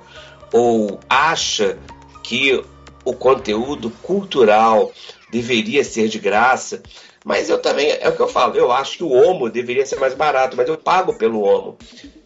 ou 0.53 1.01
acha 1.09 1.79
que 2.23 2.63
o 3.05 3.13
conteúdo 3.15 3.91
cultural 4.03 4.93
deveria 5.31 5.83
ser 5.83 6.09
de 6.09 6.19
graça. 6.19 6.83
Mas 7.25 7.49
eu 7.49 7.59
também, 7.59 7.91
é 7.91 8.09
o 8.09 8.17
que 8.17 8.21
eu 8.21 8.29
falo, 8.29 8.57
eu 8.57 8.73
acho 8.73 8.99
que 8.99 9.05
o 9.05 9.13
Homo 9.13 9.49
deveria 9.49 9.87
ser 9.87 9.99
mais 9.99 10.15
barato, 10.15 10.57
mas 10.57 10.69
eu 10.69 10.77
pago 10.77 11.15
pelo 11.15 11.43
Homo. 11.43 11.79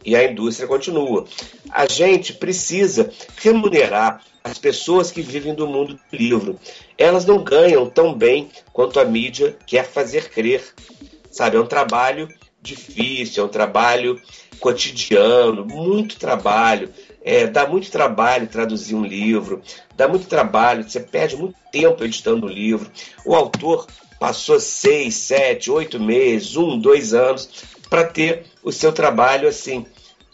E 0.04 0.16
a 0.16 0.24
indústria 0.24 0.68
continua. 0.68 1.26
A 1.70 1.86
gente 1.86 2.32
precisa 2.32 3.10
remunerar 3.36 4.22
as 4.42 4.58
pessoas 4.58 5.10
que 5.10 5.20
vivem 5.20 5.54
do 5.54 5.66
mundo 5.66 5.94
do 5.94 6.16
livro. 6.16 6.58
Elas 6.96 7.26
não 7.26 7.42
ganham 7.42 7.90
tão 7.90 8.14
bem 8.14 8.48
quanto 8.72 9.00
a 9.00 9.04
mídia 9.04 9.56
quer 9.66 9.84
fazer 9.84 10.30
crer. 10.30 10.62
Sabe, 11.30 11.56
é 11.56 11.60
um 11.60 11.66
trabalho 11.66 12.28
difícil, 12.62 13.42
é 13.42 13.46
um 13.46 13.50
trabalho 13.50 14.20
cotidiano, 14.60 15.66
muito 15.66 16.16
trabalho. 16.16 16.90
É, 17.22 17.46
dá 17.46 17.66
muito 17.66 17.90
trabalho 17.90 18.46
traduzir 18.46 18.94
um 18.94 19.04
livro, 19.04 19.60
dá 19.96 20.06
muito 20.06 20.28
trabalho, 20.28 20.88
você 20.88 21.00
perde 21.00 21.36
muito 21.36 21.56
tempo 21.72 22.04
editando 22.04 22.46
o 22.46 22.48
livro. 22.48 22.88
O 23.24 23.34
autor 23.34 23.86
passou 24.18 24.58
seis, 24.58 25.14
sete, 25.14 25.70
oito 25.70 26.00
meses, 26.00 26.56
um, 26.56 26.78
dois 26.78 27.14
anos 27.14 27.48
para 27.88 28.04
ter 28.04 28.46
o 28.62 28.72
seu 28.72 28.92
trabalho 28.92 29.48
assim 29.48 29.86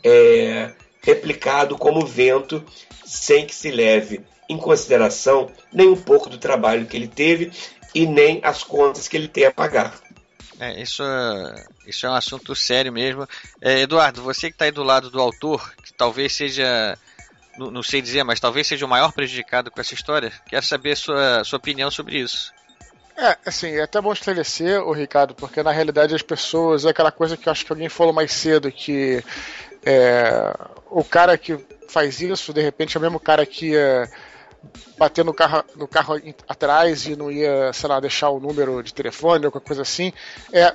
é, 0.02 0.72
replicado 1.02 1.76
como 1.76 2.06
vento, 2.06 2.64
sem 3.04 3.46
que 3.46 3.54
se 3.54 3.70
leve 3.70 4.20
em 4.48 4.56
consideração 4.56 5.50
nem 5.72 5.88
um 5.88 5.96
pouco 5.96 6.28
do 6.28 6.38
trabalho 6.38 6.86
que 6.86 6.96
ele 6.96 7.09
teve 7.09 7.52
e 7.94 8.06
nem 8.06 8.40
as 8.42 8.62
contas 8.62 9.09
que 9.09 9.16
ele 9.16 9.28
tem 9.28 9.44
a 9.44 9.52
pagar. 9.52 9.94
É, 10.59 10.80
isso, 10.80 11.02
isso 11.86 12.06
é 12.06 12.10
um 12.10 12.14
assunto 12.14 12.54
sério 12.54 12.92
mesmo. 12.92 13.26
É, 13.60 13.80
Eduardo, 13.80 14.22
você 14.22 14.48
que 14.48 14.54
está 14.54 14.64
aí 14.64 14.70
do 14.70 14.82
lado 14.82 15.10
do 15.10 15.20
autor, 15.20 15.74
que 15.82 15.92
talvez 15.92 16.34
seja, 16.34 16.96
não, 17.59 17.70
não, 17.70 17.82
sei 17.82 18.00
dizer, 18.00 18.22
mas 18.22 18.38
talvez 18.38 18.66
seja 18.66 18.86
o 18.86 18.88
maior 18.88 19.12
prejudicado 19.12 19.70
com 19.70 19.80
essa 19.80 19.94
história, 19.94 20.32
quero 20.46 20.64
saber 20.64 20.96
sua, 20.96 21.42
sua 21.44 21.56
opinião 21.56 21.90
sobre 21.90 22.18
isso. 22.18 22.52
É, 23.23 23.39
assim, 23.47 23.69
é 23.69 23.82
até 23.82 24.01
bom 24.01 24.12
esclarecer, 24.12 24.82
o 24.82 24.90
Ricardo, 24.90 25.32
porque 25.32 25.62
na 25.62 25.70
realidade 25.70 26.12
as 26.12 26.23
pessoas, 26.23 26.85
é 26.85 26.89
aquela 26.89 27.12
coisa 27.12 27.36
que 27.36 27.49
eu 27.49 27.53
acho 27.53 27.65
que 27.65 27.70
alguém 27.70 27.89
falou 27.89 28.12
mais 28.12 28.32
cedo, 28.32 28.73
que 28.73 29.23
é, 29.86 30.53
o 30.90 31.05
cara 31.05 31.39
que 31.39 31.57
faz 31.89 32.20
isso, 32.20 32.53
de 32.53 32.61
repente 32.61 32.97
é 32.97 32.99
o 32.99 33.01
mesmo 33.01 33.20
cara 33.20 33.47
que 33.47 33.70
ia 33.70 34.11
bater 34.99 35.24
no 35.24 35.32
carro, 35.32 35.62
no 35.77 35.86
carro 35.86 36.20
atrás 36.49 37.07
e 37.07 37.15
não 37.15 37.31
ia, 37.31 37.73
sei 37.73 37.89
lá, 37.89 38.01
deixar 38.01 38.28
o 38.31 38.40
número 38.40 38.82
de 38.82 38.93
telefone 38.93 39.47
ou 39.47 39.53
coisa 39.53 39.82
assim. 39.82 40.12
É, 40.53 40.74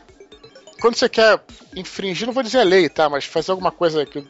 quando 0.79 0.95
você 0.95 1.09
quer 1.09 1.41
infringir, 1.75 2.27
não 2.27 2.33
vou 2.33 2.43
dizer 2.43 2.59
a 2.59 2.63
lei, 2.63 2.87
tá? 2.87 3.09
Mas 3.09 3.25
fazer 3.25 3.51
alguma 3.51 3.73
coisa 3.73 4.05
que 4.05 4.25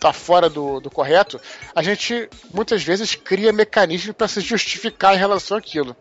tá 0.00 0.12
fora 0.12 0.48
do, 0.48 0.80
do 0.80 0.90
correto, 0.90 1.40
a 1.74 1.82
gente 1.82 2.28
muitas 2.54 2.82
vezes 2.82 3.14
cria 3.14 3.52
mecanismos 3.52 4.14
para 4.16 4.28
se 4.28 4.40
justificar 4.40 5.14
em 5.14 5.18
relação 5.18 5.56
àquilo. 5.56 5.96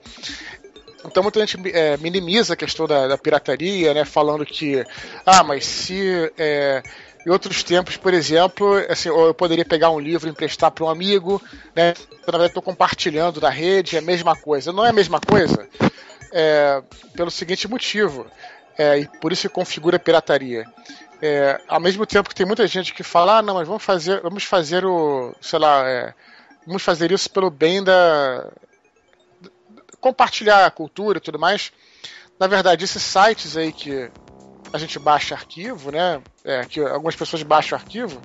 Então 1.08 1.24
muita 1.24 1.40
gente 1.40 1.58
é, 1.74 1.96
minimiza 1.98 2.54
a 2.54 2.58
questão 2.58 2.86
da, 2.86 3.08
da, 3.08 3.18
pirataria, 3.18 3.94
né? 3.94 4.04
Falando 4.04 4.46
que, 4.46 4.84
ah, 5.26 5.44
mas 5.44 5.66
se 5.66 6.32
é, 6.38 6.84
em 7.26 7.30
outros 7.30 7.64
tempos, 7.64 7.96
por 7.96 8.14
exemplo, 8.14 8.76
assim, 8.90 9.08
eu 9.10 9.34
poderia 9.34 9.64
pegar 9.64 9.90
um 9.90 10.00
livro 10.00 10.28
e 10.28 10.32
emprestar 10.32 10.70
para 10.70 10.84
um 10.84 10.90
amigo, 10.90 11.42
né? 11.74 11.94
Na 12.26 12.32
verdade, 12.32 12.48
estou 12.48 12.62
compartilhando 12.62 13.40
na 13.40 13.50
rede, 13.50 13.96
é 13.96 14.00
a 14.00 14.02
mesma 14.02 14.36
coisa. 14.36 14.74
Não 14.74 14.86
é 14.86 14.90
a 14.90 14.94
mesma 14.94 15.20
coisa 15.20 15.68
é, 16.32 16.84
pelo 17.16 17.32
seguinte 17.32 17.68
motivo, 17.68 18.28
é, 18.78 19.00
e 19.00 19.08
por 19.22 19.32
isso 19.32 19.50
configura 19.50 19.98
pirataria. 19.98 20.66
É, 21.22 21.60
ao 21.68 21.80
mesmo 21.80 22.06
tempo 22.06 22.30
que 22.30 22.36
tem 22.36 22.46
muita 22.46 22.68
gente 22.68 22.94
que 22.94 23.02
fala, 23.02 23.38
ah, 23.38 23.42
não, 23.42 23.56
mas 23.56 23.68
vamos 23.68 23.84
fazer, 23.84 24.22
vamos 24.22 24.44
fazer 24.44 24.86
o, 24.86 25.34
sei 25.42 25.58
lá, 25.58 26.14
vamos 26.66 26.84
fazer 26.84 27.12
isso 27.12 27.30
pelo 27.30 27.50
bem 27.50 27.84
da, 27.84 28.52
compartilhar 30.08 30.66
a 30.66 30.72
cultura 30.72 31.18
e 31.18 31.22
tudo 31.22 31.38
mais. 31.38 31.72
Na 32.40 32.48
verdade, 32.48 32.86
esses 32.86 33.04
sites 33.04 33.58
aí 33.58 33.74
que 33.74 34.10
a 34.72 34.78
gente 34.78 34.98
baixa 35.00 35.36
arquivo, 35.36 35.92
né? 35.92 36.22
É, 36.46 36.64
que 36.66 36.80
algumas 36.80 37.16
pessoas 37.16 37.44
baixam 37.44 37.78
arquivo, 37.78 38.22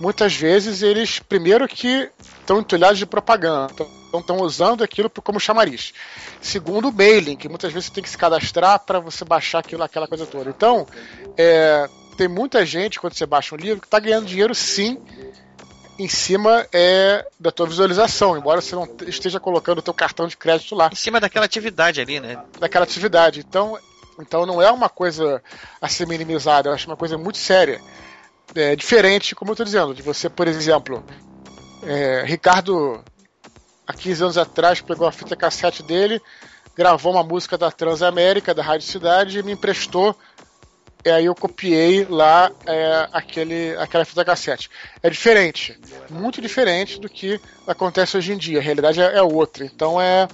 muitas 0.00 0.34
vezes 0.34 0.82
eles, 0.82 1.18
primeiro 1.18 1.66
que 1.66 2.08
estão 2.40 2.60
entulhados 2.60 2.98
de 2.98 3.06
propaganda, 3.06 3.72
então 3.72 4.20
estão 4.20 4.36
usando 4.38 4.84
aquilo 4.84 5.10
como 5.10 5.40
chamariz. 5.40 5.92
Segundo, 6.40 6.88
o 6.88 6.92
mailing, 6.92 7.36
que 7.36 7.48
muitas 7.48 7.72
vezes 7.72 7.88
você 7.88 7.94
tem 7.94 8.02
que 8.02 8.10
se 8.10 8.18
cadastrar 8.18 8.78
para 8.80 9.00
você 9.00 9.24
baixar 9.24 9.58
aquilo, 9.58 9.82
aquela 9.82 10.06
coisa 10.06 10.24
toda. 10.24 10.50
Então, 10.50 10.86
é, 11.36 11.88
tem 12.16 12.28
muita 12.28 12.64
gente, 12.64 13.00
quando 13.00 13.14
você 13.14 13.26
baixa 13.26 13.54
um 13.54 13.58
livro, 13.58 13.80
que 13.80 13.86
está 13.86 13.98
ganhando 13.98 14.26
dinheiro 14.26 14.54
sim 14.54 14.98
em 15.98 16.08
cima 16.08 16.66
é, 16.72 17.26
da 17.40 17.50
tua 17.50 17.66
visualização, 17.66 18.36
embora 18.36 18.60
você 18.60 18.74
não 18.74 18.88
esteja 19.06 19.40
colocando 19.40 19.78
o 19.78 19.82
teu 19.82 19.92
cartão 19.92 20.28
de 20.28 20.36
crédito 20.36 20.74
lá. 20.74 20.88
Em 20.92 20.96
cima 20.96 21.18
daquela 21.18 21.44
atividade 21.44 22.00
ali, 22.00 22.20
né? 22.20 22.40
Daquela 22.60 22.84
atividade. 22.84 23.40
Então, 23.40 23.76
então 24.20 24.46
não 24.46 24.62
é 24.62 24.70
uma 24.70 24.88
coisa 24.88 25.42
a 25.80 25.88
ser 25.88 26.06
minimizada, 26.06 26.68
eu 26.68 26.74
acho 26.74 26.86
uma 26.86 26.96
coisa 26.96 27.18
muito 27.18 27.38
séria. 27.38 27.80
É 28.54 28.76
diferente, 28.76 29.34
como 29.34 29.50
eu 29.50 29.54
estou 29.54 29.66
dizendo, 29.66 29.92
de 29.92 30.00
você, 30.00 30.28
por 30.28 30.46
exemplo, 30.46 31.04
é, 31.82 32.22
Ricardo, 32.24 33.02
há 33.86 33.92
15 33.92 34.22
anos 34.22 34.38
atrás, 34.38 34.80
pegou 34.80 35.06
a 35.06 35.12
fita 35.12 35.34
cassete 35.34 35.82
dele, 35.82 36.22
gravou 36.76 37.12
uma 37.12 37.24
música 37.24 37.58
da 37.58 37.72
Transamérica, 37.72 38.54
da 38.54 38.62
Rádio 38.62 38.86
Cidade, 38.86 39.40
e 39.40 39.42
me 39.42 39.52
emprestou 39.52 40.16
e 41.04 41.10
aí 41.10 41.26
eu 41.26 41.34
copiei 41.34 42.04
lá 42.04 42.50
é, 42.66 43.08
aquele, 43.12 43.76
aquela 43.76 44.04
fita 44.04 44.24
cassete. 44.24 44.68
É 45.00 45.08
diferente, 45.08 45.78
muito 46.10 46.40
diferente 46.40 47.00
do 47.00 47.08
que 47.08 47.40
acontece 47.66 48.16
hoje 48.16 48.32
em 48.32 48.36
dia. 48.36 48.58
A 48.58 48.62
realidade 48.62 49.00
é, 49.00 49.16
é 49.16 49.22
outra. 49.22 49.64
Então 49.64 50.00
é, 50.00 50.26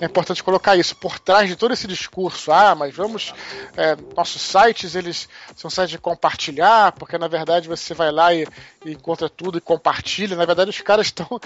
é, 0.00 0.06
importante 0.06 0.42
colocar 0.42 0.76
isso. 0.76 0.94
Por 0.94 1.18
trás 1.18 1.48
de 1.48 1.56
todo 1.56 1.74
esse 1.74 1.88
discurso, 1.88 2.52
ah, 2.52 2.74
mas 2.74 2.94
vamos. 2.94 3.34
É, 3.76 3.96
nossos 4.16 4.40
sites, 4.40 4.94
eles 4.94 5.28
são 5.56 5.68
sites 5.68 5.90
de 5.90 5.98
compartilhar, 5.98 6.92
porque 6.92 7.18
na 7.18 7.28
verdade 7.28 7.68
você 7.68 7.92
vai 7.92 8.12
lá 8.12 8.32
e, 8.32 8.46
e 8.84 8.92
encontra 8.92 9.28
tudo 9.28 9.58
e 9.58 9.60
compartilha. 9.60 10.36
Na 10.36 10.44
verdade, 10.44 10.70
os 10.70 10.80
caras 10.80 11.06
estão 11.12 11.40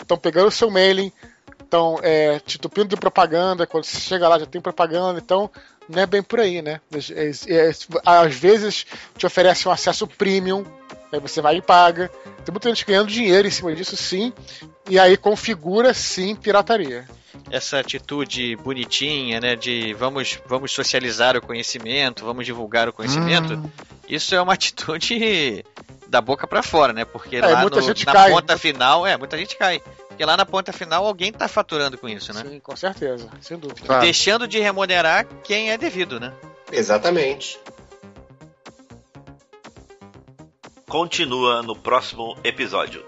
estão 0.00 0.18
pegando 0.18 0.48
o 0.48 0.52
seu 0.52 0.70
mailing 0.70 1.10
estão 1.70 2.00
é, 2.02 2.40
te 2.40 2.56
entupindo 2.56 2.88
de 2.88 2.96
propaganda, 2.96 3.66
quando 3.66 3.84
você 3.84 3.98
chega 3.98 4.28
lá 4.28 4.38
já 4.38 4.46
tem 4.46 4.60
propaganda, 4.60 5.20
então 5.20 5.48
não 5.88 6.02
é 6.02 6.06
bem 6.06 6.22
por 6.22 6.40
aí, 6.40 6.60
né? 6.60 6.80
É, 7.12 7.30
é, 7.48 7.70
às 8.04 8.34
vezes 8.34 8.84
te 9.16 9.24
oferece 9.24 9.68
um 9.68 9.70
acesso 9.70 10.06
premium, 10.06 10.64
aí 11.12 11.20
você 11.20 11.40
vai 11.40 11.56
e 11.56 11.62
paga. 11.62 12.10
Tem 12.44 12.52
muita 12.52 12.68
gente 12.68 12.84
ganhando 12.84 13.08
dinheiro 13.08 13.46
em 13.46 13.50
cima 13.50 13.74
disso, 13.74 13.96
sim, 13.96 14.32
e 14.88 14.98
aí 14.98 15.16
configura, 15.16 15.94
sim, 15.94 16.34
pirataria 16.34 17.06
essa 17.48 17.78
atitude 17.78 18.54
bonitinha, 18.56 19.40
né, 19.40 19.56
de 19.56 19.92
vamos, 19.94 20.38
vamos 20.46 20.72
socializar 20.72 21.36
o 21.36 21.40
conhecimento, 21.40 22.24
vamos 22.24 22.44
divulgar 22.44 22.88
o 22.88 22.92
conhecimento, 22.92 23.54
hum. 23.54 23.70
isso 24.08 24.34
é 24.34 24.40
uma 24.40 24.54
atitude 24.54 25.64
da 26.10 26.20
boca 26.20 26.46
para 26.46 26.62
fora, 26.62 26.92
né? 26.92 27.04
Porque 27.04 27.36
é, 27.36 27.40
lá 27.40 27.62
no, 27.62 27.70
na 27.70 28.12
cai. 28.12 28.30
ponta 28.32 28.58
final, 28.58 29.06
é, 29.06 29.16
muita 29.16 29.38
gente 29.38 29.56
cai. 29.56 29.80
Porque 30.20 30.28
lá 30.28 30.36
na 30.36 30.44
ponta 30.44 30.70
final 30.70 31.06
alguém 31.06 31.32
tá 31.32 31.48
faturando 31.48 31.96
com 31.96 32.06
isso, 32.06 32.30
né? 32.34 32.44
Sim, 32.46 32.60
com 32.60 32.76
certeza, 32.76 33.26
sem 33.40 33.56
dúvida. 33.56 33.86
Claro. 33.86 34.02
Deixando 34.02 34.46
de 34.46 34.60
remunerar 34.60 35.26
quem 35.42 35.70
é 35.70 35.78
devido, 35.78 36.20
né? 36.20 36.30
Exatamente. 36.70 37.58
Continua 40.86 41.62
no 41.62 41.74
próximo 41.74 42.36
episódio. 42.44 43.02